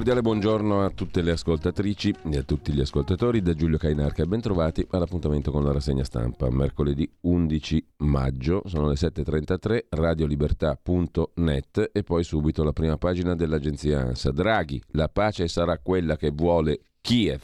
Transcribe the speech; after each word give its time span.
Cordiale 0.00 0.22
buongiorno 0.22 0.82
a 0.82 0.88
tutte 0.88 1.20
le 1.20 1.32
ascoltatrici 1.32 2.14
e 2.30 2.38
a 2.38 2.42
tutti 2.42 2.72
gli 2.72 2.80
ascoltatori 2.80 3.42
da 3.42 3.52
Giulio 3.52 3.76
Cainarca 3.76 4.22
e 4.22 4.26
bentrovati 4.26 4.86
all'appuntamento 4.92 5.50
con 5.50 5.62
la 5.62 5.72
rassegna 5.72 6.04
stampa. 6.04 6.48
Mercoledì 6.48 7.06
11 7.20 7.86
maggio, 7.98 8.62
sono 8.64 8.88
le 8.88 8.94
7.33, 8.94 9.88
radiolibertà.net 9.90 11.90
e 11.92 12.02
poi 12.02 12.24
subito 12.24 12.64
la 12.64 12.72
prima 12.72 12.96
pagina 12.96 13.34
dell'agenzia 13.34 14.00
ANSA. 14.00 14.30
Draghi, 14.30 14.82
la 14.92 15.10
pace 15.10 15.48
sarà 15.48 15.76
quella 15.76 16.16
che 16.16 16.30
vuole 16.30 16.80
Kiev. 17.02 17.42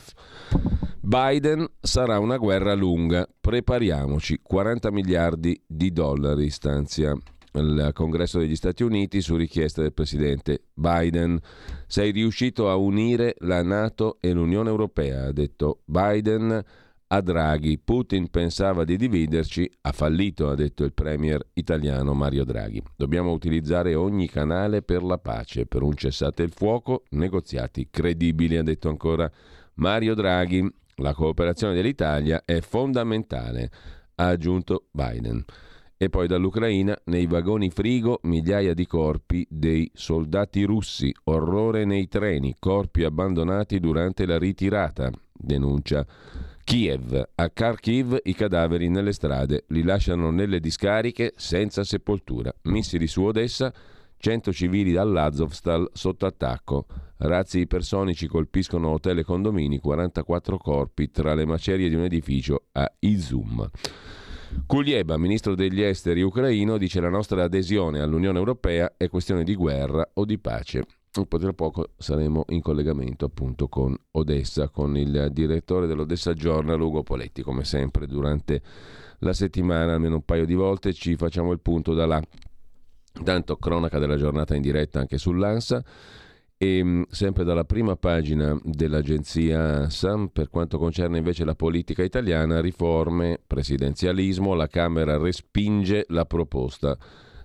Biden 1.02 1.66
sarà 1.78 2.18
una 2.18 2.38
guerra 2.38 2.72
lunga, 2.72 3.28
prepariamoci, 3.38 4.40
40 4.42 4.90
miliardi 4.90 5.62
di 5.66 5.92
dollari 5.92 6.48
stanzia 6.48 7.14
al 7.52 7.90
Congresso 7.92 8.38
degli 8.38 8.56
Stati 8.56 8.82
Uniti 8.82 9.20
su 9.20 9.36
richiesta 9.36 9.82
del 9.82 9.92
presidente 9.92 10.62
Biden. 10.72 11.38
Sei 11.86 12.10
riuscito 12.10 12.68
a 12.68 12.74
unire 12.74 13.36
la 13.40 13.62
Nato 13.62 14.18
e 14.20 14.32
l'Unione 14.32 14.68
Europea, 14.68 15.26
ha 15.26 15.32
detto 15.32 15.82
Biden 15.84 16.64
a 17.08 17.20
Draghi. 17.20 17.78
Putin 17.78 18.28
pensava 18.28 18.84
di 18.84 18.96
dividerci, 18.96 19.70
ha 19.82 19.92
fallito, 19.92 20.50
ha 20.50 20.56
detto 20.56 20.82
il 20.82 20.92
premier 20.92 21.40
italiano 21.54 22.12
Mario 22.12 22.44
Draghi. 22.44 22.82
Dobbiamo 22.96 23.30
utilizzare 23.30 23.94
ogni 23.94 24.28
canale 24.28 24.82
per 24.82 25.04
la 25.04 25.18
pace, 25.18 25.66
per 25.66 25.82
un 25.82 25.94
cessate 25.94 26.42
il 26.42 26.50
fuoco, 26.50 27.04
negoziati 27.10 27.86
credibili, 27.88 28.56
ha 28.56 28.64
detto 28.64 28.88
ancora 28.88 29.30
Mario 29.74 30.14
Draghi. 30.14 30.68
La 30.96 31.14
cooperazione 31.14 31.74
dell'Italia 31.74 32.42
è 32.44 32.60
fondamentale, 32.60 33.70
ha 34.16 34.26
aggiunto 34.26 34.86
Biden. 34.90 35.44
E 35.98 36.10
poi 36.10 36.26
dall'Ucraina, 36.26 36.94
nei 37.04 37.26
vagoni 37.26 37.70
frigo, 37.70 38.18
migliaia 38.24 38.74
di 38.74 38.86
corpi 38.86 39.46
dei 39.48 39.90
soldati 39.94 40.62
russi. 40.64 41.10
Orrore 41.24 41.86
nei 41.86 42.06
treni, 42.06 42.56
corpi 42.58 43.02
abbandonati 43.02 43.80
durante 43.80 44.26
la 44.26 44.36
ritirata. 44.36 45.10
Denuncia 45.32 46.06
Kiev. 46.64 47.28
A 47.36 47.48
Kharkiv 47.48 48.18
i 48.24 48.34
cadaveri 48.34 48.90
nelle 48.90 49.12
strade, 49.12 49.64
li 49.68 49.82
lasciano 49.82 50.30
nelle 50.30 50.60
discariche 50.60 51.32
senza 51.36 51.82
sepoltura. 51.82 52.52
Missili 52.64 53.06
su 53.06 53.22
Odessa, 53.22 53.72
100 54.18 54.52
civili 54.52 54.92
dall'Azovstal 54.92 55.88
sotto 55.94 56.26
attacco. 56.26 56.84
Razzi 57.18 57.60
ipersonici 57.60 58.26
colpiscono 58.26 58.90
hotel 58.90 59.20
e 59.20 59.24
condomini, 59.24 59.78
44 59.78 60.58
corpi 60.58 61.10
tra 61.10 61.32
le 61.32 61.46
macerie 61.46 61.88
di 61.88 61.94
un 61.94 62.02
edificio 62.02 62.64
a 62.72 62.86
Izum. 62.98 63.70
Kulieba, 64.64 65.16
ministro 65.16 65.54
degli 65.54 65.82
esteri 65.82 66.22
ucraino, 66.22 66.78
dice 66.78 67.00
la 67.00 67.08
nostra 67.08 67.44
adesione 67.44 68.00
all'Unione 68.00 68.38
Europea 68.38 68.94
è 68.96 69.08
questione 69.08 69.44
di 69.44 69.54
guerra 69.54 70.08
o 70.14 70.24
di 70.24 70.38
pace. 70.38 70.84
Poi 71.10 71.40
tra 71.40 71.52
poco 71.52 71.90
saremo 71.96 72.44
in 72.48 72.60
collegamento 72.60 73.24
appunto 73.24 73.68
con 73.68 73.96
Odessa, 74.12 74.68
con 74.68 74.96
il 74.96 75.28
direttore 75.32 75.86
dell'Odessa 75.86 76.32
Journal, 76.32 76.80
Ugo 76.80 77.02
Poletti, 77.02 77.42
come 77.42 77.64
sempre 77.64 78.06
durante 78.06 78.62
la 79.20 79.32
settimana, 79.32 79.94
almeno 79.94 80.16
un 80.16 80.24
paio 80.24 80.44
di 80.44 80.54
volte, 80.54 80.92
ci 80.92 81.16
facciamo 81.16 81.52
il 81.52 81.60
punto 81.60 81.94
da 81.94 82.06
là. 82.06 82.22
Tanto 83.24 83.56
cronaca 83.56 83.98
della 83.98 84.16
giornata 84.16 84.54
in 84.54 84.62
diretta 84.62 85.00
anche 85.00 85.16
sull'ANSA 85.16 85.82
e 86.58 86.82
mm, 86.82 87.02
sempre 87.10 87.44
dalla 87.44 87.64
prima 87.64 87.96
pagina 87.96 88.58
dell'agenzia 88.62 89.90
SAM, 89.90 90.28
per 90.28 90.48
quanto 90.48 90.78
concerne 90.78 91.18
invece 91.18 91.44
la 91.44 91.54
politica 91.54 92.02
italiana, 92.02 92.60
riforme, 92.60 93.40
presidenzialismo, 93.46 94.54
la 94.54 94.66
Camera 94.66 95.18
respinge 95.18 96.06
la 96.08 96.24
proposta 96.24 96.96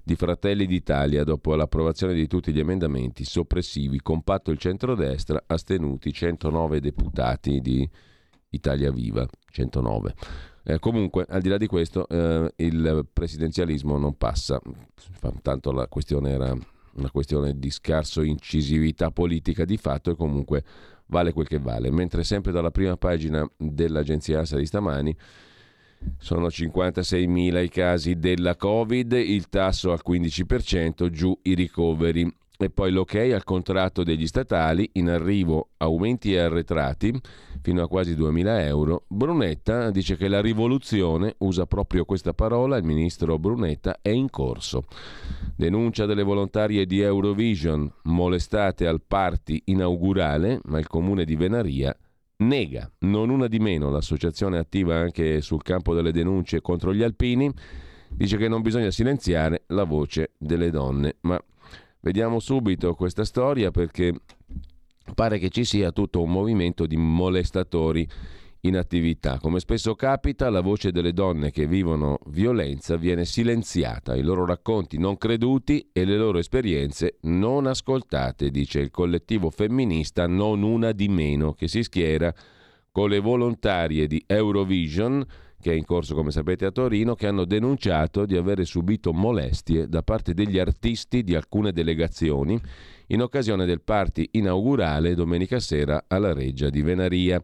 di 0.03 0.16
Fratelli 0.16 0.66
d'Italia 0.66 1.23
dopo 1.23 1.53
l'approvazione 1.55 2.13
di 2.13 2.27
tutti 2.27 2.51
gli 2.51 2.59
emendamenti 2.59 3.23
soppressivi, 3.23 4.01
compatto 4.01 4.49
il 4.51 4.57
centrodestra, 4.57 5.43
astenuti 5.45 6.11
109 6.11 6.79
deputati 6.79 7.59
di 7.59 7.88
Italia 8.49 8.91
Viva, 8.91 9.25
109. 9.51 10.13
Eh, 10.63 10.79
comunque, 10.79 11.25
al 11.28 11.41
di 11.41 11.49
là 11.49 11.57
di 11.57 11.67
questo, 11.67 12.07
eh, 12.07 12.51
il 12.57 13.07
presidenzialismo 13.11 13.97
non 13.97 14.16
passa, 14.17 14.59
tanto 15.41 15.72
la 15.72 15.88
questione 15.88 16.31
era 16.31 16.55
una 16.96 17.12
questione 17.12 17.57
di 17.57 17.69
scarso 17.69 18.22
incisività 18.22 19.12
politica 19.12 19.66
di 19.66 19.78
fatto 19.78 20.12
e 20.12 20.16
comunque 20.16 20.63
vale 21.07 21.34
quel 21.34 21.47
che 21.47 21.59
vale. 21.59 21.91
Mentre 21.91 22.24
sempre 22.24 22.52
dalla 22.52 22.72
prima 22.72 22.97
pagina 22.97 23.50
dell'agenzia 23.57 24.40
ASA 24.40 24.57
di 24.57 24.66
stamani 24.66 25.16
sono 26.18 26.47
56.000 26.47 27.63
i 27.63 27.69
casi 27.69 28.16
della 28.16 28.56
Covid, 28.56 29.12
il 29.12 29.50
tasso 29.50 29.91
al 29.91 30.02
15%, 30.06 31.09
giù 31.09 31.38
i 31.44 31.53
ricoveri. 31.53 32.34
E 32.61 32.69
poi 32.69 32.91
l'ok 32.91 33.16
al 33.16 33.44
contratto 33.44 34.03
degli 34.03 34.27
statali, 34.27 34.88
in 34.94 35.09
arrivo 35.09 35.69
aumenti 35.77 36.33
e 36.33 36.38
arretrati 36.38 37.11
fino 37.59 37.81
a 37.81 37.88
quasi 37.88 38.13
2.000 38.13 38.66
euro. 38.67 39.05
Brunetta 39.07 39.89
dice 39.89 40.16
che 40.16 40.27
la 40.27 40.41
rivoluzione, 40.41 41.33
usa 41.39 41.66
proprio 41.66 42.05
questa 42.05 42.33
parola, 42.33 42.77
il 42.77 42.83
ministro 42.83 43.39
Brunetta, 43.39 43.97
è 43.99 44.09
in 44.09 44.29
corso. 44.29 44.83
Denuncia 45.55 46.05
delle 46.05 46.22
volontarie 46.22 46.85
di 46.85 47.01
Eurovision, 47.01 47.91
molestate 48.03 48.85
al 48.85 49.01
party 49.01 49.63
inaugurale, 49.66 50.59
ma 50.66 50.78
il 50.78 50.85
comune 50.85 51.25
di 51.25 51.35
Venaria 51.35 51.97
nega, 52.38 52.91
non 52.99 53.31
una 53.31 53.47
di 53.47 53.57
meno, 53.57 53.89
l'associazione 53.89 54.59
attiva 54.59 54.97
anche 54.97 55.41
sul 55.41 55.63
campo 55.63 55.95
delle 55.95 56.11
denunce 56.11 56.61
contro 56.61 56.93
gli 56.93 57.01
alpini, 57.01 57.51
dice 58.09 58.38
che 58.38 58.47
non 58.47 58.61
bisogna 58.61 58.91
silenziare 58.91 59.64
la 59.67 59.84
voce 59.84 60.34
delle 60.37 60.69
donne, 60.69 61.17
ma 61.22 61.41
Vediamo 62.02 62.40
subito 62.40 62.96
questa 62.96 63.24
storia 63.24 63.70
perché 63.70 64.12
pare 65.14 65.38
che 65.38 65.50
ci 65.50 65.64
sia 65.64 65.92
tutto 65.92 66.24
un 66.24 66.32
movimento 66.32 66.88
di 66.88 66.98
molestatori 66.98 68.08
in 68.62 68.76
attività. 68.76 69.38
Come 69.40 69.59
spesso 69.59 69.94
capita, 69.94 70.50
la 70.50 70.62
voce 70.62 70.92
delle 70.92 71.14
donne 71.14 71.52
che 71.52 71.68
vivono 71.68 72.18
violenza 72.28 72.96
viene 72.96 73.24
silenziata, 73.24 74.16
i 74.16 74.24
loro 74.24 74.48
racconti 74.48 74.98
non 74.98 75.18
creduti 75.18 75.90
e 75.94 76.03
le 76.03 76.18
loro 76.18 76.40
esperienze 76.40 77.18
non 77.22 77.68
ascoltate, 77.68 78.50
dice 78.50 78.80
il 78.80 78.90
collettivo 78.90 79.52
femminista 79.52 80.26
Non 80.26 80.64
una 80.64 80.94
di 80.94 81.08
meno, 81.08 81.53
che 81.53 81.68
si 81.68 81.84
schiera 81.84 82.34
con 82.92 83.09
le 83.09 83.20
volontarie 83.20 84.08
di 84.08 84.24
Eurovision 84.26 85.24
che 85.61 85.72
è 85.72 85.75
in 85.75 85.85
corso 85.85 86.13
come 86.13 86.31
sapete 86.31 86.66
a 86.66 86.72
Torino, 86.72 87.16
che 87.16 87.28
hanno 87.28 87.46
denunciato 87.46 88.25
di 88.25 88.35
avere 88.35 88.66
subito 88.66 89.13
molestie 89.13 89.87
da 89.87 90.03
parte 90.03 90.34
degli 90.34 90.59
artisti 90.59 91.23
di 91.23 91.35
alcune 91.35 91.72
delegazioni 91.72 92.59
in 93.08 93.22
occasione 93.22 93.66
del 93.66 93.81
party 93.81 94.28
inaugurale 94.31 95.16
domenica 95.16 95.59
sera 95.59 96.03
alla 96.08 96.34
Reggia 96.34 96.69
di 96.69 96.81
Venaria. 96.81 97.41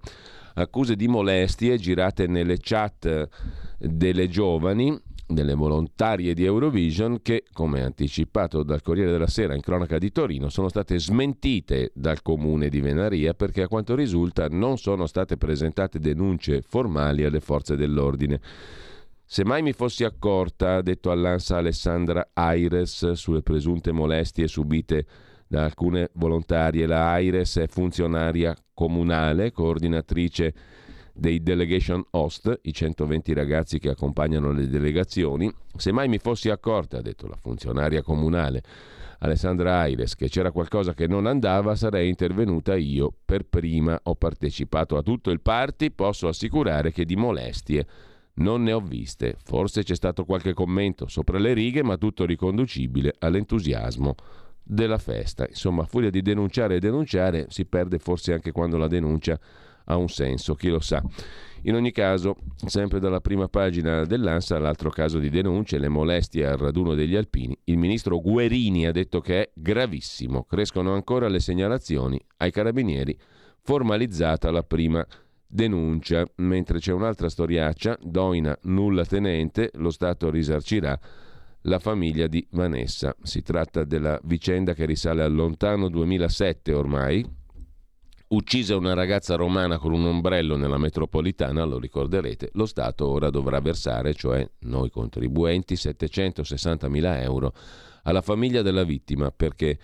Accuse 0.55 0.95
di 0.95 1.07
molestie 1.07 1.77
girate 1.77 2.27
nelle 2.27 2.57
chat 2.59 3.29
delle 3.77 4.27
giovani 4.27 4.99
delle 5.27 5.56
volontarie 5.56 6.33
di 6.33 6.45
Eurovision 6.45 7.21
che, 7.21 7.44
come 7.51 7.83
anticipato 7.83 8.63
dal 8.63 8.81
Corriere 8.81 9.12
della 9.12 9.27
Sera 9.27 9.53
in 9.53 9.62
cronaca 9.62 9.97
di 9.97 10.12
Torino, 10.12 10.50
sono 10.50 10.69
state 10.69 10.97
smentite 10.97 11.91
dal 11.94 12.21
comune 12.21 12.69
di 12.69 12.79
Venaria 12.79 13.33
perché 13.33 13.63
a 13.63 13.68
quanto 13.68 13.94
risulta 13.94 14.47
non 14.47 14.77
sono 14.77 15.06
state 15.06 15.35
presentate 15.35 16.00
denunce 16.00 16.62
formali 16.62 17.25
alle 17.25 17.41
forze 17.41 17.75
dell'ordine. 17.75 18.39
Se 19.25 19.44
mai 19.44 19.62
mi 19.62 19.74
fossi 19.74 20.06
accorta, 20.06 20.75
ha 20.75 20.81
detto 20.81 21.12
all'ANSA 21.12 21.57
Alessandra 21.57 22.30
Aires, 22.31 23.12
sulle 23.12 23.41
presunte 23.41 23.91
molestie 23.91 24.47
subite 24.47 25.06
da 25.45 25.65
alcune 25.65 26.09
volontarie, 26.13 26.85
la 26.85 27.12
Aires 27.12 27.57
è 27.57 27.68
funzionaria 27.68 28.56
comunale, 28.73 29.51
coordinatrice 29.51 30.53
dei 31.17 31.41
delegation 31.41 32.03
host, 32.11 32.59
i 32.63 32.73
120 32.73 33.33
ragazzi 33.33 33.79
che 33.79 33.89
accompagnano 33.89 34.51
le 34.51 34.67
delegazioni. 34.67 35.51
Se 35.75 35.91
mai 35.91 36.07
mi 36.07 36.19
fossi 36.19 36.49
accorta, 36.49 36.97
ha 36.97 37.01
detto 37.01 37.27
la 37.27 37.35
funzionaria 37.35 38.01
comunale 38.01 38.61
Alessandra 39.19 39.79
Aires, 39.79 40.15
che 40.15 40.29
c'era 40.29 40.51
qualcosa 40.51 40.93
che 40.93 41.07
non 41.07 41.25
andava, 41.25 41.75
sarei 41.75 42.07
intervenuta 42.07 42.75
io 42.75 43.11
per 43.25 43.43
prima. 43.43 43.99
Ho 44.03 44.15
partecipato 44.15 44.95
a 44.95 45.01
tutto 45.01 45.31
il 45.31 45.41
party, 45.41 45.89
posso 45.91 46.27
assicurare 46.27 46.91
che 46.91 47.03
di 47.03 47.15
molestie 47.15 47.87
non 48.35 48.61
ne 48.61 48.73
ho 48.73 48.79
viste. 48.79 49.35
Forse 49.43 49.83
c'è 49.83 49.95
stato 49.95 50.23
qualche 50.23 50.53
commento 50.53 51.07
sopra 51.07 51.39
le 51.39 51.53
righe, 51.53 51.83
ma 51.83 51.97
tutto 51.97 52.25
riconducibile 52.25 53.15
all'entusiasmo 53.17 54.15
della 54.61 54.99
festa. 54.99 55.47
Insomma, 55.47 55.83
a 55.83 55.85
furia 55.85 56.11
di 56.11 56.21
denunciare 56.21 56.75
e 56.75 56.79
denunciare, 56.79 57.47
si 57.49 57.65
perde 57.65 57.97
forse 57.97 58.33
anche 58.33 58.51
quando 58.51 58.77
la 58.77 58.87
denuncia 58.87 59.39
ha 59.87 59.97
un 59.97 60.07
senso, 60.07 60.55
chi 60.55 60.69
lo 60.69 60.79
sa. 60.79 61.03
In 61.63 61.75
ogni 61.75 61.91
caso, 61.91 62.35
sempre 62.65 62.99
dalla 62.99 63.19
prima 63.19 63.47
pagina 63.47 64.05
dell'ANSA, 64.05 64.59
l'altro 64.59 64.89
caso 64.89 65.19
di 65.19 65.29
denunce, 65.29 65.79
le 65.79 65.89
molestie 65.89 66.45
al 66.45 66.57
raduno 66.57 66.93
degli 66.93 67.15
alpini, 67.15 67.57
il 67.65 67.77
ministro 67.77 68.21
Guerini 68.21 68.85
ha 68.85 68.91
detto 68.91 69.19
che 69.19 69.41
è 69.41 69.49
gravissimo, 69.53 70.43
crescono 70.43 70.93
ancora 70.93 71.27
le 71.27 71.39
segnalazioni 71.39 72.19
ai 72.37 72.51
carabinieri, 72.51 73.17
formalizzata 73.61 74.51
la 74.51 74.63
prima 74.63 75.05
denuncia, 75.45 76.25
mentre 76.35 76.79
c'è 76.79 76.93
un'altra 76.93 77.27
storiaccia, 77.27 77.97
Doina 78.01 78.57
nulla 78.63 79.05
tenente, 79.05 79.71
lo 79.75 79.89
Stato 79.89 80.29
risarcirà 80.29 80.97
la 81.61 81.79
famiglia 81.79 82.27
di 82.27 82.45
Vanessa. 82.51 83.15
Si 83.21 83.41
tratta 83.41 83.83
della 83.83 84.19
vicenda 84.23 84.73
che 84.73 84.85
risale 84.85 85.23
al 85.23 85.33
lontano 85.33 85.89
2007 85.89 86.73
ormai, 86.73 87.25
uccisa 88.29 88.75
una 88.75 88.94
ragazza 88.94 89.35
romana 89.35 89.77
con 89.77 89.94
un 89.94 90.06
ombrello 90.06 90.57
nella 90.57 90.77
metropolitana, 90.77 91.63
lo 91.63 91.79
ricorderete, 91.79 92.50
lo 92.53 92.65
Stato 92.65 93.07
ora 93.07 93.29
dovrà 93.29 93.59
versare, 93.59 94.13
cioè 94.13 94.47
noi 94.59 94.89
contribuenti, 94.89 95.75
760 95.75 96.89
mila 96.89 97.21
euro 97.21 97.53
alla 98.03 98.21
famiglia 98.21 98.62
della 98.62 98.83
vittima 98.83 99.31
perché 99.31 99.77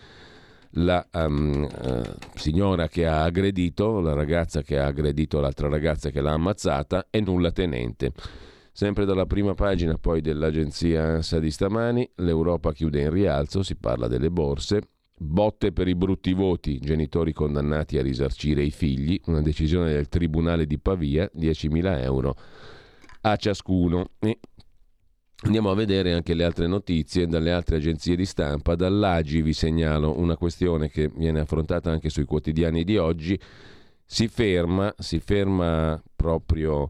la 0.77 1.05
um, 1.13 1.67
uh, 1.69 2.01
signora 2.35 2.87
che 2.87 3.05
ha 3.05 3.23
aggredito, 3.23 3.99
la 3.99 4.13
ragazza 4.13 4.61
che 4.61 4.79
ha 4.79 4.85
aggredito 4.85 5.39
l'altra 5.39 5.67
ragazza 5.67 6.09
che 6.09 6.21
l'ha 6.21 6.31
ammazzata 6.31 7.07
è 7.09 7.19
nulla 7.19 7.51
tenente. 7.51 8.11
Sempre 8.71 9.05
dalla 9.05 9.27
prima 9.27 9.53
pagina 9.53 9.97
poi 9.99 10.21
dell'agenzia 10.21 11.03
ANSA 11.03 11.39
di 11.39 11.51
stamani, 11.51 12.09
l'Europa 12.15 12.73
chiude 12.73 13.01
in 13.01 13.11
rialzo, 13.11 13.61
si 13.61 13.75
parla 13.75 14.07
delle 14.07 14.31
borse, 14.31 14.81
Botte 15.23 15.71
per 15.71 15.87
i 15.87 15.95
brutti 15.95 16.33
voti, 16.33 16.79
genitori 16.79 17.31
condannati 17.31 17.97
a 17.97 18.01
risarcire 18.01 18.61
i 18.61 18.71
figli, 18.71 19.19
una 19.25 19.41
decisione 19.41 19.91
del 19.93 20.09
Tribunale 20.09 20.67
di 20.67 20.77
Pavia, 20.77 21.29
10.000 21.33 22.01
euro 22.01 22.35
a 23.21 23.35
ciascuno. 23.37 24.09
E 24.19 24.39
andiamo 25.43 25.71
a 25.71 25.75
vedere 25.75 26.13
anche 26.13 26.33
le 26.33 26.43
altre 26.43 26.67
notizie 26.67 27.25
dalle 27.25 27.51
altre 27.51 27.77
agenzie 27.77 28.15
di 28.17 28.25
stampa. 28.25 28.75
Dall'Agi 28.75 29.41
vi 29.41 29.53
segnalo 29.53 30.19
una 30.19 30.35
questione 30.35 30.89
che 30.89 31.09
viene 31.15 31.39
affrontata 31.39 31.89
anche 31.89 32.09
sui 32.09 32.25
quotidiani 32.25 32.83
di 32.83 32.97
oggi. 32.97 33.39
Si 34.05 34.27
ferma, 34.27 34.93
si 34.97 35.19
ferma 35.19 35.99
proprio 36.15 36.89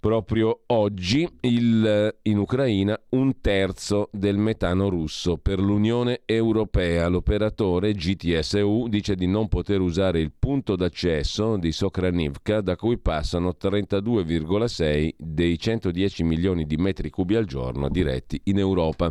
proprio 0.00 0.62
oggi 0.68 1.28
il, 1.42 2.16
in 2.22 2.38
Ucraina 2.38 2.98
un 3.10 3.40
terzo 3.42 4.08
del 4.10 4.38
metano 4.38 4.88
russo 4.88 5.36
per 5.36 5.60
l'Unione 5.60 6.22
Europea. 6.24 7.06
L'operatore 7.08 7.92
GTSU 7.92 8.86
dice 8.88 9.14
di 9.14 9.26
non 9.26 9.48
poter 9.48 9.80
usare 9.80 10.20
il 10.20 10.32
punto 10.36 10.74
d'accesso 10.74 11.58
di 11.58 11.70
Sokranivka 11.70 12.62
da 12.62 12.76
cui 12.76 12.98
passano 12.98 13.54
32,6 13.60 15.10
dei 15.18 15.58
110 15.58 16.24
milioni 16.24 16.64
di 16.64 16.78
metri 16.78 17.10
cubi 17.10 17.36
al 17.36 17.44
giorno 17.44 17.90
diretti 17.90 18.40
in 18.44 18.58
Europa. 18.58 19.10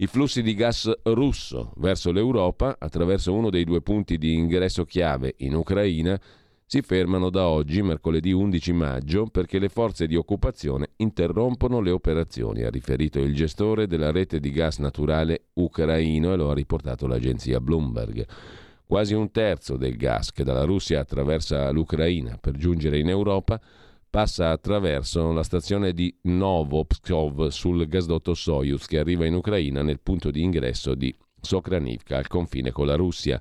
I 0.00 0.06
flussi 0.06 0.42
di 0.42 0.54
gas 0.54 0.92
russo 1.04 1.72
verso 1.76 2.12
l'Europa 2.12 2.76
attraverso 2.78 3.32
uno 3.32 3.48
dei 3.48 3.64
due 3.64 3.80
punti 3.80 4.18
di 4.18 4.34
ingresso 4.34 4.84
chiave 4.84 5.34
in 5.38 5.54
Ucraina 5.54 6.20
si 6.70 6.82
fermano 6.82 7.30
da 7.30 7.48
oggi, 7.48 7.80
mercoledì 7.80 8.30
11 8.30 8.72
maggio, 8.74 9.26
perché 9.28 9.58
le 9.58 9.70
forze 9.70 10.06
di 10.06 10.16
occupazione 10.16 10.90
interrompono 10.96 11.80
le 11.80 11.90
operazioni, 11.90 12.62
ha 12.62 12.68
riferito 12.68 13.20
il 13.20 13.34
gestore 13.34 13.86
della 13.86 14.10
rete 14.10 14.38
di 14.38 14.50
gas 14.50 14.76
naturale 14.76 15.46
ucraino 15.54 16.34
e 16.34 16.36
lo 16.36 16.50
ha 16.50 16.54
riportato 16.54 17.06
l'agenzia 17.06 17.58
Bloomberg. 17.58 18.26
Quasi 18.84 19.14
un 19.14 19.30
terzo 19.30 19.78
del 19.78 19.96
gas 19.96 20.30
che 20.30 20.44
dalla 20.44 20.64
Russia 20.64 21.00
attraversa 21.00 21.70
l'Ucraina 21.70 22.36
per 22.36 22.52
giungere 22.52 22.98
in 22.98 23.08
Europa 23.08 23.58
passa 24.10 24.50
attraverso 24.50 25.32
la 25.32 25.44
stazione 25.44 25.94
di 25.94 26.14
Novopskov 26.24 27.46
sul 27.48 27.88
gasdotto 27.88 28.34
Soyuz 28.34 28.84
che 28.84 28.98
arriva 28.98 29.24
in 29.24 29.32
Ucraina 29.32 29.80
nel 29.80 30.00
punto 30.00 30.30
di 30.30 30.42
ingresso 30.42 30.94
di 30.94 31.16
Sokranivka 31.40 32.18
al 32.18 32.26
confine 32.26 32.72
con 32.72 32.84
la 32.84 32.94
Russia. 32.94 33.40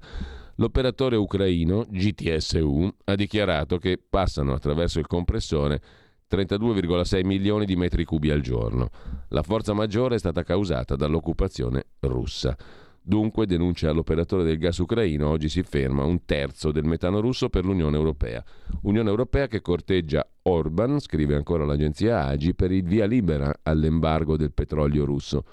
L'operatore 0.59 1.15
ucraino 1.15 1.85
GTSU 1.87 2.91
ha 3.05 3.15
dichiarato 3.15 3.77
che 3.77 3.99
passano 4.09 4.53
attraverso 4.53 4.97
il 4.97 5.05
compressore 5.05 5.79
32,6 6.29 7.23
milioni 7.23 7.65
di 7.65 7.75
metri 7.75 8.03
cubi 8.03 8.31
al 8.31 8.41
giorno. 8.41 8.89
La 9.29 9.43
forza 9.43 9.73
maggiore 9.73 10.15
è 10.15 10.19
stata 10.19 10.41
causata 10.41 10.95
dall'occupazione 10.95 11.85
russa. 11.99 12.57
Dunque, 12.99 13.45
denuncia 13.45 13.91
l'operatore 13.91 14.43
del 14.43 14.57
gas 14.57 14.79
ucraino, 14.79 15.29
oggi 15.29 15.47
si 15.47 15.61
ferma 15.61 16.03
un 16.03 16.25
terzo 16.25 16.71
del 16.71 16.85
metano 16.85 17.19
russo 17.19 17.49
per 17.49 17.63
l'Unione 17.63 17.95
Europea. 17.95 18.43
Unione 18.81 19.09
Europea 19.09 19.45
che 19.47 19.61
corteggia 19.61 20.27
Orban, 20.41 20.99
scrive 20.99 21.35
ancora 21.35 21.65
l'agenzia 21.65 22.25
Agi, 22.25 22.55
per 22.55 22.71
il 22.71 22.83
via 22.83 23.05
libera 23.05 23.59
all'embargo 23.61 24.35
del 24.35 24.51
petrolio 24.51 25.05
russo. 25.05 25.45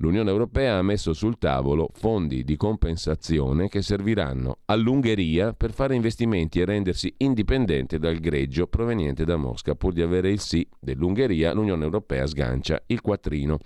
L'Unione 0.00 0.30
Europea 0.30 0.78
ha 0.78 0.82
messo 0.82 1.12
sul 1.12 1.38
tavolo 1.38 1.90
fondi 1.92 2.44
di 2.44 2.56
compensazione 2.56 3.68
che 3.68 3.82
serviranno 3.82 4.58
all'Ungheria 4.66 5.52
per 5.54 5.72
fare 5.72 5.96
investimenti 5.96 6.60
e 6.60 6.64
rendersi 6.64 7.12
indipendente 7.18 7.98
dal 7.98 8.18
greggio 8.18 8.68
proveniente 8.68 9.24
da 9.24 9.36
Mosca. 9.36 9.74
Pur 9.74 9.92
di 9.92 10.00
avere 10.00 10.30
il 10.30 10.38
sì 10.38 10.64
dell'Ungheria, 10.78 11.52
l'Unione 11.52 11.82
Europea 11.82 12.28
sgancia 12.28 12.80
il 12.86 13.00
quattrino. 13.00 13.58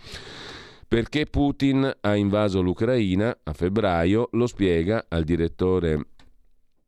Perché 0.89 1.27
Putin 1.27 1.91
ha 2.01 2.17
invaso 2.17 2.63
l'Ucraina 2.63 3.41
a 3.43 3.53
febbraio 3.53 4.31
lo 4.33 4.47
spiega 4.47 5.05
al 5.09 5.25
direttore 5.25 6.07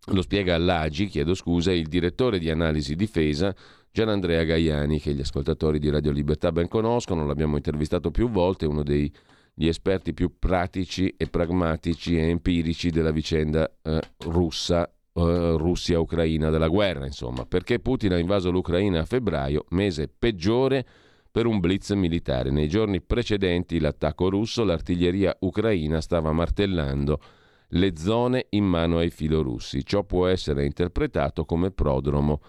lo 0.08 0.20
spiega 0.20 0.54
all'Agi, 0.54 1.06
chiedo 1.06 1.32
scusa, 1.32 1.72
il 1.72 1.86
direttore 1.86 2.38
di 2.38 2.50
analisi 2.50 2.94
difesa 2.94 3.54
Gianandrea 3.90 4.42
Gaiani, 4.42 5.00
che 5.00 5.14
gli 5.14 5.20
ascoltatori 5.20 5.78
di 5.78 5.88
Radio 5.88 6.12
Libertà 6.12 6.52
ben 6.52 6.68
conoscono, 6.68 7.24
l'abbiamo 7.24 7.56
intervistato 7.56 8.10
più 8.10 8.28
volte, 8.28 8.66
uno 8.66 8.82
dei 8.82 9.10
gli 9.54 9.68
esperti 9.68 10.12
più 10.12 10.38
pratici 10.38 11.14
e 11.16 11.28
pragmatici 11.28 12.16
e 12.18 12.28
empirici 12.28 12.90
della 12.90 13.12
vicenda 13.12 13.70
eh, 13.82 14.00
russa, 14.24 14.84
eh, 14.86 15.54
Russia-Ucraina, 15.56 16.50
della 16.50 16.68
guerra, 16.68 17.06
insomma. 17.06 17.46
Perché 17.46 17.78
Putin 17.78 18.14
ha 18.14 18.18
invaso 18.18 18.50
l'Ucraina 18.50 19.00
a 19.00 19.04
febbraio, 19.04 19.66
mese 19.70 20.08
peggiore 20.08 20.84
per 21.30 21.46
un 21.46 21.60
blitz 21.60 21.90
militare. 21.90 22.50
Nei 22.50 22.68
giorni 22.68 23.00
precedenti 23.00 23.78
l'attacco 23.78 24.28
russo, 24.28 24.64
l'artiglieria 24.64 25.36
ucraina 25.40 26.00
stava 26.00 26.32
martellando 26.32 27.20
le 27.68 27.96
zone 27.96 28.46
in 28.50 28.64
mano 28.64 28.98
ai 28.98 29.10
filorussi. 29.10 29.84
Ciò 29.84 30.04
può 30.04 30.26
essere 30.26 30.64
interpretato 30.64 31.44
come 31.44 31.70
prodromo 31.70 32.40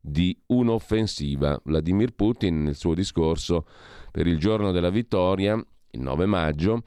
di 0.00 0.36
un'offensiva. 0.46 1.60
Vladimir 1.64 2.12
Putin 2.12 2.62
nel 2.62 2.76
suo 2.76 2.94
discorso 2.94 3.66
per 4.10 4.26
il 4.26 4.38
giorno 4.38 4.70
della 4.70 4.90
vittoria 4.90 5.60
il 5.90 6.00
9 6.00 6.26
maggio, 6.26 6.82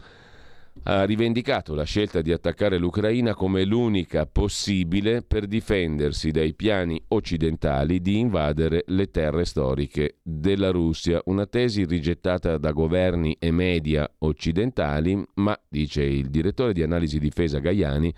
ha 0.83 1.03
rivendicato 1.03 1.75
la 1.75 1.83
scelta 1.83 2.21
di 2.21 2.31
attaccare 2.31 2.77
l'Ucraina 2.77 3.33
come 3.35 3.65
l'unica 3.65 4.25
possibile 4.25 5.21
per 5.21 5.45
difendersi 5.45 6.31
dai 6.31 6.53
piani 6.53 7.01
occidentali 7.09 8.01
di 8.01 8.17
invadere 8.17 8.83
le 8.87 9.11
terre 9.11 9.45
storiche 9.45 10.17
della 10.23 10.71
Russia, 10.71 11.21
una 11.25 11.45
tesi 11.45 11.85
rigettata 11.85 12.57
da 12.57 12.71
governi 12.71 13.35
e 13.37 13.51
media 13.51 14.09
occidentali, 14.19 15.23
ma, 15.35 15.59
dice 15.67 16.03
il 16.03 16.29
direttore 16.29 16.73
di 16.73 16.81
analisi 16.81 17.19
difesa 17.19 17.59
Gaiani, 17.59 18.13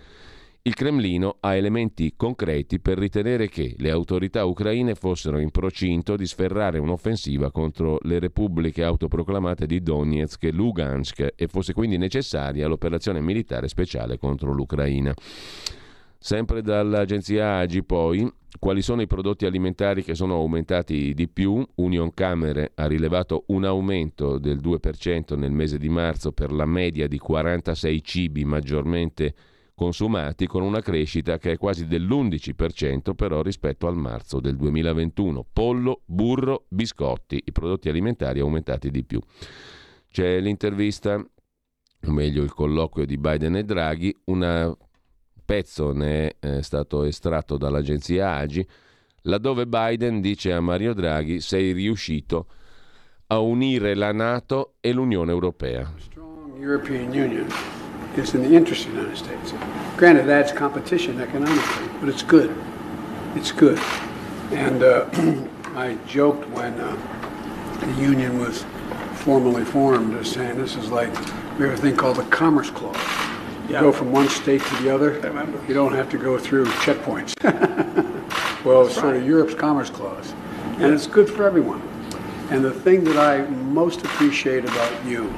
il 0.66 0.72
Cremlino 0.72 1.36
ha 1.40 1.56
elementi 1.56 2.14
concreti 2.16 2.80
per 2.80 2.96
ritenere 2.96 3.50
che 3.50 3.74
le 3.76 3.90
autorità 3.90 4.46
ucraine 4.46 4.94
fossero 4.94 5.38
in 5.38 5.50
procinto 5.50 6.16
di 6.16 6.24
sferrare 6.24 6.78
un'offensiva 6.78 7.50
contro 7.50 7.98
le 8.04 8.18
repubbliche 8.18 8.82
autoproclamate 8.82 9.66
di 9.66 9.82
Donetsk 9.82 10.44
e 10.44 10.52
Lugansk 10.52 11.34
e 11.36 11.46
fosse 11.48 11.74
quindi 11.74 11.98
necessaria 11.98 12.66
l'operazione 12.66 13.20
militare 13.20 13.68
speciale 13.68 14.16
contro 14.16 14.54
l'Ucraina. 14.54 15.12
Sempre 16.16 16.62
dall'agenzia 16.62 17.58
AGI 17.58 17.82
poi, 17.82 18.26
quali 18.58 18.80
sono 18.80 19.02
i 19.02 19.06
prodotti 19.06 19.44
alimentari 19.44 20.02
che 20.02 20.14
sono 20.14 20.36
aumentati 20.36 21.12
di 21.12 21.28
più? 21.28 21.62
Union 21.74 22.14
Camere 22.14 22.72
ha 22.76 22.86
rilevato 22.86 23.44
un 23.48 23.66
aumento 23.66 24.38
del 24.38 24.60
2% 24.62 25.36
nel 25.36 25.52
mese 25.52 25.76
di 25.76 25.90
marzo 25.90 26.32
per 26.32 26.50
la 26.52 26.64
media 26.64 27.06
di 27.06 27.18
46 27.18 28.02
cibi 28.02 28.46
maggiormente 28.46 29.34
consumati 29.74 30.46
con 30.46 30.62
una 30.62 30.80
crescita 30.80 31.36
che 31.38 31.52
è 31.52 31.58
quasi 31.58 31.86
dell'11% 31.86 33.14
però 33.14 33.42
rispetto 33.42 33.86
al 33.86 33.96
marzo 33.96 34.40
del 34.40 34.56
2021. 34.56 35.46
Pollo, 35.52 36.02
burro, 36.04 36.66
biscotti, 36.68 37.42
i 37.44 37.52
prodotti 37.52 37.88
alimentari 37.88 38.40
aumentati 38.40 38.90
di 38.90 39.04
più. 39.04 39.20
C'è 40.08 40.38
l'intervista, 40.38 41.16
o 41.16 42.10
meglio 42.10 42.42
il 42.42 42.52
colloquio 42.52 43.04
di 43.04 43.18
Biden 43.18 43.56
e 43.56 43.64
Draghi, 43.64 44.16
un 44.26 44.76
pezzo 45.44 45.92
ne 45.92 46.36
è 46.38 46.62
stato 46.62 47.02
estratto 47.02 47.56
dall'agenzia 47.56 48.36
AGI, 48.36 48.66
laddove 49.22 49.66
Biden 49.66 50.20
dice 50.20 50.52
a 50.52 50.60
Mario 50.60 50.94
Draghi 50.94 51.40
sei 51.40 51.72
riuscito 51.72 52.46
a 53.26 53.38
unire 53.40 53.94
la 53.94 54.12
Nato 54.12 54.74
e 54.80 54.92
l'Unione 54.92 55.32
Europea. 55.32 55.92
Strong 55.98 56.60
European 56.60 57.08
Union 57.08 57.48
is 58.18 58.34
in 58.34 58.42
the 58.42 58.54
interest 58.54 58.86
of 58.86 58.92
the 58.92 58.98
United 58.98 59.16
States. 59.16 59.52
Granted, 59.96 60.26
that's 60.26 60.52
competition 60.52 61.20
economically, 61.20 61.88
but 62.00 62.08
it's 62.08 62.22
good. 62.22 62.56
It's 63.34 63.52
good. 63.52 63.78
And 64.50 64.82
uh, 64.82 65.08
I 65.76 65.98
joked 66.06 66.48
when 66.50 66.78
uh, 66.80 66.96
the 67.80 67.92
union 68.00 68.38
was 68.38 68.64
formally 69.14 69.64
formed, 69.64 70.14
as 70.16 70.30
saying 70.30 70.56
this 70.58 70.76
is 70.76 70.90
like 70.90 71.10
we 71.58 71.66
have 71.66 71.74
a 71.74 71.76
thing 71.76 71.96
called 71.96 72.16
the 72.16 72.24
Commerce 72.24 72.70
Clause. 72.70 72.96
You 73.66 73.74
yeah. 73.74 73.80
go 73.80 73.92
from 73.92 74.12
one 74.12 74.28
state 74.28 74.60
to 74.60 74.82
the 74.82 74.94
other. 74.94 75.14
You 75.66 75.74
don't 75.74 75.94
have 75.94 76.10
to 76.10 76.18
go 76.18 76.38
through 76.38 76.66
checkpoints. 76.66 77.34
well, 78.64 78.86
it's 78.86 78.94
sort 78.94 79.16
of 79.16 79.26
Europe's 79.26 79.54
Commerce 79.54 79.90
Clause, 79.90 80.34
and 80.78 80.92
it's 80.92 81.06
good 81.06 81.30
for 81.30 81.44
everyone. 81.44 81.80
And 82.50 82.62
the 82.62 82.70
thing 82.70 83.04
that 83.04 83.16
I 83.16 83.48
most 83.50 84.04
appreciate 84.04 84.64
about 84.64 85.04
you 85.06 85.32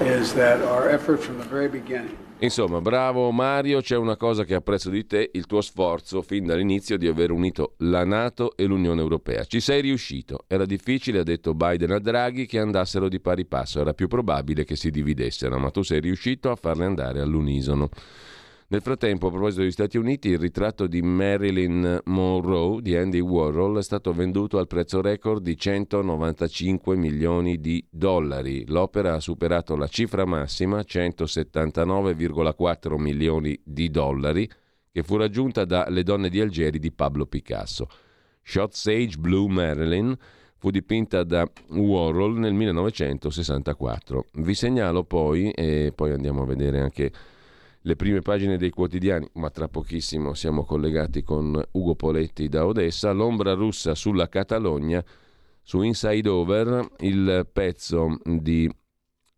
is 0.00 0.32
that 0.34 0.60
our 0.62 0.88
effort 0.88 1.20
from 1.20 1.38
the 1.38 1.44
very 1.44 1.68
beginning 1.68 2.16
Insomma, 2.38 2.82
bravo 2.82 3.30
Mario, 3.30 3.80
c'è 3.80 3.96
una 3.96 4.18
cosa 4.18 4.44
che 4.44 4.54
apprezzo 4.54 4.90
di 4.90 5.06
te, 5.06 5.30
il 5.32 5.46
tuo 5.46 5.62
sforzo 5.62 6.20
fin 6.20 6.44
dall'inizio 6.44 6.98
di 6.98 7.06
aver 7.06 7.30
unito 7.30 7.76
la 7.78 8.04
Nato 8.04 8.54
e 8.56 8.66
l'Unione 8.66 9.00
Europea. 9.00 9.44
Ci 9.44 9.58
sei 9.58 9.80
riuscito. 9.80 10.44
Era 10.46 10.66
difficile, 10.66 11.20
ha 11.20 11.22
detto 11.22 11.54
Biden 11.54 11.92
a 11.92 11.98
Draghi, 11.98 12.44
che 12.44 12.58
andassero 12.58 13.08
di 13.08 13.20
pari 13.20 13.46
passo, 13.46 13.80
era 13.80 13.94
più 13.94 14.06
probabile 14.06 14.64
che 14.64 14.76
si 14.76 14.90
dividessero, 14.90 15.58
ma 15.58 15.70
tu 15.70 15.80
sei 15.82 16.00
riuscito 16.00 16.50
a 16.50 16.56
farle 16.56 16.84
andare 16.84 17.22
all'unisono. 17.22 17.88
Nel 18.68 18.82
frattempo, 18.82 19.28
a 19.28 19.30
proposito 19.30 19.60
degli 19.60 19.70
Stati 19.70 19.96
Uniti, 19.96 20.30
il 20.30 20.40
ritratto 20.40 20.88
di 20.88 21.00
Marilyn 21.00 22.00
Monroe 22.06 22.82
di 22.82 22.96
Andy 22.96 23.20
Warhol 23.20 23.78
è 23.78 23.82
stato 23.82 24.12
venduto 24.12 24.58
al 24.58 24.66
prezzo 24.66 25.00
record 25.00 25.40
di 25.40 25.56
195 25.56 26.96
milioni 26.96 27.60
di 27.60 27.86
dollari. 27.88 28.66
L'opera 28.66 29.14
ha 29.14 29.20
superato 29.20 29.76
la 29.76 29.86
cifra 29.86 30.24
massima, 30.24 30.80
179,4 30.80 32.96
milioni 32.96 33.56
di 33.62 33.88
dollari, 33.88 34.50
che 34.90 35.04
fu 35.04 35.16
raggiunta 35.16 35.64
da 35.64 35.86
Le 35.88 36.02
donne 36.02 36.28
di 36.28 36.40
Algeri 36.40 36.80
di 36.80 36.90
Pablo 36.90 37.26
Picasso. 37.26 37.88
Shot 38.42 38.72
Sage 38.72 39.16
Blue 39.16 39.48
Marilyn 39.48 40.12
fu 40.56 40.70
dipinta 40.70 41.22
da 41.22 41.48
Warhol 41.68 42.40
nel 42.40 42.54
1964. 42.54 44.24
Vi 44.32 44.54
segnalo 44.54 45.04
poi, 45.04 45.52
e 45.52 45.92
poi 45.94 46.10
andiamo 46.10 46.42
a 46.42 46.46
vedere 46.46 46.80
anche 46.80 47.12
le 47.86 47.94
prime 47.94 48.20
pagine 48.20 48.58
dei 48.58 48.70
quotidiani, 48.70 49.28
ma 49.34 49.48
tra 49.50 49.68
pochissimo 49.68 50.34
siamo 50.34 50.64
collegati 50.64 51.22
con 51.22 51.62
Ugo 51.72 51.94
Poletti 51.94 52.48
da 52.48 52.66
Odessa, 52.66 53.12
l'ombra 53.12 53.54
russa 53.54 53.94
sulla 53.94 54.28
Catalogna, 54.28 55.02
su 55.62 55.82
Inside 55.82 56.28
Over, 56.28 56.88
il 56.98 57.48
pezzo 57.52 58.18
di 58.24 58.68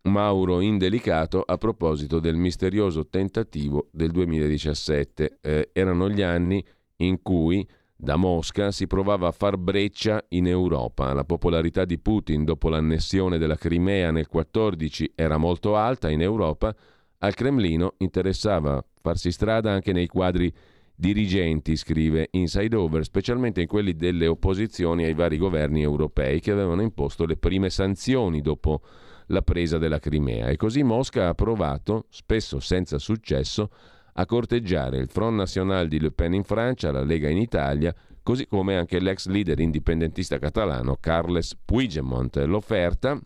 Mauro 0.02 0.60
Indelicato 0.60 1.42
a 1.42 1.58
proposito 1.58 2.20
del 2.20 2.36
misterioso 2.36 3.06
tentativo 3.08 3.88
del 3.90 4.12
2017. 4.12 5.38
Eh, 5.42 5.68
erano 5.74 6.08
gli 6.08 6.22
anni 6.22 6.64
in 6.96 7.20
cui 7.20 7.68
da 7.94 8.16
Mosca 8.16 8.70
si 8.70 8.86
provava 8.86 9.28
a 9.28 9.32
far 9.32 9.58
breccia 9.58 10.24
in 10.28 10.46
Europa. 10.46 11.12
La 11.12 11.24
popolarità 11.24 11.84
di 11.84 11.98
Putin 11.98 12.44
dopo 12.44 12.70
l'annessione 12.70 13.36
della 13.36 13.56
Crimea 13.56 14.10
nel 14.10 14.26
2014 14.30 15.12
era 15.14 15.36
molto 15.36 15.76
alta 15.76 16.08
in 16.08 16.22
Europa, 16.22 16.74
al 17.18 17.34
Cremlino 17.34 17.94
interessava 17.98 18.84
farsi 19.00 19.32
strada 19.32 19.72
anche 19.72 19.92
nei 19.92 20.06
quadri 20.06 20.52
dirigenti, 20.94 21.76
scrive 21.76 22.28
Inside 22.32 22.74
Over, 22.74 23.04
specialmente 23.04 23.60
in 23.60 23.66
quelli 23.68 23.94
delle 23.94 24.26
opposizioni 24.26 25.04
ai 25.04 25.14
vari 25.14 25.38
governi 25.38 25.82
europei 25.82 26.40
che 26.40 26.50
avevano 26.50 26.82
imposto 26.82 27.24
le 27.24 27.36
prime 27.36 27.70
sanzioni 27.70 28.40
dopo 28.40 28.82
la 29.26 29.42
presa 29.42 29.78
della 29.78 30.00
Crimea. 30.00 30.48
E 30.48 30.56
così 30.56 30.82
Mosca 30.82 31.28
ha 31.28 31.34
provato, 31.34 32.06
spesso 32.08 32.60
senza 32.60 32.98
successo, 32.98 33.70
a 34.14 34.26
corteggiare 34.26 34.98
il 34.98 35.08
Front 35.08 35.36
National 35.36 35.86
di 35.86 36.00
Le 36.00 36.10
Pen 36.10 36.34
in 36.34 36.42
Francia, 36.42 36.90
la 36.90 37.04
Lega 37.04 37.28
in 37.28 37.38
Italia, 37.38 37.94
così 38.22 38.46
come 38.48 38.76
anche 38.76 38.98
l'ex 38.98 39.26
leader 39.26 39.60
indipendentista 39.60 40.38
catalano 40.38 40.96
Carles 40.98 41.56
Puigdemont. 41.64 42.36
L'offerta, 42.38 43.20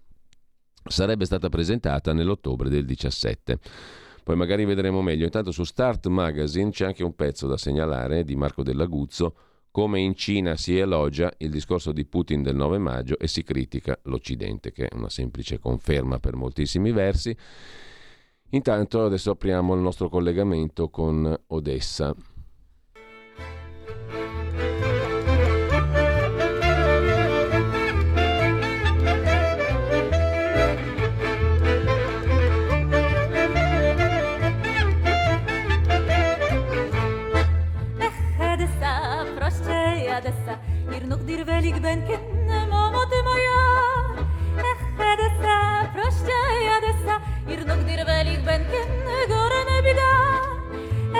sarebbe 0.84 1.24
stata 1.24 1.48
presentata 1.48 2.12
nell'ottobre 2.12 2.68
del 2.68 2.84
17. 2.84 3.58
Poi 4.22 4.36
magari 4.36 4.64
vedremo 4.64 5.02
meglio. 5.02 5.24
Intanto 5.24 5.50
su 5.50 5.64
Start 5.64 6.06
Magazine 6.06 6.70
c'è 6.70 6.86
anche 6.86 7.02
un 7.02 7.14
pezzo 7.14 7.46
da 7.46 7.56
segnalare 7.56 8.24
di 8.24 8.36
Marco 8.36 8.62
Dell'Aguzzo, 8.62 9.34
come 9.72 10.00
in 10.00 10.14
Cina 10.14 10.56
si 10.56 10.76
elogia 10.76 11.32
il 11.38 11.50
discorso 11.50 11.92
di 11.92 12.04
Putin 12.04 12.42
del 12.42 12.54
9 12.54 12.78
maggio 12.78 13.18
e 13.18 13.26
si 13.26 13.42
critica 13.42 13.98
l'Occidente, 14.04 14.70
che 14.70 14.86
è 14.86 14.94
una 14.94 15.08
semplice 15.08 15.58
conferma 15.58 16.18
per 16.18 16.36
moltissimi 16.36 16.92
versi. 16.92 17.34
Intanto 18.50 19.04
adesso 19.04 19.30
apriamo 19.30 19.74
il 19.74 19.80
nostro 19.80 20.10
collegamento 20.10 20.90
con 20.90 21.34
Odessa. 21.48 22.14
ben 41.82 42.06
kennem 42.06 42.72
omot 42.72 43.12
moja 43.26 43.62
Ech, 44.70 44.82
edesa, 45.12 45.56
prościej, 45.94 46.58
edesa 46.76 47.14
I 47.48 47.56
rnuk 47.56 47.80
dirwelich 47.88 48.42
ben 48.46 48.62
kenny 48.72 49.20
gore 49.32 49.62
nebida 49.70 50.10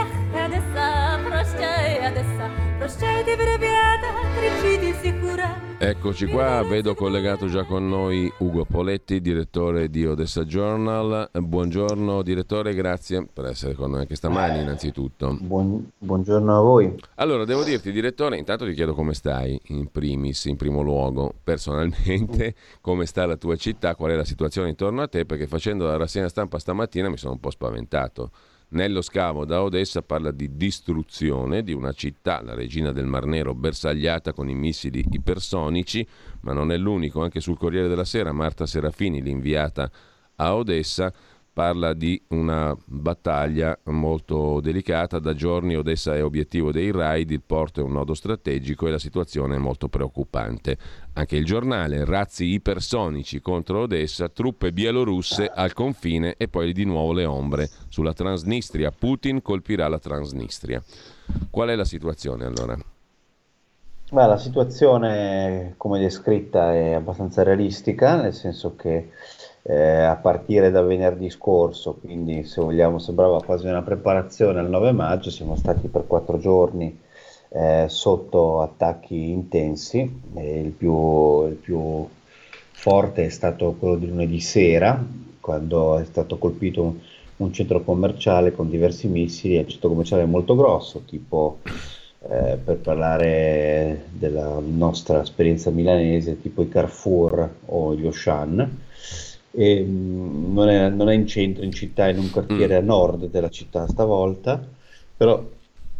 Ech, 0.02 0.14
edesa, 0.44 1.18
prościej, 1.28 1.98
edesa 2.06 2.71
Eccoci 5.84 6.26
qua, 6.26 6.62
vedo 6.62 6.94
collegato 6.94 7.48
già 7.48 7.64
con 7.64 7.88
noi 7.88 8.32
Ugo 8.38 8.64
Poletti, 8.64 9.20
direttore 9.20 9.88
di 9.88 10.06
Odessa 10.06 10.44
Journal. 10.44 11.28
Buongiorno 11.32 12.22
direttore, 12.22 12.74
grazie 12.74 13.26
per 13.32 13.46
essere 13.46 13.74
con 13.74 13.90
noi 13.90 14.00
anche 14.00 14.14
stamani 14.14 14.60
innanzitutto. 14.62 15.36
Buon, 15.40 15.90
buongiorno 15.98 16.56
a 16.56 16.60
voi. 16.60 16.94
Allora, 17.16 17.44
devo 17.44 17.64
dirti 17.64 17.90
direttore, 17.92 18.36
intanto 18.36 18.64
ti 18.64 18.74
chiedo 18.74 18.94
come 18.94 19.14
stai 19.14 19.60
in 19.66 19.90
primis, 19.90 20.44
in 20.44 20.56
primo 20.56 20.82
luogo, 20.82 21.34
personalmente, 21.42 22.54
come 22.80 23.06
sta 23.06 23.26
la 23.26 23.36
tua 23.36 23.56
città, 23.56 23.94
qual 23.94 24.12
è 24.12 24.14
la 24.16 24.24
situazione 24.24 24.68
intorno 24.68 25.02
a 25.02 25.08
te, 25.08 25.24
perché 25.24 25.46
facendo 25.46 25.86
la 25.86 25.96
rassegna 25.96 26.28
stampa 26.28 26.58
stamattina 26.58 27.08
mi 27.08 27.16
sono 27.16 27.32
un 27.32 27.40
po' 27.40 27.50
spaventato. 27.50 28.30
Nello 28.72 29.02
scavo 29.02 29.44
da 29.44 29.62
Odessa 29.62 30.00
parla 30.00 30.30
di 30.30 30.56
distruzione 30.56 31.62
di 31.62 31.74
una 31.74 31.92
città, 31.92 32.40
la 32.40 32.54
regina 32.54 32.90
del 32.90 33.04
Mar 33.04 33.26
Nero, 33.26 33.54
bersagliata 33.54 34.32
con 34.32 34.48
i 34.48 34.54
missili 34.54 35.04
ipersonici, 35.10 36.06
ma 36.40 36.54
non 36.54 36.72
è 36.72 36.78
l'unico, 36.78 37.22
anche 37.22 37.40
sul 37.40 37.58
Corriere 37.58 37.88
della 37.88 38.06
Sera 38.06 38.32
Marta 38.32 38.64
Serafini, 38.64 39.20
l'inviata 39.20 39.90
a 40.36 40.54
Odessa, 40.54 41.12
parla 41.52 41.92
di 41.92 42.20
una 42.28 42.74
battaglia 42.84 43.78
molto 43.84 44.60
delicata. 44.60 45.18
Da 45.18 45.34
giorni 45.34 45.76
Odessa 45.76 46.16
è 46.16 46.24
obiettivo 46.24 46.72
dei 46.72 46.90
raid, 46.90 47.30
il 47.30 47.42
porto 47.44 47.80
è 47.80 47.82
un 47.82 47.92
nodo 47.92 48.14
strategico 48.14 48.86
e 48.86 48.90
la 48.90 48.98
situazione 48.98 49.56
è 49.56 49.58
molto 49.58 49.88
preoccupante. 49.88 50.78
Anche 51.14 51.36
il 51.36 51.44
giornale, 51.44 52.04
razzi 52.04 52.46
ipersonici 52.46 53.40
contro 53.40 53.80
Odessa, 53.80 54.28
truppe 54.28 54.72
bielorusse 54.72 55.46
al 55.46 55.74
confine 55.74 56.34
e 56.38 56.48
poi 56.48 56.72
di 56.72 56.84
nuovo 56.84 57.12
le 57.12 57.26
ombre 57.26 57.68
sulla 57.88 58.14
Transnistria. 58.14 58.90
Putin 58.90 59.42
colpirà 59.42 59.88
la 59.88 59.98
Transnistria. 59.98 60.82
Qual 61.50 61.68
è 61.68 61.76
la 61.76 61.84
situazione 61.84 62.46
allora? 62.46 62.76
Beh, 64.12 64.26
la 64.26 64.36
situazione, 64.36 65.72
come 65.78 65.98
descritta, 65.98 66.74
è 66.74 66.92
abbastanza 66.92 67.42
realistica, 67.42 68.20
nel 68.20 68.34
senso 68.34 68.76
che 68.76 69.08
eh, 69.62 70.02
a 70.02 70.16
partire 70.16 70.70
da 70.70 70.82
venerdì 70.82 71.30
scorso, 71.30 71.94
quindi 72.00 72.44
se 72.44 72.60
vogliamo 72.60 72.98
sembrava 72.98 73.42
quasi 73.42 73.66
una 73.66 73.82
preparazione 73.82 74.58
al 74.58 74.68
9 74.68 74.92
maggio, 74.92 75.30
siamo 75.30 75.56
stati 75.56 75.88
per 75.88 76.06
quattro 76.06 76.38
giorni 76.38 76.98
eh, 77.50 77.86
sotto 77.88 78.60
attacchi 78.60 79.30
intensi, 79.30 80.20
il 80.36 80.70
più, 80.70 81.46
il 81.46 81.54
più 81.54 82.08
forte 82.70 83.26
è 83.26 83.28
stato 83.28 83.76
quello 83.78 83.96
di 83.96 84.08
lunedì 84.08 84.40
sera, 84.40 85.00
quando 85.40 85.98
è 85.98 86.04
stato 86.04 86.38
colpito 86.38 86.82
un, 86.82 86.98
un 87.36 87.52
centro 87.52 87.82
commerciale 87.82 88.52
con 88.52 88.70
diversi 88.70 89.06
missili, 89.06 89.58
un 89.58 89.68
centro 89.68 89.90
commerciale 89.90 90.24
molto 90.24 90.56
grosso, 90.56 91.02
tipo 91.06 91.58
eh, 92.28 92.56
per 92.56 92.76
parlare 92.78 94.06
della 94.12 94.60
nostra 94.64 95.22
esperienza 95.22 95.70
milanese, 95.70 96.40
tipo 96.40 96.62
i 96.62 96.68
Carrefour 96.68 97.50
o 97.66 97.94
gli 97.94 98.06
Ocean. 98.06 98.78
E, 99.52 99.80
mh, 99.82 100.52
non, 100.52 100.68
è, 100.68 100.88
non, 100.88 101.08
è, 101.10 101.14
in 101.14 101.26
centro, 101.26 101.64
in 101.64 101.72
città, 101.72 102.08
in 102.08 102.18
un 102.18 102.30
quartiere 102.30 102.74
mm. 102.74 102.82
a 102.82 102.84
nord 102.84 103.30
della 103.30 103.50
città 103.50 103.86
stavolta, 103.86 104.62
però 105.16 105.44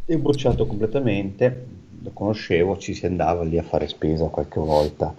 è 0.04 0.16
bruciato 0.16 0.66
completamente, 0.66 1.66
lo 2.02 2.11
conoscevo, 2.12 2.78
ci 2.78 2.94
si 2.94 3.06
andava 3.06 3.44
lì 3.44 3.59
a 3.59 3.62
fare 3.62 3.88
spesa 3.88 4.26
qualche 4.26 4.59
volta. 4.59 5.14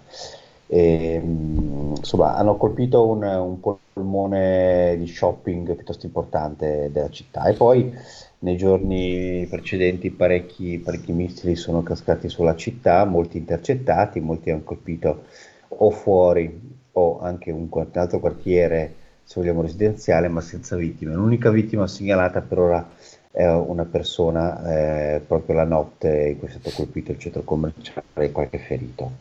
E, 0.68 1.22
insomma, 1.24 2.36
hanno 2.36 2.58
colpito 2.58 3.06
un, 3.06 3.24
un, 3.24 3.60
polmone 3.60 4.96
di 4.98 5.06
shopping 5.06 5.76
piuttosto 5.76 6.06
importante 6.08 6.90
della 6.92 7.10
città 7.10 7.46
e 7.46 7.54
poi 7.54 7.94
nei 8.40 8.58
giorni 8.58 9.46
precedenti 9.50 10.10
parecchi, 10.10 10.80
parecchi 10.80 11.12
missili 11.12 11.56
sono 11.56 11.84
cascati 11.84 12.28
sulla 12.28 12.56
città, 12.56 13.06
molti 13.06 13.38
intercettati, 13.38 14.20
molti 14.20 14.50
hanno 14.50 14.64
colpito 14.64 15.26
o 15.68 15.90
fuori 15.92 16.73
o 16.94 17.20
anche 17.22 17.52
un, 17.52 17.68
altro 17.94 18.20
quartiere, 18.20 18.96
se 19.24 19.40
vogliamo 19.40 19.62
residenziale, 19.62 20.28
ma 20.28 20.42
senza 20.42 20.76
vittime. 20.76 21.14
L'unica 21.14 21.50
vittima 21.50 21.88
segnalata 21.88 22.42
per 22.42 22.60
ora 22.60 22.90
è 23.32 23.48
una 23.48 23.86
persona 23.86 25.16
eh, 25.16 25.20
proprio 25.20 25.56
la 25.56 25.64
notte 25.64 26.30
in 26.30 26.40
cui 26.40 26.48
è 26.48 26.52
stato 26.52 26.70
colpito 26.76 27.12
il 27.12 27.18
centro 27.18 27.42
commerciale 27.42 28.04
e 28.16 28.32
qualche 28.32 28.60
ferito. 28.60 29.12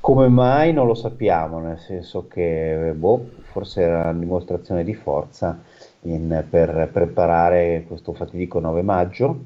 Come 0.00 0.28
mai 0.28 0.72
non 0.72 0.86
lo 0.86 0.94
sappiamo, 0.94 1.58
nel 1.58 1.78
senso 1.78 2.26
che 2.28 2.92
boh, 2.96 3.28
forse 3.42 3.82
era 3.82 4.00
una 4.08 4.14
dimostrazione 4.14 4.84
di 4.84 4.94
forza 4.94 5.60
in, 6.02 6.44
per 6.48 6.88
preparare 6.90 7.84
questo 7.86 8.14
fatidico 8.14 8.60
9 8.60 8.82
maggio. 8.82 9.40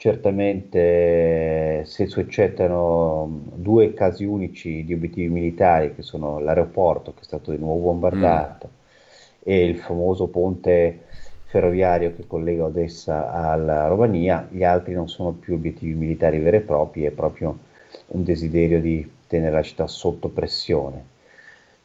Certamente 0.00 1.84
se 1.84 2.06
suscettano 2.06 3.42
due 3.54 3.92
casi 3.92 4.24
unici 4.24 4.82
di 4.82 4.94
obiettivi 4.94 5.28
militari, 5.28 5.94
che 5.94 6.00
sono 6.00 6.38
l'aeroporto 6.38 7.12
che 7.12 7.20
è 7.20 7.24
stato 7.24 7.50
di 7.50 7.58
nuovo 7.58 7.80
bombardato 7.90 8.70
mm. 8.70 9.42
e 9.42 9.62
il 9.62 9.76
famoso 9.76 10.28
ponte 10.28 11.00
ferroviario 11.44 12.14
che 12.16 12.26
collega 12.26 12.64
Odessa 12.64 13.30
alla 13.30 13.88
Romania, 13.88 14.48
gli 14.50 14.64
altri 14.64 14.94
non 14.94 15.06
sono 15.06 15.32
più 15.32 15.52
obiettivi 15.52 15.92
militari 15.92 16.38
veri 16.38 16.56
e 16.56 16.60
propri, 16.60 17.02
è 17.02 17.10
proprio 17.10 17.58
un 18.06 18.24
desiderio 18.24 18.80
di 18.80 19.06
tenere 19.26 19.52
la 19.52 19.62
città 19.62 19.86
sotto 19.86 20.30
pressione. 20.30 21.04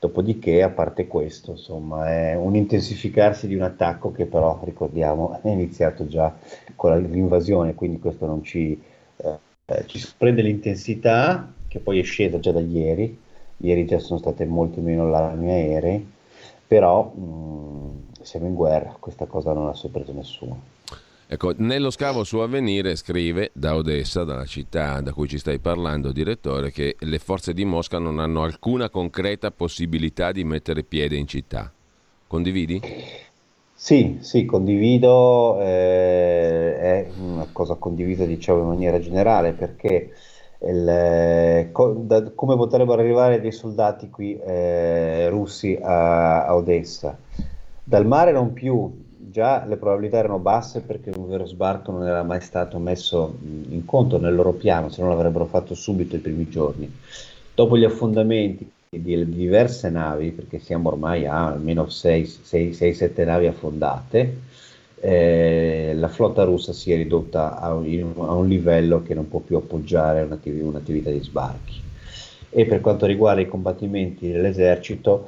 Dopodiché, 0.06 0.62
a 0.62 0.70
parte 0.70 1.08
questo, 1.08 1.52
insomma, 1.52 2.12
è 2.12 2.36
un 2.36 2.56
intensificarsi 2.56 3.48
di 3.48 3.56
un 3.56 3.64
attacco 3.64 4.12
che 4.12 4.28
però, 4.28 4.60
ricordiamo, 4.64 5.40
è 5.42 5.50
iniziato 5.50 6.06
già 6.06 6.32
con 6.76 6.96
l'invasione, 7.02 7.74
quindi 7.74 7.98
questo 7.98 8.28
non 8.28 8.44
ci, 8.44 8.80
eh, 9.18 9.86
ci 9.88 9.98
sorprende 9.98 10.44
l'intensità, 10.44 11.52
che 11.68 11.80
poi 11.80 12.00
è 12.00 12.04
scesa 12.04 12.40
già 12.40 12.52
da 12.52 12.60
ieri, 12.60 13.20
ieri 13.58 13.86
già 13.88 13.98
sono 13.98 14.20
state 14.20 14.46
molto 14.46 14.80
meno 14.80 15.06
allarmi 15.06 15.50
aerei, 15.50 16.08
però 16.68 17.12
mh, 17.16 17.22
mm, 17.22 17.98
siamo 18.22 18.46
in 18.46 18.54
guerra, 18.54 18.96
questa 19.00 19.26
cosa 19.26 19.54
non 19.54 19.68
ha 19.70 19.74
sorpreso 19.74 20.14
nessuno. 20.14 20.75
Ecco, 21.28 21.54
nello 21.58 21.90
scavo 21.90 22.24
su 22.24 22.38
Avvenire 22.38 22.96
scrive 22.96 23.50
da 23.52 23.76
Odessa, 23.76 24.24
dalla 24.24 24.46
città 24.46 25.02
da 25.02 25.12
cui 25.12 25.28
ci 25.28 25.40
stai 25.40 25.58
parlando, 25.58 26.12
direttore, 26.12 26.70
che 26.72 26.96
le 27.00 27.18
forze 27.18 27.52
di 27.52 27.66
Mosca 27.66 27.98
non 27.98 28.20
hanno 28.20 28.44
alcuna 28.44 28.92
concreta 28.92 29.50
possibilità 29.50 30.32
di 30.32 30.44
mettere 30.44 30.84
piede 30.84 31.16
in 31.16 31.26
città. 31.26 31.72
Condividi? 32.28 32.80
Sì, 33.74 34.18
sì, 34.22 34.46
condivido, 34.46 35.60
eh, 35.62 36.78
è 36.80 37.08
una 37.20 37.48
cosa 37.52 37.74
condivisa 37.74 38.24
diciamo 38.26 38.62
in 38.62 38.68
maniera 38.68 39.00
generale 39.00 39.54
perché 39.54 40.12
il, 40.60 41.70
co, 41.72 41.94
da, 42.06 42.32
come 42.36 42.56
potrebbero 42.56 43.02
arrivare 43.02 43.42
dei 43.42 43.52
soldati 43.52 44.12
qui 44.12 44.40
eh, 44.40 45.28
russi 45.30 45.76
a, 45.82 46.46
a 46.46 46.56
Odessa? 46.56 47.18
Dal 47.84 48.06
mare 48.06 48.32
non 48.32 48.54
più, 48.54 49.05
già 49.36 49.66
le 49.66 49.76
probabilità 49.76 50.18
erano 50.20 50.40
basse 50.40 50.80
perché 50.80 51.12
un 51.14 51.28
vero 51.28 51.46
sbarco 51.46 51.92
non 51.92 52.08
era 52.08 52.24
mai 52.24 52.40
stato 52.40 52.80
messo 52.80 53.38
in 53.44 53.84
conto 53.84 54.18
nel 54.18 54.34
loro 54.34 54.54
piano, 54.54 54.88
se 54.88 55.02
no 55.02 55.10
l'avrebbero 55.10 55.44
fatto 55.46 55.76
subito 55.76 56.16
i 56.16 56.20
primi 56.20 56.48
giorni. 56.48 56.90
Dopo 57.54 57.78
gli 57.78 57.84
affondamenti 57.84 58.72
di 58.90 59.28
diverse 59.30 59.90
navi, 59.90 60.32
perché 60.32 60.60
siamo 60.60 60.88
ormai 60.88 61.26
a 61.26 61.48
almeno 61.48 61.88
6-7 61.88 63.26
navi 63.26 63.48
affondate, 63.48 64.38
eh, 65.02 65.92
la 65.96 66.08
flotta 66.08 66.46
russa 66.46 66.72
si 66.72 66.94
è 66.94 66.96
ridotta 66.96 67.60
a 67.60 67.74
un, 67.74 68.14
a 68.16 68.36
un, 68.36 68.48
livello 68.48 69.04
che 69.04 69.14
non 69.14 69.28
può 69.28 69.42
più 69.42 69.58
appoggiare 69.58 70.22
un'attiv- 70.22 70.64
un'attività 70.64 71.10
di 71.10 71.20
sbarchi. 71.20 71.82
E 72.52 72.66
per 72.66 72.80
quanto 72.80 73.06
riguarda 73.06 73.42
i 73.42 73.50
combattimenti 73.50 74.32
dell'esercito, 74.32 75.28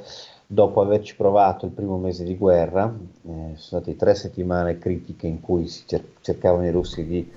dopo 0.49 0.79
averci 0.79 1.17
provato 1.17 1.65
il 1.65 1.73
primo 1.73 1.97
mese 1.97 2.23
di 2.23 2.37
guerra, 2.37 2.85
eh, 2.85 3.31
sono 3.55 3.55
state 3.55 3.97
tre 3.97 4.15
settimane 4.15 4.79
critiche 4.79 5.27
in 5.27 5.41
cui 5.41 5.67
si 5.67 5.83
cer- 5.85 6.21
cercavano 6.21 6.65
i 6.65 6.71
russi 6.71 7.05
di 7.05 7.29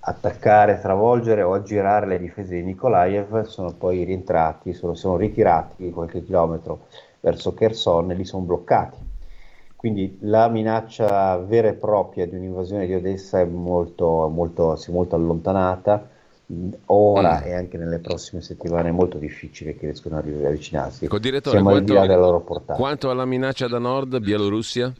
attaccare, 0.00 0.80
travolgere 0.80 1.42
o 1.42 1.54
aggirare 1.54 2.06
le 2.06 2.18
difese 2.18 2.56
di 2.56 2.62
Nikolaev, 2.62 3.42
sono 3.44 3.72
poi 3.72 4.02
rientrati, 4.02 4.72
sono, 4.72 4.94
sono 4.94 5.16
ritirati 5.16 5.90
qualche 5.90 6.24
chilometro 6.24 6.86
verso 7.20 7.54
Kherson 7.54 8.10
e 8.10 8.14
li 8.14 8.24
sono 8.24 8.44
bloccati. 8.44 8.98
Quindi 9.76 10.18
la 10.22 10.48
minaccia 10.48 11.36
vera 11.38 11.68
e 11.68 11.74
propria 11.74 12.26
di 12.26 12.34
un'invasione 12.34 12.86
di 12.86 12.94
Odessa 12.94 13.40
è 13.40 13.44
molto, 13.44 14.28
molto, 14.28 14.74
si 14.74 14.90
è 14.90 14.92
molto 14.92 15.14
allontanata 15.14 16.08
ora 16.86 17.40
mm. 17.40 17.46
e 17.46 17.54
anche 17.54 17.76
nelle 17.76 17.98
prossime 17.98 18.40
settimane 18.40 18.90
è 18.90 18.92
molto 18.92 19.18
difficile 19.18 19.76
che 19.76 19.86
riescano 19.86 20.16
a 20.16 20.18
avvicinarsi. 20.18 21.04
Ecco, 21.04 21.18
direttore, 21.18 21.56
Siamo 21.56 21.70
quanto, 21.70 21.98
al 21.98 22.08
loro 22.08 22.40
portata. 22.40 22.78
Quanto 22.78 23.10
alla 23.10 23.24
minaccia 23.24 23.66
da 23.66 23.78
nord, 23.78 24.18
Bielorussia? 24.20 24.92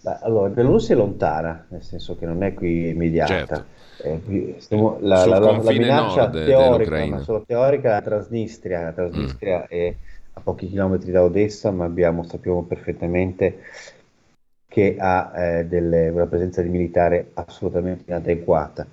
Beh, 0.00 0.18
allora, 0.22 0.48
Bielorussia 0.48 0.94
è 0.94 0.98
lontana, 0.98 1.66
nel 1.68 1.82
senso 1.82 2.16
che 2.16 2.24
non 2.24 2.42
è 2.42 2.54
qui 2.54 2.88
immediata. 2.88 3.34
Certo. 3.34 3.64
Eh, 4.00 4.54
stiamo, 4.58 4.98
la, 5.00 5.26
la, 5.26 5.38
la, 5.38 5.56
la, 5.58 5.72
minaccia 5.72 6.30
teorica, 6.30 7.06
ma 7.06 7.18
solo 7.20 7.42
teorica, 7.44 7.90
la 7.90 8.02
Transnistria, 8.02 8.82
la 8.82 8.92
Transnistria 8.92 9.58
mm. 9.60 9.64
è 9.68 9.94
a 10.34 10.40
pochi 10.40 10.68
chilometri 10.68 11.10
da 11.10 11.24
Odessa, 11.24 11.70
ma 11.72 11.84
abbiamo, 11.84 12.22
sappiamo 12.22 12.62
perfettamente 12.62 13.58
che 14.68 14.96
ha 14.98 15.32
eh, 15.34 15.66
delle, 15.66 16.10
una 16.10 16.26
presenza 16.26 16.62
di 16.62 16.68
militare 16.68 17.30
assolutamente 17.34 18.04
inadeguata. 18.06 18.86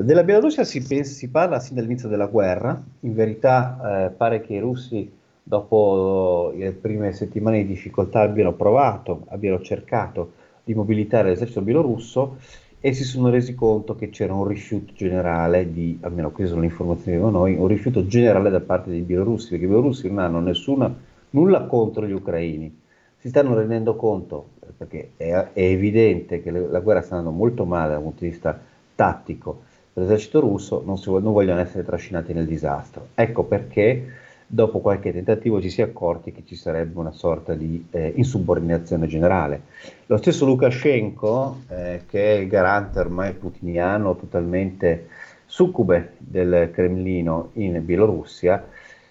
Della 0.00 0.22
Bielorussia 0.22 0.62
si, 0.62 0.80
si 1.02 1.28
parla 1.28 1.58
sin 1.58 1.74
dall'inizio 1.74 2.08
della 2.08 2.26
guerra, 2.26 2.80
in 3.00 3.14
verità 3.14 4.06
eh, 4.06 4.10
pare 4.10 4.40
che 4.40 4.54
i 4.54 4.60
russi 4.60 5.10
dopo 5.42 6.52
le 6.54 6.70
prime 6.70 7.10
settimane 7.10 7.62
di 7.62 7.66
difficoltà 7.66 8.20
abbiano 8.20 8.52
provato, 8.52 9.24
abbiano 9.30 9.60
cercato 9.60 10.34
di 10.62 10.72
mobilitare 10.72 11.30
l'esercito 11.30 11.62
bielorusso 11.62 12.36
e 12.78 12.92
si 12.92 13.02
sono 13.02 13.28
resi 13.28 13.56
conto 13.56 13.96
che 13.96 14.08
c'era 14.10 14.34
un 14.34 14.46
rifiuto 14.46 14.92
generale 14.92 15.72
di, 15.72 15.98
almeno 16.02 16.30
queste 16.30 16.50
sono 16.50 16.60
le 16.60 16.68
informazioni 16.68 17.18
che 17.18 17.24
abbiamo 17.24 17.36
noi, 17.36 17.56
un 17.56 17.66
rifiuto 17.66 18.06
generale 18.06 18.50
da 18.50 18.60
parte 18.60 18.90
dei 18.90 19.00
bielorussi, 19.00 19.48
perché 19.48 19.64
i 19.64 19.68
bielorussi 19.68 20.06
non 20.06 20.18
hanno 20.18 20.38
nessuna, 20.38 20.94
nulla 21.30 21.64
contro 21.64 22.06
gli 22.06 22.12
ucraini, 22.12 22.82
si 23.16 23.30
stanno 23.30 23.52
rendendo 23.52 23.96
conto, 23.96 24.50
perché 24.76 25.10
è, 25.16 25.32
è 25.32 25.60
evidente 25.60 26.40
che 26.40 26.52
le, 26.52 26.68
la 26.68 26.78
guerra 26.78 27.02
sta 27.02 27.16
andando 27.16 27.36
molto 27.36 27.64
male 27.64 27.94
dal 27.94 28.02
punto 28.02 28.22
di 28.22 28.30
vista 28.30 28.56
tattico, 28.94 29.66
l'esercito 29.98 30.40
russo 30.40 30.82
non, 30.84 30.98
si, 30.98 31.10
non, 31.10 31.32
vogliono 31.32 31.60
essere 31.60 31.84
trascinati 31.84 32.32
nel 32.32 32.46
disastro. 32.46 33.08
Ecco 33.14 33.44
perché 33.44 34.06
dopo 34.46 34.80
qualche 34.80 35.12
tentativo 35.12 35.60
ci 35.60 35.68
si 35.68 35.82
è 35.82 35.84
accorti 35.84 36.32
che 36.32 36.42
ci 36.46 36.56
sarebbe 36.56 36.98
una 36.98 37.12
sorta 37.12 37.54
di 37.54 37.86
eh, 37.90 38.12
insubordinazione 38.16 39.06
generale. 39.06 39.62
Lo 40.06 40.16
stesso 40.16 40.46
Lukashenko, 40.46 41.62
eh, 41.68 42.02
che 42.08 42.36
è 42.36 42.38
il 42.40 42.48
garante 42.48 42.98
ormai 42.98 43.34
putiniano 43.34 44.16
totalmente 44.16 45.08
succube 45.44 46.14
del 46.18 46.70
Cremlino 46.72 47.50
in 47.54 47.84
Bielorussia, 47.84 48.64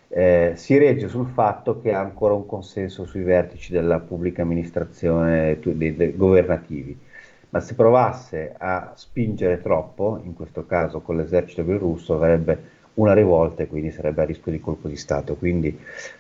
eh, 0.10 0.54
si 0.56 0.78
regge 0.78 1.08
sul 1.08 1.28
fatto 1.28 1.82
che 1.82 1.94
ha 1.94 2.00
ancora 2.00 2.34
un 2.34 2.46
consenso 2.46 3.06
sui 3.06 3.24
vertici 3.24 3.72
della 3.72 4.00
pubblica 4.00 4.42
amministrazione 4.42 5.60
dei, 5.62 5.96
dei 5.96 6.16
governativi. 6.16 6.98
Ma 7.50 7.60
se 7.60 7.76
provasse 7.76 8.54
a 8.58 8.92
spingere 8.96 9.62
troppo, 9.62 10.20
in 10.24 10.34
questo 10.34 10.66
caso 10.66 11.00
con 11.00 11.16
l'esercito 11.18 11.64
bielorusso, 11.64 12.16
avrebbe 12.16 12.76
una 12.96 13.14
rivolta 13.14 13.64
e 13.64 13.68
quindi 13.68 13.92
sarebbe 13.92 14.22
a 14.22 14.26
rischio 14.26 14.52
di 14.52 14.60
colpo 14.60 14.88
di 14.88 14.96
Stato. 14.96 15.36
Quindi 15.36 15.78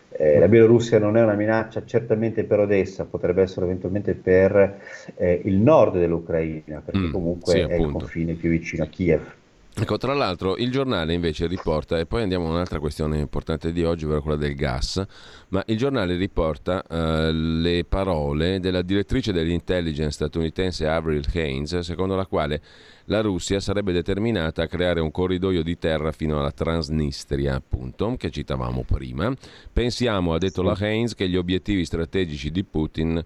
eh, 0.09 0.39
la 0.39 0.47
Bielorussia 0.47 0.99
non 0.99 1.17
è 1.17 1.21
una 1.21 1.33
minaccia 1.33 1.85
certamente 1.85 2.43
per 2.43 2.59
Odessa, 2.59 3.05
potrebbe 3.05 3.41
essere 3.41 3.65
eventualmente 3.65 4.13
per 4.13 4.79
eh, 5.15 5.41
il 5.43 5.57
nord 5.57 5.97
dell'Ucraina, 5.97 6.81
perché 6.83 7.07
mm, 7.07 7.11
comunque 7.11 7.53
sì, 7.53 7.59
è 7.59 7.75
il 7.75 7.91
confine 7.91 8.33
più 8.33 8.49
vicino 8.49 8.83
a 8.83 8.87
Kiev. 8.87 9.33
Ecco, 9.79 9.97
tra 9.97 10.15
l'altro 10.15 10.57
il 10.57 10.71
giornale 10.71 11.13
invece 11.13 11.45
riporta, 11.45 11.99
e 11.99 12.07
poi 12.07 12.23
andiamo 12.23 12.47
a 12.47 12.49
un'altra 12.49 12.79
questione 12.79 13.19
importante 13.19 13.71
di 13.71 13.83
oggi, 13.83 14.05
ovvero 14.05 14.23
quella 14.23 14.35
del 14.35 14.55
gas, 14.55 15.05
ma 15.49 15.63
il 15.67 15.77
giornale 15.77 16.15
riporta 16.15 16.83
uh, 16.89 17.31
le 17.31 17.85
parole 17.87 18.59
della 18.59 18.81
direttrice 18.81 19.31
dell'intelligence 19.31 20.13
statunitense 20.13 20.87
Avril 20.87 21.23
Haines, 21.31 21.77
secondo 21.79 22.15
la 22.15 22.25
quale 22.25 22.59
la 23.05 23.21
Russia 23.21 23.59
sarebbe 23.59 23.91
determinata 23.93 24.63
a 24.63 24.67
creare 24.67 24.99
un 24.99 25.11
corridoio 25.11 25.61
di 25.61 25.77
terra 25.77 26.11
fino 26.11 26.39
alla 26.39 26.51
Transnistria, 26.51 27.53
appunto, 27.53 28.15
che 28.17 28.31
citavamo 28.31 28.83
prima. 28.83 29.31
Pensiamo, 29.71 30.33
ha 30.33 30.39
detto 30.39 30.63
la 30.63 30.75
Haines, 30.77 31.13
che 31.13 31.29
gli 31.29 31.37
obiettivi 31.37 31.85
strategici 31.85 32.49
di 32.49 32.63
Putin 32.63 33.23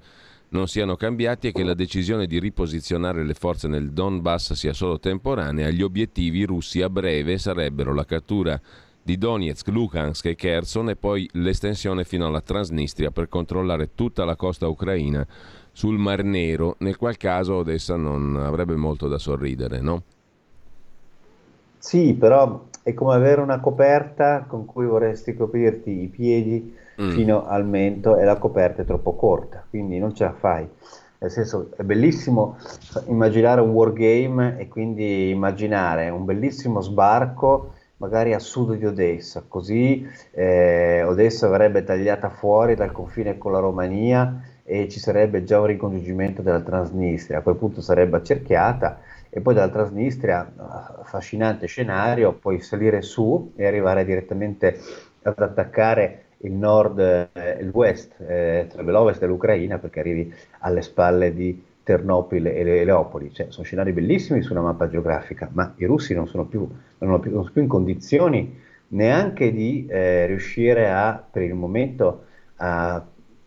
non 0.51 0.67
siano 0.67 0.95
cambiati 0.95 1.47
e 1.47 1.51
che 1.51 1.63
la 1.63 1.73
decisione 1.73 2.25
di 2.25 2.39
riposizionare 2.39 3.23
le 3.23 3.33
forze 3.33 3.67
nel 3.67 3.91
Donbass 3.91 4.53
sia 4.53 4.73
solo 4.73 4.99
temporanea, 4.99 5.69
gli 5.69 5.81
obiettivi 5.81 6.43
russi 6.43 6.81
a 6.81 6.89
breve 6.89 7.37
sarebbero 7.37 7.93
la 7.93 8.05
cattura 8.05 8.59
di 9.03 9.17
Donetsk, 9.17 9.67
Luhansk 9.69 10.25
e 10.25 10.35
Kherson 10.35 10.89
e 10.89 10.95
poi 10.95 11.27
l'estensione 11.33 12.03
fino 12.03 12.27
alla 12.27 12.41
Transnistria 12.41 13.11
per 13.11 13.29
controllare 13.29 13.91
tutta 13.95 14.25
la 14.25 14.35
costa 14.35 14.67
ucraina 14.67 15.25
sul 15.71 15.97
Mar 15.97 16.23
Nero, 16.23 16.75
nel 16.79 16.97
qual 16.97 17.17
caso 17.17 17.55
Odessa 17.55 17.95
non 17.95 18.35
avrebbe 18.35 18.75
molto 18.75 19.07
da 19.07 19.17
sorridere, 19.17 19.79
no? 19.79 20.03
Sì, 21.77 22.13
però 22.13 22.67
è 22.83 22.93
come 22.93 23.13
avere 23.13 23.41
una 23.41 23.59
coperta 23.59 24.45
con 24.47 24.65
cui 24.65 24.85
vorresti 24.85 25.35
coprirti 25.35 26.01
i 26.01 26.07
piedi 26.07 26.75
mm. 27.01 27.09
fino 27.11 27.45
al 27.45 27.65
mento 27.65 28.17
e 28.17 28.23
la 28.23 28.37
coperta 28.37 28.81
è 28.81 28.85
troppo 28.85 29.13
corta, 29.15 29.63
quindi 29.69 29.99
non 29.99 30.13
ce 30.15 30.23
la 30.23 30.33
fai. 30.33 30.67
Nel 31.19 31.29
senso, 31.29 31.69
è 31.77 31.83
bellissimo 31.83 32.57
immaginare 33.05 33.61
un 33.61 33.69
wargame 33.69 34.57
e 34.57 34.67
quindi 34.67 35.29
immaginare 35.29 36.09
un 36.09 36.25
bellissimo 36.25 36.81
sbarco 36.81 37.73
magari 37.97 38.33
a 38.33 38.39
sud 38.39 38.75
di 38.75 38.85
Odessa, 38.87 39.43
così 39.47 40.03
eh, 40.31 41.03
Odessa 41.03 41.47
verrebbe 41.47 41.83
tagliata 41.83 42.29
fuori 42.29 42.73
dal 42.73 42.91
confine 42.91 43.37
con 43.37 43.51
la 43.51 43.59
Romania 43.59 44.41
e 44.63 44.89
ci 44.89 44.99
sarebbe 44.99 45.43
già 45.43 45.59
un 45.59 45.67
ricongiungimento 45.67 46.41
della 46.41 46.61
Transnistria, 46.61 47.37
a 47.37 47.41
quel 47.41 47.55
punto 47.55 47.81
sarebbe 47.81 48.17
accerchiata 48.17 48.99
e 49.33 49.39
poi 49.39 49.53
dalla 49.53 49.69
Transnistria, 49.69 50.53
affascinante 50.99 51.65
scenario, 51.65 52.33
puoi 52.33 52.59
salire 52.59 53.01
su 53.01 53.53
e 53.55 53.65
arrivare 53.65 54.03
direttamente 54.03 54.77
ad 55.21 55.39
attaccare 55.39 56.25
il 56.39 56.51
nord 56.51 56.99
e 56.99 57.29
eh, 57.31 57.57
il 57.61 57.69
west, 57.69 58.19
eh, 58.19 58.67
l'ovest 58.75 59.21
dell'Ucraina, 59.21 59.77
perché 59.77 60.01
arrivi 60.01 60.33
alle 60.59 60.81
spalle 60.81 61.33
di 61.33 61.63
Ternopil 61.81 62.47
e 62.47 62.83
Leopoli. 62.83 63.33
Cioè, 63.33 63.47
sono 63.49 63.63
scenari 63.63 63.93
bellissimi 63.93 64.41
su 64.41 64.51
una 64.51 64.61
mappa 64.61 64.89
geografica, 64.89 65.49
ma 65.53 65.73
i 65.77 65.85
russi 65.85 66.13
non 66.13 66.27
sono 66.27 66.45
più, 66.45 66.67
non 66.99 67.19
più, 67.21 67.31
non 67.31 67.41
sono 67.41 67.53
più 67.53 67.61
in 67.61 67.67
condizioni 67.69 68.59
neanche 68.89 69.53
di 69.53 69.85
eh, 69.87 70.25
riuscire 70.25 70.91
a, 70.91 71.23
per 71.31 71.43
il 71.43 71.53
momento, 71.53 72.25
a 72.57 73.01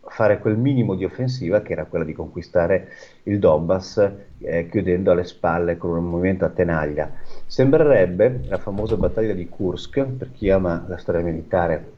fare 0.07 0.39
quel 0.39 0.57
minimo 0.57 0.95
di 0.95 1.03
offensiva 1.03 1.61
che 1.61 1.73
era 1.73 1.85
quella 1.85 2.05
di 2.05 2.13
conquistare 2.13 2.89
il 3.23 3.39
Donbass 3.39 4.11
eh, 4.39 4.67
chiudendo 4.69 5.11
alle 5.11 5.23
spalle 5.23 5.77
con 5.77 5.91
un 5.91 6.05
movimento 6.05 6.45
a 6.45 6.49
tenaglia. 6.49 7.11
Sembrerebbe 7.45 8.41
la 8.47 8.57
famosa 8.57 8.95
battaglia 8.97 9.33
di 9.33 9.49
Kursk, 9.49 10.03
per 10.03 10.31
chi 10.31 10.49
ama 10.49 10.85
la 10.87 10.97
storia 10.97 11.21
militare 11.21 11.93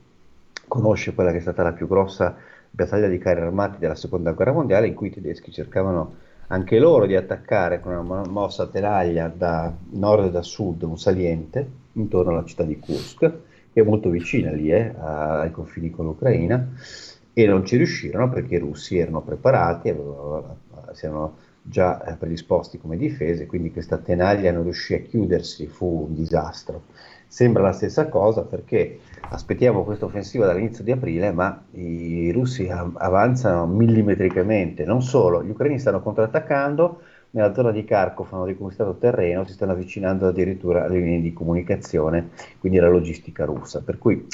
conosce 0.67 1.13
quella 1.13 1.31
che 1.31 1.37
è 1.37 1.41
stata 1.41 1.63
la 1.63 1.73
più 1.73 1.87
grossa 1.87 2.35
battaglia 2.69 3.07
di 3.07 3.17
carri 3.17 3.41
armati 3.41 3.77
della 3.79 3.95
seconda 3.95 4.31
guerra 4.31 4.51
mondiale 4.51 4.87
in 4.87 4.93
cui 4.93 5.07
i 5.07 5.11
tedeschi 5.11 5.51
cercavano 5.51 6.25
anche 6.47 6.79
loro 6.79 7.05
di 7.05 7.15
attaccare 7.15 7.79
con 7.79 7.93
una 7.93 8.25
mossa 8.27 8.63
a 8.63 8.67
tenaglia 8.67 9.31
da 9.33 9.73
nord 9.91 10.25
e 10.25 10.31
da 10.31 10.41
sud 10.41 10.83
un 10.83 10.97
saliente 10.97 11.67
intorno 11.93 12.31
alla 12.31 12.45
città 12.45 12.63
di 12.63 12.79
Kursk 12.79 13.19
che 13.73 13.81
è 13.81 13.83
molto 13.83 14.09
vicina 14.09 14.51
lì 14.51 14.71
eh, 14.71 14.93
ai 14.97 15.51
confini 15.51 15.89
con 15.89 16.05
l'Ucraina 16.05 16.69
e 17.39 17.45
non 17.45 17.63
ci 17.63 17.77
riuscirono 17.77 18.29
perché 18.29 18.55
i 18.55 18.57
russi 18.57 18.97
erano 18.97 19.21
preparati, 19.21 19.93
si 20.93 21.05
erano 21.05 21.35
già 21.61 22.03
eh, 22.03 22.15
predisposti 22.15 22.79
come 22.79 22.97
difese, 22.97 23.45
quindi 23.45 23.71
questa 23.71 23.97
tenaglia 23.97 24.51
non 24.51 24.63
riuscì 24.63 24.95
a 24.95 25.01
chiudersi, 25.01 25.67
fu 25.67 26.07
un 26.07 26.15
disastro. 26.15 26.85
Sembra 27.27 27.61
la 27.61 27.73
stessa 27.73 28.07
cosa 28.07 28.41
perché 28.41 29.01
aspettiamo 29.29 29.83
questa 29.83 30.05
offensiva 30.05 30.47
dall'inizio 30.47 30.83
di 30.83 30.91
aprile, 30.91 31.31
ma 31.31 31.61
i 31.73 32.31
russi 32.31 32.67
avanzano 32.69 33.67
millimetricamente, 33.67 34.83
non 34.83 35.03
solo, 35.03 35.43
gli 35.43 35.51
ucraini 35.51 35.77
stanno 35.77 36.01
contrattaccando, 36.01 37.01
nella 37.29 37.53
zona 37.53 37.69
di 37.69 37.83
Kharkov 37.83 38.29
hanno 38.31 38.45
riconquistato 38.45 38.95
terreno, 38.95 39.45
si 39.45 39.53
stanno 39.53 39.73
avvicinando 39.73 40.29
addirittura 40.29 40.85
alle 40.85 40.97
linee 40.97 41.21
di 41.21 41.33
comunicazione, 41.33 42.29
quindi 42.59 42.79
alla 42.79 42.89
logistica 42.89 43.45
russa. 43.45 43.81
Per 43.81 43.99
cui 43.99 44.25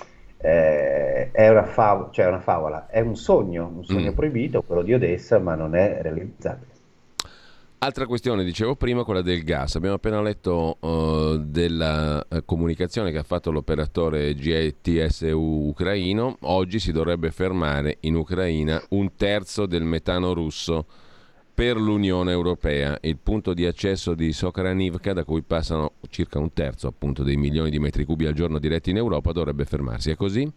eh, 0.43 1.32
è, 1.32 1.47
una 1.47 1.63
fav- 1.63 2.12
cioè 2.12 2.27
una 2.27 2.41
favola, 2.41 2.88
è 2.88 2.99
un 2.99 3.15
sogno, 3.15 3.71
un 3.73 3.86
sogno 3.86 4.12
mm. 4.12 4.15
proibito, 4.15 4.62
quello 4.62 4.82
di 4.82 4.93
Odessa, 4.93 5.39
ma 5.39 5.56
non 5.56 5.73
è 5.73 5.99
realizzabile. 6.01 6.71
Altra 7.77 8.06
questione, 8.06 8.43
dicevo 8.43 8.75
prima, 8.75 9.03
quella 9.03 9.21
del 9.21 9.43
gas. 9.43 9.75
Abbiamo 9.75 9.95
appena 9.95 10.21
letto 10.21 10.77
uh, 10.79 11.38
della 11.38 12.25
uh, 12.29 12.43
comunicazione 12.45 13.12
che 13.12 13.17
ha 13.17 13.23
fatto 13.23 13.51
l'operatore 13.51 14.34
GTSU 14.36 15.67
ucraino. 15.67 16.38
Oggi 16.41 16.79
si 16.79 16.93
dovrebbe 16.93 17.32
fermare 17.32 17.97
in 18.01 18.15
Ucraina 18.15 18.82
un 18.89 19.15
terzo 19.15 19.65
del 19.65 19.84
metano 19.84 20.34
russo 20.34 20.86
per 21.54 21.78
l'Unione 21.78 22.32
Europea. 22.32 22.98
Il 23.02 23.18
punto 23.22 23.54
di 23.54 23.66
accesso 23.66 24.13
di 24.16 24.34
Sokranivka, 24.34 25.13
da 25.13 25.24
cui 25.24 25.42
passano 25.42 25.92
circa 26.10 26.39
un 26.39 26.52
terzo 26.54 26.88
appunto, 26.88 27.24
dei 27.24 27.38
milioni 27.38 27.70
di 27.70 27.80
metri 27.80 28.06
cubi 28.06 28.26
al 28.26 28.34
giorno 28.34 28.58
diretti 28.60 28.89
in 28.89 28.98
Europa, 28.98 29.32
dovrebbe 29.32 29.66
fermarsi. 29.66 30.12
È 30.12 30.16
così? 30.16 30.52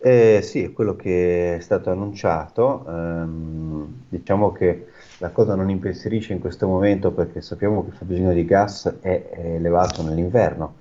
Eh, 0.00 0.40
sì, 0.42 0.62
è 0.62 0.72
quello 0.72 0.94
che 0.94 1.56
è 1.56 1.60
stato 1.60 1.90
annunciato. 1.90 2.84
Um, 2.86 4.02
diciamo 4.08 4.52
che 4.52 4.86
la 5.18 5.30
cosa 5.30 5.54
non 5.56 5.68
impensierisce 5.68 6.32
in 6.32 6.38
questo 6.38 6.66
momento 6.66 7.10
perché 7.10 7.40
sappiamo 7.40 7.82
che 7.82 7.90
il 7.90 7.96
fabbisogno 7.96 8.32
di 8.32 8.44
gas 8.44 8.98
è 9.00 9.30
elevato 9.32 10.02
nell'inverno, 10.02 10.74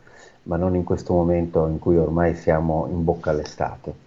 ma 0.44 0.56
non 0.58 0.76
in 0.76 0.84
questo 0.84 1.14
momento 1.14 1.66
in 1.68 1.80
cui 1.80 1.98
ormai 1.98 2.36
siamo 2.36 2.88
in 2.92 3.04
bocca 3.04 3.32
all'estate. 3.32 4.06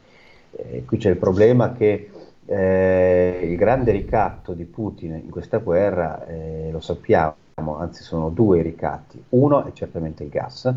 Eh, 0.52 0.84
qui 0.86 0.96
c'è 0.98 1.10
il 1.10 1.16
problema 1.16 1.72
che 1.72 2.10
eh, 2.50 3.40
il 3.44 3.56
grande 3.56 3.92
ricatto 3.92 4.54
di 4.54 4.64
Putin 4.64 5.14
in 5.14 5.30
questa 5.30 5.58
guerra, 5.58 6.26
eh, 6.26 6.68
lo 6.72 6.80
sappiamo, 6.80 7.78
anzi 7.78 8.02
sono 8.02 8.28
due 8.28 8.60
ricatti. 8.60 9.22
Uno 9.30 9.64
è 9.64 9.72
certamente 9.72 10.24
il 10.24 10.30
gas, 10.30 10.72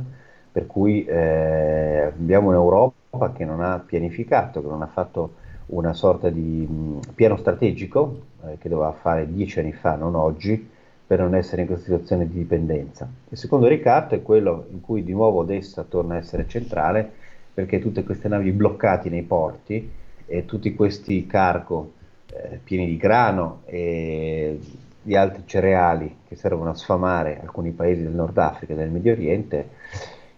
per 0.51 0.67
cui 0.67 1.03
eh, 1.03 2.11
abbiamo 2.13 2.49
un'Europa 2.49 3.31
che 3.33 3.43
non 3.43 3.61
ha 3.61 3.83
pianificato, 3.83 4.61
che 4.61 4.67
non 4.67 4.83
ha 4.83 4.87
fatto 4.87 5.41
una 5.67 5.93
sorta 5.93 6.29
di 6.29 6.67
mh, 6.69 7.13
piano 7.15 7.37
strategico 7.37 8.19
eh, 8.45 8.57
che 8.59 8.69
doveva 8.69 8.91
fare 8.91 9.31
dieci 9.33 9.59
anni 9.59 9.73
fa, 9.73 9.95
non 9.95 10.13
oggi, 10.13 10.69
per 11.07 11.19
non 11.19 11.33
essere 11.33 11.61
in 11.61 11.67
questa 11.67 11.85
situazione 11.85 12.27
di 12.27 12.37
dipendenza. 12.37 13.09
Il 13.29 13.37
secondo 13.37 13.67
ricatto 13.67 14.13
è 14.13 14.21
quello 14.21 14.67
in 14.71 14.81
cui 14.81 15.03
di 15.03 15.11
nuovo 15.11 15.39
Odessa 15.39 15.83
torna 15.83 16.13
a 16.13 16.17
essere 16.17 16.47
centrale, 16.47 17.09
perché 17.51 17.79
tutte 17.79 18.03
queste 18.03 18.27
navi 18.27 18.51
bloccate 18.51 19.09
nei 19.09 19.23
porti, 19.23 20.01
e 20.33 20.45
tutti 20.45 20.73
questi 20.73 21.27
cargo 21.27 21.93
eh, 22.31 22.59
pieni 22.63 22.87
di 22.87 22.97
grano 22.97 23.61
e 23.65 24.59
di 24.99 25.15
altri 25.15 25.43
cereali 25.45 26.17
che 26.27 26.35
servono 26.35 26.71
a 26.71 26.73
sfamare 26.73 27.39
alcuni 27.39 27.69
paesi 27.69 28.01
del 28.01 28.13
Nord 28.13 28.35
Africa 28.39 28.73
e 28.73 28.75
del 28.77 28.89
Medio 28.89 29.11
Oriente 29.11 29.69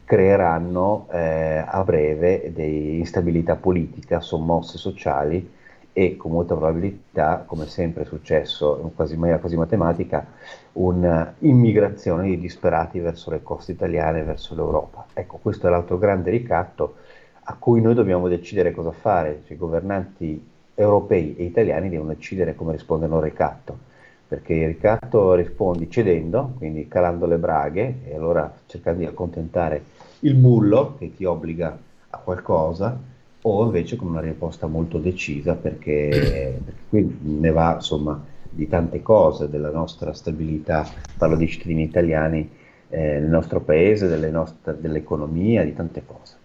creeranno 0.03 1.07
eh, 1.11 1.63
a 1.65 1.81
breve 1.85 2.51
instabilità 2.97 3.55
politica, 3.55 4.19
sommosse 4.19 4.77
sociali 4.77 5.49
e 5.93 6.17
con 6.17 6.31
molta 6.31 6.55
probabilità, 6.55 7.43
come 7.45 7.65
sempre 7.65 8.03
è 8.03 8.05
successo 8.05 8.91
quasi 8.95 9.13
in 9.13 9.19
maniera 9.21 9.39
quasi 9.39 9.55
matematica, 9.55 10.27
un'immigrazione 10.73 12.25
di 12.25 12.37
disperati 12.37 12.99
verso 12.99 13.31
le 13.31 13.41
coste 13.41 13.71
italiane, 13.71 14.23
verso 14.23 14.55
l'Europa. 14.55 15.05
Ecco, 15.13 15.39
questo 15.41 15.67
è 15.67 15.69
l'altro 15.69 15.97
grande 15.97 16.31
ricatto 16.31 16.95
a 17.47 17.55
cui 17.59 17.81
noi 17.81 17.93
dobbiamo 17.93 18.27
decidere 18.27 18.73
cosa 18.73 18.91
fare, 18.91 19.41
cioè, 19.45 19.53
i 19.53 19.59
governanti 19.59 20.43
europei 20.73 21.35
e 21.35 21.43
italiani 21.43 21.89
devono 21.89 22.13
decidere 22.13 22.55
come 22.55 22.71
rispondere 22.71 23.13
al 23.13 23.21
ricatto, 23.21 23.77
perché 24.27 24.53
il 24.53 24.67
ricatto 24.67 25.35
rispondi 25.35 25.89
cedendo, 25.89 26.53
quindi 26.57 26.87
calando 26.87 27.27
le 27.27 27.37
braghe 27.37 27.99
e 28.05 28.15
allora 28.15 28.51
cercando 28.65 28.99
di 28.99 29.05
accontentare 29.05 29.83
il 30.21 30.33
bullo 30.33 30.95
che 30.97 31.13
ti 31.15 31.23
obbliga 31.23 31.77
a 32.09 32.17
qualcosa, 32.17 32.97
o 33.47 33.63
invece 33.63 33.95
con 33.95 34.07
una 34.07 34.21
risposta 34.21 34.65
molto 34.65 34.97
decisa 34.97 35.53
perché, 35.53 36.59
perché 36.65 36.81
qui 36.89 37.19
ne 37.21 37.51
va 37.51 37.75
insomma 37.75 38.19
di 38.49 38.67
tante 38.67 39.03
cose, 39.03 39.49
della 39.49 39.69
nostra 39.69 40.13
stabilità, 40.13 40.83
parlo 41.15 41.35
di 41.35 41.47
cittadini 41.47 41.83
italiani 41.83 42.49
eh, 42.89 43.19
nel 43.19 43.29
nostro 43.29 43.59
paese, 43.59 44.07
nostre, 44.31 44.77
dell'economia, 44.79 45.63
di 45.63 45.75
tante 45.75 46.01
cose. 46.05 46.43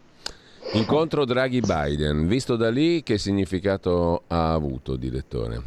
Incontro 0.72 1.24
Draghi-Biden, 1.24 2.28
visto 2.28 2.54
da 2.54 2.70
lì 2.70 3.02
che 3.02 3.18
significato 3.18 4.22
ha 4.28 4.52
avuto, 4.52 4.94
direttore? 4.94 5.60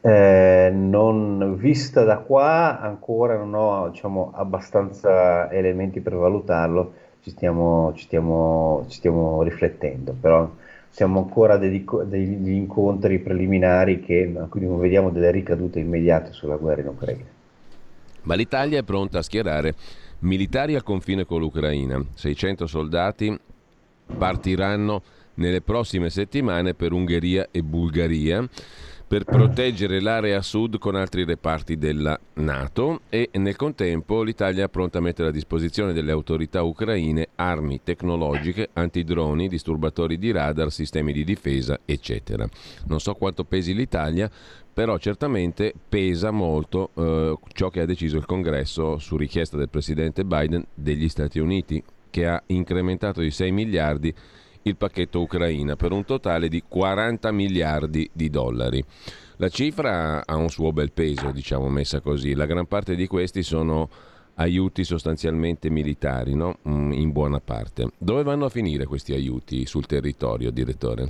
Eh, 0.00 0.70
non 0.72 1.56
vista 1.58 2.04
da 2.04 2.18
qua 2.18 2.80
ancora 2.80 3.36
non 3.36 3.52
ho 3.52 3.90
diciamo, 3.90 4.32
abbastanza 4.34 5.50
elementi 5.50 6.00
per 6.00 6.14
valutarlo, 6.14 6.92
ci 7.22 7.30
stiamo, 7.32 7.92
ci 7.94 8.04
stiamo, 8.04 8.86
ci 8.88 8.96
stiamo 8.96 9.42
riflettendo, 9.42 10.14
però 10.18 10.50
siamo 10.88 11.18
ancora 11.18 11.58
dedico- 11.58 12.02
degli 12.02 12.48
incontri 12.52 13.18
preliminari 13.18 14.00
che, 14.00 14.32
a 14.38 14.46
cui 14.46 14.64
non 14.64 14.78
vediamo 14.78 15.10
delle 15.10 15.30
ricadute 15.30 15.80
immediate 15.80 16.32
sulla 16.32 16.56
guerra 16.56 16.80
in 16.80 16.88
Ucraina. 16.88 17.24
Ma 18.22 18.34
l'Italia 18.34 18.78
è 18.78 18.82
pronta 18.82 19.18
a 19.18 19.22
schierare 19.22 19.74
militari 20.20 20.74
al 20.74 20.82
confine 20.82 21.24
con 21.24 21.40
l'Ucraina. 21.40 22.04
600 22.14 22.66
soldati 22.66 23.38
partiranno 24.16 25.02
nelle 25.34 25.60
prossime 25.60 26.10
settimane 26.10 26.74
per 26.74 26.92
Ungheria 26.92 27.48
e 27.50 27.62
Bulgaria 27.62 28.48
per 29.08 29.22
proteggere 29.22 30.00
l'area 30.00 30.42
sud 30.42 30.78
con 30.78 30.96
altri 30.96 31.24
reparti 31.24 31.78
della 31.78 32.18
Nato 32.34 33.02
e 33.08 33.30
nel 33.34 33.54
contempo 33.54 34.22
l'Italia 34.22 34.64
è 34.64 34.68
pronta 34.68 34.98
a 34.98 35.00
mettere 35.00 35.28
a 35.28 35.32
disposizione 35.32 35.92
delle 35.92 36.10
autorità 36.10 36.62
ucraine 36.62 37.28
armi 37.36 37.80
tecnologiche, 37.84 38.70
antidroni, 38.72 39.46
disturbatori 39.46 40.18
di 40.18 40.32
radar, 40.32 40.72
sistemi 40.72 41.12
di 41.12 41.22
difesa, 41.22 41.78
eccetera. 41.84 42.48
Non 42.86 42.98
so 42.98 43.14
quanto 43.14 43.44
pesi 43.44 43.74
l'Italia, 43.74 44.28
però 44.76 44.98
certamente 44.98 45.72
pesa 45.88 46.30
molto 46.30 46.90
eh, 46.92 47.38
ciò 47.54 47.70
che 47.70 47.80
ha 47.80 47.86
deciso 47.86 48.18
il 48.18 48.26
Congresso 48.26 48.98
su 48.98 49.16
richiesta 49.16 49.56
del 49.56 49.70
presidente 49.70 50.22
Biden 50.22 50.66
degli 50.74 51.08
Stati 51.08 51.38
Uniti, 51.38 51.82
che 52.10 52.26
ha 52.26 52.42
incrementato 52.48 53.22
di 53.22 53.30
6 53.30 53.52
miliardi 53.52 54.14
il 54.60 54.76
pacchetto 54.76 55.22
Ucraina 55.22 55.76
per 55.76 55.92
un 55.92 56.04
totale 56.04 56.48
di 56.48 56.62
40 56.68 57.32
miliardi 57.32 58.10
di 58.12 58.28
dollari. 58.28 58.84
La 59.36 59.48
cifra 59.48 60.26
ha 60.26 60.36
un 60.36 60.50
suo 60.50 60.72
bel 60.72 60.92
peso, 60.92 61.30
diciamo 61.30 61.70
messa 61.70 62.00
così. 62.00 62.34
La 62.34 62.44
gran 62.44 62.66
parte 62.66 62.96
di 62.96 63.06
questi 63.06 63.42
sono 63.42 63.88
aiuti 64.34 64.84
sostanzialmente 64.84 65.70
militari, 65.70 66.34
no? 66.34 66.58
Mm, 66.68 66.92
in 66.92 67.12
buona 67.12 67.40
parte. 67.40 67.92
Dove 67.96 68.22
vanno 68.22 68.44
a 68.44 68.50
finire 68.50 68.84
questi 68.84 69.14
aiuti 69.14 69.64
sul 69.64 69.86
territorio, 69.86 70.50
direttore? 70.50 71.08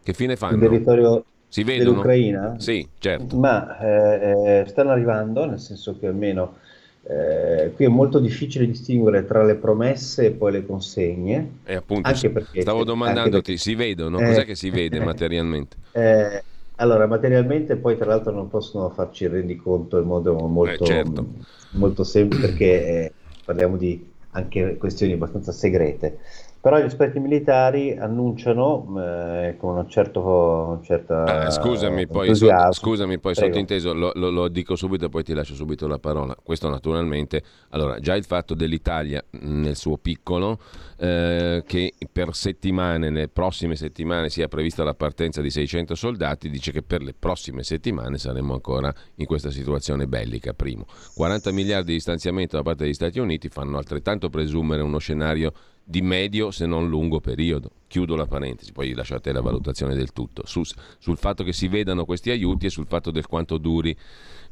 Che 0.00 0.12
fine 0.12 0.36
fanno? 0.36 0.58
Sul 0.58 0.68
territorio 0.68 1.24
si 1.50 1.64
vedono? 1.64 1.90
dell'Ucraina? 1.90 2.54
Sì, 2.58 2.88
certo. 2.98 3.36
Ma 3.36 3.78
eh, 3.78 4.60
eh, 4.60 4.64
stanno 4.68 4.90
arrivando, 4.90 5.44
nel 5.46 5.58
senso 5.58 5.98
che 5.98 6.06
almeno 6.06 6.54
eh, 7.02 7.72
qui 7.74 7.86
è 7.86 7.88
molto 7.88 8.20
difficile 8.20 8.66
distinguere 8.66 9.24
tra 9.24 9.42
le 9.42 9.56
promesse 9.56 10.26
e 10.26 10.30
poi 10.30 10.52
le 10.52 10.64
consegne. 10.64 11.58
E 11.64 11.74
appunto, 11.74 12.08
perché, 12.32 12.60
stavo 12.60 12.84
domandandoti, 12.84 13.30
perché, 13.30 13.56
si 13.56 13.74
vedono? 13.74 14.20
Eh, 14.20 14.26
Cos'è 14.26 14.44
che 14.44 14.54
si 14.54 14.70
vede 14.70 15.00
materialmente? 15.00 15.76
Eh, 15.92 16.44
allora, 16.76 17.08
materialmente 17.08 17.74
poi 17.74 17.96
tra 17.96 18.06
l'altro 18.06 18.30
non 18.32 18.48
possono 18.48 18.88
farci 18.90 19.24
il 19.24 19.30
rendiconto 19.30 19.98
in 19.98 20.06
modo 20.06 20.34
molto, 20.46 20.84
eh, 20.84 20.86
certo. 20.86 21.26
molto 21.70 22.04
semplice 22.04 22.46
perché 22.46 22.86
eh, 22.86 23.12
parliamo 23.44 23.76
di 23.76 24.08
anche 24.30 24.76
questioni 24.76 25.14
abbastanza 25.14 25.50
segrete. 25.50 26.18
Però 26.60 26.78
gli 26.78 26.84
esperti 26.84 27.18
militari 27.20 27.96
annunciano 27.96 28.84
eh, 28.98 29.56
con 29.58 29.78
un 29.78 29.88
certo, 29.88 30.20
un 30.20 30.82
certo 30.82 31.14
ah, 31.14 31.48
scusami, 31.50 32.06
poi, 32.06 32.34
so, 32.34 32.50
scusami, 32.72 33.18
poi 33.18 33.34
sottinteso, 33.34 33.94
lo, 33.94 34.12
lo, 34.14 34.28
lo, 34.28 34.48
dico 34.48 34.76
subito 34.76 35.06
e 35.06 35.08
poi 35.08 35.22
ti 35.22 35.32
lascio 35.32 35.54
subito 35.54 35.86
la 35.86 35.98
parola. 35.98 36.36
Questo 36.42 36.68
naturalmente, 36.68 37.42
allora, 37.70 37.98
già 37.98 38.14
il 38.14 38.24
fatto 38.24 38.52
dell'Italia 38.52 39.24
nel 39.40 39.74
suo 39.74 39.96
piccolo, 39.96 40.58
eh, 40.98 41.62
che 41.66 41.94
per 42.12 42.34
settimane, 42.34 43.08
nelle 43.08 43.28
prossime 43.28 43.74
settimane 43.74 44.28
sia 44.28 44.46
prevista 44.46 44.84
la 44.84 44.92
partenza 44.92 45.40
di 45.40 45.48
600 45.48 45.94
soldati, 45.94 46.50
dice 46.50 46.72
che 46.72 46.82
per 46.82 47.00
le 47.00 47.14
prossime 47.18 47.62
settimane 47.62 48.18
saremo 48.18 48.52
ancora 48.52 48.92
in 49.14 49.24
questa 49.24 49.50
situazione 49.50 50.06
bellica, 50.06 50.52
primo. 50.52 50.84
40 51.14 51.52
miliardi 51.52 51.92
di 51.92 52.00
stanziamento 52.00 52.56
da 52.56 52.62
parte 52.62 52.84
degli 52.84 52.92
Stati 52.92 53.18
Uniti 53.18 53.48
fanno 53.48 53.78
altrettanto 53.78 54.28
presumere 54.28 54.82
uno 54.82 54.98
scenario 54.98 55.54
di 55.90 56.02
medio 56.02 56.52
se 56.52 56.66
non 56.66 56.88
lungo 56.88 57.18
periodo. 57.18 57.70
Chiudo 57.88 58.14
la 58.14 58.26
parentesi, 58.26 58.70
poi 58.70 58.94
lasciate 58.94 59.32
la 59.32 59.40
valutazione 59.40 59.96
del 59.96 60.12
tutto. 60.12 60.46
Su, 60.46 60.62
sul 60.62 61.18
fatto 61.18 61.42
che 61.42 61.52
si 61.52 61.66
vedano 61.66 62.04
questi 62.04 62.30
aiuti 62.30 62.66
e 62.66 62.70
sul 62.70 62.86
fatto 62.86 63.10
del 63.10 63.26
quanto 63.26 63.58
duri 63.58 63.96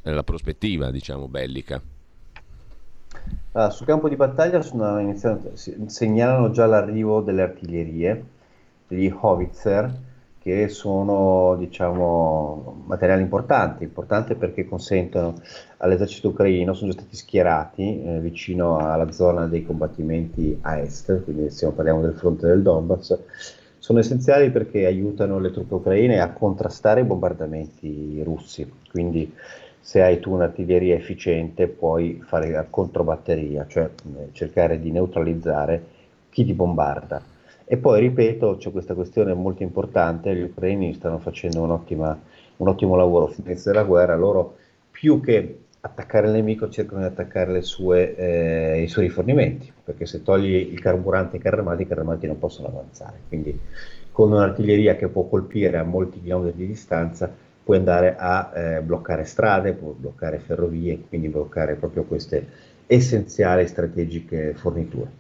eh, 0.02 0.12
la 0.12 0.24
prospettiva, 0.24 0.90
diciamo, 0.90 1.28
bellica. 1.28 1.80
Allora, 3.52 3.70
sul 3.70 3.86
campo 3.86 4.08
di 4.08 4.16
battaglia 4.16 4.60
segnalano 5.86 6.50
già 6.50 6.66
l'arrivo 6.66 7.20
delle 7.20 7.42
artiglierie, 7.42 8.24
degli 8.88 9.08
howitzer, 9.08 10.06
che 10.40 10.68
sono 10.68 11.54
diciamo, 11.56 12.82
materiali 12.86 13.22
importanti, 13.22 13.84
importanti 13.84 14.34
perché 14.34 14.66
consentono 14.66 15.34
all'esercito 15.78 16.28
ucraino, 16.28 16.74
sono 16.74 16.90
già 16.90 16.98
stati 17.00 17.16
schierati 17.16 18.02
eh, 18.02 18.20
vicino 18.20 18.78
alla 18.78 19.10
zona 19.10 19.46
dei 19.46 19.64
combattimenti 19.64 20.58
a 20.62 20.78
est, 20.78 21.22
quindi 21.24 21.50
stiamo, 21.50 21.74
parliamo 21.74 22.00
del 22.00 22.14
fronte 22.14 22.46
del 22.46 22.62
Donbass, 22.62 23.18
sono 23.78 24.00
essenziali 24.00 24.50
perché 24.50 24.86
aiutano 24.86 25.38
le 25.38 25.50
truppe 25.50 25.74
ucraine 25.74 26.20
a 26.20 26.30
contrastare 26.32 27.00
i 27.00 27.04
bombardamenti 27.04 28.20
russi, 28.24 28.70
quindi 28.90 29.32
se 29.80 30.02
hai 30.02 30.18
tu 30.20 30.32
un'artiglieria 30.32 30.96
efficiente 30.96 31.68
puoi 31.68 32.20
fare 32.22 32.50
la 32.50 32.66
controbatteria, 32.68 33.64
cioè 33.68 33.84
eh, 33.84 34.28
cercare 34.32 34.80
di 34.80 34.90
neutralizzare 34.90 35.82
chi 36.28 36.44
ti 36.44 36.52
bombarda. 36.52 37.22
E 37.64 37.76
poi, 37.76 38.00
ripeto, 38.00 38.56
c'è 38.56 38.70
questa 38.70 38.94
questione 38.94 39.32
molto 39.34 39.62
importante, 39.62 40.34
gli 40.34 40.42
ucraini 40.42 40.94
stanno 40.94 41.18
facendo 41.18 41.62
un, 41.62 41.70
ottimo 42.68 42.96
lavoro 42.96 43.28
finita 43.28 43.60
della 43.64 43.84
guerra, 43.84 44.16
loro 44.16 44.56
più 44.90 45.20
che 45.20 45.58
attaccare 45.80 46.26
il 46.26 46.32
nemico 46.32 46.68
cercano 46.68 47.00
di 47.00 47.06
attaccare 47.06 47.62
sue, 47.62 48.16
eh, 48.16 48.82
i 48.82 48.88
suoi 48.88 49.06
rifornimenti, 49.06 49.72
perché 49.84 50.06
se 50.06 50.22
togli 50.22 50.54
il 50.54 50.80
carburante 50.80 51.36
ai 51.36 51.42
carri 51.42 51.58
armati, 51.58 51.82
i 51.82 51.86
carri 51.86 52.00
armati 52.00 52.26
non 52.26 52.38
possono 52.38 52.68
avanzare. 52.68 53.20
Quindi 53.28 53.58
con 54.10 54.32
un'artiglieria 54.32 54.96
che 54.96 55.08
può 55.08 55.24
colpire 55.24 55.78
a 55.78 55.84
molti 55.84 56.20
chilometri 56.20 56.58
di 56.58 56.66
distanza, 56.66 57.32
puoi 57.62 57.76
andare 57.76 58.16
a 58.18 58.52
eh, 58.54 58.80
bloccare 58.80 59.24
strade, 59.24 59.74
puoi 59.74 59.94
bloccare 59.96 60.38
ferrovie, 60.38 61.00
quindi 61.08 61.28
bloccare 61.28 61.74
proprio 61.74 62.04
queste 62.04 62.46
essenziali 62.86 63.66
strategiche 63.66 64.54
forniture. 64.54 65.10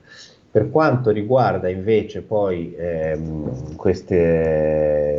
Per 0.50 0.70
quanto 0.70 1.10
riguarda 1.10 1.68
invece 1.68 2.22
poi 2.22 2.74
ehm, 2.74 3.76
questi 3.76 4.16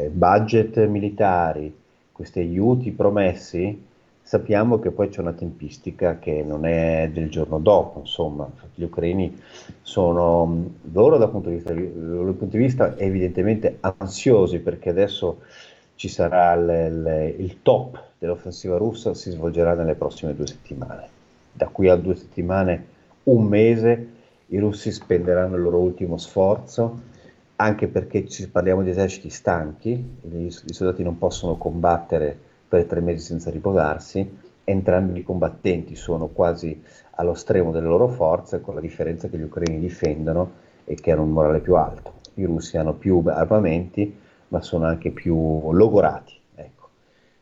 budget 0.10 0.86
militari, 0.88 1.74
questi 2.12 2.40
aiuti 2.40 2.92
promessi, 2.92 3.88
sappiamo 4.30 4.78
che 4.78 4.92
poi 4.92 5.10
c'è 5.10 5.22
una 5.22 5.34
tempistica 5.34 6.20
che 6.20 6.44
non 6.44 6.64
è 6.64 7.10
del 7.12 7.32
giorno 7.32 7.58
dopo, 7.58 8.02
insomma, 8.02 8.48
gli 8.76 8.84
ucraini 8.84 9.36
sono 9.82 10.70
loro 10.92 11.18
dal 11.18 11.32
punto 11.32 11.50
di 11.50 11.56
vista, 11.56 11.74
dal 11.74 12.36
punto 12.38 12.56
di 12.56 12.64
vista 12.64 12.96
evidentemente 12.96 13.80
ansiosi 13.80 14.60
perché 14.60 14.90
adesso 14.90 15.40
ci 15.96 16.10
sarà 16.10 16.54
il, 16.54 17.34
il, 17.40 17.44
il 17.44 17.62
top 17.64 18.04
dell'offensiva 18.20 18.78
russa, 18.78 19.16
si 19.16 19.32
svolgerà 19.32 19.74
nelle 19.74 19.96
prossime 19.96 20.36
due 20.36 20.46
settimane. 20.46 21.08
Da 21.52 21.66
qui 21.70 21.90
a 21.90 21.96
due 21.96 22.14
settimane, 22.14 22.86
un 23.24 23.46
mese, 23.46 24.08
i 24.46 24.60
russi 24.60 24.92
spenderanno 24.92 25.56
il 25.56 25.64
loro 25.64 25.80
ultimo 25.80 26.18
sforzo, 26.18 27.02
anche 27.56 27.88
perché 27.88 28.28
ci 28.28 28.48
parliamo 28.48 28.84
di 28.84 28.92
eserciti 28.92 29.32
stanchi, 29.32 30.18
i 30.22 30.52
soldati 30.52 31.02
non 31.02 31.18
possono 31.18 31.58
combattere 31.58 32.49
per 32.70 32.86
tre 32.86 33.02
mesi 33.02 33.26
senza 33.26 33.50
riposarsi, 33.50 34.38
entrambi 34.64 35.20
i 35.20 35.24
combattenti 35.24 35.96
sono 35.96 36.28
quasi 36.28 36.82
allo 37.16 37.34
stremo 37.34 37.72
delle 37.72 37.88
loro 37.88 38.08
forze, 38.08 38.62
con 38.62 38.76
la 38.76 38.80
differenza 38.80 39.28
che 39.28 39.38
gli 39.38 39.44
ucraini 39.44 39.80
difendono 39.80 40.52
e 40.86 40.94
che 40.96 41.12
hanno 41.12 41.24
un 41.24 41.32
morale 41.32 41.60
più 41.60 41.76
alto. 41.76 42.14
I 42.36 42.46
russi 42.46 42.78
hanno 42.78 42.94
più 42.94 43.22
armamenti, 43.26 44.16
ma 44.50 44.62
sono 44.62 44.86
anche 44.86 45.10
più 45.10 45.72
logorati. 45.72 46.38
Ecco. 46.56 46.90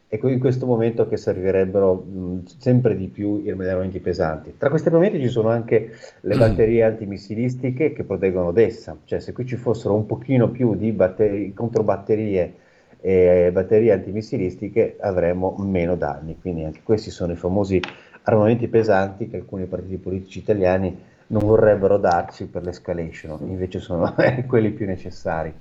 è 0.07 0.17
in 0.23 0.39
questo 0.39 0.65
momento 0.65 1.07
che 1.07 1.17
servirebbero 1.17 1.93
mh, 1.93 2.43
sempre 2.57 2.95
di 2.95 3.07
più 3.07 3.41
i 3.43 3.49
armamenti 3.51 3.99
pesanti. 3.99 4.55
Tra 4.57 4.69
questi 4.69 4.87
armamenti 4.87 5.19
ci 5.19 5.27
sono 5.27 5.49
anche 5.49 5.91
le 6.21 6.35
mm. 6.35 6.39
batterie 6.39 6.83
antimissilistiche 6.83 7.91
che 7.91 8.03
proteggono 8.03 8.53
d'essa, 8.53 8.97
cioè 9.03 9.19
se 9.19 9.33
qui 9.33 9.45
ci 9.45 9.57
fossero 9.57 9.93
un 9.93 10.05
pochino 10.05 10.49
più 10.49 10.75
di 10.75 10.91
batteri- 10.93 11.53
controbatterie 11.53 12.65
e 13.07 13.51
batterie 13.53 13.93
antimissilistiche 13.93 14.97
avremmo 14.99 15.55
meno 15.59 15.95
danni, 15.95 16.37
quindi 16.41 16.65
anche 16.65 16.81
questi 16.83 17.09
sono 17.09 17.31
i 17.31 17.37
famosi 17.37 17.79
armamenti 18.23 18.67
pesanti 18.67 19.29
che 19.29 19.37
alcuni 19.37 19.63
partiti 19.63 19.95
politici 19.95 20.39
italiani 20.39 20.93
non 21.27 21.45
vorrebbero 21.45 21.97
darci 21.97 22.47
per 22.47 22.63
l'escalation, 22.63 23.47
invece 23.47 23.79
sono 23.79 24.13
quelli 24.45 24.71
più 24.71 24.85
necessari. 24.85 25.53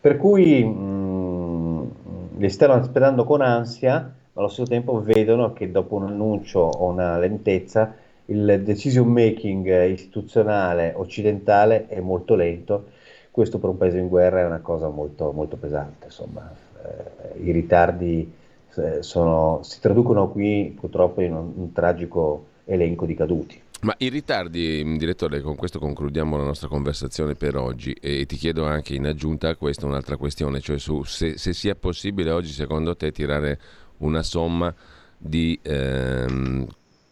Per 0.00 0.16
cui 0.16 0.64
mh, 0.64 2.38
li 2.38 2.48
stanno 2.48 2.72
aspettando 2.72 3.24
con 3.24 3.42
ansia, 3.42 3.92
ma 4.32 4.40
allo 4.40 4.48
stesso 4.48 4.70
tempo 4.70 5.02
vedono 5.02 5.52
che 5.52 5.70
dopo 5.70 5.96
un 5.96 6.04
annuncio 6.04 6.60
o 6.60 6.86
una 6.86 7.18
lentezza 7.18 7.94
il 8.30 8.62
decision 8.64 9.08
making 9.08 9.90
istituzionale 9.90 10.94
occidentale 10.96 11.86
è 11.86 12.00
molto 12.00 12.34
lento. 12.34 12.86
Questo 13.30 13.58
per 13.58 13.68
un 13.68 13.76
paese 13.76 13.98
in 13.98 14.08
guerra 14.08 14.40
è 14.40 14.46
una 14.46 14.60
cosa 14.60 14.88
molto, 14.88 15.32
molto 15.32 15.56
pesante. 15.58 16.06
Insomma. 16.06 16.67
Eh, 16.84 17.48
I 17.48 17.52
ritardi 17.52 18.32
eh, 18.76 19.02
sono, 19.02 19.60
si 19.62 19.80
traducono 19.80 20.28
qui 20.30 20.74
purtroppo 20.78 21.20
in 21.20 21.34
un, 21.34 21.52
un 21.56 21.72
tragico 21.72 22.46
elenco 22.64 23.06
di 23.06 23.14
caduti. 23.14 23.60
Ma 23.80 23.94
i 23.98 24.08
ritardi, 24.08 24.82
mm, 24.84 24.96
direttore, 24.96 25.40
con 25.40 25.54
questo 25.54 25.78
concludiamo 25.78 26.36
la 26.36 26.42
nostra 26.42 26.66
conversazione 26.66 27.34
per 27.34 27.56
oggi 27.56 27.92
e 27.92 28.26
ti 28.26 28.36
chiedo 28.36 28.64
anche 28.64 28.94
in 28.94 29.06
aggiunta 29.06 29.50
a 29.50 29.56
questo 29.56 29.86
un'altra 29.86 30.16
questione, 30.16 30.60
cioè 30.60 30.78
su 30.78 31.04
se, 31.04 31.38
se 31.38 31.52
sia 31.52 31.76
possibile 31.76 32.30
oggi 32.30 32.50
secondo 32.50 32.96
te 32.96 33.12
tirare 33.12 33.60
una 33.98 34.24
somma 34.24 34.74
di 35.16 35.58
ehm, 35.62 36.66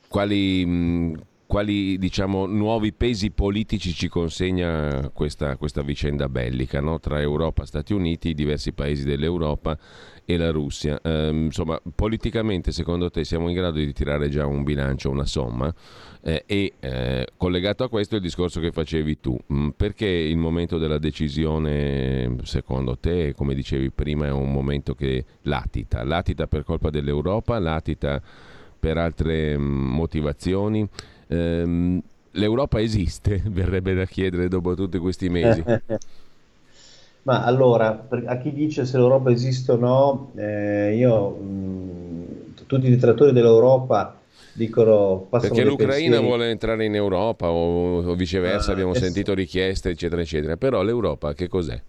quali, 0.09 0.65
mm, 0.67 1.15
quali 1.47 1.97
diciamo, 1.97 2.47
nuovi 2.47 2.93
pesi 2.93 3.31
politici 3.31 3.93
ci 3.93 4.09
consegna 4.09 5.11
questa, 5.13 5.57
questa 5.57 5.83
vicenda 5.83 6.29
bellica 6.29 6.81
no? 6.81 6.99
tra 6.99 7.21
Europa, 7.21 7.65
Stati 7.65 7.93
Uniti, 7.93 8.35
diversi 8.35 8.73
paesi 8.73 9.05
dell'Europa 9.05 9.79
e 10.25 10.37
la 10.37 10.51
Russia. 10.51 10.99
Ehm, 11.03 11.45
insomma, 11.45 11.81
politicamente 11.95 12.73
secondo 12.73 13.11
te 13.11 13.25
siamo 13.25 13.49
in 13.49 13.55
grado 13.55 13.79
di 13.79 13.93
tirare 13.93 14.29
già 14.29 14.45
un 14.45 14.65
bilancio, 14.65 15.09
una 15.09 15.25
somma? 15.25 15.73
Eh, 16.21 16.43
e 16.47 16.73
eh, 16.81 17.29
collegato 17.37 17.85
a 17.85 17.89
questo 17.89 18.17
il 18.17 18.23
discorso 18.23 18.59
che 18.59 18.73
facevi 18.73 19.21
tu, 19.21 19.39
mm, 19.53 19.69
perché 19.77 20.07
il 20.07 20.37
momento 20.37 20.79
della 20.79 20.99
decisione 20.99 22.37
secondo 22.43 22.99
te, 22.99 23.33
come 23.35 23.55
dicevi 23.55 23.93
prima, 23.93 24.27
è 24.27 24.33
un 24.33 24.51
momento 24.51 24.95
che 24.95 25.25
latita, 25.43 26.03
latita 26.03 26.49
per 26.49 26.65
colpa 26.65 26.91
dell'Europa, 26.91 27.61
latita 27.61 28.21
per 28.79 28.99
altre 28.99 29.57
mm, 29.57 29.63
motivazioni? 29.63 30.89
Ehm, 31.29 32.03
L'Europa 32.37 32.81
esiste, 32.81 33.43
verrebbe 33.49 33.95
da 33.95 34.05
chiedere 34.05 34.49
dopo 34.49 34.75
tutti 34.75 34.99
questi 34.99 35.29
mesi. 35.29 35.63
Ma 37.23 37.43
allora, 37.43 38.07
a 38.27 38.37
chi 38.39 38.53
dice 38.53 38.85
se 38.85 38.97
l'Europa 38.99 39.33
esiste 39.33 39.73
o 39.73 39.77
no, 39.77 40.31
eh, 40.37 40.95
io, 40.95 41.31
mh, 41.31 41.45
mm, 41.45 42.25
tutti 42.67 42.87
i 42.87 42.91
detrattori 42.91 43.33
dell'Europa 43.33 44.17
dicono... 44.53 45.27
Perché 45.29 45.65
l'Ucraina 45.65 45.93
pensieri. 45.93 46.25
vuole 46.25 46.51
entrare 46.51 46.85
in 46.85 46.95
Europa 46.95 47.51
o, 47.51 48.05
o 48.05 48.15
viceversa, 48.15 48.71
ah, 48.71 48.73
abbiamo 48.75 48.93
es- 48.93 49.03
sentito 49.03 49.35
richieste, 49.35 49.91
eccetera, 49.91 50.21
eccetera. 50.21 50.57
Però 50.57 50.83
l'Europa 50.83 51.35
che 51.35 51.49
cos'è? 51.49 51.83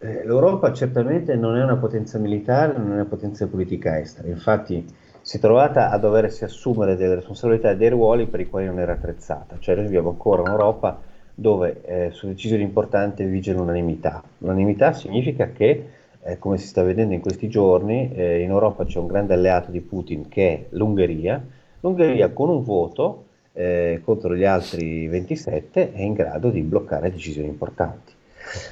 Eh, 0.00 0.22
L'Europa 0.26 0.70
certamente 0.74 1.34
non 1.34 1.56
è 1.56 1.62
una 1.62 1.76
potenza 1.76 2.18
militare, 2.18 2.76
non 2.76 2.90
è 2.90 2.94
una 2.94 3.06
potenza 3.06 3.46
politica 3.46 3.98
estera. 3.98 4.28
Infatti 4.28 4.84
si 5.22 5.36
è 5.36 5.40
trovata 5.40 5.90
a 5.90 5.98
doversi 5.98 6.42
assumere 6.42 6.96
delle 6.96 7.14
responsabilità 7.14 7.70
e 7.70 7.76
dei 7.76 7.90
ruoli 7.90 8.26
per 8.26 8.40
i 8.40 8.48
quali 8.48 8.66
non 8.66 8.80
era 8.80 8.92
attrezzata. 8.92 9.56
Cioè 9.60 9.76
noi 9.76 9.86
abbiamo 9.86 10.10
ancora 10.10 10.42
un'Europa 10.42 11.00
dove 11.32 11.80
eh, 11.84 12.10
su 12.10 12.26
decisioni 12.26 12.64
importanti 12.64 13.24
vige 13.24 13.52
l'unanimità. 13.52 14.22
L'unanimità 14.38 14.92
significa 14.92 15.50
che, 15.52 15.86
eh, 16.22 16.38
come 16.38 16.58
si 16.58 16.66
sta 16.66 16.82
vedendo 16.82 17.14
in 17.14 17.20
questi 17.20 17.48
giorni, 17.48 18.12
eh, 18.12 18.40
in 18.40 18.50
Europa 18.50 18.84
c'è 18.84 18.98
un 18.98 19.06
grande 19.06 19.34
alleato 19.34 19.70
di 19.70 19.80
Putin 19.80 20.28
che 20.28 20.48
è 20.48 20.64
l'Ungheria. 20.70 21.40
L'Ungheria 21.80 22.30
con 22.30 22.48
un 22.48 22.64
voto 22.64 23.26
eh, 23.52 24.00
contro 24.04 24.34
gli 24.34 24.44
altri 24.44 25.06
27 25.06 25.92
è 25.92 26.00
in 26.00 26.14
grado 26.14 26.50
di 26.50 26.62
bloccare 26.62 27.12
decisioni 27.12 27.48
importanti. 27.48 28.12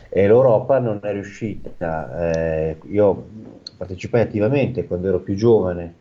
E 0.09 0.27
l'Europa 0.27 0.81
non 0.81 0.99
è 1.01 1.13
riuscita, 1.13 2.33
eh, 2.33 2.77
io 2.89 3.27
partecipai 3.77 4.21
attivamente 4.21 4.85
quando 4.85 5.09
ero 5.09 5.21
più 5.21 5.37
giovane 5.37 6.00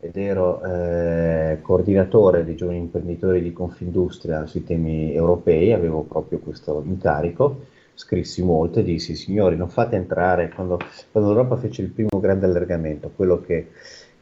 ed 0.00 0.16
ero 0.16 0.62
eh, 0.62 1.58
coordinatore 1.60 2.44
dei 2.44 2.54
giovani 2.54 2.78
imprenditori 2.78 3.42
di 3.42 3.52
Confindustria 3.52 4.46
sui 4.46 4.62
temi 4.62 5.12
europei, 5.12 5.72
avevo 5.72 6.02
proprio 6.02 6.38
questo 6.38 6.82
incarico, 6.86 7.66
scrissi 7.94 8.44
molto 8.44 8.78
e 8.78 8.84
dissi 8.84 9.16
signori 9.16 9.56
non 9.56 9.68
fate 9.68 9.96
entrare, 9.96 10.50
quando, 10.50 10.78
quando 11.10 11.32
l'Europa 11.32 11.56
fece 11.56 11.82
il 11.82 11.90
primo 11.90 12.20
grande 12.20 12.46
allargamento, 12.46 13.10
quello 13.14 13.40
che, 13.40 13.70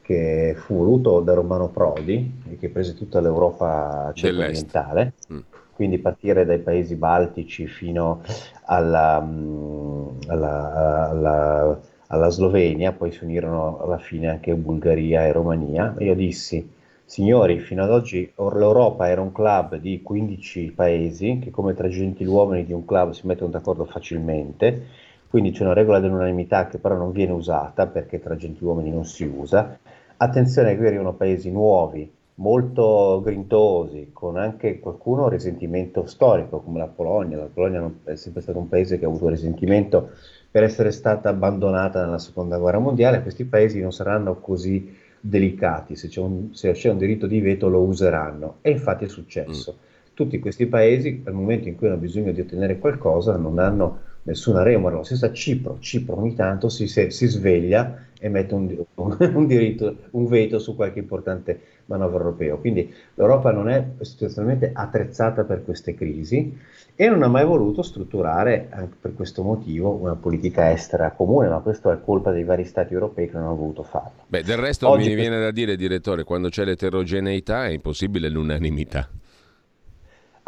che 0.01 0.55
fu 0.57 0.77
voluto 0.77 1.21
da 1.21 1.35
Romano 1.35 1.69
Prodi 1.69 2.43
e 2.51 2.57
che 2.57 2.71
prese 2.71 2.95
tutta 2.95 3.21
l'Europa 3.21 4.11
centro-orientale, 4.15 5.13
mm. 5.31 5.39
quindi 5.75 5.99
partire 5.99 6.47
dai 6.47 6.61
paesi 6.61 6.95
baltici 6.95 7.67
fino 7.67 8.23
alla, 8.65 9.21
mm, 9.21 10.09
alla, 10.29 11.11
alla 11.11 11.81
alla 12.09 12.29
Slovenia, 12.29 12.93
poi 12.93 13.11
si 13.11 13.25
unirono 13.25 13.81
alla 13.81 13.99
fine 13.99 14.29
anche 14.29 14.55
Bulgaria 14.55 15.25
e 15.25 15.33
Romania. 15.33 15.95
Io 15.99 16.15
dissi, 16.15 16.69
signori, 17.05 17.59
fino 17.61 17.83
ad 17.83 17.91
oggi 17.91 18.31
l'Europa 18.37 19.09
era 19.09 19.21
un 19.21 19.33
club 19.33 19.77
di 19.77 20.03
15 20.03 20.73
paesi 20.73 21.39
che 21.43 21.51
come 21.51 21.75
tra 21.75 21.89
gentiluomini 21.89 22.65
di 22.65 22.73
un 22.73 22.85
club 22.85 23.11
si 23.11 23.27
mettono 23.27 23.51
d'accordo 23.51 23.85
facilmente, 23.85 24.87
quindi 25.29 25.51
c'è 25.51 25.65
una 25.65 25.73
regola 25.73 25.99
dell'unanimità 25.99 26.67
che 26.67 26.79
però 26.79 26.97
non 26.97 27.13
viene 27.13 27.33
usata 27.33 27.87
perché 27.87 28.21
tra 28.21 28.37
gentiluomini 28.37 28.91
non 28.91 29.05
si 29.05 29.25
usa. 29.25 29.79
Attenzione, 30.19 30.77
qui 30.77 30.87
arrivano 30.87 31.15
paesi 31.15 31.51
nuovi, 31.51 32.11
molto 32.37 33.21
grintosi, 33.25 34.11
con 34.13 34.37
anche 34.37 34.79
qualcuno 34.79 35.29
risentimento 35.29 36.07
storico, 36.07 36.61
come 36.61 36.79
la 36.79 36.87
Polonia. 36.87 37.37
La 37.37 37.51
Polonia 37.53 37.91
è 38.05 38.15
sempre 38.15 38.41
stato 38.41 38.59
un 38.59 38.69
paese 38.69 38.99
che 38.99 39.05
ha 39.05 39.09
avuto 39.09 39.29
risentimento 39.29 40.11
per 40.51 40.63
essere 40.63 40.91
stata 40.91 41.29
abbandonata 41.29 42.05
nella 42.05 42.19
seconda 42.19 42.59
guerra 42.59 42.79
mondiale, 42.79 43.23
questi 43.23 43.45
paesi 43.45 43.81
non 43.81 43.93
saranno 43.93 44.41
così 44.41 44.95
delicati, 45.21 45.97
se 45.97 46.09
c'è 46.09 46.21
un, 46.21 46.55
se 46.55 46.73
c'è 46.73 46.91
un 46.91 46.99
diritto 46.99 47.27
di 47.27 47.41
veto 47.41 47.69
lo 47.69 47.83
useranno 47.83 48.59
e 48.63 48.71
infatti 48.71 49.05
è 49.05 49.09
successo. 49.09 49.77
Mm. 49.77 49.85
Tutti 50.15 50.39
questi 50.39 50.67
paesi, 50.67 51.23
al 51.25 51.35
momento 51.35 51.69
in 51.69 51.77
cui 51.77 51.89
hanno 51.89 51.99
bisogno 51.99 52.33
di 52.33 52.41
ottenere 52.41 52.79
qualcosa, 52.79 53.37
non 53.37 53.59
hanno 53.59 54.01
nessuna 54.23 54.63
remora, 54.63 54.97
la 54.97 55.05
stessa 55.05 55.33
Cipro, 55.33 55.79
Cipro 55.79 56.19
ogni 56.19 56.35
tanto 56.35 56.69
si, 56.69 56.87
si, 56.87 57.27
sveglia 57.27 58.07
e 58.19 58.29
mette 58.29 58.55
un, 58.55 58.85
un, 58.95 59.17
un, 59.35 59.47
diritto, 59.47 59.97
un 60.13 60.27
veto 60.27 60.59
su 60.59 60.75
qualche 60.75 60.99
importante 60.99 61.61
manovra 61.87 62.19
europeo. 62.19 62.59
Quindi 62.59 62.93
l'Europa 63.15 63.51
non 63.53 63.69
è 63.69 63.85
istituzionalmente 64.01 64.71
attrezzata 64.73 65.45
per 65.45 65.65
queste 65.65 65.95
crisi 65.95 66.57
e 66.95 67.09
non 67.09 67.23
ha 67.23 67.29
mai 67.29 67.45
voluto 67.45 67.83
strutturare, 67.83 68.69
anche 68.71 68.97
per 69.01 69.15
questo 69.15 69.43
motivo, 69.43 69.91
una 69.91 70.15
politica 70.15 70.71
estera 70.71 71.11
comune, 71.13 71.49
ma 71.49 71.59
questo 71.59 71.91
è 71.91 72.01
colpa 72.03 72.31
dei 72.31 72.45
vari 72.45 72.65
stati 72.65 72.95
europei 72.95 73.27
che 73.29 73.37
non 73.37 73.45
hanno 73.45 73.57
voluto 73.57 73.83
farlo. 73.83 74.25
Beh, 74.27 74.43
del 74.43 74.57
resto 74.57 74.89
Oggi 74.89 75.09
mi 75.09 75.15
viene 75.15 75.39
da 75.39 75.51
dire, 75.51 75.77
direttore, 75.77 76.25
quando 76.25 76.49
c'è 76.49 76.65
l'eterogeneità 76.65 77.67
è 77.67 77.71
impossibile 77.71 78.29
l'unanimità. 78.29 79.09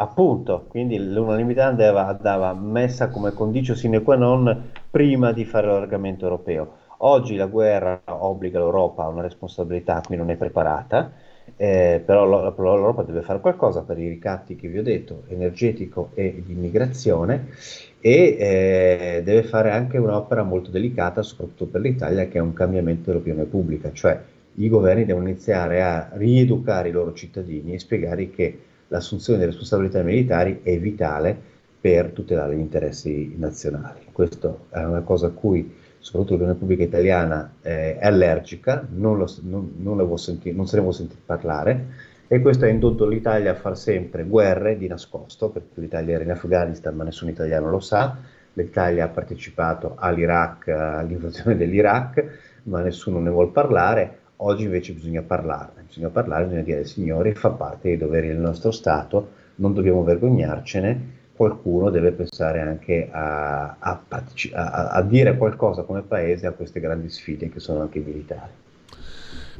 Appunto, 0.01 0.65
quindi 0.69 0.97
l'unanimità 0.97 1.65
andava, 1.65 2.07
andava 2.07 2.53
messa 2.53 3.09
come 3.09 3.33
condicio 3.33 3.75
sine 3.75 4.01
qua 4.01 4.15
non 4.15 4.71
prima 4.89 5.33
di 5.33 5.43
fare 5.43 5.67
l'allargamento 5.67 6.23
europeo. 6.23 6.77
Oggi 7.01 7.35
la 7.35 7.47
guerra 7.47 8.01
obbliga 8.05 8.59
l'Europa 8.59 9.03
a 9.03 9.07
una 9.07 9.21
responsabilità 9.21 9.97
a 9.97 10.01
cui 10.01 10.15
non 10.15 10.29
è 10.29 10.35
preparata 10.35 11.11
eh, 11.57 12.01
però 12.05 12.25
l'Europa 12.27 13.03
deve 13.03 13.21
fare 13.21 13.39
qualcosa 13.39 13.81
per 13.81 13.97
i 13.99 14.07
ricatti 14.07 14.55
che 14.55 14.67
vi 14.67 14.79
ho 14.79 14.83
detto, 14.83 15.23
energetico 15.27 16.11
e 16.13 16.41
di 16.45 16.53
immigrazione, 16.53 17.47
e 17.99 18.37
eh, 18.39 19.21
deve 19.23 19.43
fare 19.43 19.71
anche 19.71 19.97
un'opera 19.97 20.43
molto 20.43 20.71
delicata, 20.71 21.21
soprattutto 21.21 21.65
per 21.65 21.81
l'Italia, 21.81 22.27
che 22.27 22.37
è 22.37 22.41
un 22.41 22.53
cambiamento 22.53 23.11
dell'opinione 23.11 23.45
pubblica, 23.45 23.91
cioè 23.91 24.19
i 24.55 24.67
governi 24.67 25.05
devono 25.05 25.27
iniziare 25.27 25.81
a 25.81 26.09
rieducare 26.13 26.89
i 26.89 26.91
loro 26.91 27.13
cittadini 27.13 27.73
e 27.73 27.79
spiegare 27.79 28.29
che 28.29 28.59
l'assunzione 28.87 29.39
delle 29.39 29.51
responsabilità 29.51 30.01
militari 30.01 30.61
è 30.63 30.77
vitale 30.77 31.37
per 31.79 32.09
tutelare 32.11 32.55
gli 32.55 32.59
interessi 32.59 33.35
nazionali. 33.37 34.01
Questo 34.11 34.65
è 34.69 34.83
una 34.83 35.01
cosa 35.01 35.27
a 35.27 35.31
cui 35.31 35.78
soprattutto 35.99 36.33
l'opinione 36.33 36.57
pubblica 36.57 36.83
italiana 36.83 37.53
eh, 37.61 37.97
è 37.97 38.05
allergica, 38.05 38.85
non, 38.89 39.17
lo, 39.17 39.31
non, 39.41 39.73
non, 39.77 40.17
sentire, 40.17 40.55
non, 40.55 40.65
se 40.65 40.75
ne 40.77 40.81
vuole 40.81 40.95
sentire 40.95 41.21
parlare 41.25 41.85
e 42.27 42.41
questo 42.41 42.65
ha 42.65 42.67
indotto 42.67 43.07
l'Italia 43.07 43.51
a 43.51 43.55
fare 43.55 43.75
sempre 43.75 44.23
guerre 44.23 44.77
di 44.77 44.87
nascosto, 44.87 45.49
perché 45.49 45.81
l'Italia 45.81 46.15
era 46.15 46.23
in 46.23 46.31
Afghanistan 46.31 46.95
ma 46.95 47.03
nessun 47.03 47.27
italiano 47.29 47.69
lo 47.69 47.79
sa, 47.79 48.17
l'Italia 48.53 49.05
ha 49.05 49.07
partecipato 49.07 49.95
all'Iraq, 49.97 50.67
all'invasione 50.67 51.57
dell'Iraq, 51.57 52.25
ma 52.63 52.81
nessuno 52.81 53.19
ne 53.19 53.29
vuole 53.29 53.49
parlare. 53.49 54.17
Oggi 54.37 54.63
invece 54.63 54.93
bisogna 54.93 55.21
parlarne, 55.21 55.83
bisogna 55.87 56.09
parlare, 56.09 56.45
bisogna 56.45 56.61
dire 56.61 56.85
signori, 56.85 57.33
fa 57.33 57.49
parte 57.49 57.89
dei 57.89 57.97
doveri 57.97 58.27
del 58.27 58.37
nostro 58.37 58.71
Stato, 58.71 59.31
non 59.55 59.73
dobbiamo 59.73 60.03
vergognarcene, 60.03 61.17
qualcuno 61.39 61.89
deve 61.89 62.11
pensare 62.11 62.59
anche 62.59 63.07
a, 63.09 63.77
a, 63.79 64.01
a, 64.09 64.87
a 64.89 65.01
dire 65.03 65.37
qualcosa 65.37 65.83
come 65.83 66.01
paese 66.01 66.47
a 66.47 66.51
queste 66.51 66.81
grandi 66.81 67.07
sfide 67.07 67.47
che 67.47 67.61
sono 67.61 67.79
anche 67.79 67.99
militari. 67.99 68.51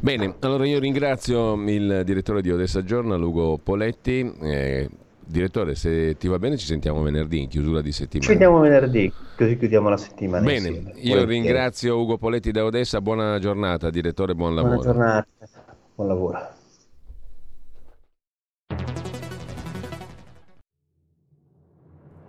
Bene, 0.02 0.36
allora 0.40 0.66
io 0.66 0.78
ringrazio 0.78 1.54
il 1.70 2.02
direttore 2.04 2.42
di 2.42 2.52
Odessa 2.52 2.82
Journal, 2.82 3.24
Ugo 3.24 3.60
Poletti. 3.64 4.30
Eh, 4.42 4.90
direttore, 5.26 5.76
se 5.76 6.18
ti 6.18 6.28
va 6.28 6.38
bene 6.38 6.58
ci 6.58 6.66
sentiamo 6.66 7.02
venerdì, 7.02 7.44
in 7.44 7.48
chiusura 7.48 7.80
di 7.80 7.94
settimana. 7.94 8.30
Ci 8.30 8.38
vediamo 8.38 8.60
venerdì, 8.60 9.14
così 9.38 9.58
chiudiamo 9.58 9.88
la 9.88 9.98
settimana. 9.98 10.46
Bene, 10.46 10.68
insieme. 10.68 10.92
io 10.96 11.24
ringrazio 11.24 11.98
Ugo 11.98 12.18
Poletti 12.18 12.52
da 12.52 12.66
Odessa, 12.66 13.00
buona 13.00 13.40
giornata 13.40 13.90
direttore, 13.90 14.36
buon 14.36 14.54
lavoro. 14.54 14.76
Buona 14.76 14.92
giornata, 14.92 15.28
buon 15.96 16.08
lavoro. 16.10 16.58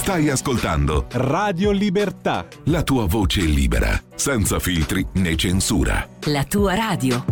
Stai 0.00 0.30
ascoltando 0.30 1.04
Radio 1.10 1.70
Libertà. 1.72 2.48
La 2.64 2.82
tua 2.82 3.04
voce 3.04 3.42
libera, 3.42 4.02
senza 4.14 4.58
filtri 4.58 5.06
né 5.16 5.36
censura. 5.36 6.08
La 6.24 6.42
tua 6.44 6.74
radio. 6.74 7.22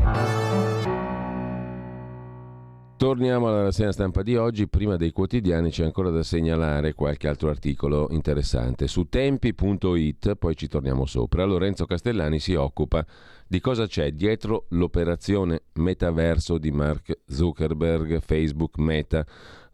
Torniamo 2.99 3.49
alla 3.49 3.63
rassegna 3.63 3.91
stampa 3.91 4.23
di 4.23 4.37
oggi. 4.37 4.69
Prima 4.69 4.97
dei 4.97 5.13
quotidiani 5.13 5.71
c'è 5.71 5.85
ancora 5.85 6.11
da 6.11 6.23
segnalare 6.23 6.93
qualche 6.93 7.27
altro 7.27 7.49
articolo 7.49 8.09
interessante. 8.11 8.87
Su 8.87 9.09
tempi.it, 9.09 10.35
poi 10.35 10.55
ci 10.55 10.69
torniamo 10.69 11.07
sopra, 11.07 11.45
Lorenzo 11.45 11.87
Castellani 11.87 12.39
si 12.39 12.53
occupa 12.53 13.03
di 13.47 13.61
cosa 13.61 13.87
c'è 13.87 14.13
dietro 14.13 14.67
l'operazione 14.71 15.63
metaverso 15.75 16.59
di 16.59 16.71
Mark 16.71 17.21
Zuckerberg, 17.27 18.21
Facebook 18.21 18.77
Meta 18.77 19.25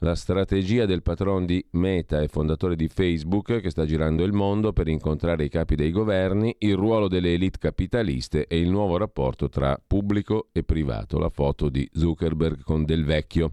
la 0.04 0.14
strategia 0.14 0.84
del 0.84 1.02
patron 1.02 1.46
di 1.46 1.64
Meta 1.70 2.20
e 2.20 2.28
fondatore 2.28 2.76
di 2.76 2.88
Facebook 2.88 3.58
che 3.60 3.70
sta 3.70 3.86
girando 3.86 4.22
il 4.22 4.34
mondo 4.34 4.74
per 4.74 4.86
incontrare 4.86 5.44
i 5.44 5.48
capi 5.48 5.76
dei 5.76 5.90
governi, 5.90 6.54
il 6.58 6.76
ruolo 6.76 7.08
delle 7.08 7.32
elite 7.32 7.56
capitaliste 7.58 8.46
e 8.46 8.58
il 8.58 8.68
nuovo 8.68 8.98
rapporto 8.98 9.48
tra 9.48 9.80
pubblico 9.84 10.48
e 10.52 10.62
privato. 10.62 11.18
La 11.18 11.30
foto 11.30 11.70
di 11.70 11.88
Zuckerberg 11.90 12.62
con 12.62 12.84
Del 12.84 13.06
Vecchio. 13.06 13.52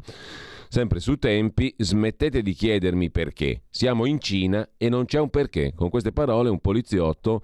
Sempre 0.67 0.99
su 0.99 1.15
tempi, 1.15 1.73
smettete 1.77 2.41
di 2.41 2.51
chiedermi 2.51 3.11
perché. 3.11 3.61
Siamo 3.69 4.05
in 4.05 4.19
Cina 4.19 4.67
e 4.75 4.89
non 4.89 5.05
c'è 5.05 5.21
un 5.21 5.29
perché. 5.29 5.71
Con 5.73 5.89
queste 5.89 6.11
parole 6.11 6.49
un 6.49 6.59
poliziotto 6.59 7.41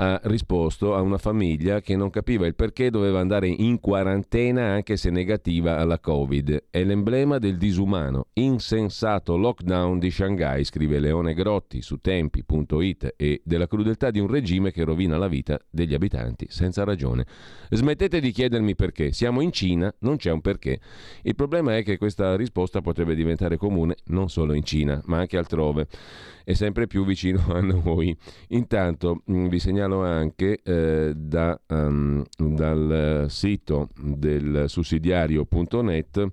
ha 0.00 0.20
risposto 0.24 0.94
a 0.94 1.00
una 1.00 1.18
famiglia 1.18 1.80
che 1.80 1.96
non 1.96 2.10
capiva 2.10 2.46
il 2.46 2.54
perché 2.54 2.88
doveva 2.88 3.18
andare 3.18 3.48
in 3.48 3.80
quarantena 3.80 4.66
anche 4.66 4.96
se 4.96 5.10
negativa 5.10 5.78
alla 5.78 5.98
Covid. 5.98 6.66
È 6.70 6.84
l'emblema 6.84 7.38
del 7.38 7.58
disumano, 7.58 8.26
insensato 8.34 9.36
lockdown 9.36 9.98
di 9.98 10.10
Shanghai, 10.10 10.62
scrive 10.62 11.00
Leone 11.00 11.34
Grotti 11.34 11.82
su 11.82 11.96
tempi.it 11.96 13.14
e 13.16 13.42
della 13.44 13.66
crudeltà 13.66 14.12
di 14.12 14.20
un 14.20 14.28
regime 14.28 14.70
che 14.70 14.84
rovina 14.84 15.18
la 15.18 15.28
vita 15.28 15.58
degli 15.68 15.94
abitanti 15.94 16.46
senza 16.48 16.84
ragione. 16.84 17.26
Smettete 17.70 18.20
di 18.20 18.30
chiedermi 18.30 18.76
perché. 18.76 19.12
Siamo 19.12 19.40
in 19.40 19.50
Cina, 19.50 19.92
non 20.00 20.16
c'è 20.16 20.30
un 20.30 20.40
perché. 20.40 20.78
Il 21.22 21.34
problema 21.34 21.76
è 21.76 21.82
che 21.82 21.98
questa 21.98 22.36
risposta 22.36 22.80
potrebbe 22.80 23.16
diventare 23.16 23.56
comune 23.56 23.96
non 24.06 24.28
solo 24.28 24.52
in 24.52 24.62
Cina, 24.62 25.02
ma 25.06 25.18
anche 25.18 25.36
altrove 25.36 25.88
e 26.44 26.54
sempre 26.54 26.86
più 26.86 27.04
vicino 27.04 27.44
a 27.52 27.60
noi. 27.60 28.16
Intanto 28.48 29.22
mm, 29.30 29.48
vi 29.48 29.58
segnalo 29.58 29.87
anche 30.02 30.60
eh, 30.62 31.12
da, 31.14 31.58
um, 31.68 32.24
dal 32.36 33.26
sito 33.28 33.88
del 33.96 34.64
sussidiario.net 34.66 36.30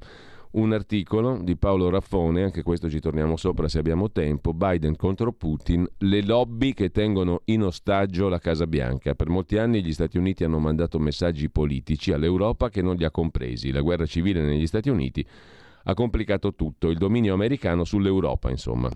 un 0.56 0.72
articolo 0.72 1.38
di 1.42 1.58
Paolo 1.58 1.90
Raffone, 1.90 2.44
anche 2.44 2.64
questo 2.64 2.90
ci 2.90 3.00
torniamo 3.00 3.36
sopra 3.36 3.68
se 3.68 3.78
abbiamo 3.78 4.12
tempo, 4.12 4.54
Biden 4.54 4.96
contro 4.96 5.34
Putin, 5.34 5.86
le 5.98 6.24
lobby 6.24 6.74
che 6.74 6.92
tengono 6.92 7.42
in 7.46 7.64
ostaggio 7.64 8.30
la 8.30 8.40
Casa 8.40 8.66
Bianca. 8.66 9.16
Per 9.16 9.28
molti 9.28 9.58
anni 9.58 9.84
gli 9.84 9.92
Stati 9.92 10.18
Uniti 10.18 10.44
hanno 10.44 10.60
mandato 10.60 10.98
messaggi 10.98 11.50
politici 11.50 12.14
all'Europa 12.14 12.70
che 12.70 12.82
non 12.82 12.96
li 12.96 13.04
ha 13.04 13.12
compresi. 13.12 13.72
La 13.72 13.82
guerra 13.82 14.06
civile 14.06 14.42
negli 14.42 14.68
Stati 14.68 14.90
Uniti 14.90 15.26
ha 15.84 15.94
complicato 15.94 16.56
tutto, 16.56 16.90
il 16.90 16.98
dominio 16.98 17.34
americano 17.34 17.84
sull'Europa, 17.84 18.50
insomma. 18.50 18.90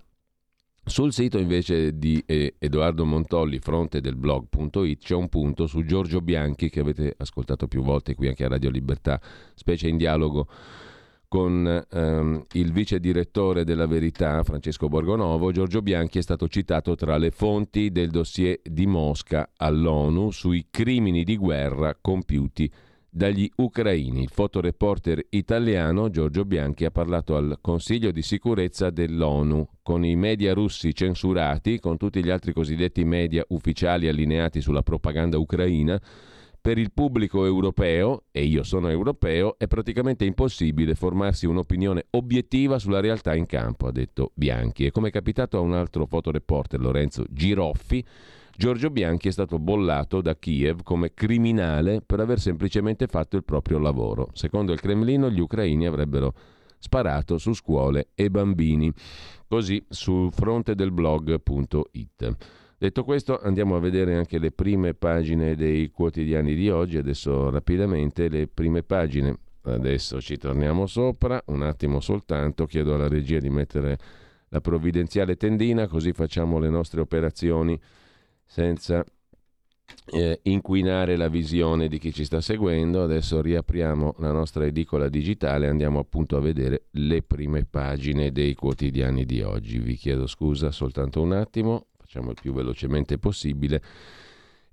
Sul 0.83 1.13
sito 1.13 1.37
invece 1.37 1.97
di 1.97 2.21
eh, 2.25 2.55
Edoardo 2.57 3.05
Montolli, 3.05 3.59
fronte 3.59 4.01
del 4.01 4.15
blog.it, 4.15 5.03
c'è 5.03 5.15
un 5.15 5.29
punto 5.29 5.67
su 5.67 5.83
Giorgio 5.83 6.19
Bianchi 6.19 6.69
che 6.69 6.79
avete 6.79 7.13
ascoltato 7.17 7.67
più 7.67 7.83
volte 7.83 8.15
qui 8.15 8.27
anche 8.27 8.45
a 8.45 8.47
Radio 8.47 8.71
Libertà, 8.71 9.21
specie 9.53 9.87
in 9.87 9.97
dialogo 9.97 10.47
con 11.29 11.85
ehm, 11.91 12.45
il 12.53 12.71
vice 12.71 12.99
direttore 12.99 13.63
della 13.63 13.85
Verità, 13.85 14.43
Francesco 14.43 14.87
Borgonovo, 14.87 15.51
Giorgio 15.51 15.83
Bianchi 15.83 16.17
è 16.17 16.23
stato 16.23 16.47
citato 16.47 16.95
tra 16.95 17.17
le 17.17 17.29
fonti 17.29 17.91
del 17.91 18.09
dossier 18.09 18.59
di 18.63 18.87
Mosca 18.87 19.51
all'ONU 19.55 20.31
sui 20.31 20.67
crimini 20.71 21.23
di 21.23 21.37
guerra 21.37 21.95
compiuti 22.01 22.69
dagli 23.09 23.49
ucraini. 23.55 24.23
Il 24.23 24.29
fotoreporter 24.29 25.25
italiano 25.29 26.09
Giorgio 26.09 26.45
Bianchi 26.45 26.85
ha 26.85 26.91
parlato 26.91 27.35
al 27.35 27.57
Consiglio 27.61 28.11
di 28.11 28.21
sicurezza 28.21 28.89
dell'ONU 28.89 29.67
con 29.81 30.05
i 30.05 30.15
media 30.15 30.53
russi 30.53 30.93
censurati, 30.93 31.79
con 31.79 31.97
tutti 31.97 32.23
gli 32.23 32.29
altri 32.29 32.53
cosiddetti 32.53 33.03
media 33.03 33.43
ufficiali 33.49 34.07
allineati 34.07 34.61
sulla 34.61 34.83
propaganda 34.83 35.37
ucraina. 35.37 35.99
Per 36.61 36.77
il 36.77 36.91
pubblico 36.91 37.45
europeo, 37.45 38.25
e 38.31 38.43
io 38.43 38.63
sono 38.63 38.89
europeo, 38.89 39.57
è 39.57 39.67
praticamente 39.67 40.25
impossibile 40.25 40.93
formarsi 40.93 41.45
un'opinione 41.45 42.07
obiettiva 42.11 42.79
sulla 42.79 42.99
realtà 42.99 43.33
in 43.33 43.45
campo, 43.45 43.87
ha 43.87 43.91
detto 43.93 44.31
Bianchi. 44.35 44.85
E 44.85 44.91
come 44.91 45.07
è 45.07 45.11
capitato 45.11 45.57
a 45.57 45.61
un 45.61 45.73
altro 45.73 46.05
fotoreporter, 46.05 46.79
Lorenzo 46.81 47.23
Giroffi, 47.29 48.05
Giorgio 48.59 48.89
Bianchi 48.89 49.29
è 49.29 49.31
stato 49.31 49.57
bollato 49.57 50.19
da 50.19 50.35
Kiev 50.35 50.83
come 50.83 51.13
criminale 51.13 52.01
per 52.05 52.19
aver 52.19 52.41
semplicemente 52.41 53.07
fatto 53.07 53.37
il 53.37 53.45
proprio 53.45 53.79
lavoro. 53.79 54.31
Secondo 54.33 54.73
il 54.73 54.81
Cremlino 54.81 55.29
gli 55.29 55.39
ucraini 55.39 55.87
avrebbero 55.87 56.33
sparato 56.77 57.37
su 57.37 57.53
scuole 57.53 58.09
e 58.15 58.29
bambini. 58.29 58.91
Così 59.47 59.81
sul 59.87 60.33
fronte 60.33 60.75
del 60.75 60.91
blog.it. 60.91 62.35
Detto 62.77 63.03
questo, 63.05 63.39
andiamo 63.41 63.77
a 63.77 63.79
vedere 63.79 64.17
anche 64.17 64.37
le 64.37 64.51
prime 64.51 64.93
pagine 64.93 65.55
dei 65.55 65.89
quotidiani 65.89 66.53
di 66.53 66.69
oggi. 66.69 66.97
Adesso 66.97 67.49
rapidamente 67.49 68.27
le 68.27 68.47
prime 68.47 68.83
pagine. 68.83 69.37
Adesso 69.61 70.19
ci 70.19 70.35
torniamo 70.35 70.85
sopra, 70.85 71.41
un 71.45 71.61
attimo 71.61 72.01
soltanto, 72.01 72.65
chiedo 72.65 72.95
alla 72.95 73.07
regia 73.07 73.39
di 73.39 73.49
mettere 73.49 73.97
la 74.49 74.59
provvidenziale 74.59 75.37
tendina, 75.37 75.87
così 75.87 76.11
facciamo 76.11 76.59
le 76.59 76.69
nostre 76.69 76.99
operazioni 76.99 77.79
senza 78.49 79.05
eh, 80.11 80.39
inquinare 80.43 81.15
la 81.15 81.27
visione 81.27 81.87
di 81.87 81.99
chi 81.99 82.11
ci 82.11 82.25
sta 82.25 82.41
seguendo. 82.41 83.03
Adesso 83.03 83.41
riapriamo 83.41 84.15
la 84.17 84.31
nostra 84.31 84.65
edicola 84.65 85.07
digitale 85.07 85.67
e 85.67 85.69
andiamo 85.69 85.99
appunto 85.99 86.35
a 86.35 86.41
vedere 86.41 86.85
le 86.91 87.21
prime 87.21 87.65
pagine 87.65 88.31
dei 88.31 88.55
quotidiani 88.55 89.23
di 89.23 89.43
oggi. 89.43 89.77
Vi 89.77 89.95
chiedo 89.95 90.25
scusa 90.25 90.71
soltanto 90.71 91.21
un 91.21 91.33
attimo, 91.33 91.85
facciamo 91.95 92.31
il 92.31 92.37
più 92.41 92.51
velocemente 92.51 93.19
possibile. 93.19 93.81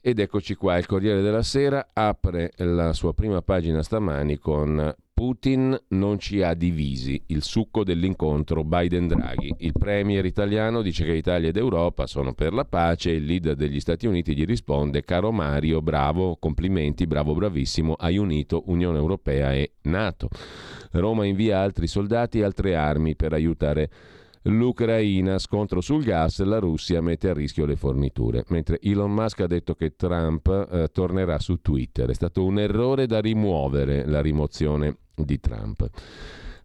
Ed 0.00 0.20
eccoci 0.20 0.54
qua, 0.54 0.78
il 0.78 0.86
Corriere 0.86 1.20
della 1.20 1.42
Sera 1.42 1.90
apre 1.92 2.52
la 2.56 2.94
sua 2.94 3.12
prima 3.12 3.42
pagina 3.42 3.82
stamani 3.82 4.38
con 4.38 4.94
Putin 5.16 5.74
non 5.88 6.18
ci 6.18 6.42
ha 6.42 6.52
divisi, 6.52 7.18
il 7.28 7.42
succo 7.42 7.84
dell'incontro 7.84 8.64
Biden-Draghi. 8.64 9.54
Il 9.60 9.72
premier 9.72 10.26
italiano 10.26 10.82
dice 10.82 11.06
che 11.06 11.14
Italia 11.14 11.48
ed 11.48 11.56
Europa 11.56 12.06
sono 12.06 12.34
per 12.34 12.52
la 12.52 12.66
pace 12.66 13.12
il 13.12 13.24
leader 13.24 13.54
degli 13.54 13.80
Stati 13.80 14.06
Uniti 14.06 14.36
gli 14.36 14.44
risponde 14.44 15.04
caro 15.04 15.32
Mario, 15.32 15.80
bravo, 15.80 16.36
complimenti, 16.38 17.06
bravo, 17.06 17.32
bravissimo, 17.32 17.94
hai 17.94 18.18
unito 18.18 18.64
Unione 18.66 18.98
Europea 18.98 19.54
e 19.54 19.76
Nato. 19.84 20.28
Roma 20.90 21.24
invia 21.24 21.60
altri 21.60 21.86
soldati 21.86 22.40
e 22.40 22.44
altre 22.44 22.76
armi 22.76 23.16
per 23.16 23.32
aiutare 23.32 23.90
l'Ucraina, 24.42 25.38
scontro 25.38 25.80
sul 25.80 26.04
gas, 26.04 26.42
la 26.42 26.58
Russia 26.58 27.00
mette 27.00 27.30
a 27.30 27.32
rischio 27.32 27.64
le 27.64 27.76
forniture, 27.76 28.44
mentre 28.48 28.78
Elon 28.82 29.14
Musk 29.14 29.40
ha 29.40 29.46
detto 29.46 29.74
che 29.74 29.96
Trump 29.96 30.68
eh, 30.70 30.88
tornerà 30.92 31.38
su 31.38 31.62
Twitter. 31.62 32.10
È 32.10 32.14
stato 32.14 32.44
un 32.44 32.58
errore 32.58 33.06
da 33.06 33.20
rimuovere 33.20 34.06
la 34.06 34.20
rimozione 34.20 34.98
di 35.24 35.40
Trump. 35.40 35.88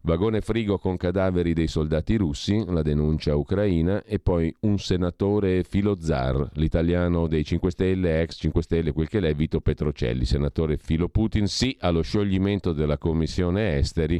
Vagone 0.03 0.41
frigo 0.41 0.79
con 0.79 0.97
cadaveri 0.97 1.53
dei 1.53 1.67
soldati 1.67 2.15
russi, 2.15 2.63
la 2.67 2.81
denuncia 2.81 3.35
ucraina, 3.35 4.03
e 4.03 4.17
poi 4.17 4.53
un 4.61 4.79
senatore 4.79 5.63
filo-zar, 5.63 6.49
l'italiano 6.53 7.27
dei 7.27 7.45
5 7.45 7.69
Stelle, 7.69 8.21
ex 8.21 8.37
5 8.39 8.63
Stelle, 8.63 8.93
quel 8.93 9.07
che 9.07 9.19
l'è, 9.19 9.35
Vito 9.35 9.61
Petrocelli, 9.61 10.25
senatore 10.25 10.77
filo 10.77 11.07
Putin, 11.07 11.45
sì 11.45 11.77
allo 11.81 12.01
scioglimento 12.01 12.73
della 12.73 12.97
commissione 12.97 13.77
esteri 13.77 14.19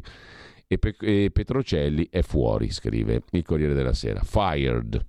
e, 0.67 0.77
Pe- 0.77 0.95
e 1.01 1.31
Petrocelli 1.33 2.07
è 2.11 2.21
fuori, 2.21 2.69
scrive 2.69 3.23
il 3.31 3.43
Corriere 3.43 3.73
della 3.73 3.93
Sera. 3.93 4.21
Fired, 4.21 5.03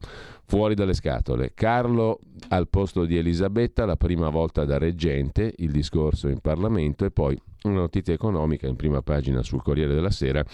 fuori 0.47 0.75
dalle 0.75 0.95
scatole. 0.95 1.53
Carlo 1.53 2.18
al 2.49 2.68
posto 2.68 3.05
di 3.05 3.18
Elisabetta, 3.18 3.85
la 3.85 3.97
prima 3.97 4.31
volta 4.31 4.64
da 4.64 4.79
reggente, 4.79 5.53
il 5.59 5.70
discorso 5.70 6.29
in 6.29 6.41
Parlamento 6.41 7.05
e 7.05 7.11
poi 7.11 7.39
una 7.65 7.81
notizia 7.81 8.15
economica 8.15 8.67
in 8.67 8.77
prima 8.77 9.03
pagina 9.03 9.43
sul 9.43 9.63
Corriere 9.63 9.95
della 9.95 10.11
Sera 10.11 10.45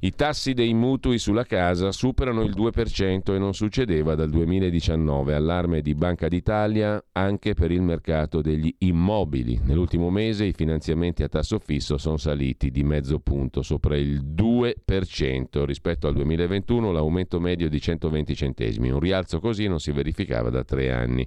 i 0.00 0.12
tassi 0.12 0.54
dei 0.54 0.74
mutui 0.74 1.18
sulla 1.18 1.42
casa 1.42 1.90
superano 1.90 2.42
il 2.42 2.54
2% 2.56 3.34
e 3.34 3.38
non 3.38 3.52
succedeva 3.52 4.14
dal 4.14 4.30
2019. 4.30 5.34
Allarme 5.34 5.80
di 5.80 5.96
Banca 5.96 6.28
d'Italia 6.28 7.02
anche 7.10 7.54
per 7.54 7.72
il 7.72 7.82
mercato 7.82 8.40
degli 8.40 8.72
immobili. 8.78 9.60
Nell'ultimo 9.64 10.08
mese 10.08 10.44
i 10.44 10.52
finanziamenti 10.52 11.24
a 11.24 11.28
tasso 11.28 11.58
fisso 11.58 11.98
sono 11.98 12.16
saliti 12.16 12.70
di 12.70 12.84
mezzo 12.84 13.18
punto, 13.18 13.62
sopra 13.62 13.96
il 13.96 14.22
2% 14.22 15.64
rispetto 15.64 16.06
al 16.06 16.14
2021, 16.14 16.92
l'aumento 16.92 17.40
medio 17.40 17.68
di 17.68 17.80
120 17.80 18.36
centesimi. 18.36 18.90
Un 18.90 19.00
rialzo 19.00 19.40
così 19.40 19.66
non 19.66 19.80
si 19.80 19.90
verificava 19.90 20.48
da 20.48 20.62
tre 20.62 20.92
anni. 20.92 21.26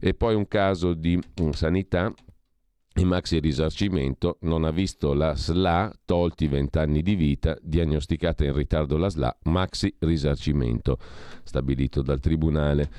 E 0.00 0.14
poi 0.14 0.34
un 0.34 0.48
caso 0.48 0.94
di 0.94 1.16
mm, 1.16 1.50
sanità 1.50 2.12
il 2.94 3.06
maxi 3.06 3.38
risarcimento 3.38 4.38
non 4.40 4.64
ha 4.64 4.70
visto 4.70 5.14
la 5.14 5.36
SLA, 5.36 5.92
tolti 6.04 6.48
20 6.48 6.78
anni 6.78 7.02
di 7.02 7.14
vita, 7.14 7.56
diagnosticata 7.62 8.44
in 8.44 8.52
ritardo 8.52 8.96
la 8.96 9.08
SLA, 9.08 9.38
maxi 9.44 9.94
risarcimento 10.00 10.98
stabilito 11.44 12.02
dal 12.02 12.18
Tribunale. 12.18 12.90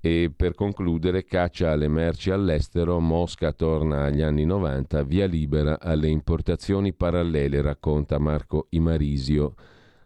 E 0.00 0.32
per 0.34 0.54
concludere, 0.54 1.24
caccia 1.24 1.70
alle 1.70 1.88
merci 1.88 2.30
all'estero, 2.30 2.98
Mosca 2.98 3.52
torna 3.52 4.04
agli 4.04 4.22
anni 4.22 4.44
90, 4.44 5.02
via 5.04 5.26
libera 5.26 5.78
alle 5.78 6.08
importazioni 6.08 6.92
parallele, 6.92 7.60
racconta 7.60 8.18
Marco 8.18 8.66
Imarisio 8.70 9.54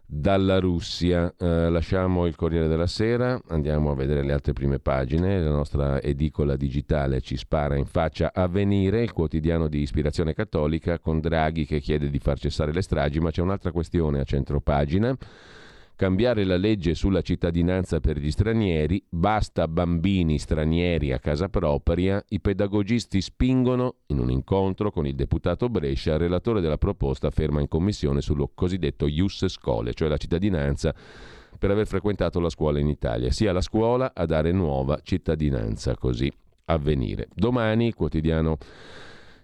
dalla 0.07 0.59
Russia. 0.59 1.33
Eh, 1.37 1.69
lasciamo 1.69 2.25
il 2.25 2.35
Corriere 2.35 2.67
della 2.67 2.87
Sera, 2.87 3.39
andiamo 3.49 3.91
a 3.91 3.95
vedere 3.95 4.23
le 4.23 4.31
altre 4.31 4.53
prime 4.53 4.79
pagine. 4.79 5.41
La 5.41 5.51
nostra 5.51 6.01
edicola 6.01 6.55
digitale 6.55 7.19
ci 7.19 7.35
spara 7.35 7.75
in 7.75 7.85
faccia 7.85 8.31
Avvenire, 8.33 9.03
il 9.03 9.11
quotidiano 9.11 9.67
di 9.67 9.81
ispirazione 9.81 10.33
cattolica, 10.33 10.97
con 10.99 11.19
Draghi 11.19 11.65
che 11.65 11.79
chiede 11.79 12.09
di 12.09 12.19
far 12.19 12.39
cessare 12.39 12.71
le 12.71 12.81
stragi, 12.81 13.19
ma 13.19 13.29
c'è 13.29 13.41
un'altra 13.41 13.71
questione 13.71 14.21
a 14.21 14.23
centro 14.23 14.61
pagina 14.61 15.15
cambiare 15.97 16.45
la 16.45 16.57
legge 16.57 16.93
sulla 16.93 17.21
cittadinanza 17.21 17.99
per 17.99 18.19
gli 18.19 18.29
stranieri, 18.29 19.03
basta 19.09 19.67
bambini 19.67 20.37
stranieri 20.37 21.11
a 21.11 21.17
casa 21.17 21.49
propria, 21.49 22.23
i 22.29 22.39
pedagogisti 22.39 23.19
spingono 23.19 23.95
in 24.07 24.19
un 24.19 24.29
incontro 24.29 24.91
con 24.91 25.07
il 25.07 25.15
deputato 25.15 25.69
Brescia, 25.69 26.15
relatore 26.15 26.61
della 26.61 26.77
proposta 26.77 27.31
ferma 27.31 27.61
in 27.61 27.67
commissione 27.67 28.21
sullo 28.21 28.51
cosiddetto 28.53 29.07
Ius 29.07 29.47
Scole, 29.47 29.95
cioè 29.95 30.07
la 30.07 30.17
cittadinanza 30.17 30.93
per 31.57 31.71
aver 31.71 31.87
frequentato 31.87 32.39
la 32.39 32.49
scuola 32.49 32.77
in 32.77 32.89
Italia, 32.89 33.31
sia 33.31 33.51
la 33.51 33.61
scuola 33.61 34.11
a 34.13 34.25
dare 34.27 34.51
nuova 34.51 34.99
cittadinanza, 35.01 35.95
così 35.95 36.31
avvenire. 36.65 37.27
Domani, 37.33 37.91
quotidiano 37.93 38.57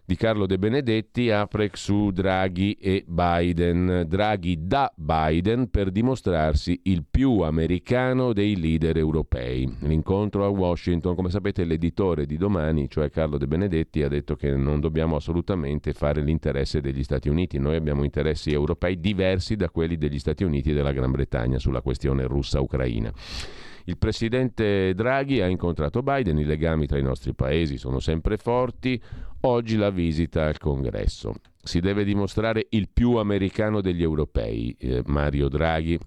di 0.06 0.16
Carlo 0.16 0.46
De 0.46 0.60
Benedetti 0.60 1.30
apre 1.30 1.70
su 1.74 2.12
Draghi 2.12 2.74
e 2.74 3.06
Biden. 3.08 4.06
Draghi 4.08 4.68
da 4.68 4.92
Biden 4.96 5.70
per 5.70 5.92
dimostrarsi 5.92 6.82
il 6.84 7.06
più 7.10 7.40
americano 7.40 8.34
dei 8.34 8.60
leader 8.60 8.98
europei. 8.98 9.78
L'incontro 9.82 10.44
a 10.44 10.50
Washington, 10.50 11.16
come 11.16 11.30
sapete 11.30 11.64
l'editore 11.64 12.26
di 12.26 12.38
domani, 12.38 12.90
cioè 12.90 13.10
Carlo 13.10 13.38
De 13.38 13.48
Benedetti, 13.48 14.04
ha 14.04 14.10
detto 14.10 14.36
che 14.36 14.52
non 14.56 14.82
dobbiamo 14.82 15.16
assolutamente 15.16 15.94
fare 15.94 16.22
l'interesse 16.22 16.82
degli 16.82 17.04
Stati 17.04 17.30
Uniti, 17.30 17.58
noi 17.58 17.76
abbiamo 17.76 18.04
interessi 18.04 18.52
europei 18.52 19.00
diversi 19.00 19.56
da 19.56 19.70
quelli 19.70 19.98
degli 19.98 20.20
Stati 20.20 20.44
Uniti 20.44 20.72
e 20.72 20.74
della 20.74 20.92
Gran 20.92 21.12
Bretagna 21.12 21.60
sulla 21.60 21.82
questione 21.82 22.26
russa-ucraina. 22.26 23.12
Il 23.86 23.98
presidente 23.98 24.94
Draghi 24.94 25.42
ha 25.42 25.48
incontrato 25.48 26.02
Biden, 26.02 26.38
i 26.38 26.46
legami 26.46 26.88
tra 26.88 26.98
i 26.98 27.04
nostri 27.04 27.34
paesi 27.34 27.78
sono 27.78 28.00
sempre 28.00 28.38
forti, 28.38 29.02
oggi 29.42 29.76
la 29.76 29.90
visita 29.90 30.46
al 30.46 30.58
congresso. 30.58 31.34
Si 31.62 31.80
deve 31.80 32.04
dimostrare 32.04 32.68
il 32.70 32.88
più 32.92 33.16
americano 33.16 33.82
degli 33.82 34.02
europei, 34.02 34.76
eh, 34.80 35.02
Mario 35.06 35.50
Draghi. 35.50 36.00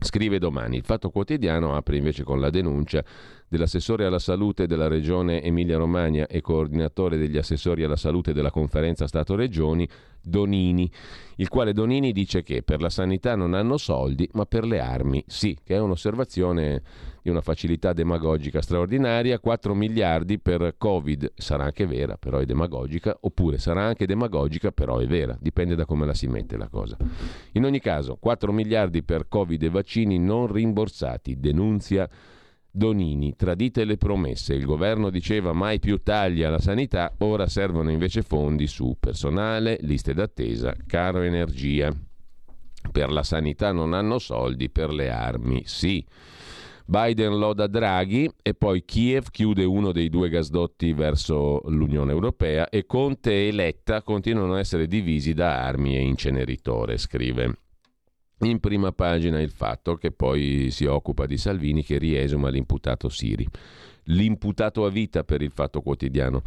Scrive 0.00 0.38
domani. 0.38 0.76
Il 0.76 0.84
Fatto 0.84 1.10
Quotidiano 1.10 1.74
apre 1.76 1.96
invece 1.96 2.24
con 2.24 2.40
la 2.40 2.50
denuncia 2.50 3.04
dell'assessore 3.48 4.04
alla 4.04 4.18
salute 4.18 4.66
della 4.66 4.88
regione 4.88 5.42
Emilia-Romagna 5.42 6.26
e 6.26 6.40
coordinatore 6.40 7.16
degli 7.16 7.38
assessori 7.38 7.82
alla 7.82 7.96
salute 7.96 8.32
della 8.32 8.50
conferenza 8.50 9.06
Stato-Regioni, 9.06 9.88
Donini, 10.20 10.90
il 11.36 11.48
quale 11.48 11.72
Donini 11.72 12.12
dice 12.12 12.42
che 12.42 12.62
per 12.62 12.82
la 12.82 12.90
sanità 12.90 13.34
non 13.34 13.54
hanno 13.54 13.78
soldi, 13.78 14.28
ma 14.32 14.44
per 14.44 14.64
le 14.64 14.80
armi 14.80 15.24
sì, 15.26 15.56
che 15.64 15.76
è 15.76 15.78
un'osservazione 15.80 16.82
di 17.22 17.30
una 17.30 17.40
facilità 17.40 17.92
demagogica 17.92 18.60
straordinaria, 18.60 19.38
4 19.38 19.74
miliardi 19.74 20.38
per 20.38 20.74
Covid, 20.76 21.32
sarà 21.34 21.64
anche 21.64 21.86
vera, 21.86 22.16
però 22.16 22.38
è 22.38 22.44
demagogica, 22.44 23.16
oppure 23.20 23.58
sarà 23.58 23.84
anche 23.84 24.06
demagogica, 24.06 24.72
però 24.72 24.98
è 24.98 25.06
vera, 25.06 25.36
dipende 25.40 25.74
da 25.74 25.86
come 25.86 26.04
la 26.04 26.14
si 26.14 26.26
mette 26.26 26.56
la 26.56 26.68
cosa. 26.68 26.96
In 27.52 27.64
ogni 27.64 27.80
caso, 27.80 28.16
4 28.16 28.52
miliardi 28.52 29.02
per 29.02 29.28
Covid 29.28 29.62
e 29.62 29.70
vaccini 29.70 30.18
non 30.18 30.52
rimborsati, 30.52 31.38
denunzia 31.38 32.08
Donini, 32.70 33.34
tradite 33.34 33.84
le 33.84 33.96
promesse, 33.96 34.54
il 34.54 34.64
governo 34.64 35.10
diceva 35.10 35.52
mai 35.52 35.78
più 35.78 36.02
tagli 36.02 36.42
alla 36.42 36.60
sanità, 36.60 37.12
ora 37.18 37.48
servono 37.48 37.90
invece 37.90 38.22
fondi 38.22 38.66
su 38.66 38.96
personale, 39.00 39.78
liste 39.80 40.14
d'attesa, 40.14 40.74
caro 40.86 41.22
energia. 41.22 41.92
Per 42.92 43.10
la 43.10 43.22
sanità 43.22 43.72
non 43.72 43.92
hanno 43.92 44.18
soldi, 44.18 44.70
per 44.70 44.92
le 44.92 45.10
armi 45.10 45.62
sì. 45.64 46.04
Biden 46.84 47.36
loda 47.36 47.66
Draghi 47.66 48.30
e 48.40 48.54
poi 48.54 48.84
Kiev 48.84 49.26
chiude 49.30 49.64
uno 49.64 49.92
dei 49.92 50.08
due 50.08 50.30
gasdotti 50.30 50.94
verso 50.94 51.60
l'Unione 51.66 52.12
Europea 52.12 52.70
e 52.70 52.86
Conte 52.86 53.48
e 53.48 53.52
Letta 53.52 54.02
continuano 54.02 54.54
a 54.54 54.60
essere 54.60 54.86
divisi 54.86 55.34
da 55.34 55.64
armi 55.66 55.96
e 55.96 56.00
inceneritore, 56.00 56.96
scrive. 56.96 57.67
In 58.40 58.60
prima 58.60 58.92
pagina 58.92 59.40
il 59.40 59.50
fatto 59.50 59.96
che 59.96 60.12
poi 60.12 60.68
si 60.70 60.84
occupa 60.84 61.26
di 61.26 61.36
Salvini 61.36 61.82
che 61.82 61.98
riesuma 61.98 62.50
l'imputato 62.50 63.08
Siri. 63.08 63.46
L'imputato 64.04 64.84
a 64.84 64.90
vita 64.90 65.24
per 65.24 65.42
il 65.42 65.50
fatto 65.50 65.80
quotidiano. 65.80 66.42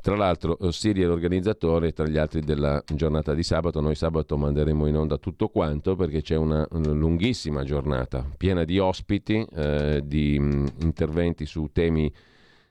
Tra 0.00 0.14
l'altro 0.14 0.56
eh, 0.58 0.70
Siri 0.70 1.02
è 1.02 1.06
l'organizzatore, 1.06 1.92
tra 1.92 2.06
gli 2.06 2.16
altri, 2.16 2.42
della 2.42 2.80
giornata 2.94 3.34
di 3.34 3.42
sabato. 3.42 3.80
Noi 3.80 3.96
sabato 3.96 4.36
manderemo 4.36 4.86
in 4.86 4.96
onda 4.96 5.18
tutto 5.18 5.48
quanto 5.48 5.96
perché 5.96 6.22
c'è 6.22 6.36
una 6.36 6.64
lunghissima 6.70 7.64
giornata 7.64 8.24
piena 8.36 8.62
di 8.62 8.78
ospiti, 8.78 9.44
eh, 9.52 10.02
di 10.04 10.38
mh, 10.38 10.74
interventi 10.82 11.44
su 11.44 11.70
temi 11.72 12.12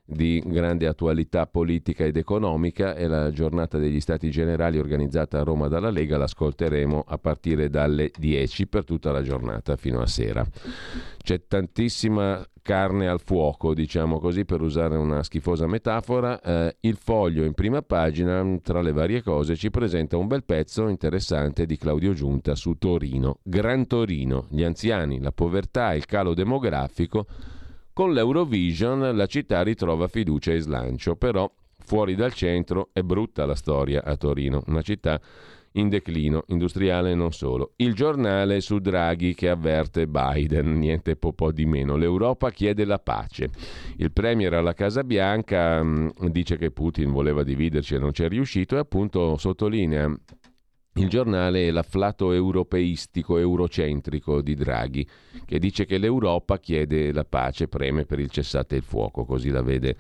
di 0.06 0.42
grande 0.46 0.86
attualità 0.86 1.48
politica 1.48 2.04
ed 2.04 2.16
economica 2.16 2.94
è 2.94 3.08
la 3.08 3.32
giornata 3.32 3.80
degli 3.80 4.00
Stati 4.00 4.30
Generali 4.30 4.78
organizzata 4.78 5.40
a 5.40 5.44
Roma 5.44 5.68
dalla 5.68 5.90
Lega, 5.90 6.18
l'ascolteremo 6.18 7.04
a 7.08 7.18
partire 7.18 7.70
dalle 7.70 8.12
10 8.16 8.68
per 8.68 8.84
tutta 8.84 9.12
la 9.12 9.24
giornata 9.24 9.76
fino 9.76 10.02
a 10.02 10.08
sera. 10.08 10.46
C'è 11.18 11.48
tantissima 11.48 12.46
carne 12.62 13.08
al 13.08 13.20
fuoco, 13.20 13.74
diciamo 13.74 14.20
così, 14.20 14.46
per 14.46 14.62
usare 14.62 14.96
una 14.96 15.24
schifosa 15.24 15.68
metafora. 15.68 16.40
Eh, 16.40 16.78
il 16.82 16.98
foglio 16.98 17.44
in 17.44 17.54
prima 17.54 17.82
pagina, 17.82 18.44
tra 18.62 18.82
le 18.82 18.92
varie 18.92 19.24
cose, 19.24 19.56
ci 19.56 19.70
presenta 19.70 20.18
un 20.18 20.28
bel 20.28 20.44
pezzo 20.44 20.88
interessante 20.88 21.66
di 21.66 21.78
Claudio 21.78 22.14
Giunta 22.14 22.56
su 22.56 22.74
Torino. 22.80 23.40
Gran 23.44 23.86
Torino, 23.88 24.48
gli 24.50 24.64
anziani, 24.64 25.20
la 25.20 25.32
povertà, 25.32 25.94
il 25.94 26.06
calo 26.06 26.34
demografico 26.34 27.26
con 27.96 28.12
l'Eurovision 28.12 29.16
la 29.16 29.26
città 29.26 29.64
ritrova 29.64 30.10
fiducia 30.10 30.52
e 30.52 30.60
slancio, 30.60 31.16
però 31.16 31.50
fuori 31.78 32.14
dal 32.14 32.34
centro 32.34 32.90
è 32.92 33.00
brutta 33.04 33.46
la 33.46 33.56
storia 33.56 34.04
a 34.04 34.18
Torino, 34.18 34.62
una 34.68 34.82
città 34.82 35.18
in 35.76 35.88
declino, 35.88 36.44
industriale 36.48 37.12
e 37.12 37.16
non 37.16 37.32
solo. 37.32 37.72
Il 37.78 37.94
giornale 37.94 38.60
su 38.60 38.80
Draghi 38.80 39.34
che 39.34 39.48
avverte 39.48 40.08
Biden, 40.08 40.78
niente 40.78 41.16
po', 41.16 41.32
po 41.32 41.54
di 41.54 41.66
meno. 41.66 41.96
L'Europa 41.96 42.52
chiede 42.52 42.84
la 42.84 43.00
pace. 43.00 43.50
Il 43.96 44.12
premier 44.12 44.54
alla 44.56 44.74
Casa 44.74 45.06
Bianca 45.06 45.82
mh, 45.82 46.12
mm, 46.22 46.28
dice 46.28 46.58
che 46.58 46.72
Putin 46.72 47.14
voleva 47.14 47.44
dividerci 47.44 47.96
e 47.96 48.00
non 48.00 48.12
ci 48.12 48.24
è 48.24 48.28
riuscito 48.28 48.76
e 48.76 48.80
appunto 48.80 49.38
sottolinea 49.38 50.14
Il 50.98 51.10
giornale 51.10 51.68
è 51.68 51.72
l'afflato 51.72 52.32
europeistico, 52.32 53.38
eurocentrico 53.38 54.42
di 54.42 54.56
Draghi, 54.56 55.06
che 55.44 55.60
dice 55.60 55.86
che 55.86 55.98
l'Europa 55.98 56.58
chiede 56.58 57.12
la 57.12 57.26
pace, 57.26 57.68
preme 57.68 58.06
per 58.06 58.20
il 58.20 58.30
cessate 58.30 58.78
il 58.78 58.84
fuoco, 58.84 59.26
così 59.26 59.50
la 59.50 59.62
vede 59.62 59.98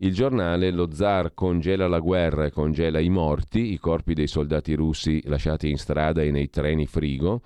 il 0.00 0.12
giornale, 0.12 0.70
lo 0.70 0.92
zar 0.92 1.32
congela 1.32 1.88
la 1.88 1.98
guerra 1.98 2.44
e 2.44 2.50
congela 2.50 2.98
i 3.00 3.08
morti, 3.08 3.72
i 3.72 3.78
corpi 3.78 4.12
dei 4.12 4.26
soldati 4.26 4.74
russi 4.74 5.22
lasciati 5.24 5.70
in 5.70 5.78
strada 5.78 6.20
e 6.20 6.30
nei 6.30 6.50
treni 6.50 6.86
frigo, 6.86 7.40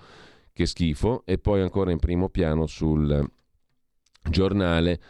che 0.53 0.67
schifo, 0.67 1.23
e 1.25 1.39
poi 1.39 1.61
ancora 1.61 1.93
in 1.93 2.01
primo 2.01 2.31
piano 2.31 2.67
sul 2.67 3.25
giornale 4.29 5.01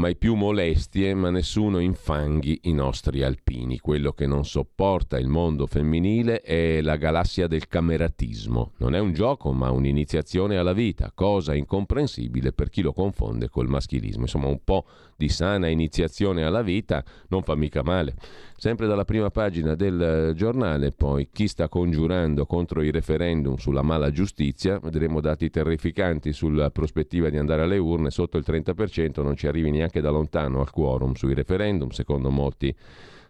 mai 0.00 0.16
più 0.16 0.34
molestie, 0.34 1.12
ma 1.12 1.28
nessuno 1.28 1.78
infanghi 1.78 2.60
i 2.62 2.72
nostri 2.72 3.22
alpini. 3.22 3.78
Quello 3.78 4.12
che 4.12 4.26
non 4.26 4.46
sopporta 4.46 5.18
il 5.18 5.28
mondo 5.28 5.66
femminile 5.66 6.40
è 6.40 6.80
la 6.80 6.96
galassia 6.96 7.46
del 7.46 7.68
cameratismo. 7.68 8.72
Non 8.78 8.94
è 8.94 8.98
un 8.98 9.12
gioco, 9.12 9.52
ma 9.52 9.70
un'iniziazione 9.70 10.56
alla 10.56 10.72
vita, 10.72 11.12
cosa 11.14 11.54
incomprensibile 11.54 12.52
per 12.52 12.70
chi 12.70 12.80
lo 12.80 12.94
confonde 12.94 13.50
col 13.50 13.68
maschilismo. 13.68 14.22
Insomma, 14.22 14.46
un 14.46 14.64
po' 14.64 14.86
di 15.18 15.28
sana 15.28 15.68
iniziazione 15.68 16.44
alla 16.44 16.62
vita 16.62 17.04
non 17.28 17.42
fa 17.42 17.54
mica 17.54 17.82
male. 17.82 18.14
Sempre 18.56 18.86
dalla 18.86 19.04
prima 19.04 19.30
pagina 19.30 19.74
del 19.74 20.32
giornale, 20.34 20.92
poi, 20.92 21.28
chi 21.30 21.46
sta 21.46 21.68
congiurando 21.68 22.46
contro 22.46 22.82
i 22.82 22.90
referendum 22.90 23.56
sulla 23.56 23.82
mala 23.82 24.10
giustizia, 24.10 24.78
vedremo 24.78 25.20
dati 25.20 25.50
terrificanti 25.50 26.32
sulla 26.32 26.70
prospettiva 26.70 27.28
di 27.28 27.36
andare 27.36 27.62
alle 27.62 27.78
urne, 27.78 28.10
sotto 28.10 28.38
il 28.38 28.44
30% 28.46 29.22
non 29.22 29.36
ci 29.36 29.46
arrivi 29.46 29.70
neanche 29.70 29.89
da 29.98 30.10
lontano 30.10 30.60
al 30.60 30.70
quorum 30.70 31.14
sui 31.14 31.34
referendum, 31.34 31.88
secondo 31.88 32.30
molti 32.30 32.72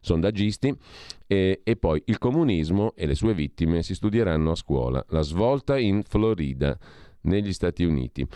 sondaggisti, 0.01 0.77
e, 1.27 1.61
e, 1.65 1.77
poi 1.77 2.03
il 2.07 2.19
comunismo 2.19 2.93
e 2.95 3.07
le 3.07 3.15
sue 3.15 3.33
vittime 3.33 3.83
si 3.83 3.95
studieranno 3.95 4.51
a 4.51 4.57
scuola. 4.57 5.03
La 5.09 5.23
svolta 5.23 5.79
in 5.79 6.03
Florida, 6.03 6.79
negli 7.23 7.53
Stati 7.55 7.85
Uniti. 7.85 8.27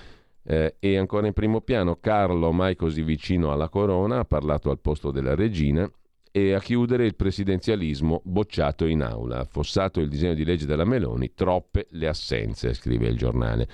Eh, 0.47 0.77
e 0.79 0.97
ancora 0.97 1.27
in 1.27 1.33
primo 1.33 1.61
piano 1.61 1.97
Carlo, 1.97 2.53
mai 2.53 2.77
così 2.77 3.03
vicino 3.03 3.53
alla 3.53 3.69
corona, 3.69 4.21
ha 4.21 4.25
parlato 4.25 4.71
al 4.71 4.79
posto 4.79 5.11
della 5.11 5.35
regina 5.35 5.91
e 6.31 6.53
a 6.53 6.61
chiudere 6.61 7.07
il 7.07 7.15
presidenzialismo 7.15 8.21
bocciato 8.25 8.87
in 8.87 9.03
aula. 9.03 9.39
Affossato 9.39 10.01
il 10.01 10.09
disegno 10.09 10.35
di 10.35 10.45
legge 10.45 10.67
della 10.67 10.85
Meloni, 10.85 11.33
troppe 11.33 11.87
le 11.91 12.09
assenze, 12.09 12.75
scrive 12.75 13.07
il 13.07 13.17
giornale. 13.17 13.69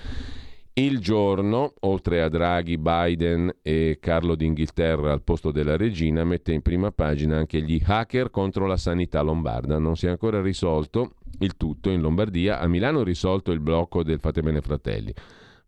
Il 0.73 1.01
giorno, 1.01 1.75
oltre 1.81 2.23
a 2.23 2.29
Draghi, 2.29 2.79
Biden 2.79 3.53
e 3.61 3.99
Carlo 4.01 4.35
d'Inghilterra 4.35 5.13
al 5.13 5.23
posto 5.23 5.51
della 5.51 5.77
regina, 5.77 6.25
mette 6.25 6.53
in 6.53 6.63
prima 6.63 6.93
pagina 6.93 7.37
anche 7.37 7.61
gli 7.61 7.83
hacker 7.85 8.31
contro 8.31 8.67
la 8.67 8.77
sanità 8.77 9.21
lombarda. 9.21 9.79
Non 9.79 9.97
si 9.97 10.07
è 10.07 10.11
ancora 10.11 10.41
risolto 10.41 11.17
il 11.41 11.57
tutto 11.57 11.91
in 11.91 12.01
Lombardia. 12.01 12.61
A 12.61 12.69
Milano 12.69 13.03
risolto 13.03 13.51
il 13.51 13.61
blocco 13.61 14.03
del 14.03 14.21
Fate 14.21 14.43
Bene 14.43 14.61
Fratelli, 14.61 15.13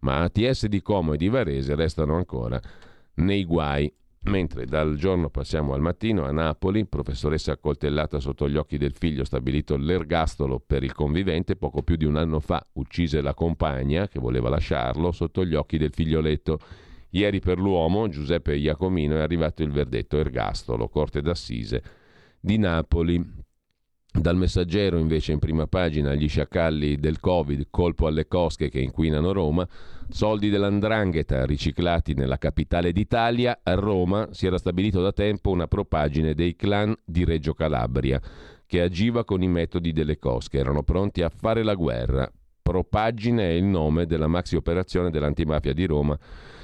ma 0.00 0.20
ATS 0.20 0.66
di 0.66 0.80
Como 0.80 1.14
e 1.14 1.16
di 1.16 1.28
Varese 1.28 1.74
restano 1.74 2.14
ancora 2.16 2.60
nei 3.14 3.44
guai. 3.44 3.92
Mentre 4.24 4.66
dal 4.66 4.94
giorno 4.94 5.30
passiamo 5.30 5.74
al 5.74 5.80
mattino 5.80 6.24
a 6.24 6.30
Napoli, 6.30 6.86
professoressa 6.86 7.52
accoltellata 7.52 8.20
sotto 8.20 8.48
gli 8.48 8.56
occhi 8.56 8.78
del 8.78 8.94
figlio 8.94 9.24
stabilito 9.24 9.76
l'ergastolo 9.76 10.60
per 10.64 10.84
il 10.84 10.92
convivente, 10.92 11.56
poco 11.56 11.82
più 11.82 11.96
di 11.96 12.04
un 12.04 12.16
anno 12.16 12.38
fa 12.38 12.64
uccise 12.74 13.20
la 13.20 13.34
compagna 13.34 14.06
che 14.06 14.20
voleva 14.20 14.48
lasciarlo 14.48 15.10
sotto 15.10 15.44
gli 15.44 15.56
occhi 15.56 15.76
del 15.76 15.92
figlioletto. 15.92 16.60
Ieri 17.10 17.40
per 17.40 17.58
l'uomo, 17.58 18.08
Giuseppe 18.08 18.54
Iacomino, 18.54 19.16
è 19.16 19.20
arrivato 19.20 19.64
il 19.64 19.72
verdetto 19.72 20.16
ergastolo, 20.18 20.88
corte 20.88 21.20
d'assise 21.20 21.82
di 22.38 22.58
Napoli. 22.58 23.41
Dal 24.14 24.36
messaggero 24.36 24.98
invece 24.98 25.32
in 25.32 25.38
prima 25.38 25.66
pagina 25.66 26.14
gli 26.14 26.28
sciacalli 26.28 26.98
del 26.98 27.18
Covid, 27.18 27.68
colpo 27.70 28.06
alle 28.06 28.28
cosche 28.28 28.68
che 28.68 28.78
inquinano 28.78 29.32
Roma, 29.32 29.66
soldi 30.10 30.50
dell'andrangheta 30.50 31.46
riciclati 31.46 32.12
nella 32.12 32.36
capitale 32.36 32.92
d'Italia, 32.92 33.60
a 33.62 33.74
Roma 33.74 34.28
si 34.32 34.46
era 34.46 34.58
stabilito 34.58 35.00
da 35.00 35.12
tempo 35.12 35.48
una 35.50 35.66
propagine 35.66 36.34
dei 36.34 36.54
clan 36.54 36.94
di 37.02 37.24
Reggio 37.24 37.54
Calabria 37.54 38.20
che 38.66 38.82
agiva 38.82 39.24
con 39.24 39.42
i 39.42 39.48
metodi 39.48 39.92
delle 39.92 40.18
cosche, 40.18 40.58
erano 40.58 40.82
pronti 40.82 41.22
a 41.22 41.30
fare 41.30 41.62
la 41.62 41.74
guerra. 41.74 42.30
Propagine 42.60 43.48
è 43.48 43.52
il 43.52 43.64
nome 43.64 44.04
della 44.04 44.28
maxi 44.28 44.56
operazione 44.56 45.10
dell'antimafia 45.10 45.72
di 45.72 45.86
Roma 45.86 46.18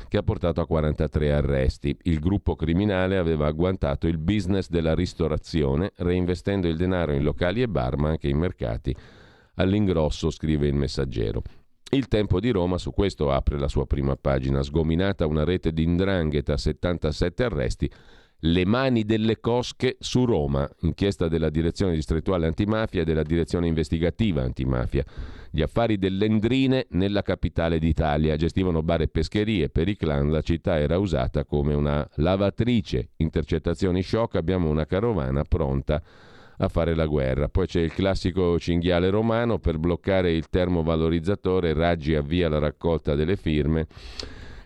che 0.09 0.16
ha 0.16 0.22
portato 0.22 0.61
a 0.61 0.66
43 0.66 1.32
arresti. 1.32 1.96
Il 2.02 2.18
gruppo 2.18 2.56
criminale 2.56 3.18
aveva 3.18 3.46
agguantato 3.46 4.06
il 4.06 4.18
business 4.18 4.68
della 4.68 4.94
ristorazione, 4.94 5.92
reinvestendo 5.96 6.66
il 6.66 6.76
denaro 6.76 7.12
in 7.12 7.22
locali 7.22 7.62
e 7.62 7.68
bar, 7.68 7.96
ma 7.96 8.09
anche 8.09 8.28
in 8.28 8.38
mercati. 8.38 8.94
All'ingrosso, 9.54 10.30
scrive 10.30 10.66
il 10.66 10.74
messaggero. 10.74 11.42
Il 11.90 12.09
Tempo 12.09 12.38
di 12.38 12.50
Roma 12.50 12.76
su 12.76 12.90
questo 12.92 13.30
apre 13.30 13.59
la 13.59 13.68
sua 13.68 13.86
prima 13.86 14.14
pagina, 14.16 14.62
sgominata 14.62 15.26
una 15.26 15.44
rete 15.44 15.72
di 15.72 15.84
indrangheta, 15.84 16.56
77 16.56 17.44
arresti, 17.44 17.90
le 18.43 18.64
mani 18.64 19.05
delle 19.05 19.41
cosche 19.41 19.97
su 19.99 20.24
Roma, 20.24 20.68
inchiesta 20.82 21.26
della 21.28 21.51
direzione 21.51 21.95
distrettuale 21.95 22.47
antimafia 22.47 23.03
e 23.03 23.05
della 23.05 23.24
direzione 23.24 23.66
investigativa 23.66 24.43
antimafia. 24.43 25.05
Gli 25.51 25.62
affari 25.62 25.99
dell'Endrine 25.99 26.86
nella 26.91 27.22
capitale 27.22 27.78
d'Italia 27.78 28.36
gestivano 28.36 28.82
bar 28.82 29.01
e 29.01 29.09
pescherie. 29.09 29.70
Per 29.70 29.89
i 29.89 29.97
clan 29.97 30.30
la 30.30 30.43
città 30.43 30.78
era 30.78 30.99
usata 30.99 31.45
come 31.45 31.74
una 31.74 32.09
lavatrice. 32.16 33.11
Intercettazioni 33.16 34.03
shock, 34.03 34.36
abbiamo 34.36 34.68
una 34.68 34.86
carovana 34.86 35.43
pronta 35.43 36.01
a 36.59 36.68
fare 36.68 36.95
la 36.95 37.07
guerra. 37.07 37.49
Poi 37.49 37.66
c'è 37.66 37.80
il 37.80 37.93
classico 37.93 38.59
cinghiale 38.59 39.11
romano 39.11 39.59
per 39.59 39.78
bloccare 39.78 40.32
il 40.32 40.49
termovalorizzatore, 40.49 41.72
Raggi 41.72 42.14
avvia 42.14 42.49
la 42.49 42.59
raccolta 42.59 43.14
delle 43.14 43.36
firme 43.36 43.86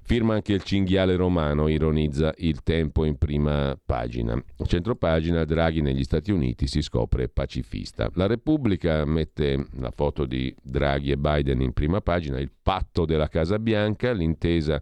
Firma 0.04 0.34
anche 0.34 0.52
il 0.52 0.62
cinghiale 0.62 1.16
romano, 1.16 1.68
ironizza 1.68 2.34
il 2.38 2.62
tempo 2.62 3.04
in 3.04 3.16
prima 3.16 3.78
pagina. 3.84 4.42
Centropagina, 4.66 5.44
Draghi 5.44 5.80
negli 5.80 6.02
Stati 6.02 6.32
Uniti 6.32 6.66
si 6.66 6.82
scopre 6.82 7.28
pacifista. 7.28 8.10
La 8.14 8.26
Repubblica 8.26 9.04
mette 9.04 9.66
la 9.78 9.90
foto 9.90 10.26
di 10.26 10.54
Draghi 10.60 11.12
e 11.12 11.16
Biden 11.16 11.60
in 11.62 11.72
prima 11.72 12.00
pagina, 12.00 12.38
il 12.40 12.50
patto 12.62 13.04
della 13.04 13.28
Casa 13.28 13.58
Bianca, 13.58 14.12
l'intesa 14.12 14.80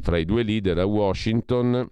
fra 0.00 0.18
i 0.18 0.24
due 0.24 0.42
leader 0.42 0.78
a 0.78 0.86
Washington 0.86 1.90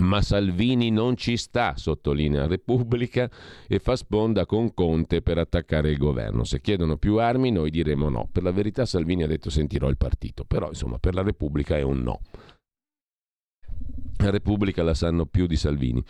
ma 0.00 0.20
Salvini 0.22 0.90
non 0.90 1.16
ci 1.16 1.36
sta, 1.36 1.74
sottolinea 1.76 2.46
Repubblica, 2.46 3.30
e 3.66 3.78
fa 3.78 3.96
sponda 3.96 4.46
con 4.46 4.74
Conte 4.74 5.22
per 5.22 5.38
attaccare 5.38 5.90
il 5.90 5.98
governo. 5.98 6.44
Se 6.44 6.60
chiedono 6.60 6.96
più 6.96 7.16
armi 7.18 7.50
noi 7.50 7.70
diremo 7.70 8.08
no. 8.08 8.28
Per 8.30 8.42
la 8.42 8.52
verità 8.52 8.84
Salvini 8.84 9.22
ha 9.22 9.26
detto 9.26 9.50
sentirò 9.50 9.88
il 9.88 9.96
partito, 9.96 10.44
però 10.44 10.68
insomma 10.68 10.98
per 10.98 11.14
la 11.14 11.22
Repubblica 11.22 11.76
è 11.76 11.82
un 11.82 12.02
no. 12.02 12.20
La 14.18 14.30
Repubblica 14.30 14.82
la 14.82 14.94
sanno 14.94 15.26
più 15.26 15.46
di 15.46 15.56
Salvini. 15.56 16.02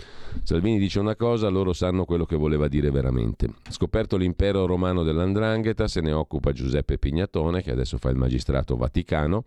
Salvini 0.44 0.78
dice 0.78 1.00
una 1.00 1.16
cosa, 1.16 1.48
loro 1.48 1.72
sanno 1.72 2.04
quello 2.04 2.24
che 2.24 2.36
voleva 2.36 2.68
dire 2.68 2.90
veramente. 2.90 3.48
Scoperto 3.68 4.16
l'impero 4.16 4.64
romano 4.64 5.02
dell'Andrangheta, 5.02 5.88
se 5.88 6.00
ne 6.00 6.12
occupa 6.12 6.52
Giuseppe 6.52 6.98
Pignatone, 6.98 7.62
che 7.62 7.72
adesso 7.72 7.98
fa 7.98 8.10
il 8.10 8.16
magistrato 8.16 8.76
vaticano. 8.76 9.44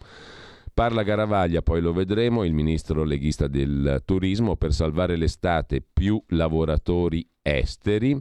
Parla 0.79 1.03
Garavaglia, 1.03 1.61
poi 1.61 1.81
lo 1.81 1.91
vedremo, 1.91 2.45
il 2.45 2.53
ministro 2.53 3.03
leghista 3.03 3.47
del 3.47 4.01
turismo, 4.05 4.55
per 4.55 4.71
salvare 4.71 5.17
l'estate 5.17 5.81
più 5.81 6.23
lavoratori 6.27 7.27
esteri. 7.41 8.17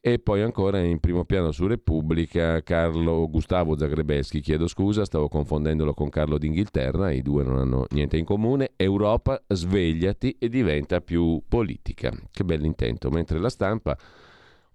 E 0.00 0.18
poi 0.18 0.42
ancora 0.42 0.80
in 0.80 0.98
primo 0.98 1.24
piano 1.24 1.52
su 1.52 1.68
Repubblica 1.68 2.60
Carlo 2.64 3.30
Gustavo 3.30 3.78
Zagrebeschi, 3.78 4.40
chiedo 4.40 4.66
scusa, 4.66 5.04
stavo 5.04 5.28
confondendolo 5.28 5.94
con 5.94 6.08
Carlo 6.08 6.38
d'Inghilterra, 6.38 7.12
i 7.12 7.22
due 7.22 7.44
non 7.44 7.58
hanno 7.58 7.86
niente 7.90 8.16
in 8.16 8.24
comune. 8.24 8.72
Europa, 8.74 9.40
svegliati 9.46 10.34
e 10.40 10.48
diventa 10.48 11.00
più 11.00 11.40
politica. 11.46 12.12
Che 12.32 12.42
bell'intento, 12.42 13.10
mentre 13.10 13.38
la 13.38 13.48
stampa 13.48 13.96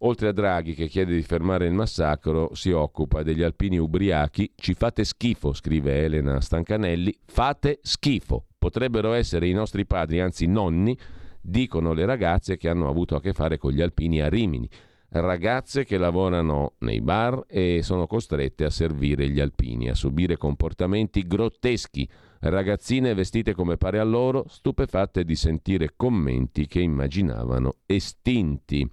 Oltre 0.03 0.29
a 0.29 0.31
Draghi 0.31 0.73
che 0.73 0.87
chiede 0.87 1.13
di 1.13 1.21
fermare 1.21 1.67
il 1.67 1.73
massacro, 1.73 2.55
si 2.55 2.71
occupa 2.71 3.21
degli 3.21 3.43
alpini 3.43 3.77
ubriachi. 3.77 4.51
Ci 4.55 4.73
fate 4.73 5.03
schifo, 5.03 5.53
scrive 5.53 6.03
Elena 6.03 6.41
Stancanelli. 6.41 7.15
Fate 7.25 7.79
schifo. 7.83 8.45
Potrebbero 8.57 9.13
essere 9.13 9.47
i 9.47 9.53
nostri 9.53 9.85
padri, 9.85 10.19
anzi 10.19 10.47
nonni, 10.47 10.97
dicono 11.39 11.93
le 11.93 12.05
ragazze 12.05 12.57
che 12.57 12.67
hanno 12.67 12.89
avuto 12.89 13.15
a 13.15 13.21
che 13.21 13.33
fare 13.33 13.59
con 13.59 13.73
gli 13.73 13.81
alpini 13.81 14.21
a 14.21 14.29
Rimini. 14.29 14.67
Ragazze 15.09 15.83
che 15.83 15.97
lavorano 15.97 16.73
nei 16.79 17.01
bar 17.01 17.43
e 17.47 17.81
sono 17.83 18.07
costrette 18.07 18.63
a 18.63 18.69
servire 18.71 19.29
gli 19.29 19.39
alpini, 19.39 19.89
a 19.89 19.93
subire 19.93 20.35
comportamenti 20.35 21.27
grotteschi. 21.27 22.09
Ragazzine 22.39 23.13
vestite 23.13 23.53
come 23.53 23.77
pare 23.77 23.99
a 23.99 24.03
loro, 24.03 24.45
stupefatte 24.47 25.23
di 25.23 25.35
sentire 25.35 25.93
commenti 25.95 26.65
che 26.65 26.79
immaginavano 26.79 27.75
estinti. 27.85 28.89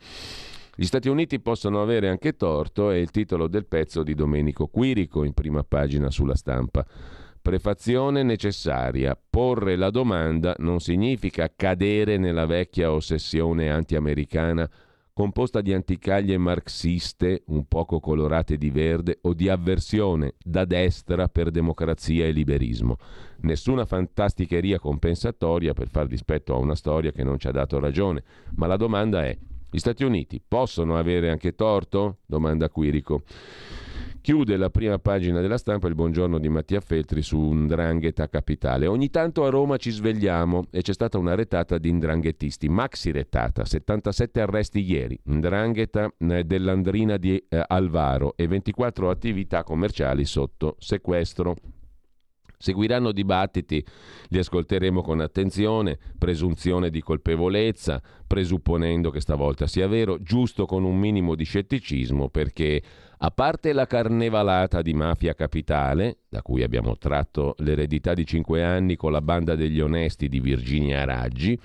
Gli 0.80 0.84
Stati 0.84 1.08
Uniti 1.08 1.40
possono 1.40 1.82
avere 1.82 2.08
anche 2.08 2.36
torto 2.36 2.92
è 2.92 2.96
il 2.98 3.10
titolo 3.10 3.48
del 3.48 3.66
pezzo 3.66 4.04
di 4.04 4.14
Domenico 4.14 4.68
Quirico 4.68 5.24
in 5.24 5.32
prima 5.32 5.64
pagina 5.64 6.08
sulla 6.08 6.36
stampa. 6.36 6.86
Prefazione 7.42 8.22
necessaria. 8.22 9.18
Porre 9.28 9.74
la 9.74 9.90
domanda 9.90 10.54
non 10.58 10.78
significa 10.78 11.52
cadere 11.52 12.16
nella 12.16 12.46
vecchia 12.46 12.92
ossessione 12.92 13.72
anti-americana 13.72 14.70
composta 15.12 15.62
di 15.62 15.72
anticaglie 15.72 16.38
marxiste, 16.38 17.42
un 17.46 17.66
poco 17.66 17.98
colorate 17.98 18.56
di 18.56 18.70
verde, 18.70 19.18
o 19.22 19.34
di 19.34 19.48
avversione 19.48 20.34
da 20.40 20.64
destra 20.64 21.26
per 21.26 21.50
democrazia 21.50 22.24
e 22.24 22.30
liberismo. 22.30 22.98
Nessuna 23.40 23.84
fantasticheria 23.84 24.78
compensatoria 24.78 25.72
per 25.72 25.88
far 25.88 26.06
dispetto 26.06 26.54
a 26.54 26.58
una 26.58 26.76
storia 26.76 27.10
che 27.10 27.24
non 27.24 27.36
ci 27.36 27.48
ha 27.48 27.50
dato 27.50 27.80
ragione, 27.80 28.22
ma 28.54 28.68
la 28.68 28.76
domanda 28.76 29.24
è, 29.24 29.36
gli 29.70 29.78
Stati 29.78 30.02
Uniti 30.02 30.40
possono 30.46 30.96
avere 30.96 31.28
anche 31.28 31.54
torto? 31.54 32.18
Domanda 32.24 32.70
Quirico. 32.70 33.22
Chiude 34.22 34.56
la 34.56 34.70
prima 34.70 34.98
pagina 34.98 35.40
della 35.40 35.58
stampa 35.58 35.88
il 35.88 35.94
buongiorno 35.94 36.38
di 36.38 36.48
Mattia 36.48 36.80
Feltri 36.80 37.22
su 37.22 37.38
un 37.38 37.66
drangheta 37.66 38.28
capitale. 38.28 38.86
Ogni 38.86 39.10
tanto 39.10 39.44
a 39.44 39.50
Roma 39.50 39.76
ci 39.76 39.90
svegliamo 39.90 40.64
e 40.70 40.80
c'è 40.80 40.92
stata 40.92 41.18
una 41.18 41.34
retata 41.34 41.76
di 41.76 41.90
indranghettisti, 41.90 42.68
maxi 42.68 43.10
retata, 43.10 43.66
77 43.66 44.40
arresti 44.40 44.80
ieri, 44.80 45.18
ndrangheta 45.24 46.12
eh, 46.16 46.44
dell'Andrina 46.44 47.18
di 47.18 47.36
eh, 47.36 47.62
Alvaro 47.66 48.34
e 48.36 48.46
24 48.46 49.10
attività 49.10 49.64
commerciali 49.64 50.24
sotto 50.24 50.76
sequestro. 50.78 51.54
Seguiranno 52.59 53.12
dibattiti, 53.12 53.84
li 54.30 54.38
ascolteremo 54.38 55.00
con 55.00 55.20
attenzione, 55.20 55.96
presunzione 56.18 56.90
di 56.90 57.00
colpevolezza, 57.00 58.02
presupponendo 58.26 59.11
che 59.11 59.20
stavolta 59.20 59.68
sia 59.68 59.86
vero, 59.86 60.20
giusto 60.20 60.66
con 60.66 60.82
un 60.82 60.98
minimo 60.98 61.36
di 61.36 61.44
scetticismo 61.44 62.28
perché 62.28 62.82
a 63.18 63.30
parte 63.30 63.72
la 63.72 63.86
carnevalata 63.86 64.82
di 64.82 64.92
mafia 64.92 65.34
capitale, 65.34 66.18
da 66.28 66.42
cui 66.42 66.64
abbiamo 66.64 66.98
tratto 66.98 67.54
l'eredità 67.59 68.12
di 68.12 68.26
cinque 68.26 68.64
anni 68.64 68.96
con 68.96 69.12
la 69.12 69.22
banda 69.22 69.54
degli 69.54 69.80
onesti 69.80 70.28
di 70.28 70.40
Virginia 70.40 71.04
Raggi, 71.04 71.59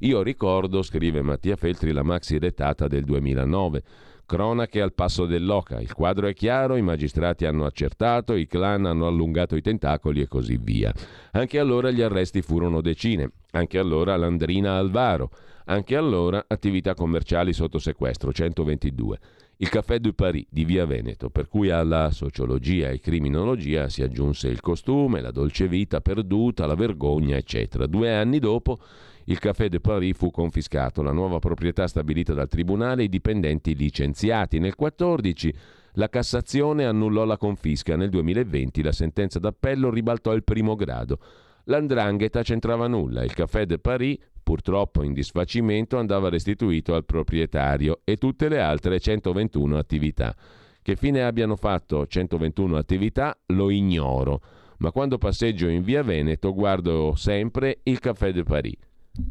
io 0.00 0.22
ricordo, 0.22 0.82
scrive 0.82 1.22
Mattia 1.22 1.56
Feltri, 1.56 1.90
la 1.90 2.02
maxi 2.02 2.38
retata 2.38 2.86
del 2.86 3.04
2009 3.04 3.82
Cronache 4.26 4.80
al 4.80 4.92
passo 4.92 5.24
dell'oca. 5.24 5.80
Il 5.80 5.92
quadro 5.94 6.26
è 6.26 6.34
chiaro, 6.34 6.74
i 6.74 6.82
magistrati 6.82 7.44
hanno 7.44 7.64
accertato, 7.64 8.34
i 8.34 8.48
clan 8.48 8.84
hanno 8.84 9.06
allungato 9.06 9.54
i 9.54 9.62
tentacoli 9.62 10.20
e 10.20 10.26
così 10.26 10.58
via. 10.60 10.92
Anche 11.30 11.60
allora 11.60 11.92
gli 11.92 12.02
arresti 12.02 12.42
furono 12.42 12.80
decine. 12.80 13.30
Anche 13.52 13.78
allora 13.78 14.16
Landrina 14.16 14.78
Alvaro. 14.78 15.30
Anche 15.66 15.94
allora 15.94 16.44
attività 16.48 16.94
commerciali 16.94 17.52
sotto 17.52 17.78
sequestro, 17.78 18.32
122. 18.32 19.18
Il 19.58 19.68
Café 19.68 20.00
du 20.00 20.12
Paris 20.12 20.46
di 20.50 20.64
Via 20.64 20.84
Veneto, 20.86 21.30
per 21.30 21.48
cui 21.48 21.70
alla 21.70 22.10
sociologia 22.10 22.90
e 22.90 22.98
criminologia 22.98 23.88
si 23.88 24.02
aggiunse 24.02 24.48
il 24.48 24.60
costume, 24.60 25.20
la 25.20 25.30
dolce 25.30 25.66
vita 25.66 26.00
perduta, 26.00 26.66
la 26.66 26.74
vergogna, 26.74 27.36
eccetera. 27.36 27.86
Due 27.86 28.12
anni 28.12 28.38
dopo 28.38 28.80
il 29.28 29.38
Café 29.40 29.68
de 29.68 29.80
Paris 29.80 30.16
fu 30.16 30.30
confiscato, 30.30 31.02
la 31.02 31.10
nuova 31.10 31.40
proprietà 31.40 31.88
stabilita 31.88 32.32
dal 32.32 32.48
tribunale 32.48 33.02
e 33.02 33.04
i 33.06 33.08
dipendenti 33.08 33.74
licenziati. 33.74 34.58
Nel 34.58 34.74
2014 34.76 35.54
la 35.94 36.08
Cassazione 36.08 36.84
annullò 36.84 37.24
la 37.24 37.36
confisca, 37.36 37.96
nel 37.96 38.10
2020 38.10 38.82
la 38.82 38.92
sentenza 38.92 39.40
d'appello 39.40 39.90
ribaltò 39.90 40.32
il 40.32 40.44
primo 40.44 40.76
grado. 40.76 41.18
L'andrangheta 41.64 42.42
c'entrava 42.42 42.86
nulla, 42.86 43.24
il 43.24 43.32
Café 43.32 43.66
de 43.66 43.80
Paris, 43.80 44.16
purtroppo 44.40 45.02
in 45.02 45.12
disfacimento, 45.12 45.98
andava 45.98 46.28
restituito 46.28 46.94
al 46.94 47.04
proprietario 47.04 48.02
e 48.04 48.18
tutte 48.18 48.48
le 48.48 48.60
altre 48.60 49.00
121 49.00 49.76
attività. 49.76 50.36
Che 50.80 50.94
fine 50.94 51.24
abbiano 51.24 51.56
fatto 51.56 52.06
121 52.06 52.76
attività 52.76 53.36
lo 53.46 53.70
ignoro, 53.70 54.40
ma 54.78 54.92
quando 54.92 55.18
passeggio 55.18 55.66
in 55.66 55.82
via 55.82 56.04
Veneto 56.04 56.54
guardo 56.54 57.14
sempre 57.16 57.80
il 57.82 57.98
Café 57.98 58.32
de 58.32 58.44
Paris 58.44 58.76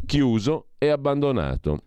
chiuso 0.05 0.67
e 0.77 0.89
abbandonato. 0.89 1.81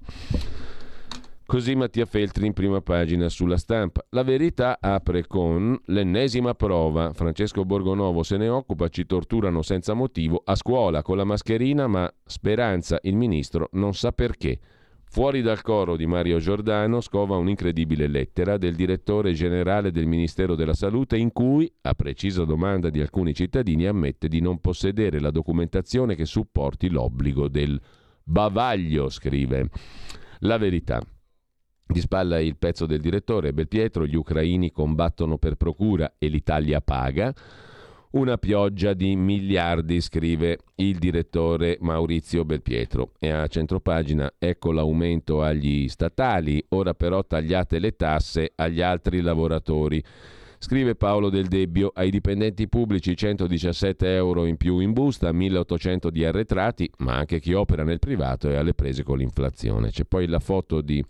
Così 1.49 1.75
Mattia 1.75 2.05
Feltri 2.05 2.47
in 2.47 2.53
prima 2.53 2.83
pagina 2.83 3.31
sulla 3.31 3.57
stampa. 3.57 4.05
La 4.11 4.23
verità 4.23 4.77
apre 4.81 5.27
con 5.27 5.81
l'ennesima 5.87 6.53
prova. 6.53 7.15
Francesco 7.15 7.65
Borgonovo 7.65 8.23
se 8.23 8.37
ne 8.37 8.49
occupa, 8.49 8.89
ci 8.89 9.07
torturano 9.07 9.63
senza 9.63 9.95
motivo 9.95 10.43
a 10.45 10.55
scuola 10.55 11.01
con 11.01 11.17
la 11.17 11.25
mascherina, 11.25 11.87
ma 11.87 12.13
Speranza, 12.27 12.99
il 13.01 13.17
ministro, 13.17 13.71
non 13.73 13.95
sa 13.95 14.13
perché. 14.13 14.61
Fuori 15.11 15.41
dal 15.41 15.63
coro 15.63 15.97
di 15.97 16.07
Mario 16.07 16.39
Giordano 16.39 17.01
scova 17.01 17.37
un'incredibile 17.37 18.07
lettera 18.09 18.59
del 18.59 18.75
direttore 18.75 19.33
generale 19.33 19.91
del 19.91 20.07
Ministero 20.07 20.55
della 20.55 20.75
Salute 20.75 21.17
in 21.17 21.33
cui, 21.33 21.71
a 21.83 21.95
precisa 21.95 22.45
domanda 22.45 22.91
di 22.91 23.01
alcuni 23.01 23.33
cittadini, 23.33 23.87
ammette 23.87 24.29
di 24.29 24.41
non 24.41 24.61
possedere 24.61 25.19
la 25.19 25.31
documentazione 25.31 26.15
che 26.15 26.27
supporti 26.27 26.91
l'obbligo 26.91 27.49
del 27.49 27.81
bavaglio, 28.23 29.09
scrive. 29.09 29.71
La 30.41 30.59
verità. 30.59 31.01
Di 31.87 32.01
spalla 32.01 32.39
il 32.39 32.59
pezzo 32.59 32.85
del 32.85 33.01
direttore 33.01 33.55
Belpietro, 33.55 34.07
gli 34.07 34.15
ucraini 34.15 34.71
combattono 34.71 35.39
per 35.39 35.55
procura 35.55 36.17
e 36.19 36.29
l'Italia 36.29 36.83
paga. 36.83 37.35
Una 38.11 38.39
pioggia 38.39 38.95
di 38.95 39.17
miliardi, 39.17 40.01
scrive 40.01 40.61
il 40.77 40.97
direttore 40.99 41.77
Maurizio 41.81 42.43
Belpietro. 42.47 43.13
E 43.19 43.29
a 43.29 43.47
centropagina 43.49 44.33
ecco 44.39 44.73
l'aumento 44.73 45.43
agli 45.43 45.89
statali, 45.89 46.65
ora 46.71 46.95
però 46.95 47.23
tagliate 47.23 47.79
le 47.79 47.97
tasse 47.97 48.53
agli 48.55 48.81
altri 48.81 49.21
lavoratori. 49.21 50.03
Scrive 50.57 50.95
Paolo 50.95 51.29
Del 51.29 51.49
Debbio, 51.49 51.93
ai 51.95 52.11
dipendenti 52.11 52.67
pubblici 52.67 53.15
117 53.15 54.15
euro 54.15 54.47
in 54.47 54.57
più 54.57 54.79
in 54.79 54.93
busta, 54.93 55.31
1800 55.31 56.09
di 56.09 56.25
arretrati, 56.25 56.91
ma 56.99 57.15
anche 57.15 57.41
chi 57.41 57.53
opera 57.53 57.85
nel 57.85 57.99
privato 57.99 58.49
è 58.49 58.57
alle 58.57 58.73
prese 58.73 59.03
con 59.03 59.19
l'inflazione. 59.19 59.91
C'è 59.91 60.05
poi 60.05 60.27
la 60.27 60.41
foto 60.41 60.81
di 60.81 61.05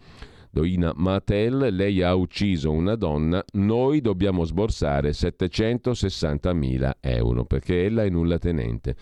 Doina 0.51 0.93
Matel, 0.97 1.75
lei 1.75 2.03
ha 2.03 2.15
ucciso 2.15 2.71
una 2.71 2.95
donna, 2.95 3.45
noi 3.53 4.01
dobbiamo 4.01 4.45
sborsare 4.45 5.13
760 5.13 6.53
mila 6.55 6.97
euro 7.01 7.45
perché 7.45 7.85
ella 7.85 8.05
è 8.05 8.09
nulla 8.09 8.39
tenente. 8.39 8.97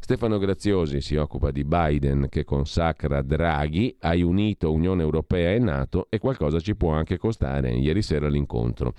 Stefano 0.00 0.38
Graziosi 0.38 1.00
si 1.00 1.16
occupa 1.16 1.50
di 1.50 1.64
Biden 1.64 2.28
che 2.30 2.44
consacra 2.44 3.22
Draghi, 3.22 3.96
hai 4.00 4.22
unito 4.22 4.72
Unione 4.72 5.02
Europea 5.02 5.52
e 5.52 5.58
Nato 5.58 6.06
e 6.08 6.18
qualcosa 6.18 6.60
ci 6.60 6.76
può 6.76 6.92
anche 6.92 7.18
costare. 7.18 7.72
Ieri 7.72 8.02
sera 8.02 8.28
l'incontro. 8.28 8.94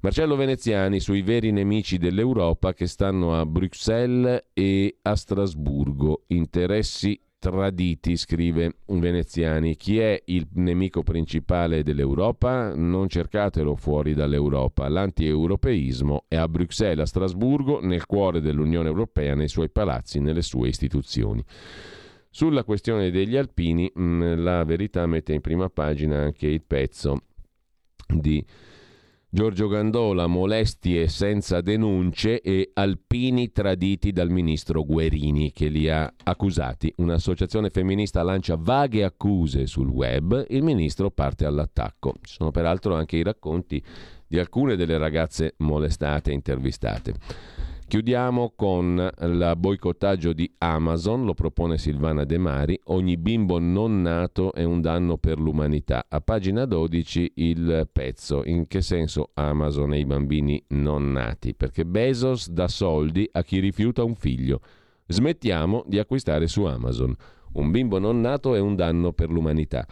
Marcello 0.00 0.36
Veneziani 0.36 1.00
sui 1.00 1.22
veri 1.22 1.50
nemici 1.50 1.98
dell'Europa 1.98 2.72
che 2.72 2.86
stanno 2.86 3.34
a 3.34 3.44
Bruxelles 3.44 4.44
e 4.52 4.98
a 5.02 5.16
Strasburgo, 5.16 6.22
interessi 6.28 7.20
traditi, 7.38 8.16
scrive 8.16 8.78
Veneziani. 8.86 9.76
Chi 9.76 9.98
è 9.98 10.20
il 10.26 10.46
nemico 10.54 11.02
principale 11.02 11.82
dell'Europa? 11.82 12.74
Non 12.74 13.08
cercatelo 13.08 13.76
fuori 13.76 14.14
dall'Europa. 14.14 14.88
L'anti-europeismo 14.88 16.24
è 16.28 16.36
a 16.36 16.48
Bruxelles, 16.48 17.00
a 17.00 17.06
Strasburgo, 17.06 17.80
nel 17.80 18.06
cuore 18.06 18.40
dell'Unione 18.40 18.88
Europea, 18.88 19.34
nei 19.34 19.48
suoi 19.48 19.70
palazzi, 19.70 20.20
nelle 20.20 20.42
sue 20.42 20.68
istituzioni. 20.68 21.44
Sulla 22.30 22.64
questione 22.64 23.10
degli 23.10 23.36
alpini, 23.36 23.90
mm, 23.98 24.42
la 24.42 24.64
verità 24.64 25.06
mette 25.06 25.32
in 25.32 25.40
prima 25.40 25.68
pagina 25.70 26.18
anche 26.18 26.46
il 26.46 26.62
pezzo 26.62 27.22
di 28.06 28.44
Giorgio 29.30 29.68
Gandola, 29.68 30.26
molestie 30.26 31.06
senza 31.06 31.60
denunce 31.60 32.40
e 32.40 32.70
alpini 32.72 33.52
traditi 33.52 34.10
dal 34.10 34.30
ministro 34.30 34.82
Guerini 34.84 35.52
che 35.52 35.68
li 35.68 35.90
ha 35.90 36.10
accusati. 36.24 36.90
Un'associazione 36.96 37.68
femminista 37.68 38.22
lancia 38.22 38.56
vaghe 38.58 39.04
accuse 39.04 39.66
sul 39.66 39.90
web, 39.90 40.46
il 40.48 40.62
ministro 40.62 41.10
parte 41.10 41.44
all'attacco. 41.44 42.14
Ci 42.22 42.36
sono 42.36 42.50
peraltro 42.50 42.94
anche 42.94 43.18
i 43.18 43.22
racconti 43.22 43.84
di 44.26 44.38
alcune 44.38 44.76
delle 44.76 44.96
ragazze 44.96 45.56
molestate 45.58 46.30
e 46.30 46.34
intervistate. 46.34 47.14
Chiudiamo 47.88 48.52
con 48.54 49.10
il 49.22 49.54
boicottaggio 49.56 50.34
di 50.34 50.52
Amazon, 50.58 51.24
lo 51.24 51.32
propone 51.32 51.78
Silvana 51.78 52.24
De 52.24 52.36
Mari, 52.36 52.78
ogni 52.88 53.16
bimbo 53.16 53.58
non 53.58 54.02
nato 54.02 54.52
è 54.52 54.62
un 54.62 54.82
danno 54.82 55.16
per 55.16 55.38
l'umanità. 55.38 56.04
A 56.06 56.20
pagina 56.20 56.66
12 56.66 57.32
il 57.36 57.88
pezzo, 57.90 58.42
in 58.44 58.66
che 58.66 58.82
senso 58.82 59.30
Amazon 59.32 59.94
e 59.94 60.00
i 60.00 60.04
bambini 60.04 60.62
non 60.68 61.12
nati? 61.12 61.54
Perché 61.54 61.86
Bezos 61.86 62.50
dà 62.50 62.68
soldi 62.68 63.26
a 63.32 63.42
chi 63.42 63.58
rifiuta 63.58 64.04
un 64.04 64.16
figlio. 64.16 64.60
Smettiamo 65.06 65.82
di 65.86 65.98
acquistare 65.98 66.46
su 66.46 66.64
Amazon. 66.64 67.14
Un 67.52 67.70
bimbo 67.70 67.98
non 67.98 68.20
nato 68.20 68.54
è 68.54 68.60
un 68.60 68.76
danno 68.76 69.14
per 69.14 69.30
l'umanità 69.30 69.86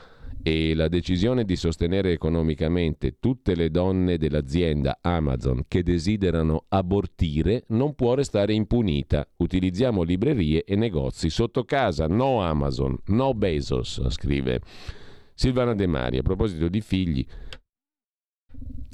e 0.47 0.77
la 0.77 0.87
decisione 0.87 1.45
di 1.45 1.57
sostenere 1.57 2.13
economicamente 2.13 3.17
tutte 3.19 3.57
le 3.57 3.69
donne 3.69 4.17
dell'azienda 4.17 4.99
Amazon 5.01 5.65
che 5.67 5.83
desiderano 5.83 6.67
abortire 6.69 7.65
non 7.71 7.97
può 7.97 8.15
restare 8.15 8.55
impunita. 8.55 9.29
Utilizziamo 9.39 10.05
librerie 10.05 10.63
e 10.63 10.77
negozi 10.77 11.31
sotto 11.31 11.65
casa, 11.65 12.07
no 12.07 12.43
Amazon, 12.43 12.97
no 13.07 13.35
Bezos, 13.35 14.09
scrive 14.11 14.61
Silvana 15.35 15.75
De 15.75 15.89
Mari. 15.89 16.19
A 16.19 16.23
proposito 16.23 16.69
di 16.69 16.81
figli, 16.81 17.27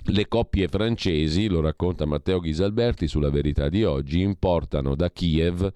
le 0.05 0.28
coppie 0.28 0.68
francesi, 0.68 1.48
lo 1.48 1.61
racconta 1.61 2.07
Matteo 2.07 2.40
Ghisalberti 2.40 3.07
sulla 3.07 3.28
verità 3.28 3.68
di 3.68 3.84
oggi, 3.84 4.22
importano 4.22 4.94
da 4.94 5.11
Kiev 5.11 5.70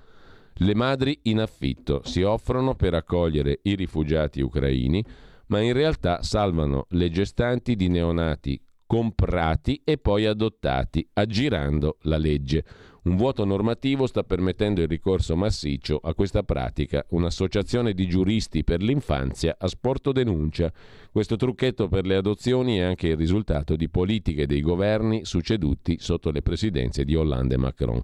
le 0.60 0.74
madri 0.74 1.18
in 1.24 1.40
affitto, 1.40 2.00
si 2.02 2.22
offrono 2.22 2.74
per 2.74 2.94
accogliere 2.94 3.58
i 3.64 3.74
rifugiati 3.74 4.40
ucraini 4.40 5.04
ma 5.46 5.60
in 5.60 5.72
realtà 5.72 6.22
salvano 6.22 6.86
le 6.90 7.10
gestanti 7.10 7.76
di 7.76 7.88
neonati 7.88 8.60
comprati 8.86 9.82
e 9.84 9.98
poi 9.98 10.26
adottati, 10.26 11.06
aggirando 11.12 11.98
la 12.02 12.16
legge. 12.16 12.64
Un 13.06 13.16
vuoto 13.16 13.44
normativo 13.44 14.06
sta 14.06 14.24
permettendo 14.24 14.80
il 14.80 14.88
ricorso 14.88 15.36
massiccio 15.36 16.00
a 16.02 16.12
questa 16.14 16.42
pratica. 16.42 17.04
Un'associazione 17.10 17.92
di 17.92 18.08
giuristi 18.08 18.64
per 18.64 18.82
l'infanzia 18.82 19.56
a 19.58 19.68
sporto 19.68 20.10
denuncia. 20.10 20.72
Questo 21.12 21.36
trucchetto 21.36 21.88
per 21.88 22.04
le 22.04 22.16
adozioni 22.16 22.78
è 22.78 22.82
anche 22.82 23.08
il 23.08 23.16
risultato 23.16 23.76
di 23.76 23.88
politiche 23.88 24.46
dei 24.46 24.60
governi 24.60 25.24
succeduti 25.24 25.98
sotto 26.00 26.32
le 26.32 26.42
presidenze 26.42 27.04
di 27.04 27.14
Hollande 27.14 27.54
e 27.54 27.58
Macron. 27.58 28.02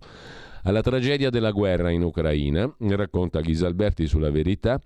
Alla 0.64 0.82
tragedia 0.82 1.30
della 1.30 1.50
guerra 1.50 1.90
in 1.90 2.02
Ucraina, 2.02 2.72
racconta 2.78 3.40
Ghisalberti 3.40 4.06
sulla 4.06 4.30
verità, 4.30 4.80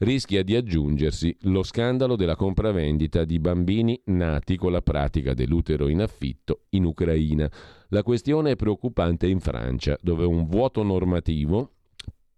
rischia 0.00 0.42
di 0.42 0.56
aggiungersi 0.56 1.36
lo 1.42 1.62
scandalo 1.62 2.16
della 2.16 2.36
compravendita 2.36 3.24
di 3.24 3.38
bambini 3.38 4.00
nati 4.06 4.56
con 4.56 4.72
la 4.72 4.80
pratica 4.80 5.34
dell'utero 5.34 5.88
in 5.88 6.00
affitto 6.00 6.62
in 6.70 6.84
Ucraina. 6.84 7.50
La 7.88 8.02
questione 8.02 8.52
è 8.52 8.56
preoccupante 8.56 9.26
in 9.26 9.40
Francia, 9.40 9.98
dove 10.00 10.24
un 10.24 10.46
vuoto 10.46 10.82
normativo 10.82 11.72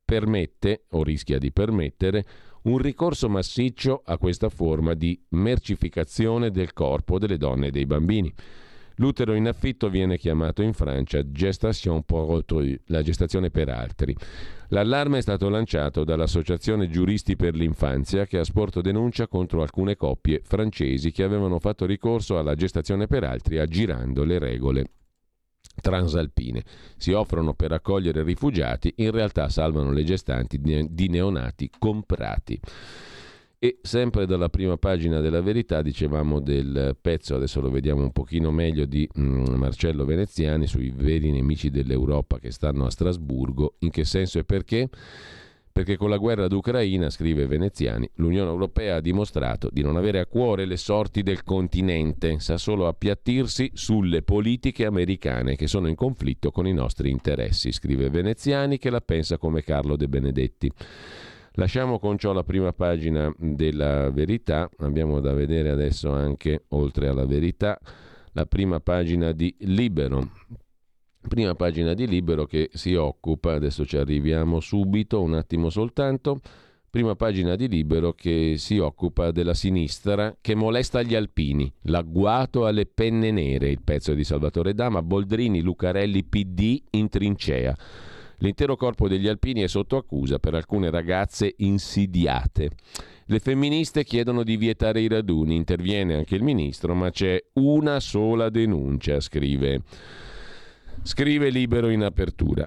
permette 0.04 0.86
o 0.90 1.04
rischia 1.04 1.38
di 1.38 1.52
permettere 1.52 2.24
un 2.62 2.78
ricorso 2.78 3.28
massiccio 3.28 4.02
a 4.04 4.18
questa 4.18 4.48
forma 4.48 4.94
di 4.94 5.20
mercificazione 5.30 6.50
del 6.50 6.72
corpo 6.72 7.18
delle 7.18 7.36
donne 7.36 7.68
e 7.68 7.70
dei 7.70 7.86
bambini. 7.86 8.32
L'utero 8.97 9.34
in 9.34 9.47
affitto 9.49 9.88
viene 9.88 10.18
chiamato 10.18 10.62
in 10.62 10.72
Francia 10.72 11.22
gestation 11.30 12.03
pour 12.03 12.30
autrui, 12.30 12.78
la 12.86 13.03
gestazione 13.03 13.51
per 13.51 13.68
altri. 13.68 14.16
L'allarme 14.68 15.18
è 15.18 15.22
stato 15.22 15.49
lanciato 15.49 16.05
dall'Associazione 16.05 16.88
Giuristi 16.88 17.36
per 17.36 17.55
l'Infanzia 17.55 18.26
che 18.26 18.38
ha 18.38 18.45
sporto 18.45 18.80
denuncia 18.80 19.26
contro 19.26 19.62
alcune 19.62 19.97
coppie 19.97 20.40
francesi 20.43 21.12
che 21.12 21.22
avevano 21.22 21.59
fatto 21.59 21.84
ricorso 21.84 22.38
alla 22.38 22.55
gestazione 22.55 23.07
per 23.07 23.24
altri 23.24 23.59
aggirando 23.59 24.24
le 24.24 24.38
regole 24.38 24.86
transalpine. 25.80 26.62
Si 26.97 27.12
offrono 27.12 27.55
per 27.55 27.72
accogliere 27.72 28.22
rifugiati, 28.22 28.93
in 28.97 29.11
realtà 29.11 29.49
salvano 29.49 29.90
le 29.90 30.05
gestanti 30.05 30.61
di 30.61 31.09
neonati 31.09 31.70
comprati. 31.78 32.61
E 33.64 33.78
sempre 33.80 34.26
dalla 34.26 34.48
prima 34.48 34.76
pagina 34.76 35.20
della 35.20 35.40
verità 35.40 35.82
dicevamo 35.82 36.40
del 36.40 36.96
pezzo, 37.00 37.36
adesso 37.36 37.60
lo 37.60 37.70
vediamo 37.70 38.02
un 38.02 38.10
pochino 38.10 38.50
meglio, 38.50 38.86
di 38.86 39.08
mm, 39.16 39.54
Marcello 39.54 40.04
Veneziani 40.04 40.66
sui 40.66 40.90
veri 40.90 41.30
nemici 41.30 41.70
dell'Europa 41.70 42.40
che 42.40 42.50
stanno 42.50 42.86
a 42.86 42.90
Strasburgo. 42.90 43.74
In 43.78 43.90
che 43.90 44.04
senso 44.04 44.40
e 44.40 44.44
perché? 44.44 44.88
Perché 45.70 45.96
con 45.96 46.10
la 46.10 46.16
guerra 46.16 46.48
d'Ucraina, 46.48 47.08
scrive 47.08 47.46
Veneziani, 47.46 48.10
l'Unione 48.14 48.50
Europea 48.50 48.96
ha 48.96 49.00
dimostrato 49.00 49.68
di 49.70 49.82
non 49.82 49.96
avere 49.96 50.18
a 50.18 50.26
cuore 50.26 50.64
le 50.64 50.76
sorti 50.76 51.22
del 51.22 51.44
continente, 51.44 52.40
sa 52.40 52.56
solo 52.56 52.88
appiattirsi 52.88 53.70
sulle 53.74 54.22
politiche 54.22 54.86
americane 54.86 55.54
che 55.54 55.68
sono 55.68 55.86
in 55.86 55.94
conflitto 55.94 56.50
con 56.50 56.66
i 56.66 56.72
nostri 56.72 57.10
interessi, 57.10 57.70
scrive 57.70 58.10
Veneziani 58.10 58.78
che 58.78 58.90
la 58.90 59.00
pensa 59.00 59.38
come 59.38 59.62
Carlo 59.62 59.94
De 59.94 60.08
Benedetti. 60.08 60.72
Lasciamo 61.57 61.98
con 61.98 62.16
ciò 62.16 62.32
la 62.32 62.44
prima 62.44 62.72
pagina 62.72 63.30
della 63.36 64.11
verità, 64.11 64.70
abbiamo 64.78 65.20
da 65.20 65.34
vedere 65.34 65.68
adesso 65.68 66.11
anche, 66.11 66.64
oltre 66.68 67.09
alla 67.09 67.26
verità, 67.26 67.78
la 68.32 68.46
prima 68.46 68.80
pagina 68.80 69.32
di 69.32 69.55
Libero. 69.61 70.30
Prima 71.28 71.55
pagina 71.55 71.92
di 71.92 72.07
Libero 72.07 72.46
che 72.46 72.70
si 72.72 72.94
occupa, 72.94 73.53
adesso 73.53 73.84
ci 73.84 73.98
arriviamo 73.98 74.61
subito, 74.61 75.20
un 75.20 75.34
attimo 75.34 75.68
soltanto, 75.68 76.40
prima 76.88 77.16
pagina 77.16 77.55
di 77.55 77.68
Libero 77.68 78.14
che 78.14 78.55
si 78.57 78.78
occupa 78.78 79.30
della 79.30 79.55
sinistra 79.55 80.34
che 80.40 80.55
molesta 80.55 81.03
gli 81.03 81.14
alpini, 81.14 81.70
l'agguato 81.82 82.64
alle 82.64 82.86
penne 82.86 83.30
nere, 83.30 83.68
il 83.68 83.82
pezzo 83.82 84.14
di 84.14 84.24
Salvatore 84.24 84.72
Dama, 84.72 85.03
Boldrini, 85.03 85.61
Lucarelli, 85.61 86.24
PD 86.24 86.82
in 86.92 87.11
trincea. 87.11 87.76
L'intero 88.43 88.74
corpo 88.74 89.07
degli 89.07 89.28
alpini 89.28 89.61
è 89.61 89.68
sotto 89.68 89.97
accusa 89.97 90.40
per 90.40 90.55
alcune 90.55 90.90
ragazze 90.90 91.55
insidiate. 91.59 92.70
Le 93.26 93.38
femministe 93.38 94.03
chiedono 94.03 94.43
di 94.43 94.57
vietare 94.57 95.01
i 95.01 95.07
raduni, 95.07 95.55
interviene 95.55 96.16
anche 96.16 96.34
il 96.34 96.43
ministro, 96.43 96.93
ma 96.93 97.11
c'è 97.11 97.40
una 97.55 98.01
sola 98.01 98.51
denuncia, 98.51 99.20
scrive. 99.20 99.82
Scrive 101.03 101.51
libero 101.51 101.88
in 101.88 102.03
apertura. 102.03 102.66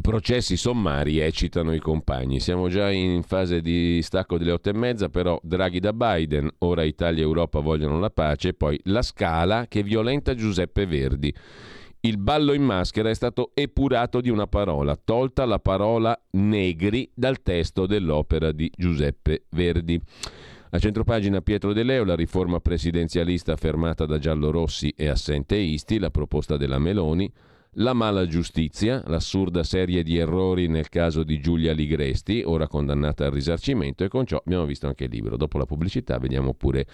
Processi 0.00 0.56
sommari 0.56 1.18
eccitano 1.18 1.74
i 1.74 1.78
compagni. 1.78 2.40
Siamo 2.40 2.68
già 2.68 2.90
in 2.90 3.22
fase 3.22 3.60
di 3.60 4.00
stacco 4.00 4.38
delle 4.38 4.52
otto 4.52 4.70
e 4.70 4.72
mezza, 4.72 5.10
però 5.10 5.38
Draghi 5.42 5.78
da 5.78 5.92
Biden, 5.92 6.50
ora 6.60 6.84
Italia 6.84 7.20
e 7.20 7.26
Europa 7.26 7.60
vogliono 7.60 8.00
la 8.00 8.10
pace, 8.10 8.48
e 8.48 8.54
poi 8.54 8.80
la 8.84 9.02
scala 9.02 9.66
che 9.68 9.82
violenta 9.82 10.34
Giuseppe 10.34 10.86
Verdi. 10.86 11.34
Il 12.06 12.18
ballo 12.18 12.52
in 12.52 12.62
maschera 12.62 13.08
è 13.08 13.14
stato 13.14 13.52
epurato 13.54 14.20
di 14.20 14.28
una 14.28 14.46
parola, 14.46 14.94
tolta 14.94 15.46
la 15.46 15.58
parola 15.58 16.14
negri 16.32 17.10
dal 17.14 17.40
testo 17.40 17.86
dell'opera 17.86 18.52
di 18.52 18.70
Giuseppe 18.76 19.44
Verdi. 19.52 19.98
A 20.72 20.78
centropagina 20.78 21.40
Pietro 21.40 21.72
De 21.72 21.82
Leo, 21.82 22.04
la 22.04 22.14
riforma 22.14 22.60
presidenzialista 22.60 23.56
fermata 23.56 24.04
da 24.04 24.18
giallorossi 24.18 24.92
e 24.94 25.08
assenteisti, 25.08 25.98
la 25.98 26.10
proposta 26.10 26.58
della 26.58 26.78
Meloni, 26.78 27.32
la 27.78 27.94
mala 27.94 28.26
giustizia, 28.26 29.02
l'assurda 29.06 29.62
serie 29.62 30.02
di 30.02 30.18
errori 30.18 30.68
nel 30.68 30.90
caso 30.90 31.24
di 31.24 31.40
Giulia 31.40 31.72
Ligresti, 31.72 32.42
ora 32.44 32.68
condannata 32.68 33.24
al 33.24 33.32
risarcimento, 33.32 34.04
e 34.04 34.08
con 34.08 34.26
ciò 34.26 34.42
abbiamo 34.44 34.66
visto 34.66 34.86
anche 34.86 35.04
il 35.04 35.10
libro. 35.10 35.38
Dopo 35.38 35.56
la 35.56 35.64
pubblicità 35.64 36.18
vediamo 36.18 36.52
pure 36.52 36.86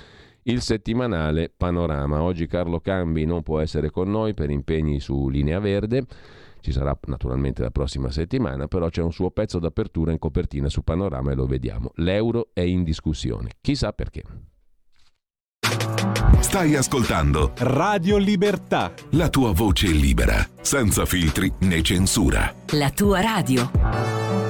il 0.44 0.60
settimanale 0.60 1.52
Panorama. 1.54 2.22
Oggi 2.22 2.46
Carlo 2.46 2.80
Cambi 2.80 3.24
non 3.24 3.42
può 3.42 3.60
essere 3.60 3.90
con 3.90 4.10
noi 4.10 4.34
per 4.34 4.50
impegni 4.50 5.00
su 5.00 5.28
Linea 5.28 5.58
Verde. 5.60 6.04
Ci 6.60 6.72
sarà 6.72 6.96
naturalmente 7.06 7.62
la 7.62 7.70
prossima 7.70 8.10
settimana, 8.10 8.66
però 8.66 8.88
c'è 8.88 9.02
un 9.02 9.12
suo 9.12 9.30
pezzo 9.30 9.58
d'apertura 9.58 10.12
in 10.12 10.18
copertina 10.18 10.68
su 10.68 10.82
Panorama 10.82 11.32
e 11.32 11.34
lo 11.34 11.46
vediamo. 11.46 11.90
L'euro 11.96 12.50
è 12.52 12.60
in 12.60 12.84
discussione. 12.84 13.52
Chissà 13.60 13.92
perché. 13.92 14.22
Stai 16.40 16.74
ascoltando 16.74 17.52
Radio 17.58 18.16
Libertà. 18.16 18.92
La 19.10 19.28
tua 19.28 19.52
voce 19.52 19.86
libera, 19.86 20.44
senza 20.60 21.04
filtri 21.04 21.52
né 21.60 21.80
censura. 21.82 22.52
La 22.72 22.90
tua 22.90 23.20
radio. 23.20 24.49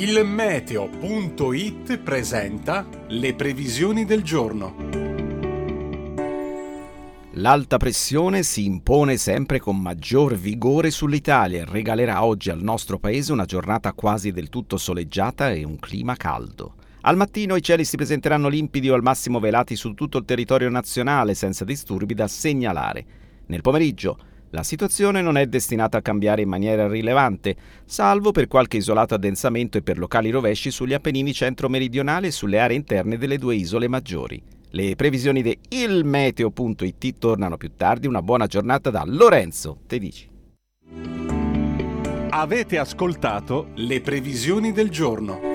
Il 0.00 0.24
meteo.it 0.24 1.98
presenta 1.98 2.86
le 3.08 3.34
previsioni 3.34 4.04
del 4.04 4.22
giorno. 4.22 4.76
L'alta 7.32 7.78
pressione 7.78 8.44
si 8.44 8.64
impone 8.64 9.16
sempre 9.16 9.58
con 9.58 9.76
maggior 9.76 10.36
vigore 10.36 10.92
sull'Italia 10.92 11.62
e 11.62 11.64
regalerà 11.64 12.24
oggi 12.24 12.48
al 12.48 12.62
nostro 12.62 13.00
paese 13.00 13.32
una 13.32 13.44
giornata 13.44 13.92
quasi 13.92 14.30
del 14.30 14.50
tutto 14.50 14.76
soleggiata 14.76 15.50
e 15.50 15.64
un 15.64 15.80
clima 15.80 16.14
caldo. 16.14 16.74
Al 17.00 17.16
mattino 17.16 17.56
i 17.56 17.62
cieli 17.62 17.84
si 17.84 17.96
presenteranno 17.96 18.46
limpidi 18.46 18.88
o 18.88 18.94
al 18.94 19.02
massimo 19.02 19.40
velati 19.40 19.74
su 19.74 19.94
tutto 19.94 20.18
il 20.18 20.24
territorio 20.24 20.68
nazionale 20.68 21.34
senza 21.34 21.64
disturbi 21.64 22.14
da 22.14 22.28
segnalare. 22.28 23.04
Nel 23.46 23.62
pomeriggio 23.62 24.16
La 24.50 24.62
situazione 24.62 25.20
non 25.20 25.36
è 25.36 25.46
destinata 25.46 25.98
a 25.98 26.02
cambiare 26.02 26.40
in 26.42 26.48
maniera 26.48 26.88
rilevante, 26.88 27.54
salvo 27.84 28.32
per 28.32 28.48
qualche 28.48 28.78
isolato 28.78 29.14
addensamento 29.14 29.76
e 29.76 29.82
per 29.82 29.98
locali 29.98 30.30
rovesci 30.30 30.70
sugli 30.70 30.94
Appennini 30.94 31.34
centro-meridionali 31.34 32.28
e 32.28 32.30
sulle 32.30 32.58
aree 32.58 32.76
interne 32.76 33.18
delle 33.18 33.36
due 33.36 33.56
isole 33.56 33.88
maggiori. 33.88 34.42
Le 34.70 34.96
previsioni 34.96 35.42
di 35.42 35.58
ilmeteo.it 35.68 37.18
tornano 37.18 37.56
più 37.56 37.72
tardi. 37.76 38.06
Una 38.06 38.22
buona 38.22 38.46
giornata 38.46 38.90
da 38.90 39.02
Lorenzo 39.06 39.80
Tedici. 39.86 40.28
Avete 42.30 42.78
ascoltato 42.78 43.68
le 43.74 44.00
previsioni 44.00 44.72
del 44.72 44.90
giorno. 44.90 45.47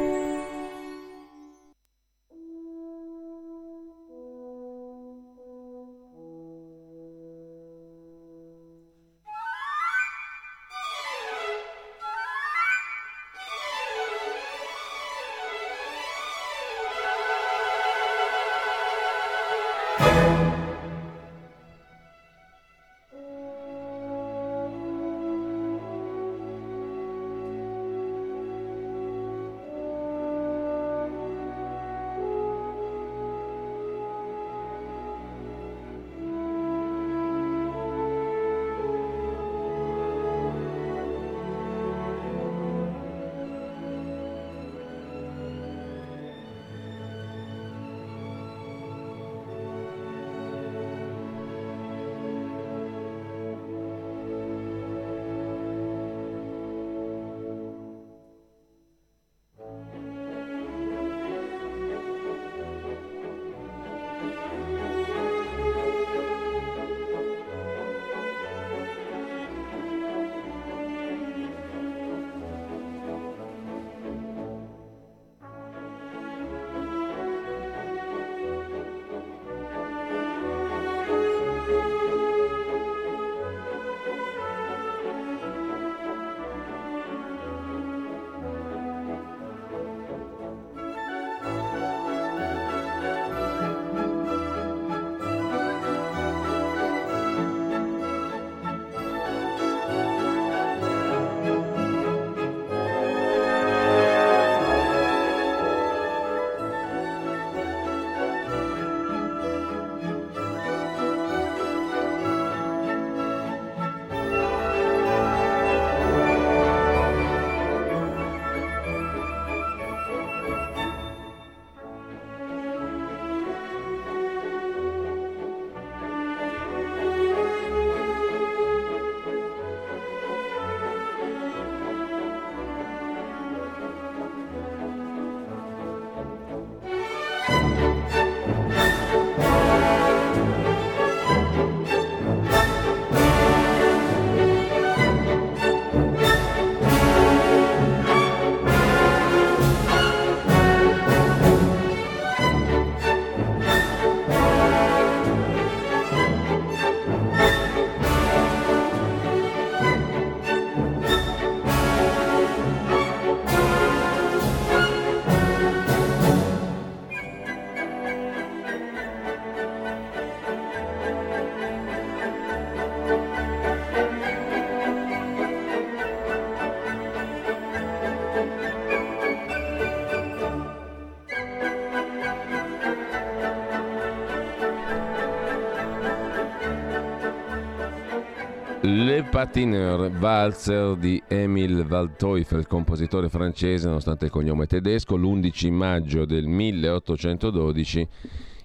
Le 189.44 189.50
Patineur, 189.50 190.10
valzer 190.10 190.96
di 190.96 191.22
Emile 191.28 191.82
Waldteufel, 191.82 192.66
compositore 192.66 193.28
francese 193.28 193.88
nonostante 193.88 194.24
il 194.26 194.32
cognome 194.32 194.68
tedesco, 194.68 195.18
l'11 195.18 195.70
maggio 195.70 196.24
del 196.24 196.48
1812 196.48 198.08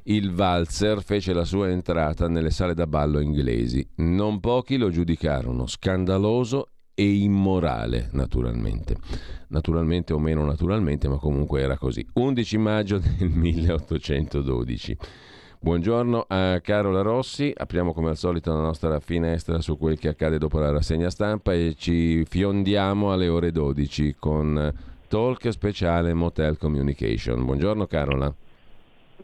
il 0.05 0.31
valzer 0.31 1.03
fece 1.03 1.33
la 1.33 1.45
sua 1.45 1.69
entrata 1.69 2.29
nelle 2.29 2.51
sale 2.51 2.75
da 2.75 2.87
ballo 2.87 3.19
inglesi. 3.19 3.85
Non 3.97 4.39
pochi 4.39 4.77
lo 4.77 4.91
giudicarono 4.91 5.67
scandaloso 5.67 6.69
e 6.95 7.13
immorale, 7.13 8.11
naturalmente. 8.13 8.99
Naturalmente 9.49 10.13
o 10.13 10.21
meno 10.21 10.45
naturalmente, 10.45 11.09
ma 11.09 11.17
comunque 11.17 11.61
era 11.61 11.77
così. 11.77 12.07
11 12.13 12.57
maggio 12.59 12.99
del 12.99 13.31
1812. 13.31 14.97
Buongiorno 15.61 16.25
a 16.29 16.61
Carola 16.61 17.03
Rossi, 17.03 17.53
apriamo 17.55 17.93
come 17.93 18.11
al 18.11 18.17
solito 18.17 18.53
la 18.53 18.61
nostra 18.61 19.01
finestra 19.01 19.61
su 19.61 19.77
quel 19.77 19.99
che 19.99 20.07
accade 20.07 20.39
dopo 20.39 20.61
la 20.61 20.71
rassegna 20.71 21.11
stampa 21.11 21.53
e 21.53 21.75
ci 21.77 22.25
fiondiamo 22.25 23.13
alle 23.13 23.27
ore 23.27 23.51
12 23.51 24.15
con 24.21 24.73
talk 25.09 25.51
speciale 25.51 26.15
Motel 26.15 26.57
Communication. 26.59 27.45
Buongiorno 27.45 27.89
Carola. 27.89 28.33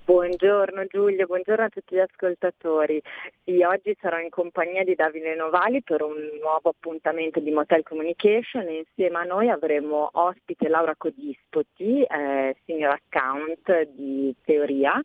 Buongiorno 0.07 0.85
Giulio, 0.85 1.25
buongiorno 1.25 1.65
a 1.65 1.69
tutti 1.71 1.95
gli 1.95 1.99
ascoltatori. 1.99 3.01
Io 3.45 3.71
oggi 3.71 3.97
sarò 3.99 4.19
in 4.19 4.29
compagnia 4.29 4.85
di 4.85 4.95
Davide 4.95 5.35
Novali 5.35 5.83
per 5.83 6.03
un 6.03 6.15
nuovo 6.43 6.69
appuntamento 6.69 7.41
di 7.41 7.51
Motel 7.51 7.83
Communication 7.83 8.69
e 8.69 8.85
insieme 8.87 9.21
a 9.21 9.23
noi 9.23 9.49
avremo 9.49 10.11
ospite 10.13 10.69
Laura 10.69 10.95
Codispoti, 10.95 12.03
eh, 12.03 12.55
senior 12.67 13.01
account 13.09 13.93
di 13.93 14.35
Teoria 14.45 15.01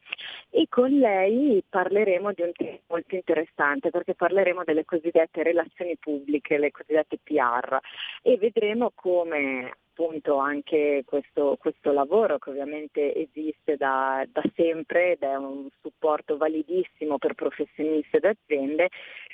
e 0.50 0.66
con 0.68 0.90
lei 0.90 1.64
parleremo 1.70 2.34
di 2.34 2.42
un 2.42 2.52
tema 2.52 2.80
molto 2.88 3.16
interessante 3.16 3.92
perché 3.92 4.16
parleremo 4.16 4.66
delle 4.66 4.84
cosiddette 4.84 5.44
relazioni 5.44 5.96
pubbliche, 5.98 6.58
le 6.58 6.72
cosiddette 6.72 7.20
PR 7.24 7.78
e 8.22 8.38
vedremo 8.38 8.92
come 8.94 9.76
appunto 10.00 10.38
anche 10.38 11.04
questo, 11.06 11.58
questo 11.60 11.92
lavoro 11.92 12.38
che 12.38 12.52
ovviamente 12.52 13.14
esiste 13.14 13.76
da, 13.76 14.26
da 14.32 14.42
sempre 14.56 15.12
ed 15.12 15.24
è 15.24 15.36
un 15.36 15.68
supporto 15.82 16.38
validissimo 16.38 17.18
per 17.18 17.34
professionisti 17.34 18.16
ed 18.16 18.24
aziende, 18.24 18.88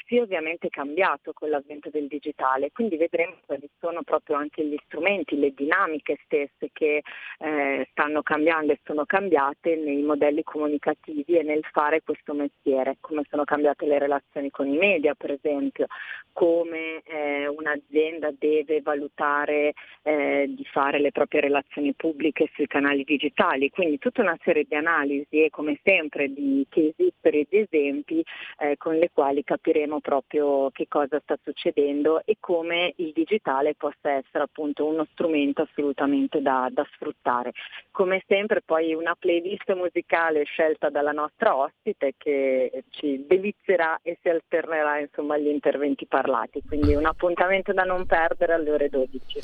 sia 0.08 0.24
ovviamente 0.24 0.70
cambiato 0.70 1.34
con 1.34 1.50
l'avvento 1.50 1.90
del 1.92 2.08
digitale. 2.08 2.72
Quindi 2.72 2.98
vedremo 2.98 3.36
quali 3.46 3.70
sono 3.80 4.02
proprio 4.02 4.38
anche 4.38 4.66
gli 4.66 4.78
strumenti, 4.86 5.38
le 5.38 5.54
dinamiche 5.54 6.18
stesse 6.26 6.70
che 6.74 7.04
eh, 7.40 7.88
stanno 7.92 8.24
cambiando 8.24 8.72
e 8.72 8.80
sono 8.84 9.06
cambiate 9.06 9.76
nei 9.76 10.02
modelli 10.02 10.44
comunicativi 10.44 11.38
e 11.38 11.44
nel 11.44 11.64
fare 11.72 12.02
questo 12.02 12.34
mestiere, 12.34 12.98
come 13.02 13.24
sono 13.30 13.44
cambiate 13.44 13.86
le 13.86 14.00
relazioni 14.00 14.50
con 14.50 14.68
i 14.68 14.78
media 14.78 15.14
per 15.14 15.32
esempio, 15.32 15.86
come 16.34 17.02
eh, 17.04 17.48
un'azienda 17.48 18.32
deve 18.38 18.82
valutare 18.82 19.74
eh, 20.02 20.54
di 20.56 20.66
fare 20.66 21.00
le 21.00 21.12
proprie 21.12 21.42
relazioni 21.42 21.94
pubbliche 21.94 22.50
sui 22.54 22.66
canali 22.66 23.04
digitali, 23.04 23.70
quindi 23.70 24.00
tutta 24.00 24.22
una 24.22 24.38
serie 24.44 24.66
di 24.68 24.76
analisi 24.76 25.44
e 25.44 25.50
come 25.50 25.80
sempre 25.84 26.34
di 26.34 26.66
case 26.70 26.96
history 26.98 27.46
di 27.48 27.58
esempi 27.60 28.26
eh, 28.58 28.78
con 28.78 28.96
le 28.96 29.10
quali 29.14 29.44
capiremo 29.44 30.00
proprio 30.00 30.72
che 30.72 30.88
cosa 30.88 31.20
sta 31.22 31.38
succedendo 31.44 32.22
e 32.26 32.38
come 32.40 32.94
il 32.98 33.12
digitale 33.14 33.76
possa 33.76 34.12
essere 34.12 34.44
appunto 34.44 34.86
uno 34.86 35.06
strumento 35.12 35.62
assolutamente 35.62 36.42
da, 36.42 36.70
da 36.72 36.88
sfruttare. 36.94 37.52
Come 37.92 38.24
sempre 38.28 38.62
poi 38.62 38.94
una 38.94 39.16
playlist 39.18 39.72
musicale 39.74 40.44
scelta 40.44 40.90
dalla 40.90 41.12
nostra 41.12 41.56
ospite 41.56 42.14
che 42.18 42.84
ci 42.90 43.26
delizierà 43.28 44.00
e 44.02 44.18
si 44.22 44.30
alternerà 44.30 45.00
insomma 45.00 45.36
agli 45.36 45.48
interventi 45.48 46.06
parlati, 46.06 46.62
quindi 46.66 46.96
un 46.96 47.06
appuntamento 47.06 47.74
da 47.74 47.84
non 47.84 48.06
perdere 48.06 48.54
alle 48.54 48.72
ore 48.72 48.90
12. 48.90 49.40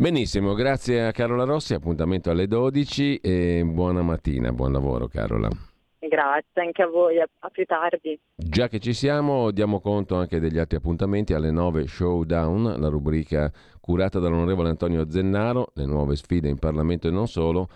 Benissimo, 0.00 0.54
grazie 0.54 1.04
a 1.04 1.12
Carola 1.12 1.44
Rossi, 1.44 1.74
appuntamento 1.74 2.30
alle 2.30 2.46
12 2.46 3.18
e 3.18 3.62
buona 3.66 4.00
mattina, 4.00 4.50
buon 4.50 4.72
lavoro 4.72 5.08
Carola. 5.08 5.50
Grazie 5.98 6.62
anche 6.62 6.80
a 6.80 6.86
voi, 6.86 7.20
a, 7.20 7.28
più 7.50 7.66
tardi. 7.66 8.18
Già 8.34 8.68
che 8.68 8.78
ci 8.78 8.94
siamo, 8.94 9.50
diamo 9.50 9.78
conto 9.78 10.16
anche 10.16 10.40
degli 10.40 10.56
altri 10.56 10.78
appuntamenti 10.78 11.34
alle 11.34 11.50
9 11.50 11.86
Showdown, 11.86 12.80
la 12.80 12.88
rubrica 12.88 13.52
curata 13.78 14.18
dall'onorevole 14.18 14.70
Antonio 14.70 15.10
Zennaro, 15.10 15.72
le 15.74 15.84
nuove 15.84 16.16
sfide 16.16 16.48
in 16.48 16.58
Parlamento 16.58 17.06
e 17.06 17.10
non 17.10 17.28
solo. 17.28 17.68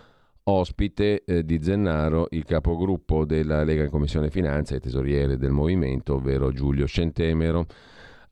Ospite 0.45 1.23
eh, 1.25 1.45
di 1.45 1.61
Zennaro 1.61 2.25
il 2.31 2.43
capogruppo 2.43 3.23
della 3.25 3.63
Lega 3.63 3.83
in 3.83 3.91
Commissione 3.91 4.31
Finanza 4.31 4.73
e 4.73 4.79
tesoriere 4.79 5.37
del 5.37 5.51
movimento, 5.51 6.15
ovvero 6.15 6.51
Giulio 6.51 6.87
Scentemero. 6.87 7.67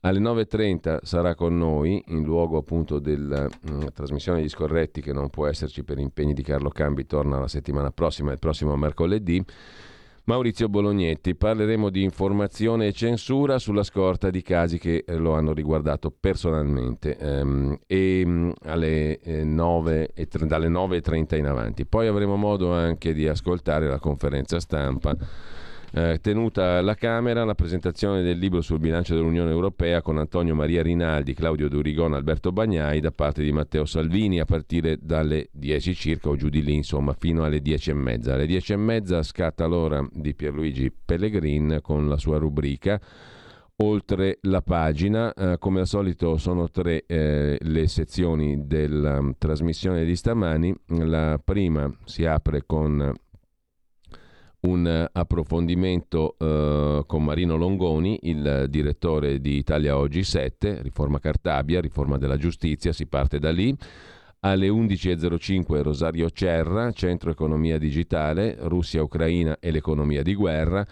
Alle 0.04 0.20
9.30 0.20 0.98
sarà 1.02 1.34
con 1.34 1.56
noi, 1.56 2.02
in 2.08 2.24
luogo 2.24 2.58
appunto 2.58 2.98
della 2.98 3.44
mh, 3.44 3.72
mm, 3.72 3.86
trasmissione 3.94 4.38
degli 4.40 4.50
scorretti 4.50 5.00
che 5.00 5.14
non 5.14 5.30
può 5.30 5.46
esserci 5.46 5.82
per 5.82 5.98
impegni 5.98 6.34
di 6.34 6.42
Carlo 6.42 6.68
Cambi, 6.68 7.06
torna 7.06 7.38
la 7.38 7.48
settimana 7.48 7.90
prossima, 7.90 8.30
il 8.30 8.38
prossimo 8.38 8.76
mercoledì. 8.76 9.42
Maurizio 10.24 10.68
Bolognetti. 10.68 11.34
Parleremo 11.34 11.88
di 11.88 12.02
informazione 12.02 12.88
e 12.88 12.92
censura 12.92 13.58
sulla 13.58 13.82
scorta 13.82 14.28
di 14.28 14.42
casi 14.42 14.78
che 14.78 15.04
eh, 15.06 15.16
lo 15.16 15.32
hanno 15.32 15.54
riguardato 15.54 16.10
personalmente 16.10 17.16
ehm, 17.16 17.78
e 17.86 18.26
mh, 18.26 18.52
alle, 18.64 19.20
eh, 19.20 19.42
9 19.42 20.10
e, 20.12 20.28
dalle 20.42 20.68
9.30 20.68 21.36
in 21.36 21.46
avanti. 21.46 21.86
Poi 21.86 22.06
avremo 22.06 22.36
modo 22.36 22.72
anche 22.72 23.14
di 23.14 23.26
ascoltare 23.26 23.88
la 23.88 23.98
conferenza 23.98 24.60
stampa 24.60 25.16
eh, 25.94 26.18
tenuta 26.20 26.78
alla 26.78 26.96
Camera 26.96 27.44
la 27.44 27.54
presentazione 27.54 28.20
del 28.22 28.36
libro 28.36 28.60
sul 28.60 28.80
bilancio 28.80 29.14
dell'Unione 29.14 29.50
Europea 29.50 30.02
con 30.02 30.18
Antonio 30.18 30.56
Maria 30.56 30.82
Rinaldi, 30.82 31.34
Claudio 31.34 31.68
Durigon, 31.68 32.14
Alberto 32.14 32.50
Bagnai 32.50 32.98
da 32.98 33.12
parte 33.12 33.44
di 33.44 33.52
Matteo 33.52 33.84
Salvini 33.84 34.40
a 34.40 34.44
partire 34.44 34.98
dalle 35.00 35.50
10 35.52 35.94
circa 35.94 36.30
o 36.30 36.36
giù 36.36 36.48
di 36.48 36.64
lì, 36.64 36.74
insomma, 36.74 37.14
fino 37.16 37.44
alle 37.44 37.60
10 37.60 37.90
e 37.90 37.94
mezza. 37.94 38.34
Alle 38.34 38.46
10 38.46 38.72
e 38.72 38.76
mezza 38.76 39.22
scatta 39.22 39.66
l'ora 39.66 40.04
di 40.10 40.34
Pierluigi 40.34 40.92
Pellegrin 40.92 41.78
con 41.80 42.08
la 42.08 42.16
sua 42.16 42.38
rubrica 42.38 43.00
oltre 43.76 44.38
la 44.42 44.62
pagina. 44.62 45.32
Eh, 45.32 45.58
come 45.58 45.80
al 45.80 45.86
solito 45.86 46.36
sono 46.38 46.70
tre 46.70 47.04
eh, 47.06 47.56
le 47.60 47.86
sezioni 47.86 48.66
della 48.66 49.20
um, 49.20 49.34
trasmissione 49.38 50.04
di 50.04 50.16
stamani. 50.16 50.74
La 50.88 51.40
prima 51.42 51.88
si 52.04 52.24
apre 52.24 52.64
con 52.66 53.12
un 54.66 55.08
approfondimento 55.12 56.36
eh, 56.38 57.02
con 57.06 57.24
Marino 57.24 57.56
Longoni, 57.56 58.18
il 58.22 58.66
direttore 58.68 59.40
di 59.40 59.56
Italia 59.56 59.96
Oggi 59.96 60.22
7, 60.22 60.82
riforma 60.82 61.18
Cartabia, 61.18 61.80
riforma 61.80 62.18
della 62.18 62.36
giustizia, 62.36 62.92
si 62.92 63.06
parte 63.06 63.38
da 63.38 63.50
lì. 63.50 63.76
Alle 64.40 64.68
11.05 64.68 65.82
Rosario 65.82 66.30
Cerra, 66.30 66.92
Centro 66.92 67.30
Economia 67.30 67.78
Digitale, 67.78 68.56
Russia, 68.60 69.02
Ucraina 69.02 69.56
e 69.58 69.70
l'economia 69.70 70.22
di 70.22 70.34
guerra. 70.34 70.86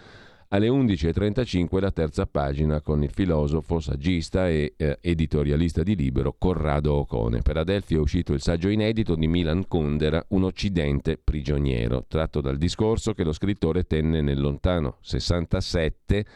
Alle 0.55 0.69
11.35 0.69 1.81
la 1.81 1.91
terza 1.91 2.27
pagina 2.27 2.83
con 2.83 3.03
il 3.03 3.11
filosofo, 3.11 3.81
saggista 3.81 4.51
e 4.51 4.75
eh, 4.77 4.99
editorialista 5.01 5.83
di 5.83 5.97
Libero 5.97 6.35
Corrado 6.37 6.93
Ocone. 6.93 7.41
Per 7.41 7.57
Adelphi 7.57 7.95
è 7.95 7.99
uscito 7.99 8.35
il 8.35 8.43
saggio 8.43 8.69
inedito 8.69 9.15
di 9.15 9.29
Milan 9.29 9.67
Kundera, 9.67 10.23
Un 10.29 10.45
Occidente 10.45 11.17
prigioniero, 11.17 12.05
tratto 12.07 12.43
dal 12.43 12.59
discorso 12.59 13.15
che 13.15 13.25
lo 13.25 13.33
scrittore 13.33 13.85
tenne 13.85 14.21
nel 14.21 14.43
lontano 14.43 14.99
67 15.01 16.27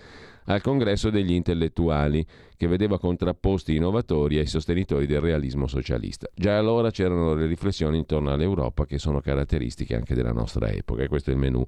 al 0.46 0.62
congresso 0.62 1.10
degli 1.10 1.32
intellettuali, 1.32 2.24
che 2.56 2.66
vedeva 2.68 2.98
contrapposti 2.98 3.72
i 3.72 3.76
innovatori 3.76 4.38
ai 4.38 4.46
sostenitori 4.46 5.04
del 5.04 5.20
realismo 5.20 5.66
socialista. 5.66 6.26
Già 6.34 6.56
allora 6.56 6.90
c'erano 6.90 7.34
le 7.34 7.44
riflessioni 7.44 7.98
intorno 7.98 8.32
all'Europa 8.32 8.86
che 8.86 8.96
sono 8.96 9.20
caratteristiche 9.20 9.94
anche 9.94 10.14
della 10.14 10.32
nostra 10.32 10.70
epoca 10.70 11.02
e 11.02 11.08
questo 11.08 11.28
è 11.28 11.34
il 11.34 11.38
menù 11.38 11.66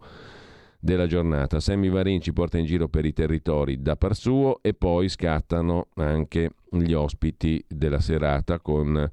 della 0.79 1.07
giornata. 1.07 1.61
Sammy 1.61 1.89
Varin 1.89 2.21
ci 2.21 2.33
porta 2.33 2.59
in 2.59 2.65
giro 2.65 2.89
per 2.89 3.05
i 3.05 3.13
territori 3.13 3.83
da 3.83 3.97
par 3.97 4.15
suo 4.15 4.61
e 4.63 4.75
poi 4.75 5.09
scattano 5.09 5.89
anche 5.95 6.53
gli 6.71 6.93
ospiti 6.93 7.65
della 7.67 8.01
serata 8.01 8.61
con 8.61 9.11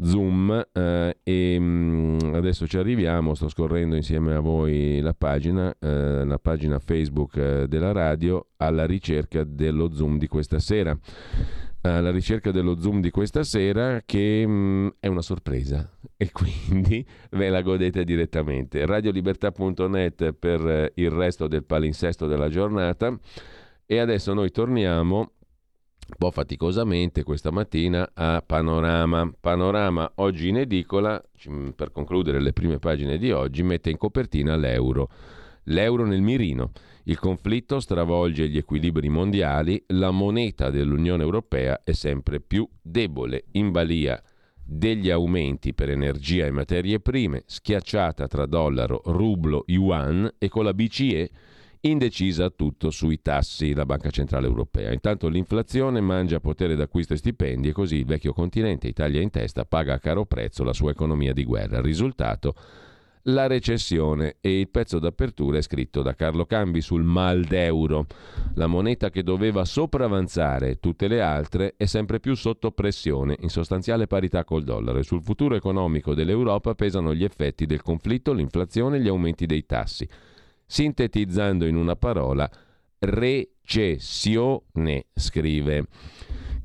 Zoom 0.00 0.66
eh, 0.72 1.16
e 1.22 1.56
mm, 1.58 2.34
adesso 2.34 2.66
ci 2.66 2.76
arriviamo, 2.78 3.34
sto 3.34 3.48
scorrendo 3.48 3.94
insieme 3.94 4.34
a 4.34 4.40
voi 4.40 5.00
la 5.00 5.14
pagina, 5.14 5.74
eh, 5.78 6.24
la 6.24 6.38
pagina 6.38 6.78
Facebook 6.78 7.36
eh, 7.36 7.68
della 7.68 7.92
radio 7.92 8.48
alla 8.56 8.86
ricerca 8.86 9.44
dello 9.44 9.92
Zoom 9.92 10.18
di 10.18 10.26
questa 10.26 10.58
sera 10.58 10.98
alla 11.90 12.10
ricerca 12.10 12.50
dello 12.50 12.80
Zoom 12.80 13.00
di 13.00 13.10
questa 13.10 13.42
sera 13.42 14.02
che 14.04 14.46
mh, 14.46 14.50
mm, 14.50 14.88
è 15.00 15.06
una 15.06 15.22
sorpresa 15.22 15.88
e 16.16 16.30
quindi 16.32 17.04
ve 17.30 17.48
la 17.50 17.62
godete 17.62 18.04
direttamente. 18.04 18.86
Radiolibertà.net 18.86 20.32
per 20.32 20.66
eh, 20.66 20.92
il 20.96 21.10
resto 21.10 21.46
del 21.46 21.64
palinsesto 21.64 22.26
della 22.26 22.48
giornata 22.48 23.16
e 23.86 23.98
adesso 23.98 24.32
noi 24.32 24.50
torniamo 24.50 25.18
un 25.18 26.16
po' 26.18 26.30
faticosamente 26.30 27.22
questa 27.22 27.50
mattina 27.50 28.10
a 28.14 28.42
Panorama. 28.44 29.30
Panorama 29.38 30.10
oggi 30.16 30.48
in 30.48 30.58
edicola, 30.58 31.22
per 31.74 31.92
concludere 31.92 32.40
le 32.40 32.52
prime 32.52 32.78
pagine 32.78 33.18
di 33.18 33.30
oggi, 33.30 33.62
mette 33.62 33.90
in 33.90 33.96
copertina 33.98 34.56
l'euro. 34.56 35.08
L'euro 35.64 36.04
nel 36.04 36.22
mirino. 36.22 36.72
Il 37.04 37.18
conflitto 37.18 37.80
stravolge 37.80 38.48
gli 38.48 38.56
equilibri 38.56 39.08
mondiali, 39.08 39.82
la 39.88 40.10
moneta 40.10 40.70
dell'Unione 40.70 41.22
Europea 41.22 41.82
è 41.84 41.92
sempre 41.92 42.40
più 42.40 42.66
debole, 42.80 43.44
in 43.52 43.70
balia 43.70 44.20
degli 44.66 45.10
aumenti 45.10 45.74
per 45.74 45.90
energia 45.90 46.46
e 46.46 46.50
materie 46.50 47.00
prime, 47.00 47.42
schiacciata 47.44 48.26
tra 48.26 48.46
dollaro, 48.46 49.02
rublo, 49.06 49.64
yuan 49.66 50.30
e 50.38 50.48
con 50.48 50.64
la 50.64 50.72
BCE 50.72 51.30
indecisa 51.80 52.48
tutto 52.48 52.90
sui 52.90 53.20
tassi, 53.20 53.74
la 53.74 53.84
Banca 53.84 54.08
Centrale 54.08 54.46
Europea. 54.46 54.90
Intanto 54.90 55.28
l'inflazione 55.28 56.00
mangia 56.00 56.40
potere 56.40 56.76
d'acquisto 56.76 57.12
e 57.12 57.18
stipendi 57.18 57.68
e 57.68 57.72
così 57.72 57.96
il 57.96 58.06
vecchio 58.06 58.32
continente, 58.32 58.88
Italia 58.88 59.20
in 59.20 59.28
testa, 59.30 59.66
paga 59.66 59.94
a 59.94 59.98
caro 59.98 60.24
prezzo 60.24 60.64
la 60.64 60.72
sua 60.72 60.92
economia 60.92 61.34
di 61.34 61.44
guerra. 61.44 61.78
Il 61.78 61.84
risultato 61.84 62.54
la 63.24 63.46
recessione 63.46 64.36
e 64.40 64.60
il 64.60 64.68
pezzo 64.68 64.98
d'apertura 64.98 65.58
è 65.58 65.62
scritto 65.62 66.02
da 66.02 66.14
Carlo 66.14 66.44
Cambi 66.44 66.80
sul 66.80 67.02
mal 67.02 67.44
d'euro. 67.44 68.06
La 68.54 68.66
moneta 68.66 69.10
che 69.10 69.22
doveva 69.22 69.64
sopravanzare 69.64 70.80
tutte 70.80 71.08
le 71.08 71.20
altre 71.20 71.74
è 71.76 71.86
sempre 71.86 72.20
più 72.20 72.34
sotto 72.34 72.70
pressione, 72.72 73.36
in 73.40 73.48
sostanziale 73.48 74.06
parità 74.06 74.44
col 74.44 74.64
dollaro 74.64 74.98
e 74.98 75.04
sul 75.04 75.22
futuro 75.22 75.54
economico 75.54 76.14
dell'Europa 76.14 76.74
pesano 76.74 77.14
gli 77.14 77.24
effetti 77.24 77.66
del 77.66 77.82
conflitto, 77.82 78.32
l'inflazione 78.32 78.98
e 78.98 79.00
gli 79.00 79.08
aumenti 79.08 79.46
dei 79.46 79.64
tassi. 79.64 80.08
Sintetizzando 80.66 81.66
in 81.66 81.76
una 81.76 81.96
parola, 81.96 82.50
recessione, 82.98 85.06
scrive. 85.14 85.86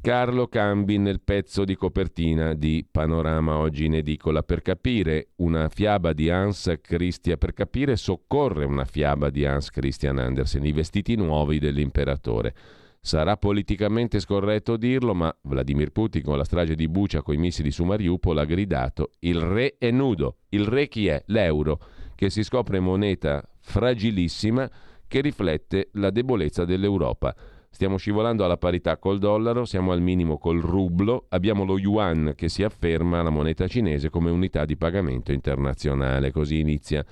Carlo 0.02 0.48
Cambi 0.48 0.98
nel 0.98 1.20
pezzo 1.20 1.66
di 1.66 1.76
copertina 1.76 2.54
di 2.54 2.88
Panorama 2.90 3.58
oggi 3.58 3.84
in 3.84 3.96
edicola. 3.96 4.44
Per 4.44 4.62
capire 4.62 5.32
una 5.38 5.68
fiaba 5.68 6.14
di 6.14 6.30
Hans 6.30 6.78
Christian, 6.82 7.38
per 7.38 7.52
capire 7.52 7.98
soccorre 7.98 8.64
una 8.64 8.86
fiaba 8.86 9.30
di 9.30 9.46
Hans 9.46 9.70
Christian 9.70 10.18
Andersen, 10.18 10.64
i 10.64 10.72
vestiti 10.72 11.16
nuovi 11.16 11.60
dell'imperatore. 11.60 12.56
Sarà 13.02 13.36
politicamente 13.36 14.22
scorretto 14.22 14.78
dirlo, 14.78 15.14
ma 15.14 15.36
Vladimir 15.42 15.92
Putin 15.92 16.24
con 16.24 16.38
la 16.38 16.46
strage 16.46 16.76
di 16.76 16.88
Bucia 16.88 17.22
i 17.28 17.38
missili 17.38 17.70
su 17.70 17.84
Mariupol 17.84 18.38
ha 18.38 18.46
gridato 18.46 19.12
il 19.20 19.42
re 19.42 19.76
è 19.78 19.92
nudo. 19.92 20.38
Il 20.50 20.66
re 20.66 20.88
chi 20.88 21.08
è? 21.08 21.22
L'euro, 21.28 21.78
che 22.16 22.30
si 22.30 22.44
scopre 22.44 22.80
moneta 22.80 23.44
fragilissima 23.60 24.70
che 25.10 25.20
riflette 25.20 25.90
la 25.94 26.10
debolezza 26.10 26.64
dell'Europa. 26.64 27.36
Stiamo 27.72 27.98
scivolando 27.98 28.44
alla 28.44 28.58
parità 28.58 28.98
col 28.98 29.20
dollaro, 29.20 29.64
siamo 29.64 29.92
al 29.92 30.02
minimo 30.02 30.38
col 30.38 30.60
rublo, 30.60 31.28
abbiamo 31.30 31.64
lo 31.64 31.78
yuan 31.78 32.34
che 32.36 32.50
si 32.50 32.64
afferma 32.64 33.22
la 33.22 33.30
moneta 33.30 33.68
cinese 33.68 34.10
come 34.10 34.30
unità 34.32 34.66
di 34.66 34.76
pagamento 34.76 35.32
internazionale. 35.32 36.32
Così 36.32 36.60
inizia 36.60 37.06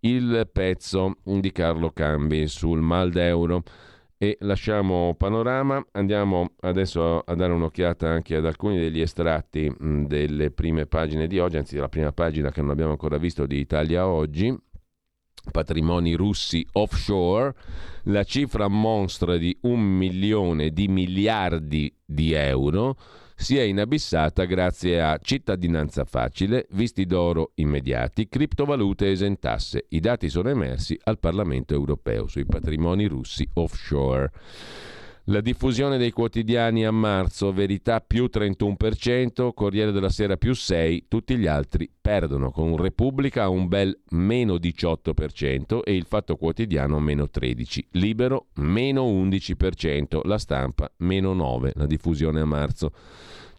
il 0.00 0.48
pezzo 0.52 1.16
di 1.24 1.50
Carlo 1.50 1.90
Cambi 1.90 2.46
sul 2.46 2.80
mal 2.80 3.10
d'euro. 3.10 3.62
E 4.18 4.38
lasciamo 4.40 5.14
panorama, 5.14 5.84
andiamo 5.92 6.52
adesso 6.60 7.18
a 7.18 7.34
dare 7.34 7.52
un'occhiata 7.52 8.08
anche 8.08 8.36
ad 8.36 8.46
alcuni 8.46 8.78
degli 8.78 9.02
estratti 9.02 9.70
delle 9.78 10.50
prime 10.50 10.86
pagine 10.86 11.26
di 11.26 11.38
oggi, 11.38 11.58
anzi 11.58 11.76
la 11.76 11.90
prima 11.90 12.12
pagina 12.12 12.50
che 12.50 12.62
non 12.62 12.70
abbiamo 12.70 12.92
ancora 12.92 13.18
visto 13.18 13.44
di 13.44 13.58
Italia 13.58 14.06
Oggi, 14.06 14.56
patrimoni 15.50 16.14
russi 16.14 16.66
offshore, 16.72 17.54
la 18.04 18.24
cifra 18.24 18.68
monstra 18.68 19.36
di 19.36 19.56
un 19.62 19.80
milione 19.80 20.70
di 20.70 20.88
miliardi 20.88 21.92
di 22.04 22.32
euro 22.32 22.96
si 23.38 23.58
è 23.58 23.62
inabissata 23.62 24.44
grazie 24.44 25.02
a 25.02 25.18
cittadinanza 25.20 26.04
facile, 26.04 26.66
visti 26.70 27.04
d'oro 27.04 27.52
immediati, 27.56 28.28
criptovalute 28.28 29.10
esentasse. 29.10 29.84
I 29.90 30.00
dati 30.00 30.30
sono 30.30 30.48
emersi 30.48 30.98
al 31.04 31.18
Parlamento 31.18 31.74
europeo 31.74 32.26
sui 32.28 32.46
patrimoni 32.46 33.06
russi 33.06 33.46
offshore. 33.54 34.32
La 35.28 35.40
diffusione 35.40 35.98
dei 35.98 36.12
quotidiani 36.12 36.86
a 36.86 36.92
marzo, 36.92 37.52
Verità 37.52 38.00
più 38.00 38.28
31%, 38.32 39.52
Corriere 39.54 39.90
della 39.90 40.08
Sera 40.08 40.36
più 40.36 40.52
6%, 40.52 41.06
tutti 41.08 41.36
gli 41.36 41.48
altri 41.48 41.90
perdono, 42.00 42.52
con 42.52 42.76
Repubblica 42.76 43.48
un 43.48 43.66
bel 43.66 43.98
meno 44.10 44.54
18% 44.54 45.80
e 45.82 45.96
il 45.96 46.04
Fatto 46.04 46.36
Quotidiano 46.36 47.00
meno 47.00 47.24
13%, 47.24 47.80
Libero 47.92 48.46
meno 48.58 49.02
11%, 49.04 50.20
La 50.28 50.38
Stampa 50.38 50.88
meno 50.98 51.34
9%, 51.34 51.72
la 51.74 51.86
diffusione 51.86 52.40
a 52.40 52.44
marzo. 52.44 52.92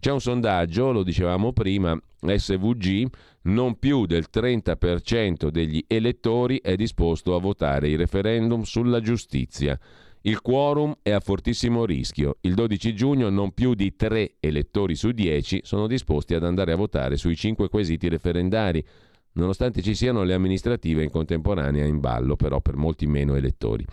C'è 0.00 0.10
un 0.10 0.22
sondaggio, 0.22 0.90
lo 0.90 1.02
dicevamo 1.02 1.52
prima, 1.52 1.94
SVG, 2.18 3.06
non 3.42 3.78
più 3.78 4.06
del 4.06 4.28
30% 4.32 5.48
degli 5.48 5.84
elettori 5.86 6.60
è 6.62 6.76
disposto 6.76 7.34
a 7.34 7.40
votare 7.40 7.90
il 7.90 7.98
referendum 7.98 8.62
sulla 8.62 9.00
giustizia. 9.02 9.78
Il 10.22 10.40
quorum 10.40 10.96
è 11.00 11.10
a 11.10 11.20
fortissimo 11.20 11.84
rischio. 11.84 12.38
Il 12.40 12.54
12 12.54 12.94
giugno 12.94 13.28
non 13.30 13.52
più 13.52 13.74
di 13.74 13.94
3 13.94 14.34
elettori 14.40 14.96
su 14.96 15.12
10 15.12 15.60
sono 15.62 15.86
disposti 15.86 16.34
ad 16.34 16.42
andare 16.42 16.72
a 16.72 16.76
votare 16.76 17.16
sui 17.16 17.36
5 17.36 17.68
quesiti 17.68 18.08
referendari, 18.08 18.84
nonostante 19.32 19.80
ci 19.80 19.94
siano 19.94 20.24
le 20.24 20.34
amministrative 20.34 21.04
in 21.04 21.10
contemporanea 21.10 21.84
in 21.84 22.00
ballo, 22.00 22.34
però 22.34 22.60
per 22.60 22.74
molti 22.74 23.06
meno 23.06 23.36
elettori. 23.36 23.84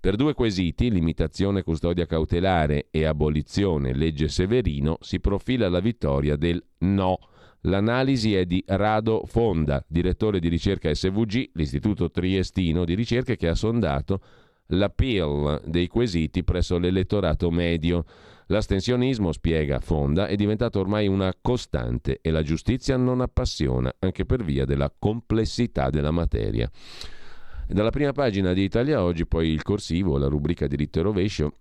Per 0.00 0.16
due 0.16 0.34
quesiti, 0.34 0.90
limitazione 0.90 1.62
custodia 1.62 2.06
cautelare 2.06 2.88
e 2.90 3.04
abolizione 3.04 3.94
legge 3.94 4.28
Severino, 4.28 4.98
si 5.00 5.20
profila 5.20 5.68
la 5.68 5.80
vittoria 5.80 6.36
del 6.36 6.62
no. 6.78 7.18
L'analisi 7.62 8.34
è 8.34 8.46
di 8.46 8.62
Rado 8.66 9.22
Fonda, 9.26 9.84
direttore 9.88 10.38
di 10.40 10.48
ricerca 10.48 10.92
SVG, 10.92 11.50
l'istituto 11.54 12.10
triestino 12.10 12.84
di 12.84 12.94
ricerche 12.94 13.36
che 13.36 13.48
ha 13.48 13.54
sondato 13.54 14.20
l'appeal 14.68 15.62
dei 15.64 15.86
quesiti 15.86 16.44
presso 16.44 16.78
l'elettorato 16.78 17.50
medio. 17.50 18.04
L'astensionismo, 18.46 19.32
spiega 19.32 19.78
Fonda, 19.78 20.26
è 20.26 20.34
diventato 20.34 20.80
ormai 20.80 21.06
una 21.06 21.34
costante 21.40 22.18
e 22.22 22.30
la 22.30 22.42
giustizia 22.42 22.96
non 22.96 23.20
appassiona, 23.20 23.94
anche 23.98 24.24
per 24.24 24.42
via 24.42 24.64
della 24.64 24.92
complessità 24.96 25.90
della 25.90 26.10
materia. 26.10 26.70
Dalla 27.66 27.90
prima 27.90 28.12
pagina 28.12 28.54
di 28.54 28.62
Italia 28.62 29.02
Oggi, 29.02 29.26
poi 29.26 29.48
il 29.48 29.62
corsivo, 29.62 30.16
la 30.16 30.28
rubrica 30.28 30.66
diritto 30.66 31.00
e 31.00 31.02
rovescio, 31.02 31.52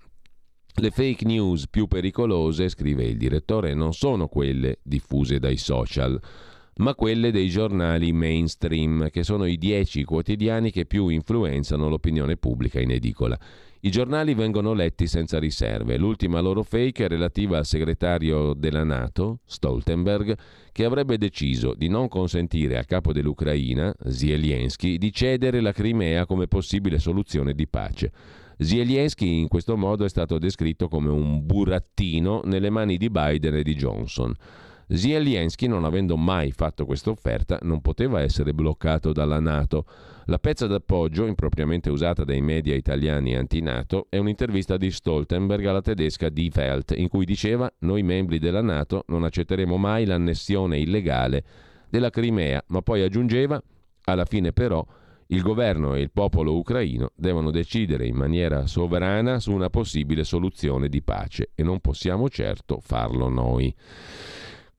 le 0.75 0.91
fake 0.91 1.25
news 1.25 1.67
più 1.67 1.87
pericolose, 1.87 2.69
scrive 2.69 3.03
il 3.03 3.17
direttore, 3.17 3.73
non 3.73 3.93
sono 3.93 4.27
quelle 4.27 4.79
diffuse 4.83 5.39
dai 5.39 5.57
social 5.57 6.17
ma 6.77 6.95
quelle 6.95 7.31
dei 7.31 7.49
giornali 7.49 8.11
mainstream, 8.11 9.09
che 9.09 9.23
sono 9.23 9.45
i 9.45 9.57
dieci 9.57 10.03
quotidiani 10.03 10.71
che 10.71 10.85
più 10.85 11.07
influenzano 11.07 11.89
l'opinione 11.89 12.37
pubblica 12.37 12.79
in 12.79 12.91
edicola. 12.91 13.37
I 13.81 13.91
giornali 13.91 14.33
vengono 14.33 14.73
letti 14.73 15.07
senza 15.07 15.37
riserve. 15.37 15.97
L'ultima 15.97 16.39
loro 16.39 16.63
fake 16.63 17.05
è 17.05 17.07
relativa 17.07 17.57
al 17.57 17.65
segretario 17.65 18.53
della 18.53 18.83
Nato, 18.83 19.39
Stoltenberg, 19.45 20.35
che 20.71 20.83
avrebbe 20.83 21.17
deciso 21.17 21.73
di 21.75 21.87
non 21.87 22.07
consentire 22.07 22.77
al 22.77 22.85
capo 22.85 23.13
dell'Ucraina, 23.13 23.93
Zelensky, 24.07 24.97
di 24.97 25.11
cedere 25.13 25.61
la 25.61 25.71
Crimea 25.71 26.25
come 26.25 26.47
possibile 26.47 26.97
soluzione 26.97 27.53
di 27.53 27.67
pace. 27.67 28.11
Zelensky 28.57 29.39
in 29.39 29.47
questo 29.47 29.77
modo 29.77 30.05
è 30.05 30.09
stato 30.09 30.39
descritto 30.39 30.87
come 30.87 31.09
un 31.09 31.45
burattino 31.45 32.41
nelle 32.45 32.71
mani 32.71 32.97
di 32.97 33.09
Biden 33.09 33.55
e 33.55 33.63
di 33.63 33.75
Johnson. 33.75 34.33
Zelensky, 34.89 35.67
non 35.67 35.83
avendo 35.83 36.15
mai 36.15 36.51
fatto 36.51 36.85
questa 36.85 37.09
offerta, 37.09 37.59
non 37.63 37.81
poteva 37.81 38.21
essere 38.21 38.53
bloccato 38.53 39.11
dalla 39.11 39.39
Nato. 39.39 39.85
La 40.25 40.39
pezza 40.39 40.65
d'appoggio, 40.65 41.25
impropriamente 41.25 41.89
usata 41.89 42.23
dai 42.23 42.41
media 42.41 42.73
italiani 42.73 43.35
anti-Nato, 43.35 44.07
è 44.09 44.17
un'intervista 44.17 44.77
di 44.77 44.89
Stoltenberg 44.89 45.65
alla 45.65 45.81
tedesca 45.81 46.29
Die 46.29 46.51
Welt, 46.55 46.93
in 46.95 47.09
cui 47.09 47.25
diceva 47.25 47.71
«Noi 47.79 48.01
membri 48.01 48.39
della 48.39 48.61
Nato 48.61 49.03
non 49.07 49.23
accetteremo 49.25 49.75
mai 49.75 50.05
l'annessione 50.05 50.79
illegale 50.79 51.43
della 51.89 52.09
Crimea», 52.09 52.63
ma 52.67 52.81
poi 52.81 53.01
aggiungeva 53.01 53.61
«Alla 54.05 54.25
fine 54.25 54.53
però 54.53 54.85
il 55.27 55.41
governo 55.41 55.95
e 55.95 55.99
il 55.99 56.11
popolo 56.11 56.55
ucraino 56.55 57.11
devono 57.13 57.51
decidere 57.51 58.07
in 58.07 58.15
maniera 58.15 58.65
sovrana 58.67 59.41
su 59.41 59.51
una 59.51 59.69
possibile 59.69 60.23
soluzione 60.23 60.87
di 60.87 61.01
pace 61.01 61.49
e 61.55 61.63
non 61.63 61.81
possiamo 61.81 62.29
certo 62.29 62.79
farlo 62.79 63.27
noi». 63.27 63.75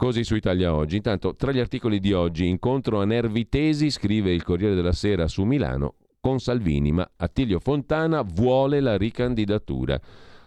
Così 0.01 0.23
su 0.23 0.37
Italia 0.37 0.73
Oggi. 0.73 0.95
Intanto, 0.95 1.35
tra 1.35 1.51
gli 1.51 1.59
articoli 1.59 1.99
di 1.99 2.13
oggi, 2.13 2.47
incontro 2.47 3.01
a 3.01 3.05
nervi 3.05 3.49
tesi, 3.49 3.91
scrive 3.91 4.33
il 4.33 4.45
Corriere 4.45 4.77
della 4.77 4.93
Sera 4.93 5.27
su 5.27 5.43
Milano, 5.43 5.97
con 6.21 6.39
Salvini, 6.39 6.93
ma 6.93 7.11
Attilio 7.17 7.59
Fontana 7.59 8.23
vuole 8.23 8.79
la 8.79 8.97
ricandidatura. 8.97 10.01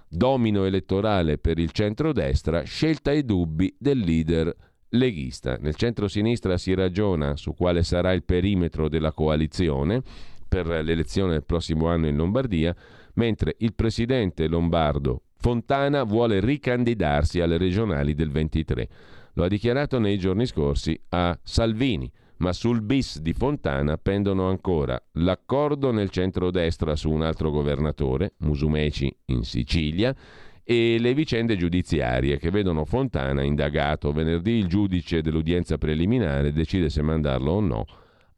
Domino 0.07 0.63
elettorale 0.63 1.37
per 1.37 1.59
il 1.59 1.71
centrodestra, 1.71 2.61
scelta 2.61 3.11
e 3.11 3.23
dubbi 3.23 3.75
del 3.77 3.97
leader 3.97 4.55
leghista. 4.91 5.57
Nel 5.59 5.75
centro-sinistra 5.75 6.57
si 6.57 6.73
ragiona 6.73 7.35
su 7.35 7.53
quale 7.53 7.83
sarà 7.83 8.13
il 8.13 8.23
perimetro 8.23 8.87
della 8.87 9.11
coalizione 9.11 10.01
per 10.47 10.65
l'elezione 10.65 11.33
del 11.33 11.43
prossimo 11.43 11.87
anno 11.87 12.07
in 12.07 12.15
Lombardia, 12.15 12.73
mentre 13.15 13.55
il 13.57 13.73
presidente 13.73 14.47
lombardo 14.47 15.23
Fontana 15.41 16.03
vuole 16.03 16.39
ricandidarsi 16.39 17.41
alle 17.41 17.57
regionali 17.57 18.13
del 18.13 18.29
23. 18.29 18.89
Lo 19.33 19.43
ha 19.43 19.47
dichiarato 19.47 19.99
nei 19.99 20.17
giorni 20.17 20.45
scorsi 20.45 20.99
a 21.09 21.37
Salvini, 21.41 22.11
ma 22.37 22.53
sul 22.53 22.81
bis 22.81 23.19
di 23.19 23.33
Fontana 23.33 23.97
pendono 23.97 24.49
ancora 24.49 25.01
l'accordo 25.13 25.91
nel 25.91 26.09
centrodestra 26.09 26.95
su 26.95 27.09
un 27.09 27.21
altro 27.21 27.51
governatore, 27.51 28.33
Musumeci 28.37 29.15
in 29.25 29.43
Sicilia, 29.43 30.15
e 30.63 30.97
le 30.99 31.13
vicende 31.13 31.55
giudiziarie 31.55 32.37
che 32.37 32.49
vedono 32.49 32.85
Fontana 32.85 33.43
indagato. 33.43 34.11
Venerdì 34.11 34.53
il 34.53 34.67
giudice 34.67 35.21
dell'udienza 35.21 35.77
preliminare 35.77 36.51
decide 36.51 36.89
se 36.89 37.01
mandarlo 37.01 37.51
o 37.51 37.59
no 37.59 37.85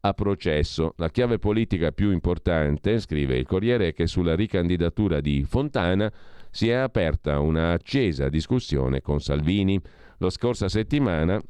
a 0.00 0.12
processo. 0.12 0.94
La 0.96 1.10
chiave 1.10 1.38
politica 1.38 1.90
più 1.92 2.10
importante, 2.10 2.98
scrive 3.00 3.36
il 3.36 3.46
Corriere, 3.46 3.88
è 3.88 3.94
che 3.94 4.06
sulla 4.06 4.34
ricandidatura 4.34 5.20
di 5.20 5.44
Fontana 5.44 6.12
si 6.50 6.68
è 6.68 6.74
aperta 6.74 7.40
una 7.40 7.72
accesa 7.72 8.28
discussione 8.28 9.00
con 9.00 9.20
Salvini. 9.20 9.80
La 10.18 10.30
scorsa 10.30 10.68
settimana, 10.68 11.40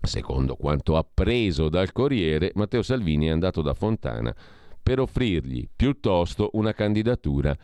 secondo 0.00 0.54
quanto 0.54 0.96
appreso 0.96 1.68
dal 1.68 1.92
Corriere, 1.92 2.52
Matteo 2.54 2.82
Salvini 2.82 3.26
è 3.26 3.30
andato 3.30 3.62
da 3.62 3.74
Fontana 3.74 4.34
per 4.82 5.00
offrirgli 5.00 5.68
piuttosto 5.74 6.50
una 6.52 6.72
candidatura 6.72 7.56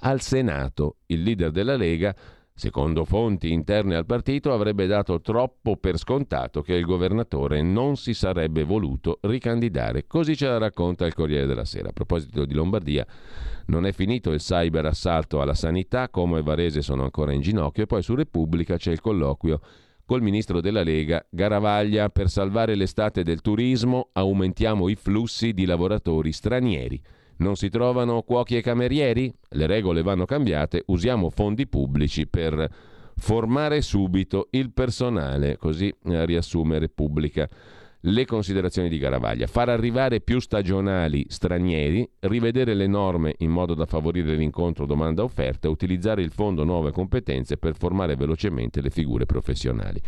al 0.00 0.20
Senato. 0.20 0.96
Il 1.06 1.22
leader 1.22 1.50
della 1.50 1.76
Lega, 1.76 2.14
secondo 2.56 3.04
fonti 3.04 3.52
interne 3.52 3.96
al 3.96 4.06
partito, 4.06 4.52
avrebbe 4.52 4.86
dato 4.86 5.20
troppo 5.20 5.76
per 5.76 5.98
scontato 5.98 6.62
che 6.62 6.74
il 6.74 6.84
governatore 6.84 7.62
non 7.62 7.96
si 7.96 8.14
sarebbe 8.14 8.62
voluto 8.62 9.18
ricandidare. 9.22 10.06
Così 10.06 10.36
ce 10.36 10.46
la 10.46 10.58
racconta 10.58 11.04
il 11.04 11.14
Corriere 11.14 11.46
della 11.46 11.64
Sera. 11.64 11.88
A 11.88 11.92
proposito 11.92 12.44
di 12.44 12.54
Lombardia, 12.54 13.04
non 13.66 13.86
è 13.86 13.92
finito 13.92 14.30
il 14.30 14.38
cyber 14.38 14.86
assalto 14.86 15.40
alla 15.40 15.54
sanità, 15.54 16.08
Como 16.08 16.36
e 16.36 16.42
Varese 16.42 16.80
sono 16.80 17.02
ancora 17.02 17.32
in 17.32 17.40
ginocchio 17.40 17.82
e 17.82 17.86
poi 17.86 18.02
su 18.02 18.14
Repubblica 18.14 18.76
c'è 18.76 18.92
il 18.92 19.00
colloquio 19.00 19.60
col 20.06 20.22
ministro 20.22 20.60
della 20.60 20.82
Lega 20.82 21.26
Garavaglia 21.30 22.10
per 22.10 22.28
salvare 22.28 22.74
l'estate 22.74 23.22
del 23.22 23.40
turismo 23.40 24.10
aumentiamo 24.12 24.88
i 24.88 24.94
flussi 24.94 25.52
di 25.52 25.64
lavoratori 25.64 26.30
stranieri. 26.30 27.02
Non 27.36 27.56
si 27.56 27.68
trovano 27.68 28.22
cuochi 28.22 28.56
e 28.56 28.62
camerieri? 28.62 29.32
Le 29.50 29.66
regole 29.66 30.02
vanno 30.02 30.24
cambiate, 30.24 30.84
usiamo 30.86 31.30
fondi 31.30 31.66
pubblici 31.66 32.26
per 32.26 32.68
formare 33.16 33.80
subito 33.80 34.48
il 34.50 34.70
personale, 34.72 35.56
così 35.56 35.92
eh, 36.04 36.24
riassume 36.26 36.78
Repubblica 36.78 37.48
le 38.06 38.26
considerazioni 38.26 38.90
di 38.90 38.98
Garavaglia, 38.98 39.46
far 39.46 39.70
arrivare 39.70 40.20
più 40.20 40.38
stagionali 40.38 41.24
stranieri, 41.28 42.06
rivedere 42.20 42.74
le 42.74 42.86
norme 42.86 43.34
in 43.38 43.50
modo 43.50 43.74
da 43.74 43.86
favorire 43.86 44.34
l'incontro 44.34 44.84
domanda-offerta 44.84 45.70
utilizzare 45.70 46.20
il 46.20 46.30
fondo 46.30 46.64
nuove 46.64 46.90
competenze 46.90 47.56
per 47.56 47.76
formare 47.76 48.14
velocemente 48.14 48.82
le 48.82 48.90
figure 48.90 49.24
professionali. 49.24 50.00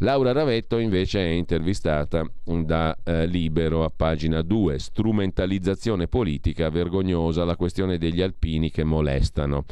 Laura 0.00 0.32
Ravetto 0.32 0.76
invece 0.76 1.20
è 1.20 1.30
intervistata 1.30 2.22
da 2.44 2.94
eh, 3.02 3.26
Libero 3.26 3.82
a 3.82 3.90
pagina 3.94 4.42
2, 4.42 4.78
strumentalizzazione 4.78 6.06
politica 6.06 6.68
vergognosa, 6.68 7.44
la 7.44 7.56
questione 7.56 7.96
degli 7.96 8.20
alpini 8.20 8.70
che 8.70 8.84
molestano 8.84 9.64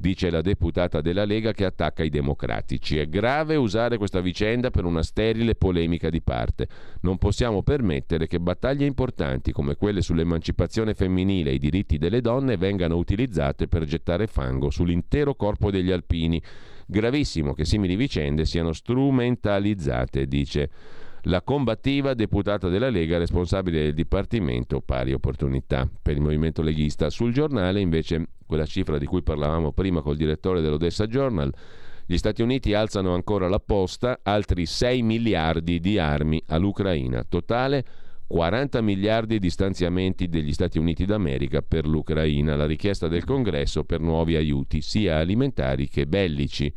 dice 0.00 0.30
la 0.30 0.42
deputata 0.42 1.00
della 1.00 1.24
Lega 1.24 1.52
che 1.52 1.64
attacca 1.64 2.04
i 2.04 2.08
democratici. 2.08 2.98
È 2.98 3.08
grave 3.08 3.56
usare 3.56 3.98
questa 3.98 4.20
vicenda 4.20 4.70
per 4.70 4.84
una 4.84 5.02
sterile 5.02 5.56
polemica 5.56 6.08
di 6.08 6.22
parte. 6.22 6.68
Non 7.00 7.18
possiamo 7.18 7.62
permettere 7.62 8.28
che 8.28 8.38
battaglie 8.38 8.86
importanti 8.86 9.50
come 9.50 9.74
quelle 9.74 10.00
sull'emancipazione 10.00 10.94
femminile 10.94 11.50
e 11.50 11.54
i 11.54 11.58
diritti 11.58 11.98
delle 11.98 12.20
donne 12.20 12.56
vengano 12.56 12.96
utilizzate 12.96 13.66
per 13.66 13.84
gettare 13.84 14.28
fango 14.28 14.70
sull'intero 14.70 15.34
corpo 15.34 15.70
degli 15.70 15.90
alpini. 15.90 16.40
Gravissimo 16.90 17.52
che 17.52 17.66
simili 17.66 17.96
vicende 17.96 18.46
siano 18.46 18.72
strumentalizzate, 18.72 20.26
dice 20.26 20.70
la 21.24 21.42
combattiva 21.42 22.14
deputata 22.14 22.68
della 22.68 22.88
Lega 22.88 23.18
responsabile 23.18 23.82
del 23.82 23.92
Dipartimento 23.92 24.80
Pari 24.80 25.12
Opportunità 25.12 25.86
per 26.00 26.14
il 26.14 26.22
movimento 26.22 26.62
leghista. 26.62 27.10
Sul 27.10 27.34
giornale 27.34 27.80
invece 27.80 28.28
quella 28.46 28.64
cifra 28.64 28.96
di 28.96 29.04
cui 29.04 29.22
parlavamo 29.22 29.72
prima 29.72 30.00
col 30.00 30.16
direttore 30.16 30.62
dell'Odessa 30.62 31.06
Journal, 31.06 31.52
gli 32.06 32.16
Stati 32.16 32.40
Uniti 32.40 32.72
alzano 32.72 33.12
ancora 33.12 33.50
la 33.50 33.60
posta, 33.60 34.20
altri 34.22 34.64
6 34.64 35.02
miliardi 35.02 35.80
di 35.80 35.98
armi 35.98 36.42
all'Ucraina, 36.46 37.22
totale 37.28 37.84
40 38.28 38.82
miliardi 38.82 39.38
di 39.38 39.48
stanziamenti 39.48 40.28
degli 40.28 40.52
Stati 40.52 40.78
Uniti 40.78 41.06
d'America 41.06 41.62
per 41.62 41.86
l'Ucraina, 41.86 42.56
la 42.56 42.66
richiesta 42.66 43.08
del 43.08 43.24
Congresso 43.24 43.84
per 43.84 44.00
nuovi 44.00 44.36
aiuti, 44.36 44.82
sia 44.82 45.16
alimentari 45.16 45.88
che 45.88 46.06
bellici 46.06 46.72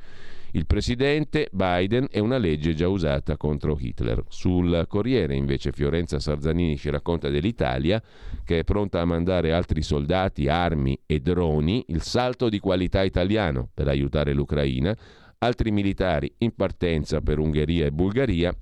il 0.54 0.66
presidente 0.66 1.48
Biden 1.52 2.08
è 2.10 2.20
una 2.20 2.38
legge 2.38 2.74
già 2.74 2.90
usata 2.90 3.38
contro 3.38 3.78
Hitler. 3.80 4.24
Sul 4.28 4.86
Corriere 4.88 5.36
invece 5.36 5.72
Fiorenza 5.72 6.20
Sarzanini 6.20 6.78
ci 6.78 6.90
racconta 6.90 7.30
dell'Italia 7.30 8.02
che 8.44 8.60
è 8.60 8.64
pronta 8.66 9.00
a 9.00 9.06
mandare 9.06 9.54
altri 9.54 9.82
soldati, 9.82 10.50
armi 10.50 11.00
e 11.06 11.20
droni, 11.20 11.86
il 11.88 12.02
salto 12.02 12.50
di 12.50 12.60
qualità 12.60 13.02
italiano 13.04 13.70
per 13.74 13.88
aiutare 13.88 14.34
l'Ucraina, 14.34 14.94
altri 15.38 15.72
militari 15.72 16.34
in 16.40 16.54
partenza 16.54 17.22
per 17.22 17.40
Ungheria 17.40 17.86
e 17.86 17.92
Bulgaria, 17.92 18.54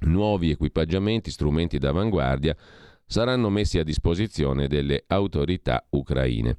nuovi 0.00 0.50
equipaggiamenti, 0.50 1.30
strumenti 1.30 1.78
d'avanguardia 1.78 2.56
saranno 3.06 3.48
messi 3.48 3.78
a 3.78 3.84
disposizione 3.84 4.68
delle 4.68 5.04
autorità 5.06 5.84
ucraine. 5.90 6.56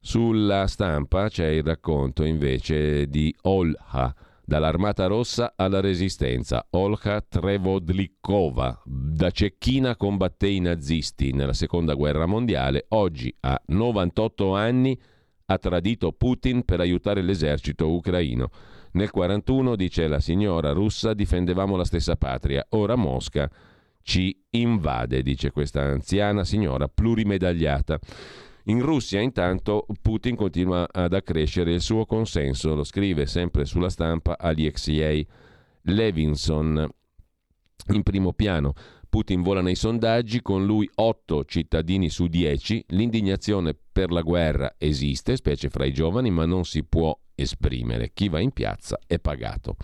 Sulla 0.00 0.66
stampa 0.66 1.28
c'è 1.28 1.46
il 1.46 1.62
racconto 1.62 2.24
invece 2.24 3.06
di 3.08 3.34
Olha, 3.42 4.14
dall'Armata 4.44 5.06
Rossa 5.06 5.54
alla 5.56 5.80
Resistenza. 5.80 6.66
Olha 6.70 7.20
Trevodlikova, 7.26 8.82
da 8.84 9.30
cecchina 9.30 9.96
combatté 9.96 10.48
i 10.48 10.60
nazisti 10.60 11.32
nella 11.32 11.54
Seconda 11.54 11.94
Guerra 11.94 12.26
Mondiale, 12.26 12.86
oggi 12.88 13.34
ha 13.40 13.60
98 13.66 14.54
anni, 14.54 14.98
ha 15.46 15.58
tradito 15.58 16.12
Putin 16.12 16.64
per 16.64 16.80
aiutare 16.80 17.22
l'esercito 17.22 17.90
ucraino. 17.90 18.50
Nel 18.94 19.10
1941, 19.12 19.74
dice 19.74 20.06
la 20.06 20.20
signora 20.20 20.70
russa, 20.70 21.14
difendevamo 21.14 21.74
la 21.76 21.84
stessa 21.84 22.14
patria. 22.14 22.64
Ora 22.70 22.94
Mosca 22.94 23.50
ci 24.02 24.40
invade, 24.50 25.22
dice 25.22 25.50
questa 25.50 25.82
anziana 25.82 26.44
signora 26.44 26.86
plurimedagliata. 26.86 27.98
In 28.66 28.80
Russia 28.80 29.20
intanto 29.20 29.86
Putin 30.00 30.36
continua 30.36 30.86
ad 30.90 31.12
accrescere 31.12 31.72
il 31.72 31.80
suo 31.80 32.06
consenso, 32.06 32.74
lo 32.76 32.84
scrive 32.84 33.26
sempre 33.26 33.64
sulla 33.64 33.90
stampa 33.90 34.38
Alexei 34.38 35.26
Levinson. 35.82 36.88
In 37.88 38.02
primo 38.04 38.32
piano 38.32 38.74
Putin 39.08 39.42
vola 39.42 39.60
nei 39.60 39.74
sondaggi, 39.74 40.40
con 40.40 40.64
lui 40.64 40.88
8 40.94 41.44
cittadini 41.44 42.08
su 42.10 42.28
10, 42.28 42.84
l'indignazione 42.88 43.76
per 43.92 44.12
la 44.12 44.22
guerra 44.22 44.74
esiste, 44.78 45.36
specie 45.36 45.68
fra 45.68 45.84
i 45.84 45.92
giovani, 45.92 46.30
ma 46.30 46.46
non 46.46 46.64
si 46.64 46.84
può 46.84 47.16
esprimere. 47.34 48.10
Chi 48.12 48.28
va 48.28 48.40
in 48.40 48.52
piazza 48.52 48.98
è 49.06 49.18
pagato. 49.18 49.76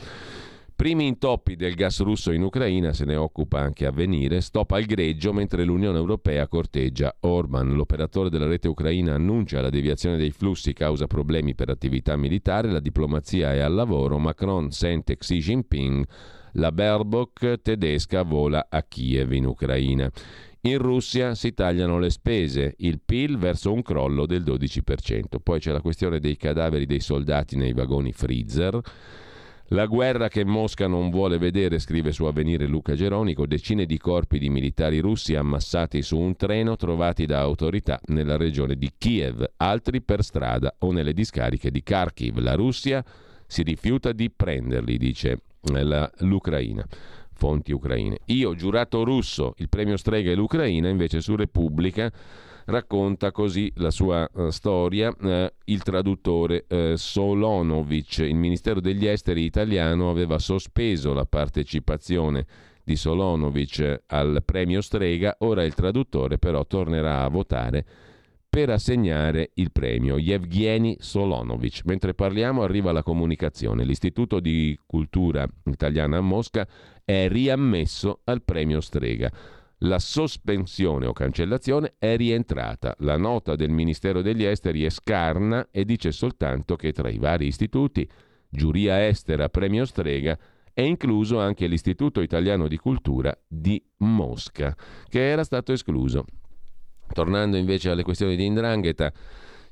Primi 0.81 1.07
intoppi 1.07 1.57
del 1.57 1.75
gas 1.75 2.01
russo 2.01 2.33
in 2.33 2.43
Ucraina, 2.43 2.95
se 2.95 3.05
ne 3.05 3.15
occupa 3.15 3.61
anche 3.61 3.85
a 3.85 3.91
venire, 3.91 4.41
stop 4.41 4.71
al 4.71 4.87
greggio 4.87 5.31
mentre 5.31 5.63
l'Unione 5.65 5.99
Europea 5.99 6.49
corteggia 6.49 7.15
Orban. 7.21 7.75
L'operatore 7.75 8.31
della 8.31 8.47
rete 8.47 8.67
ucraina 8.67 9.13
annuncia 9.13 9.61
la 9.61 9.69
deviazione 9.69 10.17
dei 10.17 10.31
flussi 10.31 10.73
causa 10.73 11.07
problemi 11.07 11.55
per 11.55 11.69
attività 11.69 12.17
militare, 12.17 12.71
la 12.71 12.81
diplomazia 12.81 13.53
è 13.53 13.59
al 13.59 13.75
lavoro, 13.75 14.17
Macron 14.17 14.71
sente 14.71 15.19
Xi 15.19 15.37
Jinping, 15.37 16.07
la 16.53 16.73
Baerbock 16.73 17.61
tedesca 17.61 18.23
vola 18.23 18.67
a 18.71 18.83
Kiev 18.83 19.33
in 19.33 19.45
Ucraina. 19.45 20.11
In 20.63 20.77
Russia 20.77 21.35
si 21.35 21.55
tagliano 21.55 21.99
le 21.99 22.11
spese, 22.11 22.75
il 22.81 23.01
PIL 23.01 23.39
verso 23.39 23.73
un 23.73 23.81
crollo 23.81 24.27
del 24.27 24.43
12%. 24.43 25.39
Poi 25.43 25.59
c'è 25.59 25.73
la 25.73 25.81
questione 25.81 26.21
dei 26.21 26.37
cadaveri 26.37 26.85
dei 26.85 27.01
soldati 27.01 27.57
nei 27.57 27.73
vagoni 27.73 28.13
freezer. 28.13 28.79
La 29.69 29.87
guerra 29.87 30.29
che 30.29 30.45
Mosca 30.45 30.87
non 30.87 31.09
vuole 31.09 31.39
vedere, 31.39 31.79
scrive 31.79 32.13
su 32.13 32.25
Avvenire 32.25 32.67
Luca 32.67 32.95
Geronico, 32.95 33.47
decine 33.47 33.87
di 33.87 33.97
corpi 33.97 34.39
di 34.39 34.51
militari 34.51 34.99
russi 34.99 35.35
ammassati 35.35 36.03
su 36.03 36.19
un 36.19 36.37
treno 36.37 36.77
trovati 36.77 37.25
da 37.25 37.41
autorità 37.41 37.99
nella 38.09 38.37
regione 38.37 38.77
di 38.77 38.91
Kiev, 38.99 39.53
altri 39.57 40.03
per 40.03 40.23
strada 40.23 40.75
o 40.81 40.93
nelle 40.93 41.15
discariche 41.15 41.71
di 41.71 41.83
Kharkiv. 41.83 42.39
La 42.39 42.55
Russia 42.55 43.03
si 43.47 43.63
rifiuta 43.63 44.13
di 44.13 44.29
prenderli, 44.29 44.99
dice 44.99 45.39
eh, 45.73 46.11
l'Ucraina. 46.19 46.87
Fonti 47.41 47.73
ucraine. 47.73 48.19
Io, 48.27 48.55
giurato 48.55 49.03
russo, 49.03 49.55
il 49.57 49.71
premio 49.71 49.97
Strega 49.97 50.31
e 50.31 50.35
l'Ucraina, 50.35 50.91
invece 50.91 51.23
su 51.23 51.37
Repubblica 51.37 52.13
racconta 52.67 53.33
così 53.33 53.73
la 53.77 53.91
sua 53.91 54.29
uh, 54.31 54.51
storia 54.51 55.09
uh, 55.09 55.47
il 55.65 55.83
traduttore 55.83 56.67
uh, 56.69 56.97
Solonovic. 56.97 58.19
Il 58.19 58.35
Ministero 58.35 58.81
degli 58.81 59.07
Esteri 59.07 59.43
italiano 59.43 60.11
aveva 60.11 60.39
sospeso 60.39 61.15
la 61.15 61.25
partecipazione 61.25 62.45
di 62.85 62.95
Solonovic 62.95 64.03
al 64.09 64.43
premio 64.45 64.83
Strega, 64.83 65.37
ora 65.39 65.65
il 65.65 65.73
traduttore 65.73 66.37
però 66.37 66.67
tornerà 66.67 67.23
a 67.23 67.29
votare 67.29 67.87
per 68.51 68.69
assegnare 68.69 69.53
il 69.55 69.71
premio 69.71 70.19
Yevgeny 70.19 70.97
Solonovic. 70.99 71.83
Mentre 71.85 72.15
parliamo 72.15 72.63
arriva 72.63 72.91
la 72.91 73.05
comunicazione. 73.05 73.85
L'Istituto 73.85 74.41
di 74.41 74.77
Cultura 74.85 75.47
Italiana 75.65 76.19
a 76.19 76.21
Mosca 76.21 76.67
è 77.05 77.29
riammesso 77.29 78.21
al 78.25 78.43
premio 78.43 78.81
Strega 78.81 79.33
la 79.83 79.99
sospensione 79.99 81.07
o 81.07 81.13
cancellazione 81.13 81.95
è 81.99 82.17
rientrata. 82.17 82.95
La 82.99 83.17
nota 83.17 83.55
del 83.57 83.71
Ministero 83.71 84.21
degli 84.21 84.45
Esteri 84.45 84.85
è 84.85 84.91
scarna 84.91 85.69
e 85.71 85.85
dice 85.85 86.13
soltanto 86.13 86.77
che 86.77 86.93
tra 86.93 87.09
i 87.09 87.19
vari 87.19 87.47
istituti, 87.47 88.09
giuria 88.49 89.07
estera 89.07 89.49
premio 89.49 89.85
Strega, 89.85 90.39
è 90.73 90.83
incluso 90.83 91.41
anche 91.41 91.67
l'Istituto 91.67 92.21
Italiano 92.21 92.69
di 92.69 92.77
Cultura 92.77 93.37
di 93.47 93.83
Mosca, 93.99 94.77
che 95.09 95.31
era 95.31 95.45
stato 95.45 95.73
escluso. 95.73 96.25
Tornando 97.21 97.59
invece 97.59 97.91
alle 97.91 98.03
questioni 98.03 98.35
di 98.35 98.47
Indrangheta, 98.47 99.13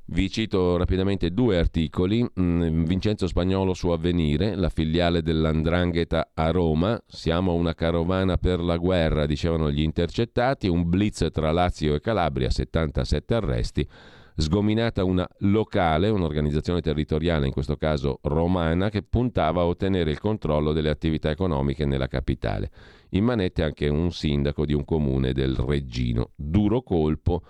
vi 0.09 0.29
cito 0.29 0.77
rapidamente 0.77 1.31
due 1.31 1.57
articoli. 1.57 2.23
Mm, 2.39 2.85
Vincenzo 2.85 3.27
Spagnolo 3.27 3.73
su 3.73 3.89
Avvenire, 3.89 4.55
la 4.55 4.69
filiale 4.69 5.23
dell'Andrangheta 5.23 6.33
a 6.35 6.51
Roma. 6.51 7.03
Siamo 7.07 7.55
una 7.55 7.73
carovana 7.73 8.37
per 8.37 8.61
la 8.61 8.77
guerra, 8.77 9.25
dicevano 9.25 9.71
gli 9.71 9.81
intercettati. 9.81 10.69
Un 10.69 10.91
blitz 10.91 11.27
tra 11.33 11.51
Lazio 11.51 11.95
e 11.95 12.01
Calabria, 12.01 12.51
77 12.51 13.35
arresti. 13.35 13.89
Sgominata 14.37 15.03
una 15.03 15.27
locale, 15.39 16.11
un'organizzazione 16.11 16.83
territoriale, 16.83 17.47
in 17.47 17.53
questo 17.53 17.77
caso 17.77 18.19
romana, 18.25 18.91
che 18.91 19.03
puntava 19.03 19.63
a 19.63 19.65
ottenere 19.65 20.11
il 20.11 20.21
controllo 20.21 20.75
delle 20.75 20.91
attività 20.91 21.31
economiche 21.31 21.87
nella 21.87 22.09
capitale. 22.09 22.71
In 23.11 23.25
manette 23.25 23.63
anche 23.63 23.89
un 23.89 24.13
sindaco 24.13 24.65
di 24.67 24.75
un 24.75 24.85
comune 24.85 25.33
del 25.33 25.55
Reggino. 25.55 26.31
Duro 26.35 26.83
colpo 26.83 27.43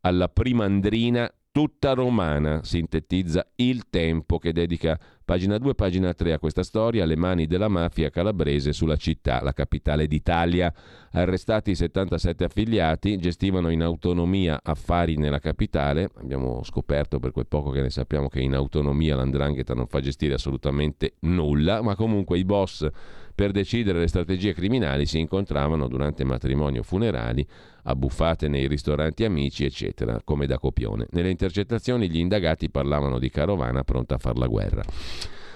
alla 0.00 0.28
primandrina 0.28 1.32
tutta 1.52 1.92
romana, 1.92 2.60
sintetizza 2.64 3.46
il 3.56 3.90
tempo 3.90 4.38
che 4.38 4.54
dedica 4.54 4.98
pagina 5.22 5.58
2, 5.58 5.74
pagina 5.74 6.14
3 6.14 6.32
a 6.32 6.38
questa 6.38 6.62
storia, 6.62 7.04
le 7.04 7.14
mani 7.14 7.46
della 7.46 7.68
mafia 7.68 8.08
calabrese 8.08 8.72
sulla 8.72 8.96
città, 8.96 9.42
la 9.42 9.52
capitale 9.52 10.06
d'Italia. 10.06 10.72
Arrestati 11.12 11.74
77 11.74 12.44
affiliati, 12.44 13.18
gestivano 13.18 13.68
in 13.68 13.82
autonomia 13.82 14.60
affari 14.62 15.16
nella 15.16 15.40
capitale. 15.40 16.08
Abbiamo 16.16 16.62
scoperto 16.64 17.20
per 17.20 17.32
quel 17.32 17.46
poco 17.46 17.70
che 17.70 17.82
ne 17.82 17.90
sappiamo 17.90 18.28
che 18.28 18.40
in 18.40 18.54
autonomia 18.54 19.14
l'andrangheta 19.14 19.74
non 19.74 19.86
fa 19.86 20.00
gestire 20.00 20.34
assolutamente 20.34 21.16
nulla, 21.20 21.82
ma 21.82 21.94
comunque 21.94 22.38
i 22.38 22.44
boss 22.44 22.88
per 23.34 23.50
decidere 23.50 23.98
le 23.98 24.08
strategie 24.08 24.52
criminali 24.52 25.06
si 25.06 25.18
incontravano 25.18 25.88
durante 25.88 26.24
matrimoni 26.24 26.78
o 26.78 26.82
funerali, 26.82 27.46
abbuffate 27.84 28.48
nei 28.48 28.66
ristoranti 28.66 29.24
amici, 29.24 29.64
eccetera, 29.64 30.20
come 30.24 30.46
da 30.46 30.58
copione. 30.58 31.06
Nelle 31.10 31.30
intercettazioni 31.30 32.08
gli 32.08 32.18
indagati 32.18 32.70
parlavano 32.70 33.18
di 33.18 33.30
carovana 33.30 33.82
pronta 33.84 34.16
a 34.16 34.18
far 34.18 34.36
la 34.36 34.46
guerra. 34.46 34.82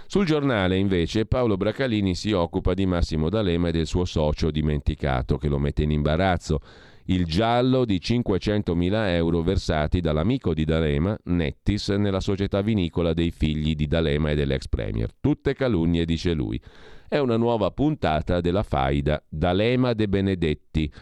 Sul 0.09 0.25
giornale, 0.25 0.77
invece, 0.77 1.27
Paolo 1.27 1.57
Bracalini 1.57 2.15
si 2.15 2.31
occupa 2.31 2.75
di 2.75 2.87
Massimo 2.87 3.29
D'Alema 3.29 3.69
e 3.69 3.73
del 3.73 3.87
suo 3.87 4.05
socio 4.05 4.53
dimenticato 4.53 5.37
che 5.37 5.49
lo 5.49 5.59
mette 5.59 5.83
in 5.83 5.91
imbarazzo. 5.91 6.61
Il 7.07 7.25
giallo 7.25 7.85
di 7.85 8.01
500.000 8.03 9.09
euro 9.11 9.43
versati 9.43 10.01
dall'amico 10.01 10.55
di 10.55 10.65
D'Alema, 10.65 11.17
Nettis, 11.25 11.89
nella 11.91 12.21
società 12.21 12.63
vinicola 12.63 13.13
dei 13.15 13.33
figli 13.33 13.75
di 13.75 13.87
D'Alema 13.89 14.31
e 14.31 14.37
dell'ex 14.37 14.69
premier. 14.69 15.11
Tutte 15.21 15.55
calunnie, 15.55 16.05
dice 16.05 16.33
lui. 16.33 16.61
È 17.09 17.19
una 17.19 17.37
nuova 17.37 17.71
puntata 17.71 18.41
della 18.41 18.65
faida 18.65 19.23
D'Alema 19.29 19.93
De 19.93 20.09
Benedetti 20.09 20.93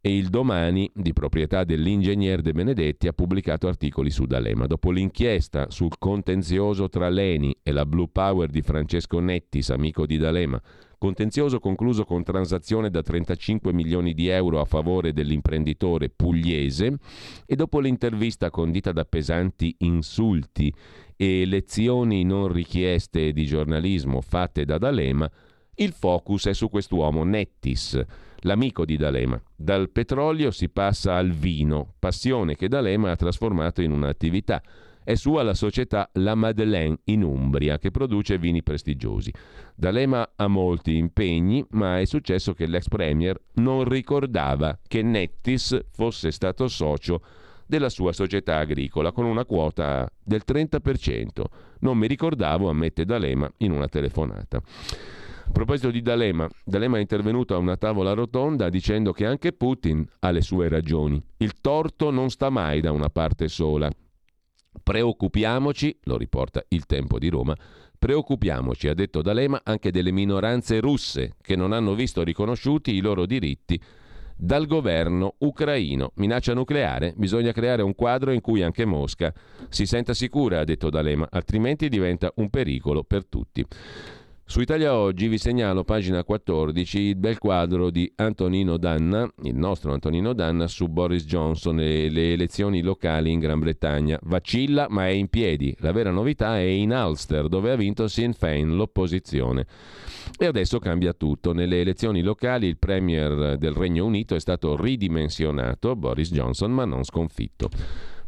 e 0.00 0.16
il 0.16 0.28
domani, 0.28 0.90
di 0.94 1.12
proprietà 1.12 1.64
dell'ingegner 1.64 2.40
De 2.40 2.52
Benedetti, 2.52 3.08
ha 3.08 3.12
pubblicato 3.12 3.66
articoli 3.66 4.10
su 4.10 4.26
D'Alema. 4.26 4.66
Dopo 4.66 4.92
l'inchiesta 4.92 5.68
sul 5.70 5.98
contenzioso 5.98 6.88
tra 6.88 7.08
Leni 7.08 7.54
e 7.62 7.72
la 7.72 7.84
Blue 7.84 8.08
Power 8.10 8.48
di 8.48 8.62
Francesco 8.62 9.18
Nettis, 9.18 9.70
amico 9.70 10.06
di 10.06 10.16
D'Alema, 10.16 10.60
contenzioso 11.00 11.60
concluso 11.60 12.04
con 12.04 12.22
transazione 12.22 12.90
da 12.90 13.00
35 13.00 13.72
milioni 13.72 14.12
di 14.12 14.28
euro 14.28 14.60
a 14.60 14.66
favore 14.66 15.14
dell'imprenditore 15.14 16.10
pugliese, 16.10 16.98
e 17.46 17.56
dopo 17.56 17.80
l'intervista 17.80 18.50
condita 18.50 18.92
da 18.92 19.06
pesanti 19.06 19.74
insulti 19.78 20.70
e 21.16 21.46
lezioni 21.46 22.22
non 22.22 22.52
richieste 22.52 23.32
di 23.32 23.46
giornalismo 23.46 24.20
fatte 24.20 24.66
da 24.66 24.76
D'Alema, 24.76 25.30
il 25.76 25.92
focus 25.92 26.48
è 26.48 26.52
su 26.52 26.68
quest'uomo 26.68 27.24
Nettis 27.24 27.98
l'amico 28.40 28.84
di 28.84 28.98
D'Alema. 28.98 29.40
Dal 29.56 29.88
petrolio 29.88 30.50
si 30.50 30.68
passa 30.68 31.16
al 31.16 31.30
vino, 31.30 31.94
passione 31.98 32.56
che 32.56 32.68
D'Alema 32.68 33.10
ha 33.10 33.16
trasformato 33.16 33.80
in 33.80 33.90
un'attività. 33.90 34.62
È 35.02 35.14
sua 35.14 35.42
la 35.42 35.54
società 35.54 36.10
La 36.14 36.34
Madeleine 36.34 36.98
in 37.04 37.22
Umbria, 37.22 37.78
che 37.78 37.90
produce 37.90 38.38
vini 38.38 38.62
prestigiosi. 38.62 39.32
D'Alema 39.74 40.32
ha 40.36 40.46
molti 40.46 40.96
impegni, 40.96 41.64
ma 41.70 41.98
è 41.98 42.04
successo 42.04 42.52
che 42.52 42.66
l'ex 42.66 42.86
premier 42.88 43.40
non 43.54 43.84
ricordava 43.84 44.78
che 44.86 45.02
Nettis 45.02 45.78
fosse 45.90 46.30
stato 46.30 46.68
socio 46.68 47.22
della 47.66 47.88
sua 47.88 48.12
società 48.12 48.58
agricola 48.58 49.12
con 49.12 49.24
una 49.24 49.44
quota 49.44 50.10
del 50.22 50.42
30%. 50.46 51.44
Non 51.80 51.96
mi 51.96 52.06
ricordavo, 52.06 52.68
ammette 52.68 53.04
D'Alema 53.04 53.50
in 53.58 53.70
una 53.70 53.86
telefonata. 53.88 54.58
A 54.58 55.52
proposito 55.52 55.90
di 55.90 56.02
D'Alema, 56.02 56.48
D'Alema 56.64 56.98
è 56.98 57.00
intervenuto 57.00 57.54
a 57.54 57.58
una 57.58 57.76
tavola 57.76 58.12
rotonda 58.12 58.68
dicendo 58.68 59.12
che 59.12 59.24
anche 59.24 59.52
Putin 59.52 60.06
ha 60.20 60.30
le 60.30 60.42
sue 60.42 60.68
ragioni. 60.68 61.20
Il 61.38 61.54
torto 61.60 62.10
non 62.10 62.28
sta 62.30 62.50
mai 62.50 62.80
da 62.80 62.92
una 62.92 63.08
parte 63.08 63.48
sola. 63.48 63.90
Preoccupiamoci, 64.82 65.98
lo 66.04 66.16
riporta 66.16 66.64
il 66.68 66.86
Tempo 66.86 67.18
di 67.18 67.28
Roma, 67.28 67.56
preoccupiamoci, 67.98 68.88
ha 68.88 68.94
detto 68.94 69.20
D'Alema, 69.22 69.60
anche 69.64 69.90
delle 69.90 70.12
minoranze 70.12 70.80
russe 70.80 71.34
che 71.42 71.56
non 71.56 71.72
hanno 71.72 71.94
visto 71.94 72.22
riconosciuti 72.22 72.94
i 72.94 73.00
loro 73.00 73.26
diritti 73.26 73.80
dal 74.36 74.66
governo 74.66 75.34
ucraino. 75.38 76.12
Minaccia 76.14 76.54
nucleare? 76.54 77.12
Bisogna 77.16 77.52
creare 77.52 77.82
un 77.82 77.94
quadro 77.94 78.32
in 78.32 78.40
cui 78.40 78.62
anche 78.62 78.86
Mosca 78.86 79.32
si 79.68 79.84
senta 79.84 80.14
sicura, 80.14 80.60
ha 80.60 80.64
detto 80.64 80.88
D'Alema, 80.88 81.28
altrimenti 81.30 81.88
diventa 81.88 82.32
un 82.36 82.48
pericolo 82.48 83.04
per 83.04 83.26
tutti. 83.26 83.64
Su 84.50 84.60
Italia 84.60 84.96
Oggi 84.96 85.28
vi 85.28 85.38
segnalo, 85.38 85.84
pagina 85.84 86.24
14, 86.24 86.98
il 86.98 87.14
bel 87.14 87.38
quadro 87.38 87.88
di 87.88 88.12
Antonino 88.16 88.78
Danna, 88.78 89.32
il 89.44 89.54
nostro 89.54 89.92
Antonino 89.92 90.32
Danna, 90.32 90.66
su 90.66 90.88
Boris 90.88 91.24
Johnson 91.24 91.78
e 91.78 92.10
le 92.10 92.32
elezioni 92.32 92.82
locali 92.82 93.30
in 93.30 93.38
Gran 93.38 93.60
Bretagna. 93.60 94.18
Vacilla 94.22 94.88
ma 94.90 95.06
è 95.06 95.10
in 95.10 95.28
piedi. 95.28 95.72
La 95.78 95.92
vera 95.92 96.10
novità 96.10 96.58
è 96.58 96.62
in 96.62 96.90
Ulster, 96.90 97.46
dove 97.46 97.70
ha 97.70 97.76
vinto 97.76 98.08
Sinn 98.08 98.32
Féin, 98.32 98.74
l'opposizione. 98.74 99.66
E 100.36 100.46
adesso 100.46 100.80
cambia 100.80 101.12
tutto. 101.12 101.52
Nelle 101.52 101.80
elezioni 101.80 102.20
locali 102.20 102.66
il 102.66 102.76
Premier 102.76 103.56
del 103.56 103.72
Regno 103.72 104.04
Unito 104.04 104.34
è 104.34 104.40
stato 104.40 104.76
ridimensionato, 104.76 105.94
Boris 105.94 106.32
Johnson, 106.32 106.72
ma 106.72 106.84
non 106.84 107.04
sconfitto. 107.04 107.68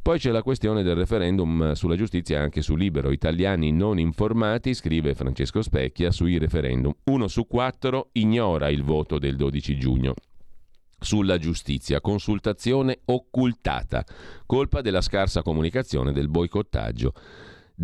Poi 0.03 0.19
c'è 0.19 0.33
la 0.33 0.43
questione 0.43 0.83
del 0.83 0.97
referendum 0.97 1.75
sulla 1.75 1.95
giustizia 1.95 2.41
anche 2.41 2.61
su 2.61 2.75
Libero. 2.75 3.13
Italiani 3.13 3.71
non 3.71 4.01
informati, 4.01 4.75
scrive 4.75 5.15
Francesco 5.15 5.63
Specchia, 5.63 6.11
sui 6.11 6.39
referendum. 6.39 6.93
Uno 7.05 7.29
su 7.29 7.47
quattro 7.47 8.09
ignora 8.15 8.69
il 8.69 8.83
voto 8.83 9.21
del 9.21 9.37
12 9.37 9.79
giugno 9.79 10.15
sulla 10.99 11.39
giustizia, 11.39 12.01
consultazione 12.01 12.99
occultata, 13.05 14.05
colpa 14.45 14.81
della 14.81 15.01
scarsa 15.01 15.43
comunicazione 15.43 16.11
del 16.11 16.29
boicottaggio 16.29 17.13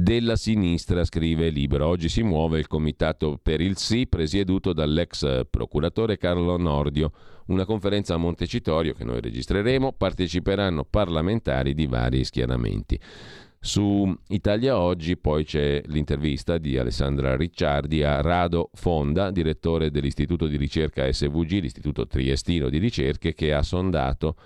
della 0.00 0.36
sinistra, 0.36 1.04
scrive 1.04 1.48
Libero. 1.48 1.88
Oggi 1.88 2.08
si 2.08 2.22
muove 2.22 2.60
il 2.60 2.68
comitato 2.68 3.36
per 3.42 3.60
il 3.60 3.76
sì, 3.76 4.06
presieduto 4.06 4.72
dall'ex 4.72 5.46
procuratore 5.50 6.16
Carlo 6.16 6.56
Nordio 6.56 7.10
una 7.46 7.64
conferenza 7.64 8.14
a 8.14 8.18
Montecitorio 8.18 8.92
che 8.92 9.02
noi 9.02 9.20
registreremo, 9.20 9.92
parteciperanno 9.92 10.84
parlamentari 10.84 11.74
di 11.74 11.86
vari 11.86 12.22
schieramenti. 12.22 12.98
Su 13.58 14.16
Italia 14.28 14.78
Oggi 14.78 15.16
poi 15.16 15.44
c'è 15.44 15.82
l'intervista 15.86 16.58
di 16.58 16.78
Alessandra 16.78 17.34
Ricciardi 17.34 18.04
a 18.04 18.20
Rado 18.20 18.70
Fonda, 18.74 19.32
direttore 19.32 19.90
dell'Istituto 19.90 20.46
di 20.46 20.56
ricerca 20.56 21.10
SVG, 21.10 21.60
l'Istituto 21.60 22.06
Triestino 22.06 22.68
di 22.68 22.78
ricerche, 22.78 23.34
che 23.34 23.52
ha 23.52 23.62
sondato 23.62 24.36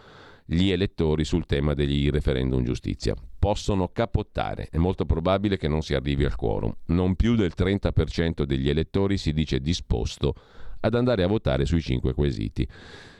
gli 0.46 0.70
elettori 0.70 1.24
sul 1.24 1.44
tema 1.44 1.74
degli 1.74 2.08
referendum 2.08 2.62
giustizia. 2.62 3.14
Possono 3.42 3.88
capottare, 3.88 4.68
è 4.70 4.76
molto 4.76 5.04
probabile 5.04 5.56
che 5.56 5.66
non 5.66 5.82
si 5.82 5.94
arrivi 5.94 6.24
al 6.24 6.36
quorum. 6.36 6.72
Non 6.86 7.16
più 7.16 7.34
del 7.34 7.54
30% 7.56 8.44
degli 8.44 8.68
elettori 8.68 9.18
si 9.18 9.32
dice 9.32 9.58
disposto 9.58 10.36
ad 10.78 10.94
andare 10.94 11.24
a 11.24 11.26
votare 11.26 11.66
sui 11.66 11.80
cinque 11.80 12.14
quesiti. 12.14 12.64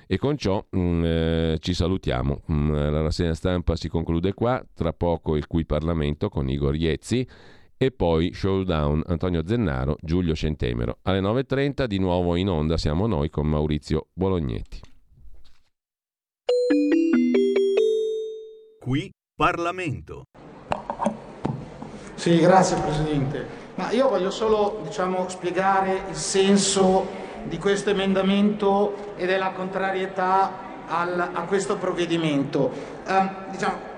E 0.06 0.18
con 0.18 0.36
ciò 0.36 0.64
mh, 0.70 0.78
mm, 0.78 1.04
eh, 1.04 1.56
ci 1.58 1.74
salutiamo. 1.74 2.42
Mm, 2.52 2.72
la 2.72 3.00
rassegna 3.00 3.34
stampa 3.34 3.74
si 3.74 3.88
conclude 3.88 4.32
qua, 4.32 4.64
tra 4.72 4.92
poco 4.92 5.34
il 5.34 5.48
Qui 5.48 5.64
Parlamento 5.66 6.28
con 6.28 6.48
Igor 6.48 6.76
Iezzi 6.76 7.28
e 7.76 7.90
poi 7.90 8.32
Showdown 8.32 9.02
Antonio 9.06 9.44
Zennaro, 9.44 9.96
Giulio 10.00 10.36
Centemero. 10.36 10.98
Alle 11.02 11.20
9.30 11.20 11.86
di 11.86 11.98
nuovo 11.98 12.36
in 12.36 12.48
onda 12.48 12.76
siamo 12.76 13.08
noi 13.08 13.28
con 13.28 13.48
Maurizio 13.48 14.10
Bolognetti. 14.12 14.80
Qui 18.78 19.10
Parlamento. 19.34 20.26
Sì, 22.14 22.38
grazie 22.38 22.76
Presidente. 22.76 23.60
Ma 23.76 23.90
io 23.90 24.10
voglio 24.10 24.30
solo 24.30 24.80
diciamo, 24.84 25.28
spiegare 25.28 26.02
il 26.10 26.14
senso 26.14 27.06
di 27.44 27.59
questo 27.59 27.90
emendamento 27.90 29.14
e 29.16 29.24
della 29.24 29.52
contrarietà 29.52 30.52
al, 30.86 31.30
a 31.32 31.42
questo 31.44 31.76
provvedimento. 31.76 32.70
Eh, 33.06 33.28
diciamo, 33.50 33.90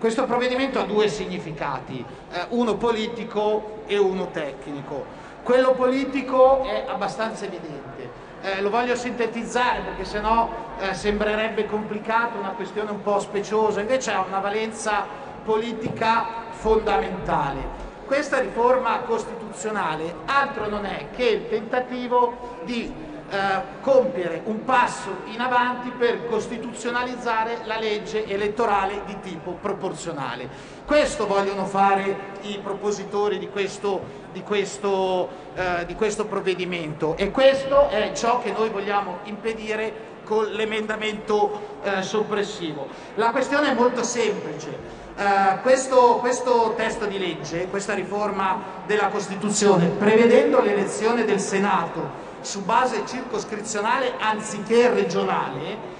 questo 0.00 0.24
provvedimento 0.24 0.80
ha 0.80 0.84
due 0.84 1.08
significati, 1.08 2.04
eh, 2.32 2.46
uno 2.48 2.76
politico 2.76 3.84
e 3.86 3.96
uno 3.98 4.30
tecnico. 4.32 5.04
Quello 5.44 5.74
politico 5.74 6.64
è 6.64 6.86
abbastanza 6.88 7.44
evidente. 7.44 8.10
Eh, 8.44 8.60
lo 8.60 8.70
voglio 8.70 8.96
sintetizzare 8.96 9.82
perché 9.82 10.04
sennò 10.04 10.48
eh, 10.80 10.94
sembrerebbe 10.94 11.66
complicato, 11.66 12.38
una 12.38 12.50
questione 12.50 12.90
un 12.90 13.00
po' 13.00 13.20
speciosa, 13.20 13.80
invece 13.80 14.10
ha 14.10 14.24
una 14.26 14.40
valenza 14.40 15.06
politica 15.44 16.26
fondamentale. 16.50 17.90
Questa 18.04 18.40
riforma 18.40 18.98
costituzionale 19.02 20.16
altro 20.26 20.68
non 20.68 20.84
è 20.84 21.06
che 21.14 21.24
il 21.24 21.48
tentativo 21.48 22.58
di 22.64 22.92
eh, 23.32 23.62
compiere 23.80 24.42
un 24.44 24.64
passo 24.64 25.22
in 25.32 25.40
avanti 25.40 25.90
per 25.90 26.26
costituzionalizzare 26.26 27.60
la 27.64 27.78
legge 27.78 28.26
elettorale 28.26 29.04
di 29.06 29.20
tipo 29.20 29.52
proporzionale. 29.52 30.48
Questo 30.84 31.26
vogliono 31.26 31.64
fare 31.64 32.14
i 32.42 32.58
propositori 32.62 33.38
di 33.38 33.48
questo, 33.48 34.21
di 34.32 34.42
questo, 34.42 35.28
eh, 35.54 35.84
di 35.86 35.94
questo 35.94 36.26
provvedimento 36.26 37.16
e 37.16 37.30
questo 37.30 37.88
è 37.88 38.12
ciò 38.14 38.40
che 38.40 38.52
noi 38.52 38.70
vogliamo 38.70 39.18
impedire 39.24 40.10
con 40.24 40.46
l'emendamento 40.46 41.78
eh, 41.82 42.02
soppressivo. 42.02 42.86
La 43.16 43.30
questione 43.30 43.70
è 43.70 43.74
molto 43.74 44.02
semplice. 44.02 45.00
Uh, 45.14 45.60
questo, 45.60 46.16
questo, 46.20 46.72
testo 46.74 47.04
di 47.04 47.18
legge, 47.18 47.68
questa 47.68 47.92
riforma 47.92 48.80
della 48.86 49.08
Costituzione, 49.08 49.88
prevedendo 49.88 50.62
l'elezione 50.62 51.26
del 51.26 51.38
Senato 51.38 52.30
su 52.40 52.64
base 52.64 53.02
circoscrizionale 53.06 54.14
anziché 54.18 54.88
regionale, 54.88 55.90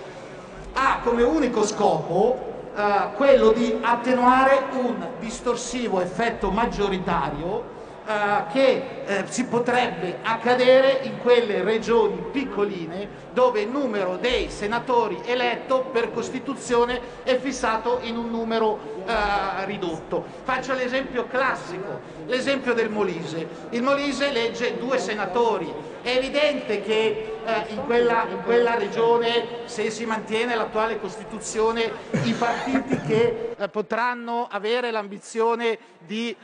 ha 0.72 1.00
come 1.04 1.22
unico 1.22 1.62
scopo 1.66 2.70
uh, 2.74 3.14
quello 3.14 3.52
di 3.52 3.78
attenuare 3.82 4.62
un 4.72 5.09
distorsivo 5.20 6.00
effetto 6.00 6.50
maggioritario 6.50 7.71
Uh, 8.04 8.50
che 8.50 8.82
uh, 9.06 9.12
si 9.28 9.44
potrebbe 9.44 10.18
accadere 10.22 11.02
in 11.02 11.20
quelle 11.20 11.62
regioni 11.62 12.20
piccoline 12.32 13.08
dove 13.32 13.60
il 13.60 13.68
numero 13.68 14.16
dei 14.16 14.50
senatori 14.50 15.20
eletto 15.24 15.84
per 15.92 16.10
Costituzione 16.10 17.00
è 17.22 17.38
fissato 17.38 18.00
in 18.02 18.16
un 18.16 18.28
numero 18.28 18.70
uh, 19.04 19.64
ridotto. 19.66 20.24
Faccio 20.42 20.74
l'esempio 20.74 21.28
classico, 21.28 22.00
l'esempio 22.26 22.74
del 22.74 22.90
Molise. 22.90 23.46
Il 23.70 23.84
Molise 23.84 24.32
legge 24.32 24.76
due 24.78 24.98
senatori. 24.98 25.72
È 26.02 26.16
evidente 26.16 26.82
che 26.82 27.32
in 27.68 27.84
quella, 27.84 28.26
in, 28.28 28.42
quella, 28.42 28.74
regione, 28.74 29.60
se 29.66 29.88
si 29.88 30.04
mantiene 30.04 30.56
l'attuale 30.56 30.98
Costituzione, 30.98 31.92
i 32.24 32.32
partiti 32.32 33.00
che 33.02 33.54
potranno 33.70 34.48
avere 34.50 34.90
l'ambizione 34.90 35.78
di 36.00 36.34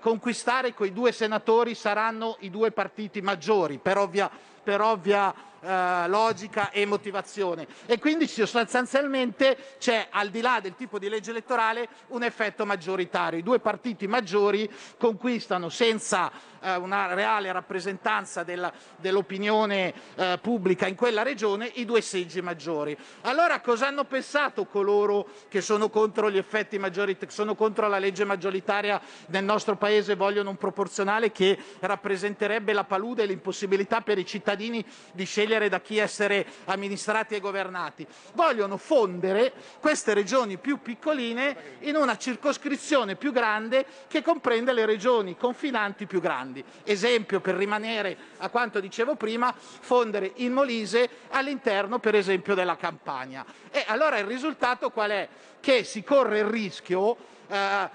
conquistare 0.00 0.74
quei 0.74 0.92
due 0.92 1.12
senatori 1.12 1.76
saranno 1.76 2.36
i 2.40 2.50
due 2.50 2.72
partiti 2.72 3.20
maggiori, 3.20 3.78
per 3.78 3.96
ovvia, 3.96 4.28
per 4.62 4.80
ovvia 4.80 5.32
eh, 5.60 6.08
logica 6.08 6.70
e 6.70 6.86
motivazione. 6.86 7.66
E 7.86 7.98
quindi 7.98 8.26
sostanzialmente 8.26 9.56
c'è, 9.78 10.08
al 10.10 10.30
di 10.30 10.40
là 10.40 10.60
del 10.60 10.74
tipo 10.74 10.98
di 10.98 11.08
legge 11.08 11.30
elettorale, 11.30 11.88
un 12.08 12.22
effetto 12.22 12.64
maggioritario. 12.64 13.38
I 13.38 13.42
due 13.42 13.58
partiti 13.58 14.06
maggiori 14.06 14.70
conquistano 14.96 15.68
senza 15.68 16.30
eh, 16.60 16.76
una 16.76 17.14
reale 17.14 17.52
rappresentanza 17.52 18.42
della, 18.42 18.72
dell'opinione 18.96 19.92
eh, 20.14 20.38
pubblica 20.40 20.86
in 20.86 20.94
quella 20.94 21.22
regione 21.22 21.70
i 21.74 21.84
due 21.84 22.00
seggi 22.00 22.40
maggiori. 22.40 22.96
Allora 23.22 23.60
cosa 23.60 23.86
hanno 23.86 24.04
pensato 24.04 24.66
coloro 24.66 25.26
che 25.48 25.60
sono 25.60 25.88
contro 25.88 26.30
gli 26.30 26.38
effetti 26.38 26.78
maggiori, 26.78 27.16
sono 27.28 27.54
contro 27.54 27.88
la 27.88 27.98
legge 27.98 28.24
maggioritaria 28.24 29.00
nel 29.26 29.44
nostro 29.44 29.76
paese, 29.76 30.14
vogliono 30.14 30.50
un 30.50 30.56
proporzionale 30.56 31.32
che 31.32 31.58
rappresenterebbe 31.80 32.72
la 32.72 32.84
palude 32.84 33.22
e 33.22 33.26
l'impossibilità 33.26 34.00
per 34.00 34.18
i 34.18 34.26
cittadini 34.26 34.84
di 35.12 35.24
scegliere 35.24 35.49
scegliere 35.50 35.68
da 35.68 35.80
chi 35.80 35.98
essere 35.98 36.46
amministrati 36.66 37.34
e 37.34 37.40
governati. 37.40 38.06
Vogliono 38.34 38.76
fondere 38.76 39.52
queste 39.80 40.14
regioni 40.14 40.58
più 40.58 40.80
piccoline 40.80 41.78
in 41.80 41.96
una 41.96 42.16
circoscrizione 42.16 43.16
più 43.16 43.32
grande 43.32 43.84
che 44.06 44.22
comprende 44.22 44.72
le 44.72 44.86
regioni 44.86 45.36
confinanti 45.36 46.06
più 46.06 46.20
grandi. 46.20 46.62
Esempio, 46.84 47.40
per 47.40 47.56
rimanere 47.56 48.16
a 48.38 48.48
quanto 48.48 48.78
dicevo 48.78 49.16
prima, 49.16 49.52
fondere 49.56 50.32
il 50.36 50.50
Molise 50.50 51.08
all'interno, 51.30 51.98
per 51.98 52.14
esempio, 52.14 52.54
della 52.54 52.76
Campania. 52.76 53.44
E 53.70 53.84
allora 53.88 54.18
il 54.18 54.26
risultato 54.26 54.90
qual 54.90 55.10
è? 55.10 55.28
Che 55.58 55.84
si 55.84 56.02
corre 56.04 56.38
il 56.38 56.44
rischio 56.44 57.16
eh, 57.48 57.90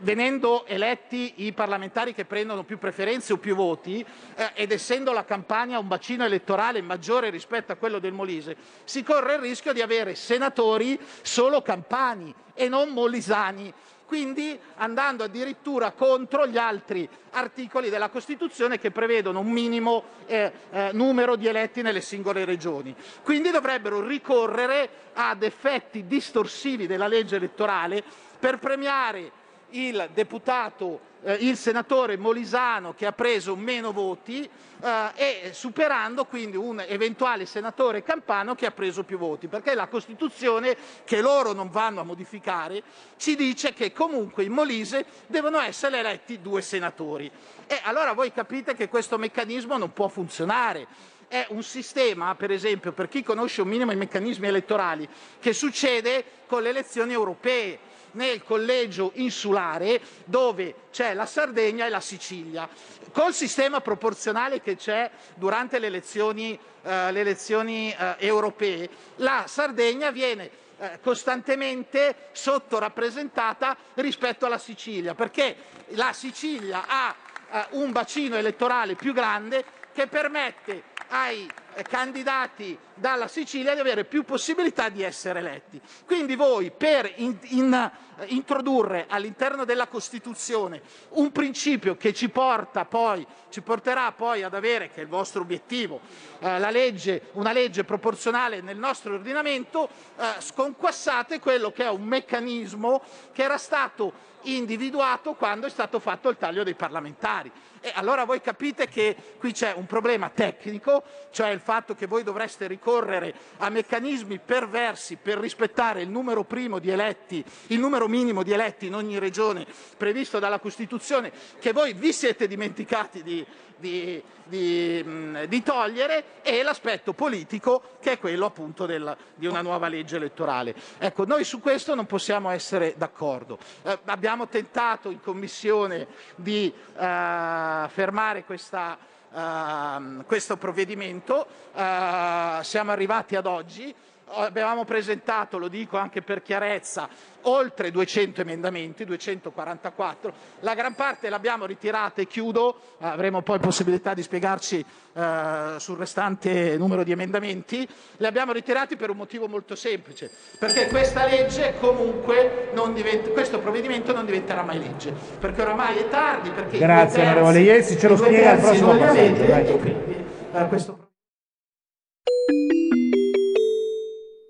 venendo 0.00 0.66
eletti 0.66 1.34
i 1.46 1.52
parlamentari 1.52 2.12
che 2.12 2.24
prendono 2.24 2.64
più 2.64 2.78
preferenze 2.78 3.32
o 3.32 3.36
più 3.36 3.54
voti 3.54 4.04
eh, 4.34 4.50
ed 4.54 4.72
essendo 4.72 5.12
la 5.12 5.24
campagna 5.24 5.78
un 5.78 5.86
bacino 5.86 6.24
elettorale 6.24 6.82
maggiore 6.82 7.30
rispetto 7.30 7.70
a 7.70 7.76
quello 7.76 8.00
del 8.00 8.12
Molise, 8.12 8.56
si 8.82 9.04
corre 9.04 9.34
il 9.34 9.40
rischio 9.40 9.72
di 9.72 9.82
avere 9.82 10.16
senatori 10.16 10.98
solo 11.22 11.62
campani 11.62 12.34
e 12.54 12.68
non 12.68 12.88
molisani 12.88 13.72
quindi 14.10 14.58
andando 14.78 15.22
addirittura 15.22 15.92
contro 15.92 16.44
gli 16.44 16.58
altri 16.58 17.08
articoli 17.30 17.90
della 17.90 18.08
Costituzione 18.08 18.80
che 18.80 18.90
prevedono 18.90 19.38
un 19.38 19.46
minimo 19.46 20.02
eh, 20.26 20.50
eh, 20.72 20.90
numero 20.92 21.36
di 21.36 21.46
eletti 21.46 21.80
nelle 21.80 22.00
singole 22.00 22.44
regioni. 22.44 22.92
Quindi 23.22 23.52
dovrebbero 23.52 24.04
ricorrere 24.04 24.88
ad 25.12 25.44
effetti 25.44 26.08
distorsivi 26.08 26.88
della 26.88 27.06
legge 27.06 27.36
elettorale 27.36 28.02
per 28.40 28.58
premiare 28.58 29.38
il 29.72 30.10
deputato, 30.12 31.00
eh, 31.22 31.34
il 31.34 31.56
senatore 31.56 32.16
Molisano 32.16 32.94
che 32.94 33.06
ha 33.06 33.12
preso 33.12 33.54
meno 33.54 33.92
voti 33.92 34.42
eh, 34.42 35.10
e 35.14 35.50
superando 35.52 36.24
quindi 36.24 36.56
un 36.56 36.82
eventuale 36.86 37.46
senatore 37.46 38.02
Campano 38.02 38.54
che 38.54 38.66
ha 38.66 38.70
preso 38.70 39.04
più 39.04 39.18
voti, 39.18 39.46
perché 39.46 39.74
la 39.74 39.86
Costituzione, 39.86 40.76
che 41.04 41.20
loro 41.20 41.52
non 41.52 41.70
vanno 41.70 42.00
a 42.00 42.04
modificare, 42.04 42.82
ci 43.16 43.36
dice 43.36 43.72
che 43.72 43.92
comunque 43.92 44.44
in 44.44 44.52
Molise 44.52 45.04
devono 45.26 45.60
essere 45.60 45.98
eletti 45.98 46.40
due 46.40 46.62
senatori. 46.62 47.30
E 47.66 47.78
allora 47.84 48.12
voi 48.14 48.32
capite 48.32 48.74
che 48.74 48.88
questo 48.88 49.18
meccanismo 49.18 49.76
non 49.76 49.92
può 49.92 50.08
funzionare 50.08 51.18
è 51.28 51.46
un 51.50 51.62
sistema, 51.62 52.34
per 52.34 52.50
esempio, 52.50 52.90
per 52.90 53.06
chi 53.06 53.22
conosce 53.22 53.62
un 53.62 53.68
minimo 53.68 53.92
i 53.92 53.96
meccanismi 53.96 54.48
elettorali, 54.48 55.08
che 55.38 55.52
succede 55.52 56.24
con 56.48 56.60
le 56.60 56.70
elezioni 56.70 57.12
europee 57.12 57.78
nel 58.12 58.42
collegio 58.42 59.12
insulare 59.14 60.00
dove 60.24 60.74
c'è 60.90 61.14
la 61.14 61.26
Sardegna 61.26 61.86
e 61.86 61.88
la 61.88 62.00
Sicilia. 62.00 62.68
Col 63.12 63.34
sistema 63.34 63.80
proporzionale 63.80 64.60
che 64.60 64.76
c'è 64.76 65.10
durante 65.34 65.78
le 65.78 65.86
elezioni, 65.88 66.58
eh, 66.82 67.12
le 67.12 67.20
elezioni 67.20 67.90
eh, 67.92 68.16
europee, 68.18 68.88
la 69.16 69.44
Sardegna 69.46 70.10
viene 70.10 70.50
eh, 70.78 70.98
costantemente 71.02 72.28
sottorappresentata 72.32 73.76
rispetto 73.94 74.46
alla 74.46 74.58
Sicilia, 74.58 75.14
perché 75.14 75.56
la 75.88 76.12
Sicilia 76.12 76.84
ha 76.86 77.14
eh, 77.50 77.66
un 77.70 77.92
bacino 77.92 78.36
elettorale 78.36 78.94
più 78.94 79.12
grande 79.12 79.64
che 79.92 80.06
permette 80.06 80.84
ai 81.08 81.48
candidati 81.88 82.76
dalla 82.94 83.28
Sicilia 83.28 83.74
di 83.74 83.80
avere 83.80 84.04
più 84.04 84.24
possibilità 84.24 84.88
di 84.88 85.02
essere 85.02 85.38
eletti. 85.38 85.80
Quindi 86.04 86.36
voi 86.36 86.70
per 86.70 87.10
in, 87.16 87.36
in, 87.48 87.72
eh, 87.72 88.24
introdurre 88.28 89.06
all'interno 89.08 89.64
della 89.64 89.86
Costituzione 89.86 90.82
un 91.10 91.32
principio 91.32 91.96
che 91.96 92.12
ci, 92.12 92.28
poi, 92.28 93.26
ci 93.48 93.62
porterà 93.62 94.12
poi 94.12 94.42
ad 94.42 94.54
avere, 94.54 94.90
che 94.90 95.00
è 95.00 95.02
il 95.02 95.08
vostro 95.08 95.40
obiettivo, 95.42 96.00
eh, 96.40 96.70
legge, 96.70 97.28
una 97.32 97.52
legge 97.52 97.84
proporzionale 97.84 98.60
nel 98.60 98.76
nostro 98.76 99.14
ordinamento, 99.14 99.88
eh, 100.16 100.40
sconquassate 100.40 101.40
quello 101.40 101.72
che 101.72 101.84
è 101.84 101.90
un 101.90 102.02
meccanismo 102.02 103.02
che 103.32 103.42
era 103.42 103.58
stato 103.58 104.28
individuato 104.42 105.34
quando 105.34 105.66
è 105.66 105.70
stato 105.70 105.98
fatto 105.98 106.28
il 106.28 106.36
taglio 106.36 106.62
dei 106.62 106.74
parlamentari. 106.74 107.50
E 107.82 107.90
allora 107.94 108.24
voi 108.24 108.42
capite 108.42 108.88
che 108.88 109.16
qui 109.38 109.52
c'è 109.52 109.72
un 109.74 109.86
problema 109.86 110.28
tecnico, 110.28 111.02
cioè 111.30 111.48
il 111.48 111.60
fatto 111.60 111.94
che 111.94 112.06
voi 112.06 112.22
dovreste 112.22 112.66
ricorrere 112.66 113.34
a 113.56 113.70
meccanismi 113.70 114.38
perversi 114.38 115.16
per 115.16 115.38
rispettare 115.38 116.02
il 116.02 116.10
numero 116.10 116.44
primo 116.44 116.78
di 116.78 116.90
eletti, 116.90 117.42
il 117.68 117.78
numero 117.78 118.06
minimo 118.06 118.42
di 118.42 118.52
eletti 118.52 118.86
in 118.86 118.94
ogni 118.94 119.18
regione 119.18 119.66
previsto 119.96 120.38
dalla 120.38 120.58
Costituzione, 120.58 121.32
che 121.58 121.72
voi 121.72 121.94
vi 121.94 122.12
siete 122.12 122.46
dimenticati 122.46 123.22
di, 123.22 123.46
di, 123.80 124.22
di, 124.44 125.48
di 125.48 125.62
togliere, 125.62 126.24
e 126.42 126.62
l'aspetto 126.62 127.12
politico 127.12 127.82
che 128.00 128.12
è 128.12 128.18
quello 128.18 128.46
appunto 128.46 128.86
del, 128.86 129.16
di 129.34 129.46
una 129.46 129.62
nuova 129.62 129.88
legge 129.88 130.16
elettorale. 130.16 130.74
Ecco, 130.98 131.24
noi 131.24 131.44
su 131.44 131.60
questo 131.60 131.94
non 131.94 132.06
possiamo 132.06 132.50
essere 132.50 132.94
d'accordo. 132.96 133.58
Eh, 133.82 133.98
abbiamo 134.04 134.46
tentato 134.46 135.10
in 135.10 135.20
Commissione 135.20 136.06
di 136.36 136.72
eh, 136.72 137.86
fermare 137.88 138.44
questa, 138.44 138.98
uh, 139.30 140.24
questo 140.26 140.56
provvedimento, 140.56 141.46
uh, 141.72 142.62
siamo 142.62 142.90
arrivati 142.90 143.36
ad 143.36 143.46
oggi, 143.46 143.94
abbiamo 144.32 144.84
presentato, 144.84 145.58
lo 145.58 145.68
dico 145.68 145.96
anche 145.96 146.22
per 146.22 146.42
chiarezza, 146.42 147.08
oltre 147.42 147.90
200 147.90 148.42
emendamenti, 148.42 149.04
244, 149.04 150.32
la 150.60 150.74
gran 150.74 150.94
parte 150.94 151.28
l'abbiamo 151.28 151.66
ritirata 151.66 152.20
e 152.20 152.26
chiudo, 152.26 152.96
avremo 152.98 153.42
poi 153.42 153.58
possibilità 153.58 154.14
di 154.14 154.22
spiegarci 154.22 154.84
eh, 155.12 155.74
sul 155.78 155.96
restante 155.96 156.76
numero 156.76 157.02
di 157.02 157.12
emendamenti, 157.12 157.86
li 158.16 158.26
abbiamo 158.26 158.52
ritirati 158.52 158.96
per 158.96 159.10
un 159.10 159.16
motivo 159.16 159.48
molto 159.48 159.74
semplice, 159.74 160.30
perché 160.58 160.88
questa 160.88 161.26
legge 161.26 161.74
comunque 161.80 162.70
non 162.74 162.92
diventa, 162.94 163.30
questo 163.30 163.58
provvedimento 163.58 164.12
non 164.12 164.24
diventerà 164.24 164.62
mai 164.62 164.78
legge, 164.78 165.12
perché 165.38 165.62
oramai 165.62 165.96
è 165.96 166.08
tardi, 166.08 166.50
perché 166.50 166.78
Grazie 166.78 167.22
onorevole 167.22 167.60
Iesi, 167.60 167.98
ce 167.98 168.08
lo 168.08 168.16
spiega 168.16 168.52
al 168.52 168.58
prossimo 168.58 168.96
passaggio. 168.96 169.76
Quindi, 169.76 170.24
eh, 170.52 170.66
questo... 170.66 170.99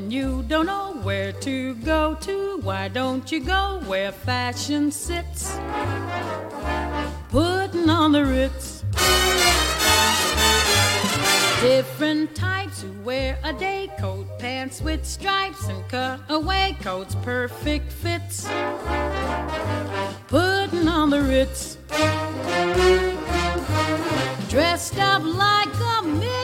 And 0.00 0.10
you 0.10 0.42
don't 0.48 0.64
know 0.64 0.94
where 1.02 1.30
to 1.30 1.74
go 1.74 2.14
to, 2.14 2.58
why 2.62 2.88
don't 2.88 3.30
you 3.30 3.38
go 3.38 3.82
where 3.84 4.10
fashion 4.10 4.90
sits? 4.90 5.58
Putting 7.28 7.90
on 7.90 8.12
the 8.12 8.24
ritz. 8.24 8.82
Different 11.60 12.34
types 12.34 12.80
who 12.80 12.92
wear 13.02 13.38
a 13.44 13.52
day 13.52 13.90
coat, 13.98 14.26
pants 14.38 14.80
with 14.80 15.04
stripes, 15.04 15.68
and 15.68 15.86
cutaway 15.90 16.74
coats, 16.80 17.14
perfect 17.16 17.92
fits. 17.92 18.48
Putting 20.28 20.88
on 20.88 21.10
the 21.10 21.20
ritz. 21.20 21.76
Dressed 24.48 24.98
up 24.98 25.22
like 25.22 25.74
a 25.98 26.02
million 26.02 26.39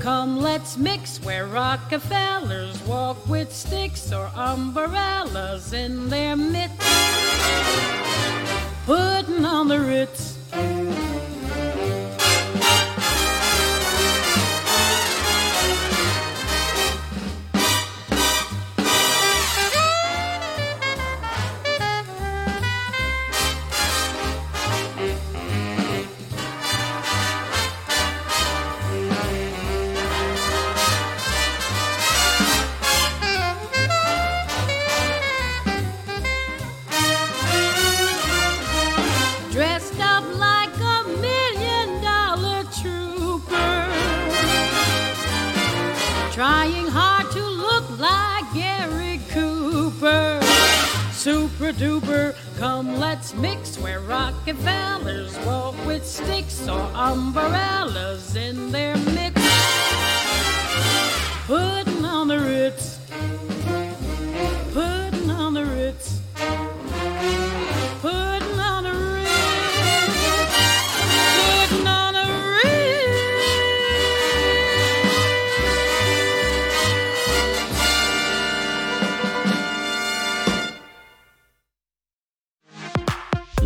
come 0.00 0.38
let's 0.38 0.78
mix 0.78 1.18
where 1.22 1.46
Rockefellers 1.46 2.80
walk 2.84 3.28
with 3.28 3.52
sticks 3.52 4.12
or 4.12 4.30
umbrellas 4.34 5.74
in 5.74 6.08
their 6.08 6.36
mitts. 6.36 6.72
Putting 8.86 9.44
on 9.44 9.68
the 9.68 9.78
Ritz. 9.78 11.09
Super 51.70 51.84
duper, 51.84 52.58
come 52.58 52.98
let's 52.98 53.32
mix 53.34 53.78
where 53.78 54.00
Rockefellers 54.00 55.38
walk 55.46 55.76
with 55.86 56.04
sticks 56.04 56.66
or 56.68 56.80
umbrellas 56.94 58.34
in 58.34 58.72
their 58.72 58.96
mix. 58.96 59.40
Putting 61.46 62.04
on 62.04 62.26
the 62.26 62.40
Ritz, 62.40 62.98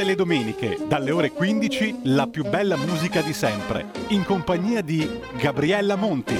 Tutte 0.00 0.12
le 0.12 0.18
domeniche, 0.18 0.78
dalle 0.88 1.10
ore 1.10 1.30
15, 1.30 2.00
la 2.04 2.26
più 2.26 2.42
bella 2.48 2.78
musica 2.78 3.20
di 3.20 3.34
sempre, 3.34 3.90
in 4.08 4.24
compagnia 4.24 4.80
di 4.80 5.06
Gabriella 5.36 5.94
Monti. 5.94 6.34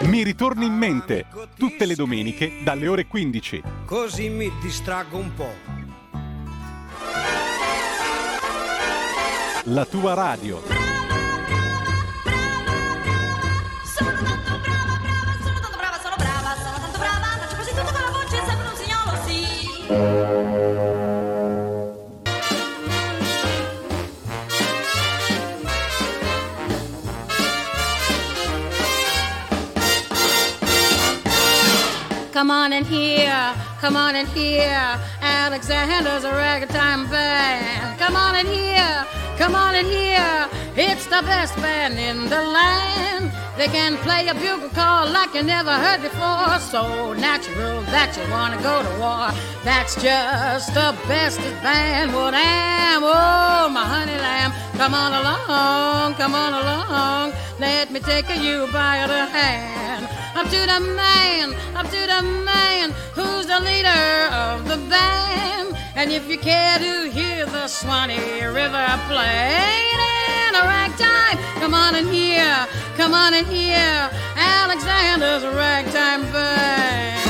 Mi 0.00 0.24
ritorni 0.24 0.66
in 0.66 0.72
mente, 0.72 1.26
tutte 1.56 1.86
le 1.86 1.94
domeniche, 1.94 2.62
dalle 2.64 2.88
ore 2.88 3.06
15. 3.06 3.62
Così 3.84 4.30
mi 4.30 4.50
distraggo 4.60 5.16
un 5.16 5.32
po'. 5.32 5.54
La 9.66 9.84
tua 9.84 10.14
radio. 10.14 10.60
brava, 16.16 16.56
sono 16.62 16.78
tanto 16.80 16.98
brava, 16.98 17.26
faccio 17.38 17.54
quasi 17.54 17.70
tutto 17.70 17.92
con 17.92 18.00
la 18.00 18.10
voce, 18.10 18.42
sembra 18.44 18.68
un 18.68 18.74
signolo, 18.74 19.12
sì. 19.24 20.59
Come 32.32 32.52
on 32.52 32.72
in 32.72 32.84
here, 32.84 33.54
come 33.80 33.96
on 33.96 34.14
in 34.14 34.24
here. 34.26 34.98
Alexander's 35.20 36.22
a 36.22 36.30
ragtime 36.30 37.10
band. 37.10 37.98
Come 37.98 38.14
on 38.14 38.36
in 38.36 38.46
here, 38.46 39.04
come 39.36 39.56
on 39.56 39.74
in 39.74 39.84
here. 39.84 40.48
It's 40.76 41.06
the 41.06 41.22
best 41.22 41.56
band 41.56 41.98
in 41.98 42.28
the 42.30 42.40
land. 42.40 43.32
They 43.58 43.66
can 43.66 43.96
play 43.98 44.28
a 44.28 44.34
bugle 44.34 44.68
call 44.68 45.10
like 45.10 45.34
you 45.34 45.42
never 45.42 45.72
heard 45.72 46.02
before. 46.02 46.58
So 46.60 47.14
natural 47.14 47.82
that 47.90 48.16
you 48.16 48.30
want 48.30 48.54
to 48.54 48.62
go 48.62 48.80
to 48.80 49.00
war. 49.00 49.32
That's 49.64 50.00
just 50.00 50.72
the 50.72 50.96
bestest 51.08 51.62
band. 51.62 52.14
What 52.14 52.34
am? 52.34 53.02
Oh, 53.02 53.68
my 53.68 53.84
honey 53.84 54.16
lamb. 54.16 54.52
Come 54.78 54.94
on 54.94 55.12
along, 55.12 56.14
come 56.14 56.34
on 56.34 56.52
along. 56.54 57.32
Let 57.58 57.90
me 57.90 57.98
take 57.98 58.28
you 58.36 58.68
by 58.72 59.04
the 59.08 59.26
hand. 59.26 60.19
Up 60.34 60.46
to 60.46 60.60
the 60.60 60.80
man, 60.94 61.54
up 61.74 61.86
to 61.86 62.06
the 62.06 62.22
man 62.44 62.92
who's 63.14 63.46
the 63.46 63.60
leader 63.60 64.28
of 64.32 64.68
the 64.68 64.76
band. 64.88 65.76
And 65.96 66.12
if 66.12 66.28
you 66.28 66.38
care 66.38 66.78
to 66.78 67.10
hear 67.10 67.46
the 67.46 67.66
Swanee 67.66 68.44
River 68.44 68.86
playing 69.08 69.98
in 70.46 70.54
a 70.54 70.62
ragtime, 70.62 71.36
come 71.60 71.74
on 71.74 71.96
in 71.96 72.06
here, 72.06 72.66
come 72.96 73.12
on 73.12 73.34
in 73.34 73.44
here. 73.46 74.10
Alexander's 74.36 75.44
ragtime 75.44 76.22
band. 76.32 77.29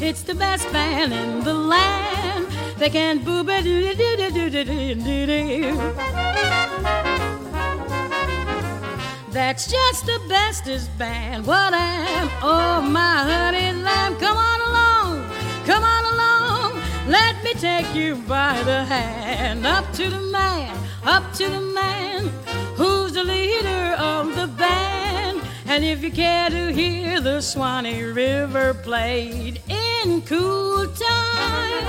It's 0.00 0.22
the 0.22 0.34
best 0.34 0.70
band 0.72 1.12
in 1.12 1.44
the 1.44 1.54
land. 1.54 2.46
They 2.78 2.90
can 2.90 3.18
boo 3.24 3.44
ba 3.44 3.62
doo 3.62 3.94
doo 3.94 4.16
doo 4.16 4.30
doo 4.30 4.50
doo 4.50 4.64
doo 4.64 4.94
doo 4.94 5.26
doo. 5.26 6.62
That's 9.30 9.70
just 9.70 10.04
the 10.06 10.20
bestest 10.28 10.90
band. 10.98 11.46
What 11.46 11.72
am? 11.72 12.28
Oh, 12.42 12.82
my 12.82 13.24
honey 13.30 13.72
lamb. 13.72 14.16
Come 14.16 14.36
on 14.36 14.60
along. 14.68 15.30
Come 15.64 15.84
on 15.84 16.04
along. 16.12 16.82
Let 17.08 17.42
me 17.42 17.54
take 17.54 17.94
you 17.94 18.16
by 18.16 18.62
the 18.64 18.84
hand. 18.84 19.66
Up 19.66 19.90
to 19.94 20.10
the 20.10 20.20
man. 20.20 20.76
Up 21.04 21.32
to 21.34 21.48
the 21.48 21.60
man. 21.60 22.28
Who's 22.76 23.12
the 23.12 23.24
leader 23.24 23.94
of 23.98 24.34
the 24.36 24.48
band? 24.48 25.11
And 25.74 25.86
if 25.86 26.04
you 26.04 26.10
care 26.10 26.50
to 26.50 26.70
hear 26.70 27.18
the 27.18 27.40
Swanee 27.40 28.02
River 28.02 28.74
played 28.74 29.62
in 29.70 30.20
cool 30.20 30.86
time. 30.86 31.86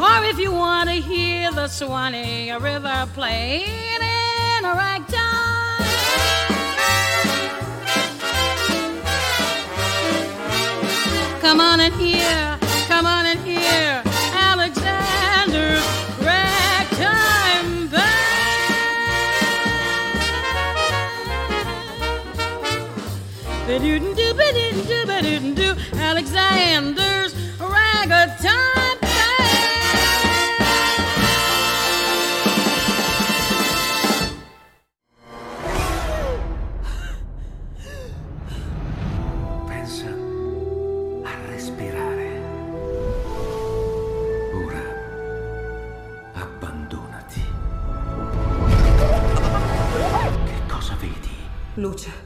Or 0.00 0.24
if 0.24 0.38
you 0.38 0.52
want 0.52 0.88
to 0.88 0.94
hear 0.94 1.52
the 1.52 1.68
Swanee 1.68 2.50
River 2.52 3.06
played 3.12 4.00
in 4.00 4.64
a 4.64 4.72
ragtime. 4.72 5.84
Come 11.42 11.60
on 11.60 11.80
and 11.80 11.94
hear, 11.96 12.58
come 12.88 13.04
on 13.04 13.26
and 13.26 13.40
hear 13.40 14.05
Alexander's 25.98 27.34
ragtime 27.58 28.46
Pensa 39.66 40.06
a 41.24 41.34
respirare. 41.48 42.40
Ora 44.54 44.82
abbandonati. 46.34 47.42
Che 50.44 50.60
cosa 50.68 50.94
vedi? 51.00 51.34
Luce. 51.74 52.25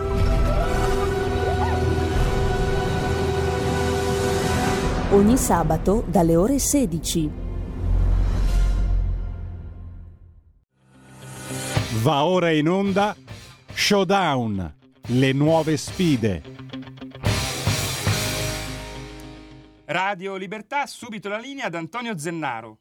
Ogni 5.13 5.35
sabato 5.35 6.05
dalle 6.07 6.37
ore 6.37 6.57
16. 6.57 7.29
Va 12.01 12.23
ora 12.23 12.49
in 12.51 12.69
onda 12.69 13.13
Showdown, 13.73 14.73
le 15.07 15.33
nuove 15.33 15.75
sfide. 15.75 16.41
Radio 19.87 20.37
Libertà, 20.37 20.85
subito 20.85 21.27
la 21.27 21.39
linea 21.39 21.65
ad 21.65 21.75
Antonio 21.75 22.17
Zennaro. 22.17 22.80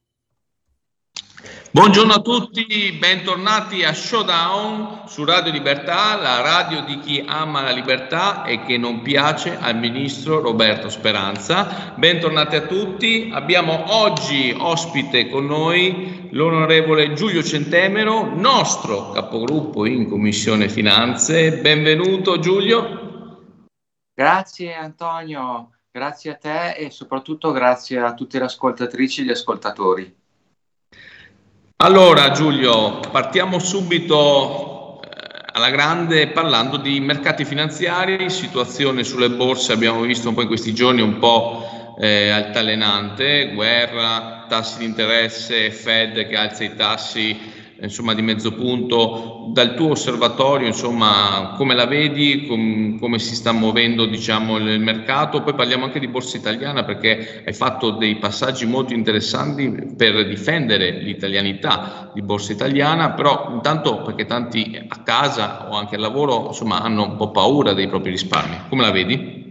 Buongiorno 1.72 2.12
a 2.12 2.20
tutti, 2.20 2.96
bentornati 2.98 3.84
a 3.84 3.94
Showdown 3.94 5.04
su 5.06 5.24
Radio 5.24 5.52
Libertà, 5.52 6.16
la 6.16 6.40
radio 6.40 6.82
di 6.82 6.98
chi 6.98 7.24
ama 7.24 7.62
la 7.62 7.70
libertà 7.70 8.44
e 8.44 8.64
che 8.64 8.76
non 8.76 9.02
piace 9.02 9.56
al 9.56 9.76
ministro 9.76 10.40
Roberto 10.40 10.90
Speranza. 10.90 11.94
Bentornati 11.96 12.56
a 12.56 12.66
tutti, 12.66 13.30
abbiamo 13.32 13.84
oggi 13.94 14.54
ospite 14.58 15.30
con 15.30 15.46
noi 15.46 16.28
l'onorevole 16.32 17.14
Giulio 17.14 17.42
Centemero, 17.42 18.34
nostro 18.34 19.10
capogruppo 19.12 19.86
in 19.86 20.08
Commissione 20.08 20.68
Finanze. 20.68 21.58
Benvenuto 21.58 22.38
Giulio. 22.40 23.64
Grazie 24.12 24.74
Antonio, 24.74 25.70
grazie 25.90 26.32
a 26.32 26.34
te 26.34 26.72
e 26.72 26.90
soprattutto 26.90 27.52
grazie 27.52 28.00
a 28.00 28.12
tutte 28.12 28.38
le 28.38 28.44
ascoltatrici 28.44 29.22
e 29.22 29.24
gli 29.24 29.30
ascoltatori. 29.30 30.19
Allora 31.82 32.30
Giulio, 32.32 33.00
partiamo 33.10 33.58
subito 33.58 35.00
eh, 35.00 35.08
alla 35.52 35.70
grande 35.70 36.26
parlando 36.26 36.76
di 36.76 37.00
mercati 37.00 37.46
finanziari, 37.46 38.28
situazione 38.28 39.02
sulle 39.02 39.30
borse 39.30 39.72
abbiamo 39.72 40.02
visto 40.02 40.28
un 40.28 40.34
po' 40.34 40.42
in 40.42 40.46
questi 40.46 40.74
giorni 40.74 41.00
un 41.00 41.18
po' 41.18 41.94
eh, 41.98 42.28
altalenante, 42.28 43.52
guerra, 43.54 44.44
tassi 44.46 44.80
di 44.80 44.84
interesse, 44.84 45.70
Fed 45.70 46.28
che 46.28 46.36
alza 46.36 46.64
i 46.64 46.76
tassi 46.76 47.59
insomma 47.82 48.14
di 48.14 48.22
mezzo 48.22 48.52
punto, 48.52 49.50
dal 49.52 49.74
tuo 49.74 49.90
osservatorio 49.90 50.66
insomma 50.66 51.54
come 51.56 51.74
la 51.74 51.86
vedi, 51.86 52.46
com- 52.46 52.98
come 52.98 53.18
si 53.18 53.34
sta 53.34 53.52
muovendo 53.52 54.06
diciamo 54.06 54.56
il 54.56 54.80
mercato, 54.80 55.42
poi 55.42 55.54
parliamo 55.54 55.84
anche 55.84 56.00
di 56.00 56.08
borsa 56.08 56.36
italiana 56.36 56.84
perché 56.84 57.42
hai 57.44 57.52
fatto 57.52 57.90
dei 57.92 58.16
passaggi 58.16 58.66
molto 58.66 58.94
interessanti 58.94 59.94
per 59.96 60.26
difendere 60.26 60.90
l'italianità 61.02 62.10
di 62.14 62.22
borsa 62.22 62.52
italiana, 62.52 63.12
però 63.12 63.48
intanto 63.52 64.02
perché 64.02 64.26
tanti 64.26 64.80
a 64.88 65.02
casa 65.02 65.68
o 65.70 65.76
anche 65.76 65.96
al 65.96 66.00
lavoro 66.00 66.46
insomma 66.48 66.80
hanno 66.80 67.04
un 67.04 67.16
po' 67.16 67.30
paura 67.30 67.72
dei 67.72 67.88
propri 67.88 68.10
risparmi, 68.10 68.56
come 68.68 68.82
la 68.82 68.90
vedi? 68.90 69.49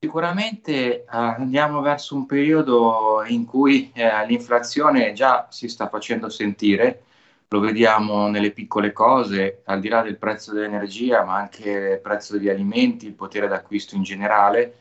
Sicuramente 0.00 1.00
eh, 1.02 1.06
andiamo 1.08 1.80
verso 1.80 2.14
un 2.14 2.24
periodo 2.26 3.24
in 3.26 3.44
cui 3.44 3.90
eh, 3.92 4.26
l'inflazione 4.26 5.12
già 5.12 5.48
si 5.50 5.68
sta 5.68 5.88
facendo 5.88 6.28
sentire, 6.28 7.02
lo 7.48 7.58
vediamo 7.58 8.28
nelle 8.28 8.52
piccole 8.52 8.92
cose, 8.92 9.62
al 9.64 9.80
di 9.80 9.88
là 9.88 10.02
del 10.02 10.16
prezzo 10.16 10.52
dell'energia, 10.52 11.24
ma 11.24 11.34
anche 11.36 11.68
il 11.70 12.00
prezzo 12.00 12.34
degli 12.36 12.48
alimenti, 12.48 13.06
il 13.06 13.14
potere 13.14 13.48
d'acquisto 13.48 13.96
in 13.96 14.02
generale. 14.04 14.76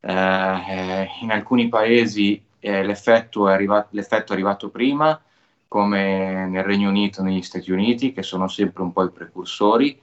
Eh, 0.00 1.08
in 1.22 1.30
alcuni 1.32 1.68
paesi 1.68 2.40
eh, 2.60 2.84
l'effetto, 2.84 3.48
è 3.48 3.52
arrivato, 3.52 3.88
l'effetto 3.92 4.32
è 4.32 4.34
arrivato 4.34 4.70
prima, 4.70 5.20
come 5.66 6.46
nel 6.46 6.62
Regno 6.64 6.88
Unito 6.90 7.20
e 7.20 7.24
negli 7.24 7.42
Stati 7.42 7.72
Uniti, 7.72 8.12
che 8.12 8.22
sono 8.22 8.46
sempre 8.48 8.82
un 8.84 8.92
po' 8.92 9.02
i 9.04 9.10
precursori. 9.10 10.00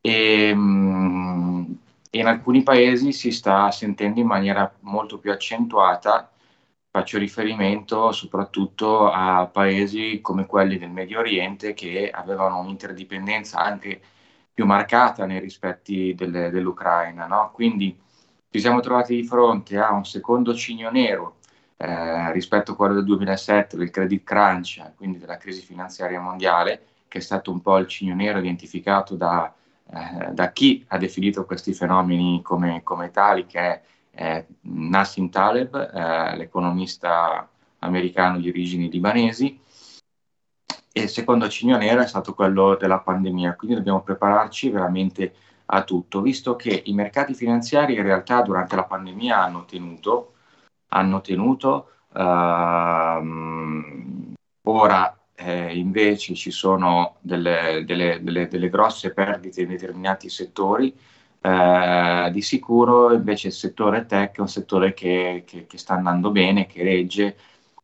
E, 0.00 0.54
mh, 0.54 1.78
in 2.18 2.26
alcuni 2.26 2.62
paesi 2.62 3.12
si 3.12 3.30
sta 3.30 3.70
sentendo 3.70 4.20
in 4.20 4.26
maniera 4.26 4.72
molto 4.80 5.18
più 5.18 5.30
accentuata. 5.32 6.30
Faccio 6.90 7.18
riferimento 7.18 8.12
soprattutto 8.12 9.10
a 9.10 9.46
paesi 9.46 10.20
come 10.22 10.46
quelli 10.46 10.78
del 10.78 10.90
Medio 10.90 11.18
Oriente 11.18 11.74
che 11.74 12.10
avevano 12.10 12.58
un'interdipendenza 12.60 13.58
anche 13.58 14.00
più 14.52 14.64
marcata 14.64 15.26
nei 15.26 15.40
rispetti 15.40 16.14
delle, 16.14 16.50
dell'Ucraina. 16.50 17.26
No? 17.26 17.50
Quindi 17.52 17.94
ci 18.50 18.60
siamo 18.60 18.80
trovati 18.80 19.14
di 19.14 19.24
fronte 19.24 19.78
a 19.78 19.92
un 19.92 20.06
secondo 20.06 20.54
cigno 20.54 20.90
nero 20.90 21.36
eh, 21.76 22.32
rispetto 22.32 22.72
a 22.72 22.76
quello 22.76 22.94
del 22.94 23.04
2007, 23.04 23.76
del 23.76 23.90
credit 23.90 24.24
crunch, 24.24 24.92
quindi 24.96 25.18
della 25.18 25.36
crisi 25.36 25.60
finanziaria 25.60 26.20
mondiale, 26.20 26.86
che 27.08 27.18
è 27.18 27.20
stato 27.20 27.50
un 27.50 27.60
po' 27.60 27.76
il 27.76 27.86
cigno 27.86 28.14
nero 28.14 28.38
identificato 28.38 29.14
da 29.14 29.52
eh, 29.92 30.32
da 30.32 30.52
chi 30.52 30.84
ha 30.88 30.98
definito 30.98 31.44
questi 31.44 31.72
fenomeni 31.72 32.42
come, 32.42 32.82
come 32.82 33.10
tali, 33.10 33.46
che 33.46 33.60
è 33.60 33.82
eh, 34.10 34.46
Nassim 34.62 35.28
Taleb, 35.28 35.74
eh, 35.74 36.36
l'economista 36.36 37.48
americano 37.80 38.38
di 38.38 38.48
origini 38.48 38.90
libanesi, 38.90 39.60
e 40.92 41.08
secondo 41.08 41.48
cigno 41.48 41.76
nero 41.76 42.00
è 42.00 42.06
stato 42.06 42.32
quello 42.34 42.74
della 42.76 43.00
pandemia, 43.00 43.54
quindi 43.54 43.76
dobbiamo 43.76 44.00
prepararci 44.00 44.70
veramente 44.70 45.34
a 45.66 45.84
tutto, 45.84 46.22
visto 46.22 46.56
che 46.56 46.82
i 46.86 46.94
mercati 46.94 47.34
finanziari 47.34 47.94
in 47.94 48.02
realtà 48.02 48.40
durante 48.40 48.76
la 48.76 48.84
pandemia 48.84 49.42
hanno 49.42 49.64
tenuto, 49.66 50.34
hanno 50.88 51.20
tenuto 51.20 51.90
ehm, 52.14 53.26
ora 54.62 55.15
eh, 55.36 55.76
invece 55.76 56.34
ci 56.34 56.50
sono 56.50 57.16
delle, 57.20 57.84
delle, 57.86 58.22
delle, 58.22 58.48
delle, 58.48 58.70
grosse 58.70 59.12
perdite 59.12 59.62
in 59.62 59.68
determinati 59.68 60.28
settori, 60.28 60.94
eh, 61.40 62.30
di 62.32 62.42
sicuro 62.42 63.12
invece 63.12 63.48
il 63.48 63.52
settore 63.52 64.06
tech 64.06 64.36
è 64.36 64.40
un 64.40 64.48
settore 64.48 64.94
che, 64.94 65.44
che, 65.46 65.66
che 65.66 65.78
sta 65.78 65.94
andando 65.94 66.30
bene, 66.30 66.66
che 66.66 66.82
regge, 66.82 67.36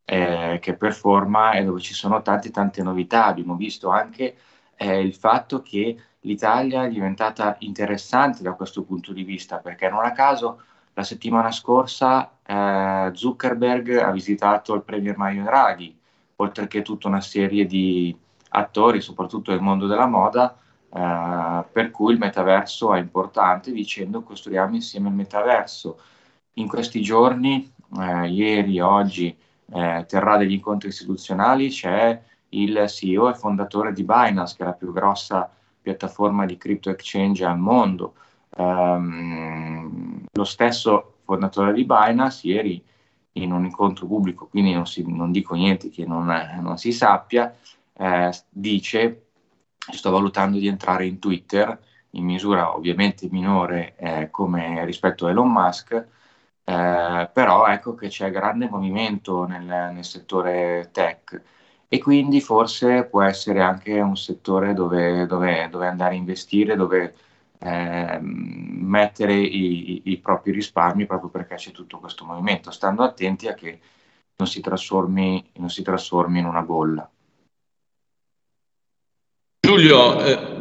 eh, 0.04 0.58
che 0.60 0.74
performa 0.74 1.52
e 1.52 1.64
dove 1.64 1.80
ci 1.80 1.94
sono 1.94 2.22
tante 2.22 2.50
tante 2.50 2.82
novità. 2.82 3.26
Abbiamo 3.26 3.54
visto 3.56 3.90
anche 3.90 4.36
eh, 4.76 5.00
il 5.00 5.14
fatto 5.14 5.62
che 5.62 5.96
l'Italia 6.20 6.84
è 6.84 6.88
diventata 6.88 7.56
interessante 7.60 8.42
da 8.42 8.54
questo 8.54 8.82
punto 8.82 9.12
di 9.12 9.22
vista, 9.24 9.58
perché 9.58 9.88
non 9.88 10.04
a 10.04 10.12
caso 10.12 10.62
la 10.94 11.02
settimana 11.02 11.50
scorsa 11.50 12.38
eh, 12.44 13.10
Zuckerberg 13.14 13.96
ha 13.98 14.10
visitato 14.10 14.74
il 14.74 14.82
Premier 14.82 15.16
Mario 15.16 15.44
Draghi, 15.44 15.98
oltre 16.42 16.66
che 16.66 16.82
tutta 16.82 17.08
una 17.08 17.20
serie 17.20 17.66
di 17.66 18.16
attori, 18.50 19.00
soprattutto 19.00 19.50
nel 19.50 19.60
mondo 19.60 19.86
della 19.86 20.06
moda, 20.06 20.56
eh, 20.92 21.64
per 21.72 21.90
cui 21.90 22.12
il 22.12 22.18
metaverso 22.18 22.94
è 22.94 22.98
importante, 22.98 23.72
dicendo 23.72 24.22
costruiamo 24.22 24.74
insieme 24.74 25.08
il 25.08 25.14
metaverso. 25.14 25.98
In 26.54 26.68
questi 26.68 27.00
giorni, 27.00 27.72
eh, 27.98 28.28
ieri, 28.28 28.80
oggi, 28.80 29.34
eh, 29.72 30.04
terrà 30.06 30.36
degli 30.36 30.52
incontri 30.52 30.88
istituzionali, 30.88 31.68
c'è 31.70 32.20
il 32.50 32.84
CEO 32.88 33.30
e 33.30 33.34
fondatore 33.34 33.92
di 33.92 34.04
Binance, 34.04 34.54
che 34.56 34.62
è 34.62 34.66
la 34.66 34.72
più 34.74 34.92
grossa 34.92 35.50
piattaforma 35.80 36.44
di 36.44 36.56
crypto 36.56 36.90
exchange 36.90 37.44
al 37.44 37.58
mondo. 37.58 38.14
Um, 38.54 40.26
lo 40.30 40.44
stesso 40.44 41.14
fondatore 41.24 41.72
di 41.72 41.86
Binance 41.86 42.46
ieri 42.46 42.84
in 43.34 43.52
un 43.52 43.64
incontro 43.64 44.06
pubblico, 44.06 44.46
quindi 44.48 44.72
non, 44.72 44.86
si, 44.86 45.04
non 45.06 45.30
dico 45.32 45.54
niente 45.54 45.88
che 45.90 46.04
non, 46.06 46.26
non 46.60 46.76
si 46.78 46.92
sappia, 46.92 47.54
eh, 47.94 48.30
dice 48.48 49.26
sto 49.90 50.10
valutando 50.10 50.58
di 50.58 50.66
entrare 50.68 51.06
in 51.06 51.18
Twitter 51.18 51.78
in 52.12 52.24
misura 52.24 52.74
ovviamente 52.74 53.28
minore 53.30 53.94
eh, 53.96 54.30
come 54.30 54.84
rispetto 54.84 55.26
a 55.26 55.30
Elon 55.30 55.50
Musk, 55.50 55.92
eh, 56.64 57.30
però 57.32 57.66
ecco 57.66 57.94
che 57.94 58.08
c'è 58.08 58.30
grande 58.30 58.68
movimento 58.68 59.44
nel, 59.46 59.64
nel, 59.64 60.04
settore 60.04 60.90
tech. 60.92 61.40
E 61.88 61.98
quindi 61.98 62.40
forse 62.40 63.04
può 63.04 63.22
essere 63.22 63.60
anche 63.60 64.00
un 64.00 64.16
settore 64.16 64.72
dove, 64.72 65.26
dove, 65.26 65.68
dove 65.70 65.86
andare 65.86 66.14
a 66.14 66.16
investire, 66.16 66.74
dove 66.76 67.14
eh, 67.62 68.18
mettere 68.20 69.34
i, 69.34 70.02
i, 70.04 70.18
propri 70.18 70.50
risparmi 70.50 71.06
proprio 71.06 71.30
perché 71.30 71.54
c'è 71.54 71.70
tutto 71.70 71.98
questo 71.98 72.24
movimento, 72.24 72.70
stando 72.70 73.02
attenti 73.04 73.46
a 73.46 73.54
che 73.54 73.78
non 74.36 74.48
si 74.48 74.60
trasformi, 74.60 75.50
non 75.54 75.70
si 75.70 75.82
trasformi 75.82 76.40
in 76.40 76.46
una 76.46 76.62
bolla. 76.62 77.08
Giulio, 79.60 80.24
eh, 80.24 80.51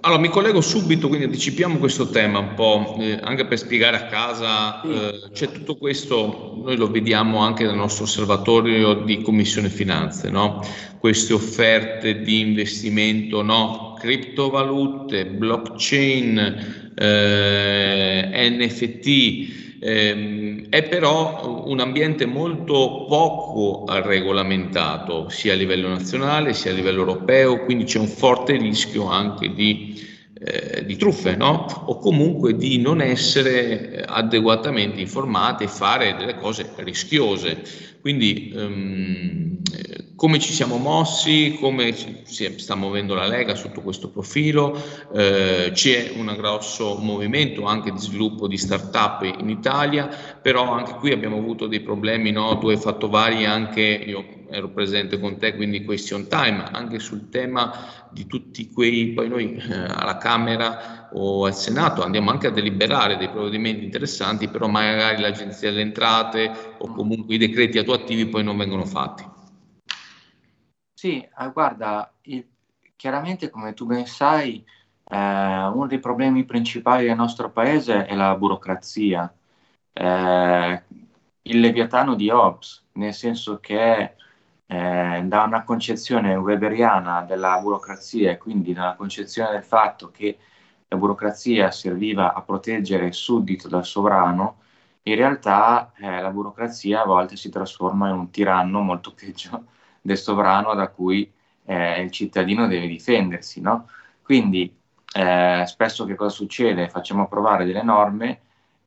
allora 0.00 0.20
mi 0.20 0.28
collego 0.28 0.60
subito, 0.60 1.08
quindi 1.08 1.26
anticipiamo 1.26 1.78
questo 1.78 2.08
tema 2.08 2.38
un 2.38 2.54
po', 2.54 2.96
eh, 2.98 3.18
anche 3.22 3.46
per 3.46 3.58
spiegare 3.58 3.96
a 3.96 4.06
casa, 4.06 4.80
eh, 4.82 5.30
c'è 5.32 5.50
tutto 5.50 5.76
questo, 5.76 6.60
noi 6.64 6.76
lo 6.76 6.90
vediamo 6.90 7.38
anche 7.38 7.64
nel 7.64 7.74
nostro 7.74 8.04
osservatorio 8.04 8.94
di 8.94 9.22
Commissione 9.22 9.68
Finanze, 9.68 10.30
no? 10.30 10.60
queste 10.98 11.32
offerte 11.32 12.22
di 12.22 12.40
investimento, 12.40 13.42
no? 13.42 13.96
criptovalute, 13.98 15.26
blockchain, 15.26 16.92
eh, 16.94 18.50
NFT, 18.50 19.65
eh, 19.86 20.66
è 20.68 20.82
però 20.82 21.64
un 21.64 21.78
ambiente 21.78 22.26
molto 22.26 23.04
poco 23.08 23.84
regolamentato 23.86 25.28
sia 25.28 25.52
a 25.52 25.56
livello 25.56 25.86
nazionale 25.86 26.54
sia 26.54 26.72
a 26.72 26.74
livello 26.74 26.98
europeo, 26.98 27.64
quindi 27.64 27.84
c'è 27.84 28.00
un 28.00 28.08
forte 28.08 28.56
rischio 28.56 29.06
anche 29.06 29.54
di, 29.54 30.04
eh, 30.40 30.84
di 30.84 30.96
truffe 30.96 31.36
no? 31.36 31.66
o 31.86 31.98
comunque 31.98 32.56
di 32.56 32.78
non 32.78 33.00
essere 33.00 34.02
adeguatamente 34.04 35.00
informati 35.00 35.62
e 35.62 35.68
fare 35.68 36.16
delle 36.18 36.34
cose 36.34 36.68
rischiose. 36.78 37.62
Quindi 38.00 38.52
ehm, 38.56 39.58
come 40.16 40.38
ci 40.38 40.54
siamo 40.54 40.78
mossi, 40.78 41.58
come 41.60 41.92
si 41.92 42.58
sta 42.58 42.74
muovendo 42.74 43.14
la 43.14 43.26
Lega 43.26 43.54
sotto 43.54 43.82
questo 43.82 44.08
profilo, 44.08 44.74
eh, 45.12 45.70
c'è 45.74 46.12
un 46.16 46.34
grosso 46.36 46.96
movimento 46.96 47.64
anche 47.64 47.92
di 47.92 47.98
sviluppo 47.98 48.48
di 48.48 48.56
start-up 48.56 49.22
in 49.38 49.50
Italia, 49.50 50.08
però 50.40 50.72
anche 50.72 50.94
qui 50.94 51.12
abbiamo 51.12 51.36
avuto 51.36 51.66
dei 51.66 51.80
problemi, 51.80 52.30
no? 52.30 52.56
tu 52.56 52.68
hai 52.68 52.78
fatto 52.78 53.10
vari 53.10 53.44
anche, 53.44 53.82
io 53.82 54.24
ero 54.48 54.70
presente 54.70 55.20
con 55.20 55.36
te, 55.36 55.54
quindi 55.54 55.84
question 55.84 56.28
time, 56.28 56.64
anche 56.72 56.98
sul 56.98 57.28
tema 57.28 57.72
di 58.10 58.26
tutti 58.26 58.70
quei, 58.70 59.08
poi 59.08 59.28
noi 59.28 59.56
eh, 59.56 59.74
alla 59.74 60.16
Camera 60.16 61.10
o 61.12 61.44
al 61.44 61.54
Senato 61.54 62.02
andiamo 62.02 62.30
anche 62.30 62.46
a 62.46 62.52
deliberare 62.52 63.18
dei 63.18 63.28
provvedimenti 63.28 63.84
interessanti, 63.84 64.48
però 64.48 64.66
magari 64.66 65.20
l'Agenzia 65.20 65.68
delle 65.68 65.82
Entrate 65.82 66.50
o 66.78 66.90
comunque 66.94 67.34
i 67.34 67.38
decreti 67.38 67.76
attuativi 67.76 68.24
poi 68.26 68.42
non 68.42 68.56
vengono 68.56 68.86
fatti. 68.86 69.34
Sì, 71.06 71.20
eh, 71.20 71.50
guarda, 71.52 72.12
il, 72.22 72.44
chiaramente 72.96 73.48
come 73.50 73.74
tu 73.74 73.86
ben 73.86 74.06
sai, 74.06 74.64
eh, 75.04 75.16
uno 75.16 75.86
dei 75.86 76.00
problemi 76.00 76.44
principali 76.44 77.06
del 77.06 77.14
nostro 77.16 77.50
paese 77.52 78.06
è 78.06 78.14
la 78.14 78.34
burocrazia, 78.34 79.32
eh, 79.92 80.82
il 81.42 81.60
leviatano 81.60 82.14
di 82.16 82.28
Hobbes, 82.30 82.86
nel 82.92 83.14
senso 83.14 83.60
che 83.60 84.14
eh, 84.66 85.22
da 85.24 85.42
una 85.44 85.62
concezione 85.64 86.34
weberiana 86.34 87.22
della 87.22 87.60
burocrazia 87.60 88.32
e 88.32 88.38
quindi 88.38 88.72
dalla 88.72 88.96
concezione 88.96 89.50
del 89.52 89.64
fatto 89.64 90.10
che 90.10 90.38
la 90.88 90.96
burocrazia 90.96 91.70
serviva 91.70 92.32
a 92.34 92.42
proteggere 92.42 93.06
il 93.06 93.14
suddito 93.14 93.68
dal 93.68 93.84
sovrano, 93.84 94.62
in 95.02 95.14
realtà 95.14 95.92
eh, 95.98 96.20
la 96.20 96.30
burocrazia 96.30 97.02
a 97.02 97.04
volte 97.06 97.36
si 97.36 97.48
trasforma 97.50 98.08
in 98.08 98.14
un 98.16 98.30
tiranno 98.30 98.80
molto 98.80 99.12
peggio 99.14 99.66
del 100.06 100.16
sovrano 100.16 100.74
da 100.74 100.88
cui 100.88 101.30
eh, 101.66 102.00
il 102.00 102.10
cittadino 102.10 102.66
deve 102.66 102.86
difendersi. 102.86 103.60
No? 103.60 103.88
Quindi 104.22 104.74
eh, 105.12 105.64
spesso 105.66 106.04
che 106.04 106.14
cosa 106.14 106.34
succede? 106.34 106.88
Facciamo 106.88 107.24
approvare 107.24 107.64
delle 107.64 107.82
norme 107.82 108.40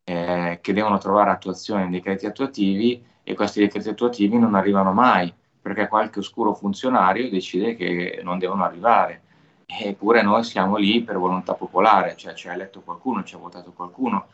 eh, 0.04 0.60
che 0.62 0.74
devono 0.74 0.98
trovare 0.98 1.30
attuazione 1.30 1.84
in 1.84 1.92
decreti 1.92 2.26
attuativi 2.26 3.04
e 3.24 3.34
questi 3.36 3.60
decreti 3.60 3.90
attuativi 3.90 4.38
non 4.40 4.56
arrivano 4.56 4.92
mai 4.94 5.32
perché 5.62 5.88
qualche 5.88 6.20
oscuro 6.20 6.54
funzionario 6.54 7.30
decide 7.30 7.76
che 7.76 8.22
non 8.24 8.40
devono 8.40 8.64
arrivare. 8.64 9.22
Eppure 9.66 10.24
noi 10.24 10.44
siamo 10.44 10.78
lì 10.78 11.04
per 11.04 11.18
volontà 11.18 11.54
popolare, 11.54 12.16
cioè 12.16 12.34
ci 12.34 12.48
ha 12.48 12.54
eletto 12.54 12.82
qualcuno, 12.82 13.24
ci 13.24 13.36
ha 13.36 13.38
votato 13.38 13.72
qualcuno 13.72 14.30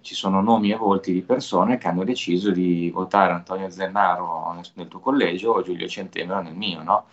ci 0.00 0.14
sono 0.14 0.40
nomi 0.40 0.72
e 0.72 0.76
volti 0.76 1.12
di 1.12 1.22
persone 1.22 1.78
che 1.78 1.86
hanno 1.86 2.04
deciso 2.04 2.50
di 2.50 2.90
votare 2.90 3.32
Antonio 3.32 3.70
Zennaro 3.70 4.52
nel 4.74 4.88
tuo 4.88 5.00
collegio 5.00 5.52
o 5.52 5.62
Giulio 5.62 5.86
Centemero 5.86 6.40
nel 6.42 6.54
mio, 6.54 6.82
no? 6.82 7.06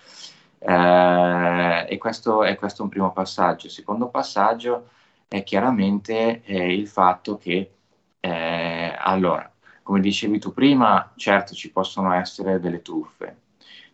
Eh, 0.58 1.86
e 1.90 1.98
questo 1.98 2.44
è 2.44 2.56
questo 2.56 2.84
un 2.84 2.90
primo 2.90 3.12
passaggio. 3.12 3.68
Il 3.68 3.72
secondo 3.72 4.10
passaggio 4.10 4.90
è 5.28 5.44
chiaramente 5.44 6.42
eh, 6.44 6.74
il 6.74 6.88
fatto 6.88 7.38
che, 7.38 7.74
eh, 8.20 8.96
allora, 8.98 9.52
come 9.84 10.00
dicevi 10.00 10.40
tu 10.40 10.54
prima, 10.54 11.12
certo 11.16 11.54
ci 11.54 11.72
possono 11.72 12.14
essere 12.14 12.60
delle 12.60 12.82
truffe, 12.82 13.38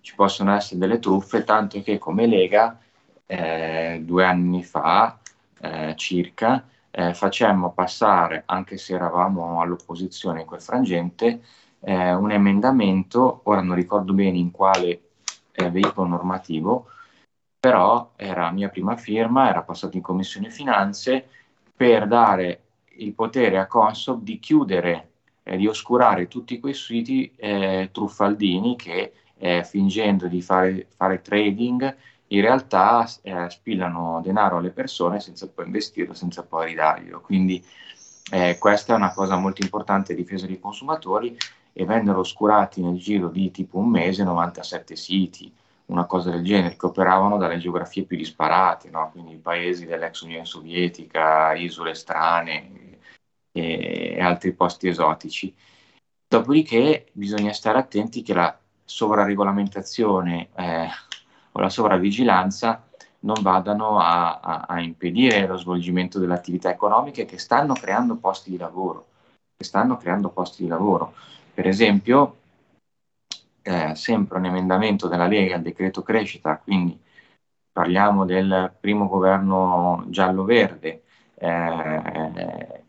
ci 0.02 0.16
possono 0.16 0.54
essere 0.56 0.80
delle 0.80 1.00
truffe, 1.00 1.44
tanto 1.44 1.82
che 1.82 1.98
come 1.98 2.28
Lega 2.28 2.80
eh, 3.26 4.02
due 4.04 4.26
anni 4.26 4.64
fa 4.64 5.20
eh, 5.60 5.94
circa 5.98 6.64
eh, 7.00 7.14
facemmo 7.14 7.72
passare, 7.72 8.44
anche 8.46 8.78
se 8.78 8.94
eravamo 8.94 9.62
all'opposizione 9.62 10.42
in 10.42 10.46
quel 10.46 10.62
frangente, 10.62 11.42
eh, 11.80 12.14
un 12.14 12.30
emendamento, 12.32 13.42
ora 13.46 13.62
non 13.62 13.76
ricordo 13.76 14.12
bene 14.12 14.38
in 14.38 14.52
quale 14.52 15.02
eh, 15.54 15.72
veicolo 15.72 16.10
normativo, 16.10 16.88
però 17.58 18.12
era 18.18 18.52
mia 18.52 18.68
prima 18.68 18.98
firma, 18.98 19.48
era 19.50 19.64
passato 19.64 19.96
in 19.96 20.04
Commissione 20.04 20.50
Finanze 20.50 21.26
per 21.74 22.06
dare 22.08 22.64
il 22.98 23.14
potere 23.14 23.60
a 23.60 23.68
Consob 23.68 24.22
di 24.22 24.40
chiudere, 24.40 25.12
eh, 25.44 25.56
di 25.56 25.68
oscurare 25.68 26.28
tutti 26.28 26.60
quei 26.60 26.74
siti 26.74 27.32
eh, 27.38 27.90
truffaldini 27.94 28.76
che 28.76 29.14
eh, 29.38 29.64
fingendo 29.64 30.28
di 30.28 30.42
fare, 30.42 30.88
fare 30.98 31.22
trading 31.22 31.96
in 32.30 32.42
realtà 32.42 33.08
eh, 33.22 33.50
spillano 33.50 34.22
denaro 34.24 34.58
alle 34.58 34.70
persone 34.72 35.20
senza 35.20 35.48
poi 35.48 35.66
investirlo, 35.66 36.14
senza 36.14 36.44
poi 36.44 36.68
ridarglielo. 36.68 37.22
Quindi 37.22 37.64
eh, 38.32 38.58
questa 38.60 38.94
è 38.94 38.96
una 38.96 39.14
cosa 39.14 39.36
molto 39.38 39.62
importante, 39.64 40.16
difesa 40.16 40.46
dei 40.46 40.60
consumatori, 40.60 41.36
e 41.74 41.86
vennero 41.86 42.20
oscurati 42.20 42.82
nel 42.82 42.98
giro 42.98 43.30
di 43.30 43.52
tipo 43.52 43.78
un 43.78 43.90
mese 43.90 44.24
97 44.24 44.96
siti, 44.96 45.54
una 45.86 46.06
cosa 46.06 46.30
del 46.30 46.44
genere, 46.44 46.76
che 46.76 46.86
operavano 46.86 47.38
dalle 47.38 47.58
geografie 47.58 48.04
più 48.04 48.18
disparate, 48.18 48.90
no? 48.90 49.10
quindi 49.12 49.38
paesi 49.38 49.86
dell'ex 49.86 50.22
Unione 50.22 50.46
Sovietica, 50.46 51.54
isole 51.54 51.96
strane 51.96 52.98
e, 53.52 54.16
e 54.18 54.22
altri 54.22 54.54
posti 54.54 54.88
esotici. 54.88 55.56
Dopodiché 56.28 57.08
bisogna 57.14 57.54
stare 57.54 57.80
attenti 57.80 58.22
che 58.22 58.34
la 58.34 58.60
sovraregolamentazione 58.86 60.50
eh, 60.56 60.88
o 61.52 61.60
la 61.60 61.70
sovravigilanza 61.70 62.84
non 63.22 63.42
vadano 63.42 64.00
a, 64.00 64.40
a, 64.40 64.66
a 64.68 64.82
impedire 64.82 65.46
lo 65.46 65.58
svolgimento 65.58 66.20
delle 66.20 66.34
attività 66.34 66.72
economiche 66.72 67.26
che 67.26 67.38
stanno 67.38 67.74
creando 67.74 68.16
posti 68.16 68.50
di 68.52 68.58
lavoro, 68.58 69.08
che 69.58 69.64
stanno 69.66 69.98
creando 69.98 70.30
posti 70.30 70.64
di 70.64 70.70
lavoro. 70.70 71.14
Per 71.54 71.68
esempio, 71.68 72.38
eh, 73.62 73.94
sempre 73.96 74.38
un 74.38 74.46
emendamento 74.46 75.08
della 75.08 75.28
Lega 75.28 75.56
al 75.56 75.62
decreto 75.62 76.02
crescita, 76.02 76.58
quindi 76.58 76.98
parliamo 77.72 78.26
del 78.26 78.74
primo 78.80 79.08
governo 79.08 80.06
giallo-verde, 80.08 81.04
eh, 81.36 82.84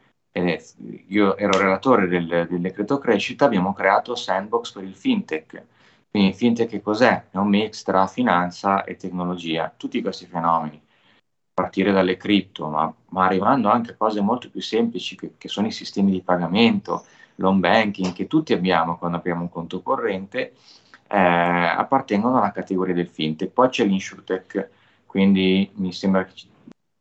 io 1.09 1.37
ero 1.37 1.59
relatore 1.59 2.07
del, 2.07 2.47
del, 2.49 2.61
decreto 2.61 2.99
crescita, 2.99 3.45
abbiamo 3.45 3.73
creato 3.73 4.15
Sandbox 4.15 4.73
per 4.73 4.85
il 4.85 4.95
fintech. 4.95 5.65
Quindi 6.11 6.33
fintech 6.33 6.69
che 6.69 6.81
cos'è? 6.83 7.29
È 7.31 7.37
un 7.37 7.49
mix 7.49 7.83
tra 7.83 8.07
finanza 8.07 8.85
e 8.85 8.97
tecnologia, 8.97 9.73
tutti 9.77 10.03
questi 10.03 10.27
fenomeni, 10.27 10.77
a 10.77 10.83
partire 11.55 11.93
dalle 11.93 12.17
cripto, 12.17 12.69
ma, 12.69 12.93
ma 13.11 13.25
arrivando 13.27 13.69
anche 13.69 13.93
a 13.93 13.97
cose 13.97 14.21
molto 14.21 14.51
più 14.51 14.61
semplici 14.61 15.17
che, 15.17 15.35
che 15.39 15.49
sono 15.49 15.69
i 15.69 15.73
sistemi 15.73 16.11
di 16.11 16.23
pagamento, 16.23 17.05
l'home 17.37 17.61
banking 17.61 18.13
che 18.13 18.27
tutti 18.27 18.53
abbiamo 18.53 18.99
quando 18.99 19.19
apriamo 19.19 19.43
un 19.43 19.49
conto 19.51 19.83
corrente, 19.83 20.55
eh, 21.09 21.17
appartengono 21.19 22.39
alla 22.39 22.51
categoria 22.53 22.95
del 22.95 23.09
fintech. 23.09 23.51
Poi 23.53 23.69
c'è 23.69 23.85
l'insurtech, 23.85 24.69
quindi 25.07 25.71
mi 25.75 25.93
sembra 25.93 26.25
che 26.25 26.35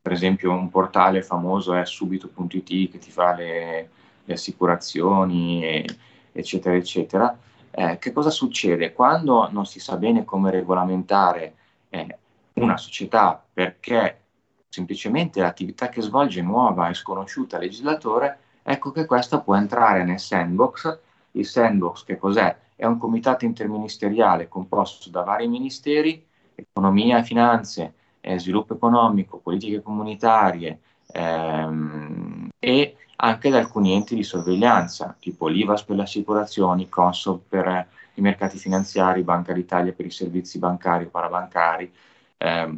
per 0.01 0.11
esempio 0.13 0.51
un 0.51 0.69
portale 0.69 1.21
famoso 1.23 1.73
è 1.73 1.85
subito.it 1.85 2.91
che 2.91 2.97
ti 2.99 3.11
fa 3.11 3.33
le, 3.33 3.89
le 4.23 4.33
assicurazioni, 4.33 5.63
e, 5.63 5.85
eccetera, 6.31 6.75
eccetera. 6.75 7.37
Eh, 7.71 7.97
che 7.99 8.11
cosa 8.11 8.29
succede? 8.29 8.93
Quando 8.93 9.49
non 9.51 9.65
si 9.65 9.79
sa 9.79 9.97
bene 9.97 10.25
come 10.25 10.51
regolamentare 10.51 11.53
eh, 11.89 12.17
una 12.53 12.77
società 12.77 13.43
perché 13.51 14.21
semplicemente 14.69 15.41
l'attività 15.41 15.89
che 15.89 16.01
svolge 16.01 16.39
è 16.39 16.43
nuova 16.43 16.89
e 16.89 16.93
sconosciuta 16.93 17.55
al 17.55 17.63
legislatore, 17.63 18.39
ecco 18.63 18.91
che 18.91 19.05
questa 19.05 19.39
può 19.39 19.55
entrare 19.55 20.03
nel 20.03 20.19
sandbox. 20.19 20.99
Il 21.31 21.45
sandbox 21.45 22.03
che 22.03 22.17
cos'è? 22.17 22.55
È 22.75 22.85
un 22.85 22.97
comitato 22.97 23.45
interministeriale 23.45 24.47
composto 24.47 25.09
da 25.09 25.23
vari 25.23 25.47
ministeri, 25.47 26.25
economia 26.55 27.19
e 27.19 27.23
finanze, 27.23 27.93
eh, 28.21 28.39
sviluppo 28.39 28.73
economico, 28.75 29.37
politiche 29.37 29.81
comunitarie 29.81 30.79
ehm, 31.07 32.49
e 32.59 32.95
anche 33.21 33.49
da 33.49 33.57
alcuni 33.57 33.93
enti 33.93 34.15
di 34.15 34.23
sorveglianza, 34.23 35.15
tipo 35.19 35.47
l'IVAS 35.47 35.83
per 35.83 35.95
le 35.97 36.03
assicurazioni, 36.03 36.89
Consob 36.89 37.41
per 37.47 37.87
i 38.13 38.21
mercati 38.21 38.57
finanziari, 38.57 39.23
Banca 39.23 39.53
d'Italia 39.53 39.93
per 39.93 40.05
i 40.05 40.11
servizi 40.11 40.57
bancari 40.59 41.05
o 41.05 41.09
parabancari. 41.09 41.91
Eh, 42.37 42.77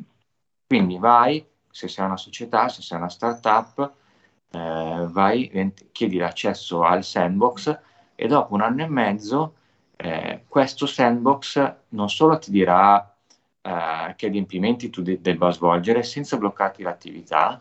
quindi 0.67 0.97
vai, 0.97 1.45
se 1.69 1.87
sei 1.87 2.05
una 2.05 2.17
società, 2.17 2.69
se 2.69 2.81
sei 2.81 2.97
una 2.97 3.09
startup, 3.09 3.93
eh, 4.51 5.07
vai, 5.09 5.73
chiedi 5.91 6.17
l'accesso 6.17 6.83
al 6.83 7.03
sandbox 7.03 7.79
e 8.15 8.27
dopo 8.27 8.53
un 8.53 8.61
anno 8.61 8.83
e 8.83 8.87
mezzo 8.87 9.55
eh, 9.97 10.45
questo 10.47 10.85
sandbox 10.87 11.75
non 11.89 12.09
solo 12.09 12.39
ti 12.39 12.49
dirà 12.51 13.15
eh, 13.61 14.13
che 14.15 14.25
adempimenti 14.25 14.89
tu 14.89 15.01
de- 15.01 15.21
debba 15.21 15.51
svolgere 15.51 16.03
senza 16.03 16.37
bloccarti 16.37 16.81
l'attività, 16.81 17.59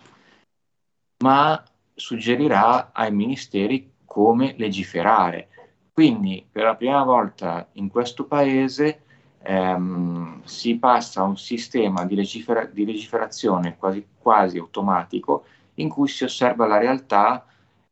ma 1.22 1.62
suggerirà 2.00 2.90
ai 2.92 3.12
ministeri 3.12 3.92
come 4.04 4.54
legiferare. 4.56 5.48
Quindi 5.92 6.44
per 6.50 6.64
la 6.64 6.74
prima 6.74 7.04
volta 7.04 7.68
in 7.72 7.88
questo 7.88 8.24
paese 8.24 9.02
ehm, 9.42 10.40
si 10.44 10.76
passa 10.78 11.20
a 11.20 11.24
un 11.24 11.36
sistema 11.36 12.04
di, 12.04 12.14
legifera- 12.14 12.64
di 12.64 12.84
legiferazione 12.84 13.76
quasi, 13.76 14.04
quasi 14.18 14.58
automatico 14.58 15.44
in 15.74 15.88
cui 15.88 16.08
si 16.08 16.24
osserva 16.24 16.66
la 16.66 16.78
realtà 16.78 17.44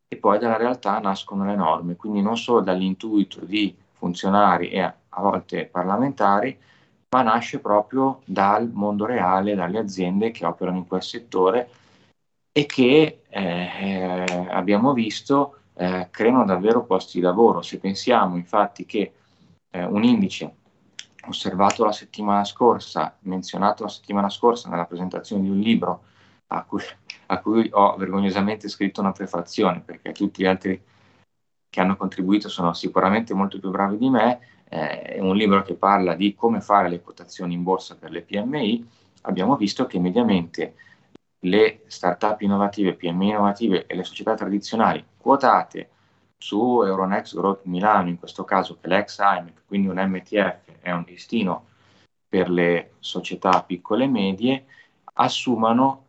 e 0.09 0.17
poi 0.17 0.39
dalla 0.39 0.57
realtà 0.57 0.99
nascono 1.01 1.45
le 1.45 1.55
norme, 1.55 1.97
quindi 1.97 2.23
non 2.23 2.37
solo 2.39 2.61
dall'intuito 2.61 3.45
di 3.45 3.77
funzionari 3.93 4.71
e 4.71 4.81
a 4.81 4.97
volte 5.21 5.67
parlamentari, 5.67 6.59
ma 7.11 7.23
nasce 7.23 7.59
proprio 7.61 8.21
dal 8.25 8.71
mondo 8.73 9.05
reale, 9.05 9.55
dalle 9.55 9.79
aziende 9.79 10.31
che 10.31 10.47
operano 10.47 10.79
in 10.79 10.87
quel 10.87 11.03
settore 11.03 11.69
e 12.53 12.67
che 12.67 13.23
eh, 13.29 14.25
abbiamo 14.51 14.93
visto 14.93 15.59
eh, 15.75 16.09
creano 16.11 16.45
davvero 16.45 16.85
posti 16.85 17.19
di 17.19 17.25
lavoro. 17.25 17.63
Se 17.63 17.79
pensiamo 17.79 18.37
infatti 18.37 18.85
che 18.85 19.13
eh, 19.71 19.85
un 19.85 20.03
indice 20.03 20.55
osservato 21.29 21.85
la 21.85 21.93
settimana 21.93 22.45
scorsa, 22.45 23.17
menzionato 23.21 23.85
la 23.85 23.89
settimana 23.89 24.29
scorsa 24.29 24.69
nella 24.69 24.87
presentazione 24.87 25.43
di 25.43 25.51
un 25.51 25.59
libro 25.59 26.05
a 26.49 26.65
cui, 26.65 26.83
a 27.27 27.39
cui 27.41 27.69
ho 27.73 27.97
vergognosamente 27.97 28.69
scritto 28.69 29.01
una 29.01 29.13
prefazione, 29.13 29.81
perché 29.81 30.13
tutti 30.13 30.43
gli 30.43 30.47
altri 30.47 30.83
che 31.71 31.81
hanno 31.81 31.97
contribuito 31.97 32.49
sono 32.49 32.73
sicuramente 32.73 33.35
molto 33.35 33.59
più 33.59 33.71
bravi 33.71 33.99
di 33.99 34.09
me, 34.09 34.41
eh, 34.69 35.03
è 35.03 35.21
un 35.21 35.37
libro 35.37 35.63
che 35.63 35.75
parla 35.75 36.15
di 36.15 36.35
come 36.35 36.61
fare 36.61 36.89
le 36.89 37.01
quotazioni 37.01 37.55
in 37.55 37.63
borsa 37.63 37.97
per 37.97 38.11
le 38.11 38.23
PMI, 38.23 38.89
abbiamo 39.23 39.57
visto 39.57 39.87
che 39.87 39.99
mediamente 39.99 40.75
le 41.41 41.83
start-up 41.87 42.41
innovative, 42.41 42.95
PMI 42.95 43.29
innovative 43.29 43.87
e 43.87 43.95
le 43.95 44.05
società 44.05 44.35
tradizionali 44.35 45.05
quotate 45.17 45.91
su 46.37 46.83
Euronext 46.83 47.35
Growth 47.35 47.65
Milano, 47.65 48.09
in 48.09 48.19
questo 48.19 48.45
caso 48.45 48.79
che 48.81 48.89
l'ex 48.89 49.19
IMEC, 49.19 49.63
quindi 49.67 49.89
un 49.89 49.97
MTF, 49.97 50.81
è 50.81 50.93
un 50.93 51.05
listino 51.07 51.67
per 52.29 52.49
le 52.49 52.93
società 52.99 53.63
piccole 53.63 54.05
e 54.05 54.09
medie, 54.09 54.65
assumano 55.15 56.05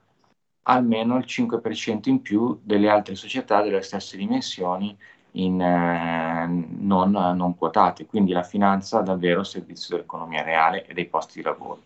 almeno 0.64 1.18
il 1.18 1.26
5% 1.28 2.10
in 2.10 2.22
più 2.22 2.60
delle 2.62 2.90
altre 2.90 3.16
società 3.16 3.62
delle 3.62 3.82
stesse 3.82 4.18
dimensioni 4.18 4.96
in, 5.34 5.60
eh, 5.62 6.46
non, 6.48 7.12
non 7.12 7.58
quotate, 7.58 8.06
quindi 8.06 8.32
la 8.32 8.44
finanza 8.44 9.02
davvero 9.02 9.44
servizio 9.44 9.96
dell'economia 9.96 10.44
reale 10.44 10.86
e 10.86 10.94
dei 10.94 11.06
posti 11.06 11.40
di 11.40 11.46
lavoro. 11.46 11.82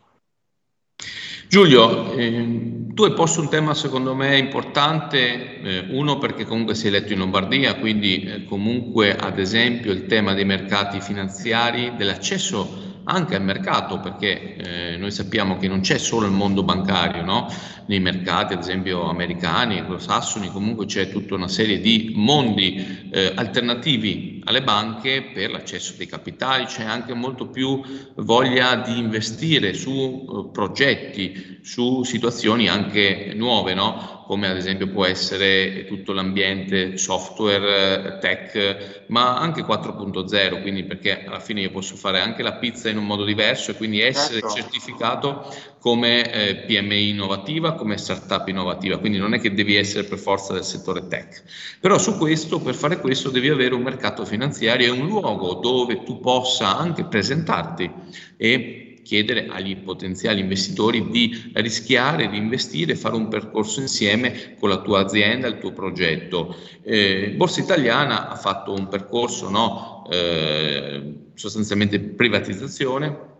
Giulio, 1.47 2.11
eh, 2.13 2.82
tu 2.93 3.03
hai 3.03 3.13
posto 3.13 3.41
un 3.41 3.49
tema 3.49 3.73
secondo 3.73 4.13
me 4.13 4.37
importante, 4.37 5.61
eh, 5.61 5.85
uno 5.89 6.19
perché 6.19 6.45
comunque 6.45 6.75
sei 6.75 6.89
eletto 6.89 7.13
in 7.13 7.19
Lombardia, 7.19 7.75
quindi 7.75 8.23
eh, 8.23 8.43
comunque 8.45 9.15
ad 9.15 9.39
esempio 9.39 9.91
il 9.91 10.05
tema 10.05 10.33
dei 10.33 10.45
mercati 10.45 11.01
finanziari, 11.01 11.93
dell'accesso 11.97 12.81
anche 13.05 13.35
al 13.35 13.43
mercato, 13.43 13.99
perché 13.99 14.55
eh, 14.55 14.97
noi 14.97 15.09
sappiamo 15.09 15.57
che 15.57 15.67
non 15.67 15.81
c'è 15.81 15.97
solo 15.97 16.27
il 16.27 16.31
mondo 16.33 16.63
bancario, 16.63 17.23
no? 17.23 17.47
nei 17.87 17.99
mercati 17.99 18.53
ad 18.53 18.59
esempio 18.59 19.09
americani, 19.09 19.79
anglosassoni, 19.79 20.49
comunque 20.49 20.85
c'è 20.85 21.09
tutta 21.09 21.33
una 21.33 21.47
serie 21.47 21.79
di 21.79 22.13
mondi 22.15 23.09
eh, 23.11 23.31
alternativi 23.35 24.41
alle 24.45 24.63
banche 24.63 25.31
per 25.33 25.51
l'accesso 25.51 25.93
dei 25.97 26.07
capitali, 26.07 26.65
c'è 26.65 26.83
anche 26.83 27.13
molto 27.13 27.47
più 27.47 27.81
voglia 28.15 28.75
di 28.75 28.97
investire 28.97 29.73
su 29.73 29.91
uh, 29.91 30.51
progetti, 30.51 31.59
su 31.61 32.03
situazioni 32.03 32.67
anche 32.67 33.33
nuove, 33.35 33.73
no? 33.73 34.23
come 34.25 34.47
ad 34.47 34.57
esempio 34.57 34.87
può 34.87 35.05
essere 35.05 35.85
tutto 35.85 36.13
l'ambiente 36.13 36.97
software, 36.97 38.17
tech, 38.19 39.05
ma 39.07 39.37
anche 39.37 39.61
4.0, 39.61 40.61
quindi 40.61 40.83
perché 40.85 41.25
alla 41.25 41.39
fine 41.39 41.61
io 41.61 41.71
posso 41.71 41.95
fare 41.95 42.19
anche 42.19 42.41
la 42.41 42.53
pizza 42.53 42.89
in 42.89 42.97
un 42.97 43.05
modo 43.05 43.25
diverso 43.25 43.71
e 43.71 43.75
quindi 43.75 44.01
essere 44.01 44.39
certo. 44.39 44.55
certificato 44.55 45.53
come 45.79 46.31
eh, 46.31 46.55
PMI 46.65 47.09
innovativa, 47.09 47.73
come 47.73 47.97
startup 47.97 48.47
innovativa, 48.47 48.97
quindi 48.97 49.17
non 49.17 49.33
è 49.33 49.39
che 49.39 49.53
devi 49.53 49.75
essere 49.75 50.05
per 50.05 50.17
forza 50.17 50.53
del 50.53 50.63
settore 50.63 51.07
tech. 51.07 51.43
Però 51.81 51.97
su 51.97 52.17
questo, 52.17 52.59
per 52.59 52.73
fare 52.73 52.99
questo, 53.01 53.29
devi 53.29 53.49
avere 53.49 53.75
un 53.75 53.81
mercato 53.81 54.23
finanziario 54.23 54.32
e 54.35 54.89
un 54.89 55.07
luogo 55.07 55.55
dove 55.55 56.03
tu 56.03 56.19
possa 56.19 56.77
anche 56.77 57.05
presentarti 57.05 57.89
e 58.37 58.99
chiedere 59.03 59.47
agli 59.47 59.77
potenziali 59.77 60.39
investitori 60.39 61.09
di 61.09 61.51
rischiare, 61.53 62.29
di 62.29 62.37
investire, 62.37 62.95
fare 62.95 63.15
un 63.15 63.27
percorso 63.27 63.81
insieme 63.81 64.55
con 64.59 64.69
la 64.69 64.81
tua 64.81 65.01
azienda, 65.01 65.47
il 65.47 65.59
tuo 65.59 65.73
progetto. 65.73 66.55
Eh, 66.81 67.33
Borsa 67.35 67.61
Italiana 67.61 68.29
ha 68.29 68.35
fatto 68.35 68.73
un 68.73 68.87
percorso 68.87 69.49
no, 69.49 70.07
eh, 70.09 71.13
sostanzialmente 71.33 71.99
privatizzazione 71.99 73.31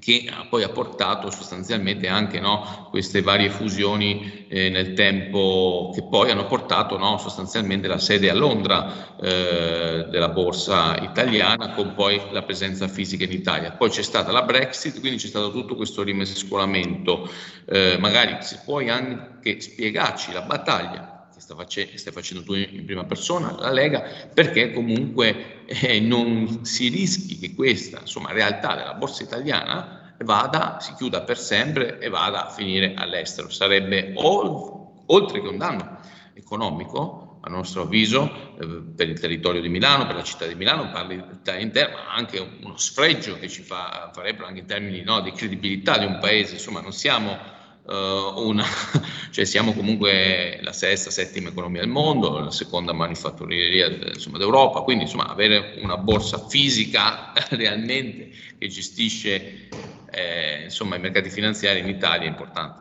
che 0.00 0.32
poi 0.48 0.62
ha 0.62 0.70
portato 0.70 1.30
sostanzialmente 1.30 2.08
anche 2.08 2.40
no, 2.40 2.88
queste 2.90 3.20
varie 3.20 3.50
fusioni 3.50 4.46
eh, 4.48 4.68
nel 4.70 4.94
tempo 4.94 5.92
che 5.94 6.02
poi 6.02 6.30
hanno 6.30 6.46
portato 6.46 6.96
no, 6.96 7.18
sostanzialmente 7.18 7.88
la 7.88 7.98
sede 7.98 8.30
a 8.30 8.34
Londra 8.34 9.16
eh, 9.20 10.06
della 10.08 10.30
borsa 10.30 10.96
italiana 10.96 11.72
con 11.72 11.94
poi 11.94 12.20
la 12.30 12.42
presenza 12.42 12.88
fisica 12.88 13.24
in 13.24 13.32
Italia. 13.32 13.72
Poi 13.72 13.90
c'è 13.90 14.02
stata 14.02 14.32
la 14.32 14.42
Brexit, 14.42 14.98
quindi 15.00 15.18
c'è 15.18 15.28
stato 15.28 15.52
tutto 15.52 15.76
questo 15.76 16.02
rimescolamento. 16.02 17.30
Eh, 17.66 17.96
magari 17.98 18.38
se 18.40 18.60
puoi 18.64 18.88
anche 18.88 19.60
spiegarci 19.60 20.32
la 20.32 20.42
battaglia 20.42 21.11
stai 21.42 22.12
facendo 22.12 22.44
tu 22.44 22.54
in 22.54 22.84
prima 22.84 23.04
persona, 23.04 23.54
la 23.58 23.70
Lega, 23.70 24.02
perché 24.32 24.72
comunque 24.72 25.64
eh, 25.66 26.00
non 26.00 26.64
si 26.64 26.88
rischi 26.88 27.38
che 27.38 27.54
questa 27.54 28.00
insomma, 28.00 28.32
realtà 28.32 28.74
della 28.76 28.94
borsa 28.94 29.22
italiana 29.22 30.00
vada, 30.22 30.78
si 30.80 30.94
chiuda 30.94 31.22
per 31.22 31.38
sempre 31.38 31.98
e 31.98 32.08
vada 32.08 32.46
a 32.46 32.50
finire 32.50 32.94
all'estero. 32.94 33.50
Sarebbe 33.50 34.12
o, 34.14 35.04
oltre 35.06 35.40
che 35.40 35.48
un 35.48 35.58
danno 35.58 35.98
economico, 36.34 37.40
a 37.44 37.50
nostro 37.50 37.82
avviso, 37.82 38.56
eh, 38.60 38.66
per 38.94 39.08
il 39.08 39.18
territorio 39.18 39.60
di 39.60 39.68
Milano, 39.68 40.06
per 40.06 40.14
la 40.14 40.22
città 40.22 40.46
di 40.46 40.54
Milano, 40.54 40.90
per 40.90 41.06
l'Italia 41.06 41.60
intera, 41.60 41.90
ma 41.90 42.14
anche 42.14 42.38
uno 42.38 42.76
sfregio 42.76 43.36
che 43.38 43.48
ci 43.48 43.62
fa, 43.62 44.10
farebbero 44.14 44.46
anche 44.46 44.60
in 44.60 44.66
termini 44.66 45.02
no, 45.02 45.20
di 45.20 45.32
credibilità 45.32 45.98
di 45.98 46.04
un 46.04 46.18
paese. 46.20 46.54
Insomma, 46.54 46.80
non 46.80 46.92
siamo 46.92 47.36
una, 47.84 48.64
cioè 49.30 49.44
siamo 49.44 49.72
comunque 49.72 50.60
la 50.62 50.72
sesta, 50.72 51.10
settima 51.10 51.48
economia 51.48 51.80
del 51.80 51.90
mondo, 51.90 52.38
la 52.38 52.50
seconda 52.50 52.92
manifatturiera 52.92 53.88
d'Europa, 53.88 54.82
quindi 54.82 55.04
insomma, 55.04 55.26
avere 55.26 55.78
una 55.82 55.96
borsa 55.96 56.38
fisica 56.38 57.32
realmente 57.50 58.30
che 58.58 58.68
gestisce 58.68 59.70
eh, 60.10 60.64
insomma, 60.64 60.96
i 60.96 61.00
mercati 61.00 61.30
finanziari 61.30 61.80
in 61.80 61.88
Italia 61.88 62.26
è 62.26 62.30
importante. 62.30 62.80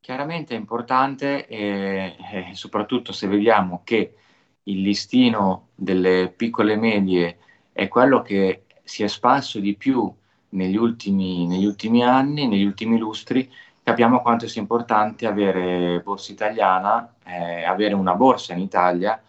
Chiaramente 0.00 0.54
è 0.54 0.58
importante 0.58 1.46
e, 1.46 2.16
e 2.18 2.54
soprattutto 2.54 3.12
se 3.12 3.26
vediamo 3.26 3.80
che 3.84 4.14
il 4.64 4.82
listino 4.82 5.68
delle 5.74 6.32
piccole 6.36 6.74
e 6.74 6.76
medie 6.76 7.38
è 7.72 7.88
quello 7.88 8.20
che 8.20 8.64
si 8.82 9.02
è 9.02 9.06
espanso 9.06 9.60
di 9.60 9.74
più 9.74 10.14
negli 10.54 10.76
ultimi, 10.76 11.46
negli 11.46 11.66
ultimi 11.66 12.02
anni, 12.02 12.46
negli 12.46 12.64
ultimi 12.64 12.98
lustri, 12.98 13.50
capiamo 13.82 14.22
quanto 14.22 14.48
sia 14.48 14.60
importante 14.60 15.26
avere 15.26 16.00
borsa 16.02 16.32
italiana, 16.32 17.14
eh, 17.24 17.64
avere 17.64 17.94
una 17.94 18.14
borsa 18.14 18.54
in 18.54 18.60
Italia, 18.60 19.20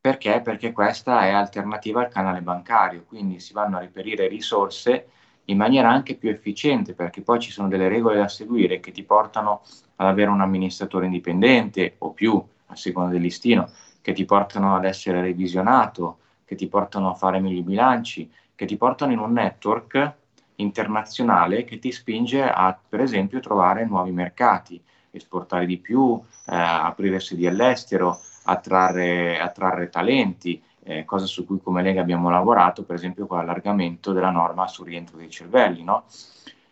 perché? 0.00 0.40
Perché 0.40 0.72
questa 0.72 1.22
è 1.26 1.30
alternativa 1.30 2.00
al 2.00 2.08
canale 2.08 2.40
bancario, 2.40 3.04
quindi 3.06 3.38
si 3.38 3.52
vanno 3.52 3.76
a 3.76 3.80
reperire 3.80 4.28
risorse 4.28 5.08
in 5.44 5.56
maniera 5.56 5.90
anche 5.90 6.14
più 6.16 6.30
efficiente, 6.30 6.94
perché 6.94 7.22
poi 7.22 7.38
ci 7.38 7.50
sono 7.50 7.68
delle 7.68 7.88
regole 7.88 8.16
da 8.16 8.28
seguire 8.28 8.80
che 8.80 8.92
ti 8.92 9.02
portano 9.02 9.62
ad 9.96 10.06
avere 10.06 10.30
un 10.30 10.40
amministratore 10.40 11.06
indipendente 11.06 11.96
o 11.98 12.12
più, 12.12 12.42
a 12.66 12.76
seconda 12.76 13.10
del 13.10 13.20
listino, 13.20 13.68
che 14.00 14.12
ti 14.12 14.24
portano 14.24 14.74
ad 14.74 14.84
essere 14.84 15.20
revisionato, 15.20 16.18
che 16.44 16.54
ti 16.54 16.68
portano 16.68 17.10
a 17.10 17.14
fare 17.14 17.40
meglio 17.40 17.58
i 17.58 17.62
bilanci, 17.62 18.30
che 18.54 18.64
ti 18.64 18.76
portano 18.76 19.12
in 19.12 19.18
un 19.18 19.32
network 19.32 20.14
internazionale 20.60 21.64
che 21.64 21.78
ti 21.78 21.92
spinge 21.92 22.42
a, 22.42 22.78
per 22.88 23.00
esempio, 23.00 23.40
trovare 23.40 23.84
nuovi 23.86 24.12
mercati, 24.12 24.82
esportare 25.10 25.66
di 25.66 25.78
più, 25.78 26.20
eh, 26.46 26.56
aprire 26.56 27.20
sedi 27.20 27.46
all'estero, 27.46 28.18
attrarre, 28.44 29.38
attrarre 29.38 29.88
talenti, 29.88 30.62
eh, 30.82 31.04
cosa 31.04 31.26
su 31.26 31.46
cui 31.46 31.60
come 31.62 31.82
Lega 31.82 32.00
abbiamo 32.00 32.30
lavorato, 32.30 32.84
per 32.84 32.96
esempio 32.96 33.26
con 33.26 33.38
l'allargamento 33.38 34.12
della 34.12 34.30
norma 34.30 34.66
sul 34.66 34.86
rientro 34.86 35.16
dei 35.16 35.30
cervelli. 35.30 35.82
No? 35.82 36.04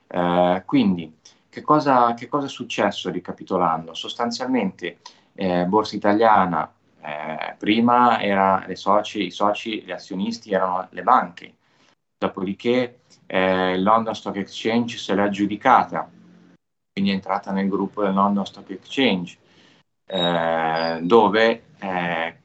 Eh, 0.06 0.62
quindi, 0.64 1.16
che 1.48 1.62
cosa, 1.62 2.14
che 2.14 2.28
cosa, 2.28 2.46
è 2.46 2.50
successo 2.50 3.10
ricapitolando? 3.10 3.94
Sostanzialmente, 3.94 4.98
eh, 5.34 5.64
Borsa 5.66 5.96
Italiana 5.96 6.72
eh, 7.00 7.54
prima 7.58 8.20
era 8.20 8.66
soci, 8.74 9.26
i 9.26 9.30
soci, 9.30 9.82
gli 9.82 9.90
azionisti 9.90 10.52
erano 10.52 10.88
le 10.90 11.02
banche, 11.02 11.54
dopodiché 12.18 13.00
eh, 13.28 13.78
London 13.78 14.14
Stock 14.14 14.36
Exchange 14.36 14.96
se 14.96 15.14
l'ha 15.14 15.24
aggiudicata, 15.24 16.10
quindi 16.92 17.10
è 17.10 17.14
entrata 17.14 17.52
nel 17.52 17.68
gruppo 17.68 18.02
del 18.02 18.14
London 18.14 18.46
Stock 18.46 18.70
Exchange, 18.70 19.38
eh, 20.06 20.98
dove 21.02 21.64
eh, 21.78 22.36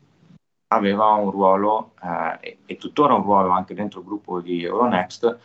aveva 0.67 1.11
un 1.13 1.31
ruolo 1.31 1.93
eh, 2.03 2.57
e 2.65 2.75
tuttora 2.75 3.13
un 3.13 3.23
ruolo 3.23 3.49
anche 3.49 3.73
dentro 3.73 4.01
il 4.01 4.05
gruppo 4.05 4.41
di 4.41 4.63
Euronext 4.63 5.39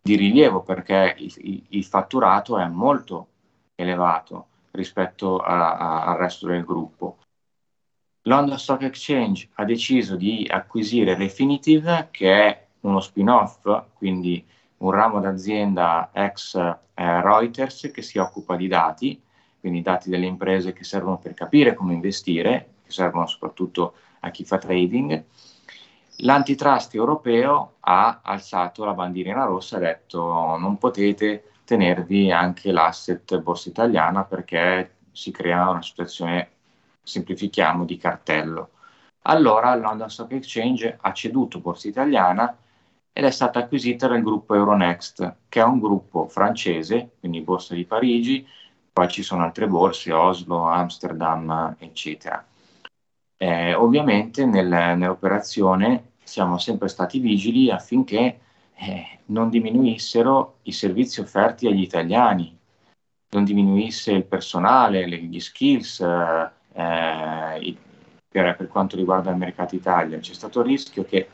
di 0.00 0.14
rilievo 0.14 0.62
perché 0.62 1.16
il, 1.18 1.34
il, 1.38 1.64
il 1.70 1.84
fatturato 1.84 2.56
è 2.58 2.66
molto 2.68 3.26
elevato 3.74 4.46
rispetto 4.70 5.38
a, 5.38 5.76
a, 5.76 6.04
al 6.04 6.16
resto 6.16 6.46
del 6.46 6.64
gruppo. 6.64 7.18
London 8.22 8.58
Stock 8.58 8.82
Exchange 8.82 9.48
ha 9.54 9.64
deciso 9.64 10.16
di 10.16 10.46
acquisire 10.48 11.14
Refinitiv, 11.14 12.10
che 12.10 12.32
è 12.32 12.66
uno 12.80 13.00
spin-off, 13.00 13.84
quindi 13.94 14.44
un 14.78 14.90
ramo 14.90 15.20
d'azienda 15.20 16.10
ex 16.12 16.54
eh, 16.54 16.74
Reuters 16.94 17.90
che 17.92 18.02
si 18.02 18.18
occupa 18.18 18.56
di 18.56 18.68
dati, 18.68 19.20
quindi 19.58 19.82
dati 19.82 20.10
delle 20.10 20.26
imprese 20.26 20.72
che 20.72 20.84
servono 20.84 21.18
per 21.18 21.34
capire 21.34 21.74
come 21.74 21.94
investire, 21.94 22.74
che 22.84 22.92
servono 22.92 23.26
soprattutto 23.26 23.94
a 24.20 24.30
chi 24.30 24.44
fa 24.44 24.58
trading. 24.58 25.24
L'antitrust 26.20 26.94
europeo 26.94 27.76
ha 27.80 28.20
alzato 28.22 28.84
la 28.84 28.94
bandierina 28.94 29.44
rossa 29.44 29.76
e 29.76 29.78
ha 29.78 29.82
detto 29.82 30.56
non 30.58 30.78
potete 30.78 31.50
tenervi 31.64 32.30
anche 32.30 32.72
l'asset 32.72 33.38
borsa 33.40 33.68
italiana 33.68 34.24
perché 34.24 34.96
si 35.12 35.30
crea 35.30 35.68
una 35.68 35.82
situazione, 35.82 36.50
semplifichiamo, 37.02 37.84
di 37.84 37.96
cartello. 37.96 38.70
Allora 39.22 39.74
il 39.74 39.80
London 39.80 40.08
Stock 40.08 40.32
Exchange 40.32 40.96
ha 41.00 41.12
ceduto 41.12 41.58
borsa 41.58 41.88
italiana 41.88 42.56
ed 43.18 43.24
è 43.24 43.30
stata 43.30 43.60
acquisita 43.60 44.08
dal 44.08 44.20
gruppo 44.20 44.54
Euronext, 44.54 45.36
che 45.48 45.60
è 45.60 45.64
un 45.64 45.80
gruppo 45.80 46.28
francese, 46.28 47.12
quindi 47.18 47.40
borsa 47.40 47.74
di 47.74 47.86
Parigi, 47.86 48.46
poi 48.92 49.08
ci 49.08 49.22
sono 49.22 49.42
altre 49.42 49.66
borse, 49.66 50.12
Oslo, 50.12 50.64
Amsterdam, 50.68 51.76
eccetera. 51.78 52.46
Eh, 53.38 53.72
ovviamente 53.72 54.44
nel, 54.44 54.66
nell'operazione 54.66 56.10
siamo 56.24 56.58
sempre 56.58 56.88
stati 56.88 57.18
vigili 57.18 57.70
affinché 57.70 58.38
eh, 58.74 59.20
non 59.28 59.48
diminuissero 59.48 60.58
i 60.64 60.72
servizi 60.72 61.22
offerti 61.22 61.66
agli 61.66 61.80
italiani, 61.80 62.54
non 63.30 63.44
diminuisse 63.44 64.12
il 64.12 64.24
personale, 64.24 65.06
le, 65.06 65.16
gli 65.20 65.40
skills 65.40 66.00
eh, 66.00 66.50
per, 68.28 68.56
per, 68.56 68.68
quanto 68.68 68.94
riguarda 68.94 69.30
il 69.30 69.38
mercato 69.38 69.74
Italia. 69.74 70.18
C'è 70.18 70.34
stato 70.34 70.60
il 70.60 70.66
rischio 70.66 71.06
che 71.06 71.26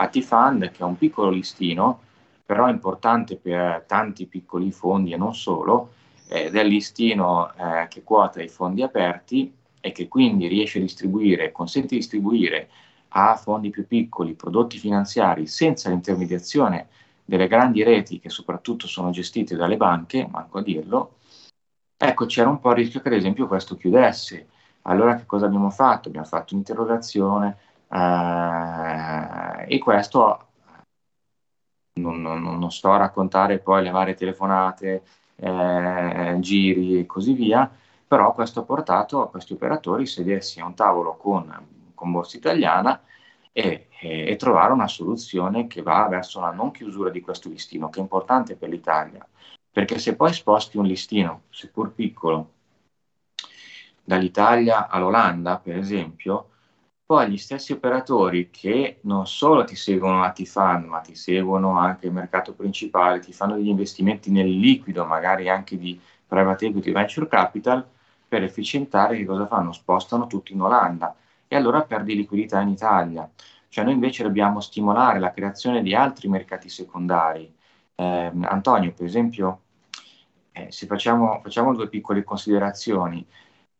Atifund, 0.00 0.70
che 0.70 0.82
è 0.82 0.84
un 0.84 0.96
piccolo 0.96 1.30
listino, 1.30 2.00
però 2.44 2.68
importante 2.68 3.36
per 3.36 3.84
tanti 3.86 4.26
piccoli 4.26 4.72
fondi 4.72 5.12
e 5.12 5.16
non 5.16 5.34
solo, 5.34 5.92
ed 6.28 6.54
è 6.56 6.62
il 6.62 6.68
listino 6.68 7.52
eh, 7.54 7.86
che 7.88 8.02
quota 8.02 8.42
i 8.42 8.48
fondi 8.48 8.82
aperti 8.82 9.52
e 9.80 9.92
che 9.92 10.08
quindi 10.08 10.46
riesce 10.46 10.78
a 10.78 10.82
distribuire, 10.82 11.52
consente 11.52 11.88
di 11.88 11.96
distribuire 11.96 12.68
a 13.08 13.34
fondi 13.36 13.70
più 13.70 13.86
piccoli 13.86 14.34
prodotti 14.34 14.78
finanziari 14.78 15.46
senza 15.46 15.88
l'intermediazione 15.90 16.88
delle 17.24 17.48
grandi 17.48 17.82
reti 17.82 18.20
che 18.20 18.28
soprattutto 18.28 18.86
sono 18.86 19.10
gestite 19.10 19.56
dalle 19.56 19.76
banche, 19.76 20.26
manco 20.30 20.58
a 20.58 20.62
dirlo, 20.62 21.16
ecco 21.96 22.26
c'era 22.26 22.48
un 22.48 22.60
po' 22.60 22.70
il 22.70 22.76
rischio 22.76 23.00
che 23.00 23.08
ad 23.08 23.14
esempio 23.14 23.46
questo 23.46 23.76
chiudesse. 23.76 24.48
Allora 24.82 25.14
che 25.16 25.26
cosa 25.26 25.46
abbiamo 25.46 25.70
fatto? 25.70 26.08
Abbiamo 26.08 26.26
fatto 26.26 26.54
un'interrogazione, 26.54 27.56
eh, 27.90 29.64
e 29.74 29.78
questo 29.78 30.46
non, 31.94 32.20
non, 32.22 32.42
non, 32.42 32.70
sto 32.70 32.92
a 32.92 32.96
raccontare 32.96 33.58
poi 33.58 33.82
le 33.82 33.90
varie 33.90 34.14
telefonate, 34.14 35.02
eh, 35.36 36.36
giri 36.40 37.00
e 37.00 37.06
così 37.06 37.32
via, 37.32 37.70
però 38.06 38.32
questo 38.32 38.60
ha 38.60 38.64
portato 38.64 39.22
a 39.22 39.28
questi 39.28 39.52
operatori 39.52 40.04
a 40.04 40.06
sedersi 40.06 40.60
a 40.60 40.66
un 40.66 40.74
tavolo 40.74 41.16
con, 41.16 41.92
con 41.94 42.10
Borsa 42.12 42.36
Italiana 42.36 43.02
e, 43.52 43.88
e, 44.00 44.26
e, 44.28 44.36
trovare 44.36 44.72
una 44.72 44.88
soluzione 44.88 45.66
che 45.66 45.82
va 45.82 46.06
verso 46.08 46.40
la 46.40 46.50
non 46.52 46.70
chiusura 46.70 47.10
di 47.10 47.20
questo 47.20 47.48
listino, 47.48 47.90
che 47.90 47.98
è 47.98 48.02
importante 48.02 48.56
per 48.56 48.68
l'Italia, 48.68 49.26
perché 49.70 49.98
se 49.98 50.16
poi 50.16 50.32
sposti 50.32 50.78
un 50.78 50.86
listino, 50.86 51.42
seppur 51.50 51.92
piccolo, 51.92 52.52
dall'Italia 54.02 54.88
all'Olanda, 54.88 55.58
per 55.58 55.76
esempio, 55.76 56.48
poi 57.10 57.28
gli 57.28 57.38
stessi 57.38 57.72
operatori 57.72 58.50
che 58.50 58.98
non 59.00 59.26
solo 59.26 59.64
ti 59.64 59.74
seguono 59.74 60.22
a 60.22 60.30
Tifan, 60.30 60.84
ma 60.84 61.00
ti 61.00 61.16
seguono 61.16 61.76
anche 61.76 62.06
il 62.06 62.12
mercato 62.12 62.54
principale, 62.54 63.18
ti 63.18 63.32
fanno 63.32 63.56
degli 63.56 63.66
investimenti 63.66 64.30
nel 64.30 64.48
liquido, 64.48 65.04
magari 65.04 65.48
anche 65.48 65.76
di 65.76 66.00
private 66.24 66.66
equity 66.66 66.92
venture 66.92 67.26
capital, 67.26 67.84
per 68.28 68.44
efficientare 68.44 69.16
che 69.16 69.24
cosa 69.24 69.48
fanno? 69.48 69.72
Spostano 69.72 70.28
tutto 70.28 70.52
in 70.52 70.60
Olanda 70.60 71.16
e 71.48 71.56
allora 71.56 71.82
perdi 71.82 72.14
liquidità 72.14 72.60
in 72.60 72.68
Italia. 72.68 73.28
Cioè 73.66 73.82
noi 73.82 73.94
invece 73.94 74.22
dobbiamo 74.22 74.60
stimolare 74.60 75.18
la 75.18 75.32
creazione 75.32 75.82
di 75.82 75.96
altri 75.96 76.28
mercati 76.28 76.68
secondari. 76.68 77.52
Eh, 77.96 78.32
Antonio, 78.42 78.92
per 78.92 79.06
esempio, 79.06 79.62
eh, 80.52 80.70
se 80.70 80.86
facciamo, 80.86 81.40
facciamo 81.42 81.74
due 81.74 81.88
piccole 81.88 82.22
considerazioni, 82.22 83.26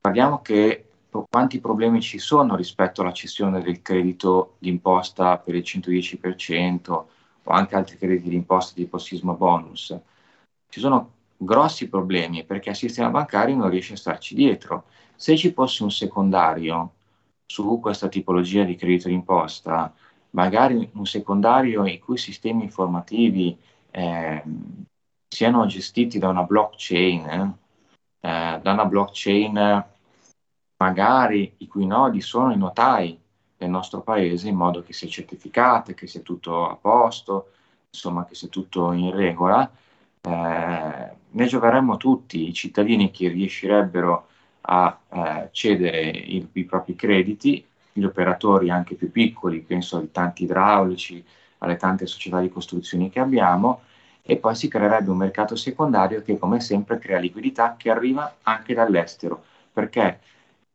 parliamo 0.01 0.41
che 0.41 0.90
quanti 1.29 1.61
problemi 1.61 2.01
ci 2.01 2.19
sono 2.19 2.57
rispetto 2.57 3.03
alla 3.03 3.13
cessione 3.13 3.61
del 3.61 3.83
credito 3.83 4.55
d'imposta 4.59 5.39
per 5.39 5.55
il 5.55 5.63
110% 5.63 6.91
o 7.43 7.51
anche 7.53 7.77
altri 7.77 7.97
crediti 7.99 8.29
d'imposta 8.29 8.75
tipo 8.75 8.99
sisma 8.99 9.33
bonus. 9.33 9.97
Ci 10.69 10.81
sono 10.81 11.13
grossi 11.37 11.89
problemi 11.89 12.45
perché 12.45 12.71
il 12.71 12.77
sistema 12.77 13.11
bancario 13.11 13.57
non 13.57 13.71
riesce 13.71 13.95
a 13.95 13.97
starci 13.97 14.35
dietro. 14.35 14.85
Se 15.17 15.37
ci 15.37 15.53
fosse 15.53 15.83
un 15.83 15.91
secondario 15.91 16.93
su 17.47 17.81
questa 17.81 18.09
tipologia 18.09 18.63
di 18.63 18.77
credito 18.77 19.09
d'imposta, 19.09 19.93
magari 20.31 20.89
un 20.95 21.07
secondario 21.07 21.85
i 21.87 21.99
cui 21.99 22.17
sistemi 22.19 22.63
informativi 22.65 23.57
eh, 23.91 24.43
siano 25.29 25.67
gestiti 25.67 26.19
da 26.19 26.29
una 26.29 26.45
blockchain, 26.45 27.57
eh, 28.21 28.61
da 28.63 28.73
una 28.73 28.85
blockchain 28.85 29.85
magari 30.81 31.55
i 31.59 31.67
cui 31.67 31.87
nodi 31.87 32.21
sono 32.21 32.53
i 32.53 32.57
notai 32.57 33.19
del 33.57 33.69
nostro 33.69 34.01
paese 34.01 34.49
in 34.49 34.57
modo 34.57 34.83
che 34.83 34.95
sia 34.95 35.09
certificate, 35.09 35.95
che 35.95 36.07
sia 36.07 36.21
tutto 36.23 36.69
a 36.69 36.77
posto, 36.77 37.51
insomma 37.91 38.25
che 38.25 38.35
sia 38.35 38.49
tutto 38.49 38.93
in 38.93 39.15
regola, 39.15 39.71
eh, 40.23 41.11
ne 41.31 41.47
gioveremmo 41.47 41.97
tutti, 41.99 42.49
i 42.49 42.55
cittadini 42.55 43.11
che 43.11 43.29
riuscirebbero 43.29 44.27
a 44.63 44.99
eh, 45.09 45.49
cedere 45.53 46.01
il, 46.01 46.49
i 46.51 46.65
propri 46.65 46.95
crediti, 46.97 47.63
gli 47.93 48.05
operatori 48.05 48.71
anche 48.71 48.95
più 48.95 49.11
piccoli, 49.11 49.61
penso 49.61 49.99
ai 49.99 50.11
tanti 50.11 50.45
idraulici, 50.45 51.23
alle 51.59 51.77
tante 51.77 52.07
società 52.07 52.41
di 52.41 52.49
costruzioni 52.49 53.11
che 53.11 53.21
abbiamo, 53.21 53.83
e 54.23 54.37
poi 54.39 54.55
si 54.55 54.69
creerebbe 54.69 55.11
un 55.11 55.19
mercato 55.19 55.57
secondario 55.57 56.23
che 56.23 56.39
come 56.39 56.61
sempre 56.61 56.99
crea 56.99 57.19
liquidità 57.19 57.75
che 57.77 57.91
arriva 57.91 58.37
anche 58.43 58.73
dall'estero, 58.73 59.45
perché 59.73 60.21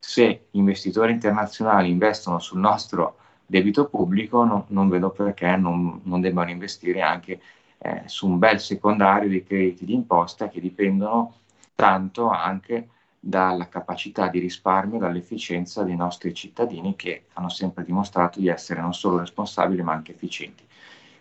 se 0.07 0.45
investitori 0.51 1.11
internazionali 1.11 1.89
investono 1.89 2.37
sul 2.37 2.59
nostro 2.59 3.17
debito 3.43 3.87
pubblico, 3.87 4.43
no, 4.43 4.65
non 4.69 4.87
vedo 4.87 5.09
perché 5.09 5.55
non, 5.55 6.01
non 6.03 6.21
debbano 6.21 6.51
investire 6.51 7.01
anche 7.01 7.41
eh, 7.79 8.03
su 8.05 8.27
un 8.27 8.37
bel 8.37 8.59
secondario 8.59 9.27
di 9.27 9.43
crediti 9.43 9.83
d'imposta 9.83 10.47
che 10.47 10.61
dipendono 10.61 11.37
tanto 11.73 12.29
anche 12.29 12.89
dalla 13.19 13.67
capacità 13.67 14.27
di 14.27 14.37
risparmio, 14.37 14.99
dall'efficienza 14.99 15.81
dei 15.81 15.95
nostri 15.95 16.35
cittadini 16.35 16.95
che 16.95 17.25
hanno 17.33 17.49
sempre 17.49 17.83
dimostrato 17.83 18.39
di 18.39 18.47
essere 18.47 18.81
non 18.81 18.93
solo 18.93 19.17
responsabili 19.17 19.81
ma 19.81 19.93
anche 19.93 20.11
efficienti. 20.11 20.63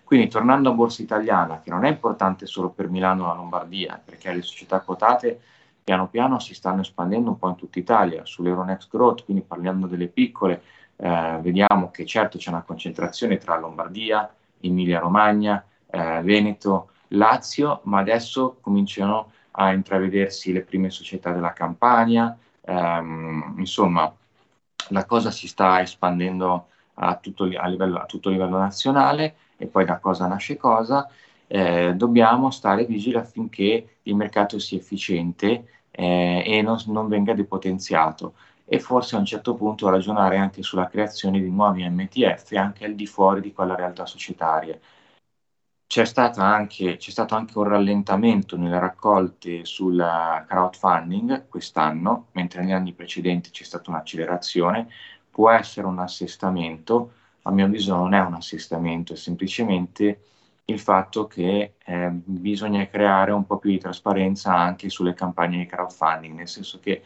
Quindi 0.04 0.28
tornando 0.28 0.68
a 0.68 0.74
Borsa 0.74 1.00
Italiana, 1.00 1.62
che 1.62 1.70
non 1.70 1.86
è 1.86 1.88
importante 1.88 2.44
solo 2.44 2.68
per 2.68 2.90
Milano 2.90 3.24
o 3.24 3.26
la 3.28 3.34
Lombardia, 3.34 3.98
perché 4.04 4.30
le 4.30 4.42
società 4.42 4.80
quotate 4.80 5.40
piano 5.84 6.08
piano 6.08 6.38
si 6.38 6.54
stanno 6.54 6.80
espandendo 6.80 7.30
un 7.30 7.38
po' 7.38 7.50
in 7.50 7.56
tutta 7.56 7.78
Italia, 7.78 8.24
sull'Euronext 8.24 8.88
Growth, 8.90 9.24
quindi 9.24 9.42
parliamo 9.42 9.86
delle 9.86 10.08
piccole, 10.08 10.62
eh, 10.96 11.38
vediamo 11.42 11.90
che 11.90 12.06
certo 12.06 12.38
c'è 12.38 12.48
una 12.48 12.62
concentrazione 12.62 13.36
tra 13.36 13.58
Lombardia, 13.58 14.32
Emilia 14.60 14.98
Romagna, 14.98 15.62
eh, 15.90 16.22
Veneto, 16.22 16.88
Lazio, 17.08 17.80
ma 17.84 17.98
adesso 17.98 18.56
cominciano 18.60 19.30
a 19.52 19.72
intravedersi 19.72 20.52
le 20.52 20.62
prime 20.62 20.90
società 20.90 21.30
della 21.32 21.52
Campania, 21.52 22.36
ehm, 22.62 23.56
insomma 23.58 24.12
la 24.88 25.04
cosa 25.04 25.30
si 25.30 25.46
sta 25.46 25.80
espandendo 25.80 26.68
a 26.94 27.16
tutto, 27.16 27.44
a, 27.44 27.66
livello, 27.66 27.98
a 27.98 28.06
tutto 28.06 28.30
livello 28.30 28.58
nazionale 28.58 29.36
e 29.56 29.66
poi 29.66 29.84
da 29.84 29.98
cosa 29.98 30.26
nasce 30.26 30.56
cosa, 30.56 31.08
eh, 31.46 31.94
dobbiamo 31.94 32.50
stare 32.50 32.84
vigili 32.86 33.16
affinché 33.16 33.98
il 34.02 34.14
mercato 34.16 34.58
sia 34.58 34.78
efficiente 34.78 35.82
eh, 35.90 36.42
e 36.46 36.62
non, 36.62 36.78
non, 36.86 37.08
venga 37.08 37.34
depotenziato 37.34 38.34
e 38.64 38.80
forse 38.80 39.16
a 39.16 39.18
un 39.18 39.24
certo 39.26 39.54
punto 39.54 39.88
ragionare 39.88 40.38
anche 40.38 40.62
sulla 40.62 40.88
creazione 40.88 41.40
di 41.40 41.50
nuovi 41.50 41.88
MTF 41.88 42.52
anche 42.52 42.84
al 42.84 42.94
di 42.94 43.06
fuori 43.06 43.40
di 43.40 43.52
quella 43.52 43.74
realtà 43.74 44.06
societaria. 44.06 44.78
C'è, 45.86 46.10
anche, 46.36 46.96
c'è 46.96 47.10
stato 47.10 47.36
anche 47.36 47.56
un 47.56 47.64
rallentamento 47.64 48.56
nelle 48.56 48.80
raccolte 48.80 49.64
sul 49.64 49.96
crowdfunding 50.48 51.46
quest'anno, 51.48 52.28
mentre 52.32 52.62
negli 52.62 52.72
anni 52.72 52.92
precedenti 52.94 53.50
c'è 53.50 53.62
stata 53.62 53.90
un'accelerazione, 53.90 54.88
può 55.30 55.50
essere 55.50 55.86
un 55.86 56.00
assestamento, 56.00 57.12
a 57.42 57.52
mio 57.52 57.66
avviso 57.66 57.94
non 57.94 58.12
è 58.14 58.20
un 58.20 58.34
assestamento, 58.34 59.12
è 59.12 59.16
semplicemente 59.16 60.20
il 60.66 60.80
fatto 60.80 61.26
che 61.26 61.74
eh, 61.84 62.08
bisogna 62.10 62.86
creare 62.88 63.32
un 63.32 63.44
po' 63.46 63.58
più 63.58 63.70
di 63.70 63.78
trasparenza 63.78 64.54
anche 64.56 64.88
sulle 64.88 65.14
campagne 65.14 65.58
di 65.58 65.66
crowdfunding, 65.66 66.34
nel 66.34 66.48
senso 66.48 66.80
che 66.80 67.02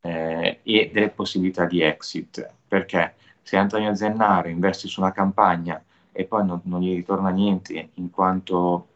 eh, 0.00 0.60
e 0.62 0.90
delle 0.92 1.10
possibilità 1.10 1.64
di 1.66 1.80
exit, 1.82 2.46
perché 2.68 3.14
se 3.42 3.56
Antonio 3.56 3.94
Zennaro 3.94 4.48
investe 4.48 4.88
su 4.88 5.00
una 5.00 5.12
campagna 5.12 5.82
e 6.12 6.24
poi 6.24 6.44
non, 6.46 6.60
non 6.64 6.80
gli 6.80 6.94
ritorna 6.94 7.30
niente 7.30 7.90
in 7.94 8.10
quanto 8.10 8.88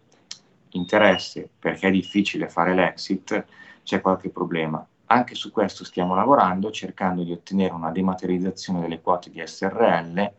interesse, 0.70 1.48
perché 1.58 1.88
è 1.88 1.90
difficile 1.90 2.48
fare 2.48 2.74
l'exit, 2.74 3.44
c'è 3.82 4.00
qualche 4.00 4.28
problema. 4.30 4.86
Anche 5.06 5.34
su 5.34 5.50
questo 5.50 5.84
stiamo 5.84 6.14
lavorando, 6.14 6.70
cercando 6.70 7.22
di 7.24 7.32
ottenere 7.32 7.72
una 7.72 7.90
dematerializzazione 7.90 8.80
delle 8.80 9.00
quote 9.00 9.30
di 9.30 9.42
SRL 9.44 10.32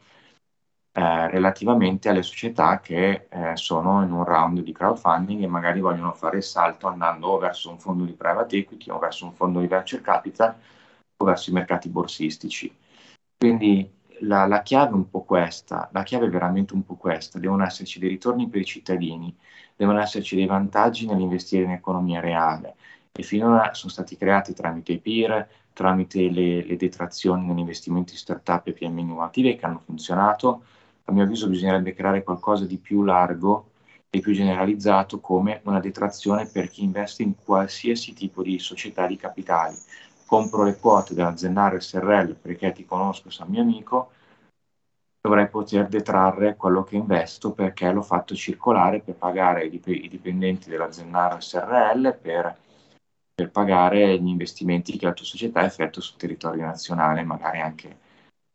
eh, 0.92 1.28
relativamente 1.30 2.10
alle 2.10 2.24
società 2.24 2.80
che 2.80 3.28
eh, 3.30 3.56
sono 3.56 4.04
in 4.04 4.12
un 4.12 4.24
round 4.24 4.62
di 4.62 4.72
crowdfunding 4.72 5.44
e 5.44 5.48
magari 5.48 5.80
vogliono 5.80 6.14
fare 6.14 6.38
il 6.38 6.44
salto 6.44 6.88
andando 6.88 7.38
verso 7.38 7.70
un 7.70 7.80
fondo 7.80 8.06
di 8.06 8.14
private 8.14 8.58
equity 8.58 8.90
o 8.90 9.00
verso 9.00 9.26
un 9.26 9.34
fondo 9.34 9.60
di 9.60 9.68
venture 9.68 10.02
capital 10.02 10.56
o 11.18 11.26
verso 11.26 11.50
i 11.50 11.54
mercati 11.54 11.90
borsistici. 11.90 12.74
Quindi 13.38 13.90
la, 14.22 14.46
la 14.48 14.62
chiave 14.62 14.92
è 14.92 14.94
un 14.94 15.10
po' 15.10 15.24
questa, 15.24 15.90
la 15.92 16.04
chiave 16.04 16.26
è 16.26 16.30
veramente 16.30 16.74
un 16.74 16.84
po' 16.84 16.96
questa, 16.96 17.40
devono 17.40 17.64
esserci 17.64 18.00
dei 18.00 18.10
ritorni 18.10 18.50
per 18.50 18.62
i 18.62 18.66
cittadini, 18.66 19.36
devono 19.76 20.00
esserci 20.00 20.36
dei 20.36 20.46
vantaggi 20.46 21.06
nell'investire 21.06 21.64
in 21.64 21.72
economia 21.72 22.20
reale 22.20 22.76
e 23.12 23.24
finora 23.24 23.74
sono 23.74 23.92
stati 23.92 24.18
creati 24.18 24.54
tramite 24.54 24.94
i 24.94 25.00
peer, 25.00 25.48
tramite 25.74 26.30
le, 26.30 26.64
le 26.64 26.76
detrazioni 26.78 27.46
negli 27.46 27.60
investimenti 27.60 28.16
startup 28.16 28.68
e 28.68 28.74
PM 28.74 28.98
innovative 29.00 29.56
che 29.56 29.66
hanno 29.66 29.80
funzionato, 29.80 30.64
a 31.10 31.12
mio 31.12 31.24
avviso 31.24 31.50
bisognerebbe 31.50 31.94
creare 31.94 32.24
qualcosa 32.24 32.66
di 32.66 32.78
più 32.78 33.04
largo 33.04 33.72
e 34.10 34.20
più 34.20 34.34
generalizzato 34.34 35.20
come 35.20 35.62
una 35.66 35.80
detrazione 35.80 36.46
per 36.46 36.70
chi 36.70 36.84
investe 36.84 37.24
in 37.24 37.36
qualsiasi 37.36 38.14
tipo 38.14 38.42
di 38.42 38.58
società 38.60 39.06
di 39.06 39.18
capitali. 39.18 39.76
Compro 40.26 40.64
le 40.64 40.78
quote 40.78 41.14
della 41.14 41.36
Zennaro 41.36 41.80
SRL 41.80 42.36
perché 42.36 42.72
ti 42.72 42.86
conosco, 42.86 43.30
sei 43.30 43.48
mio 43.50 43.62
amico, 43.62 44.12
dovrei 45.22 45.50
poter 45.50 45.88
detrarre 45.88 46.56
quello 46.56 46.84
che 46.84 46.96
investo 46.96 47.52
perché 47.52 47.92
l'ho 47.92 48.02
fatto 48.02 48.36
circolare 48.36 49.02
per 49.02 49.16
pagare 49.16 49.66
i, 49.66 49.70
dip- 49.70 49.88
i 49.88 50.08
dipendenti 50.08 50.70
della 50.70 50.92
Zennaro 50.92 51.40
SRL, 51.40 52.18
per, 52.22 52.58
per, 53.34 53.50
pagare 53.50 54.20
gli 54.20 54.28
investimenti 54.28 54.98
che 54.98 55.06
la 55.06 55.14
tua 55.14 55.26
società 55.26 55.66
effettua 55.66 56.02
sul 56.02 56.18
territorio 56.18 56.66
nazionale, 56.66 57.24
magari 57.24 57.60
anche 57.60 57.98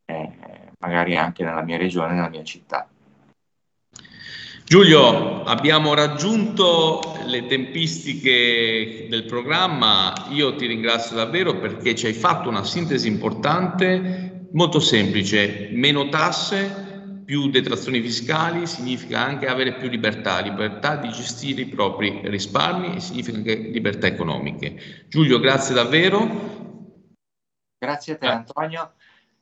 eh, 0.07 0.44
magari 0.85 1.17
anche 1.17 1.43
nella 1.43 1.63
mia 1.63 1.79
regione, 1.79 2.15
nella 2.15 2.29
mia 2.29 2.45
città. 2.45 2.89
Giulio, 4.67 5.43
abbiamo 5.45 5.95
raggiunto 5.95 7.19
le 7.27 7.47
tempistiche 7.47 9.07
del 9.09 9.25
programma, 9.25 10.13
io 10.31 10.57
ti 10.57 10.67
ringrazio 10.67 11.17
davvero 11.17 11.59
perché 11.59 11.95
ci 11.95 12.07
hai 12.07 12.13
fatto 12.15 12.49
una 12.49 12.65
sintesi 12.65 13.07
importante, 13.09 14.49
molto 14.53 14.81
semplice, 14.81 15.69
meno 15.73 16.09
tasse, 16.09 16.83
più 17.25 17.49
detrazioni 17.51 18.01
fiscali 18.03 18.67
significa 18.67 19.21
anche 19.21 19.47
avere 19.47 19.75
più 19.75 19.89
libertà, 19.89 20.41
libertà 20.41 20.97
di 20.97 21.11
gestire 21.11 21.63
i 21.63 21.67
propri 21.67 22.21
risparmi 22.25 22.97
e 22.97 23.01
significa 23.01 23.39
anche 23.39 23.57
libertà 23.57 24.07
economiche. 24.07 25.07
Giulio, 25.09 25.41
grazie 25.41 25.75
davvero. 25.75 26.53
Grazie 27.79 28.15
a 28.15 28.17
te 28.17 28.27
Antonio 28.27 28.93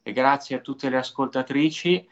e 0.02 0.12
grazie 0.12 0.56
a 0.56 0.60
tutte 0.60 0.88
le 0.88 0.96
ascoltatrici, 0.96 2.08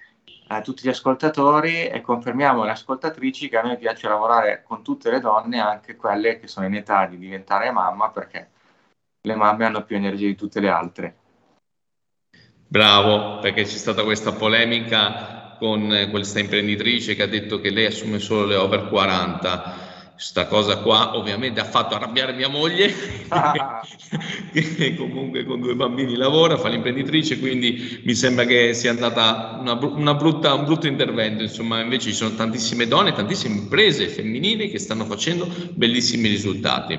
a 0.49 0.61
tutti 0.61 0.83
gli 0.85 0.89
ascoltatori 0.89 1.87
e 1.87 2.01
confermiamo 2.01 2.63
alle 2.63 2.71
ascoltatrici 2.73 3.49
che 3.49 3.57
a 3.57 3.65
me 3.65 3.77
piace 3.77 4.09
lavorare 4.09 4.63
con 4.67 4.83
tutte 4.83 5.11
le 5.11 5.21
donne, 5.21 5.61
anche 5.61 5.97
quelle 5.97 6.39
che 6.39 6.47
sono 6.47 6.67
in 6.67 6.75
età 6.75 7.07
di 7.07 7.19
diventare 7.19 7.71
mamma, 7.71 8.11
perché 8.11 8.51
le 9.23 9.35
mamme 9.35 9.65
hanno 9.65 9.85
più 9.85 9.97
energia 9.97 10.27
di 10.27 10.37
tutte 10.37 10.61
le 10.61 10.69
altre. 10.69 11.17
Bravo, 12.67 13.41
perché 13.41 13.65
c'è 13.65 13.77
stata 13.77 14.05
questa 14.05 14.33
polemica 14.33 15.57
con 15.59 16.09
questa 16.11 16.39
imprenditrice 16.39 17.15
che 17.15 17.25
ha 17.25 17.27
detto 17.27 17.61
che 17.61 17.71
lei 17.71 17.87
assume 17.87 18.19
solo 18.19 18.47
le 18.47 18.55
over 18.55 18.89
40 18.89 19.90
questa 20.21 20.47
cosa 20.49 20.77
qua 20.81 21.17
ovviamente 21.17 21.61
ha 21.61 21.65
fatto 21.65 21.95
arrabbiare 21.95 22.35
mia 22.35 22.51
moglie, 22.51 22.93
che 24.53 24.95
comunque 24.95 25.47
con 25.47 25.63
due 25.63 25.75
bambini 25.75 26.15
lavora, 26.15 26.59
fa 26.59 26.69
l'imprenditrice, 26.69 27.39
quindi 27.39 28.03
mi 28.05 28.15
sembra 28.15 28.45
che 28.45 28.75
sia 28.75 28.91
andata 28.91 29.57
una, 29.59 29.79
una 29.83 30.13
brutta, 30.13 30.53
un 30.53 30.67
brutto 30.67 30.87
intervento. 30.87 31.43
Insomma, 31.43 31.81
invece 31.81 32.11
ci 32.11 32.15
sono 32.15 32.35
tantissime 32.35 32.87
donne, 32.87 33.15
tantissime 33.15 33.55
imprese 33.55 34.09
femminili 34.09 34.69
che 34.69 34.79
stanno 34.79 35.07
facendo 35.07 35.49
bellissimi 35.71 36.29
risultati. 36.29 36.99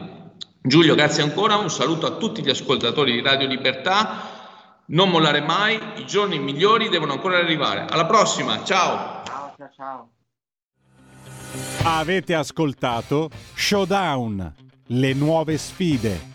Giulio, 0.60 0.96
grazie 0.96 1.22
ancora, 1.22 1.58
un 1.58 1.70
saluto 1.70 2.08
a 2.08 2.16
tutti 2.18 2.42
gli 2.42 2.50
ascoltatori 2.50 3.12
di 3.12 3.22
Radio 3.22 3.48
Libertà. 3.48 4.40
Non 4.86 5.12
mollare 5.12 5.42
mai, 5.42 5.80
i 5.98 6.08
giorni 6.08 6.40
migliori 6.40 6.90
devono 6.90 7.12
ancora 7.12 7.38
arrivare. 7.38 7.86
Alla 7.88 8.08
prossima, 8.08 8.64
ciao. 8.64 9.22
Ciao, 9.24 9.54
ciao, 9.56 9.70
ciao. 9.76 10.10
Avete 11.84 12.34
ascoltato 12.36 13.30
Showdown, 13.54 14.54
le 14.88 15.14
nuove 15.14 15.58
sfide 15.58 16.31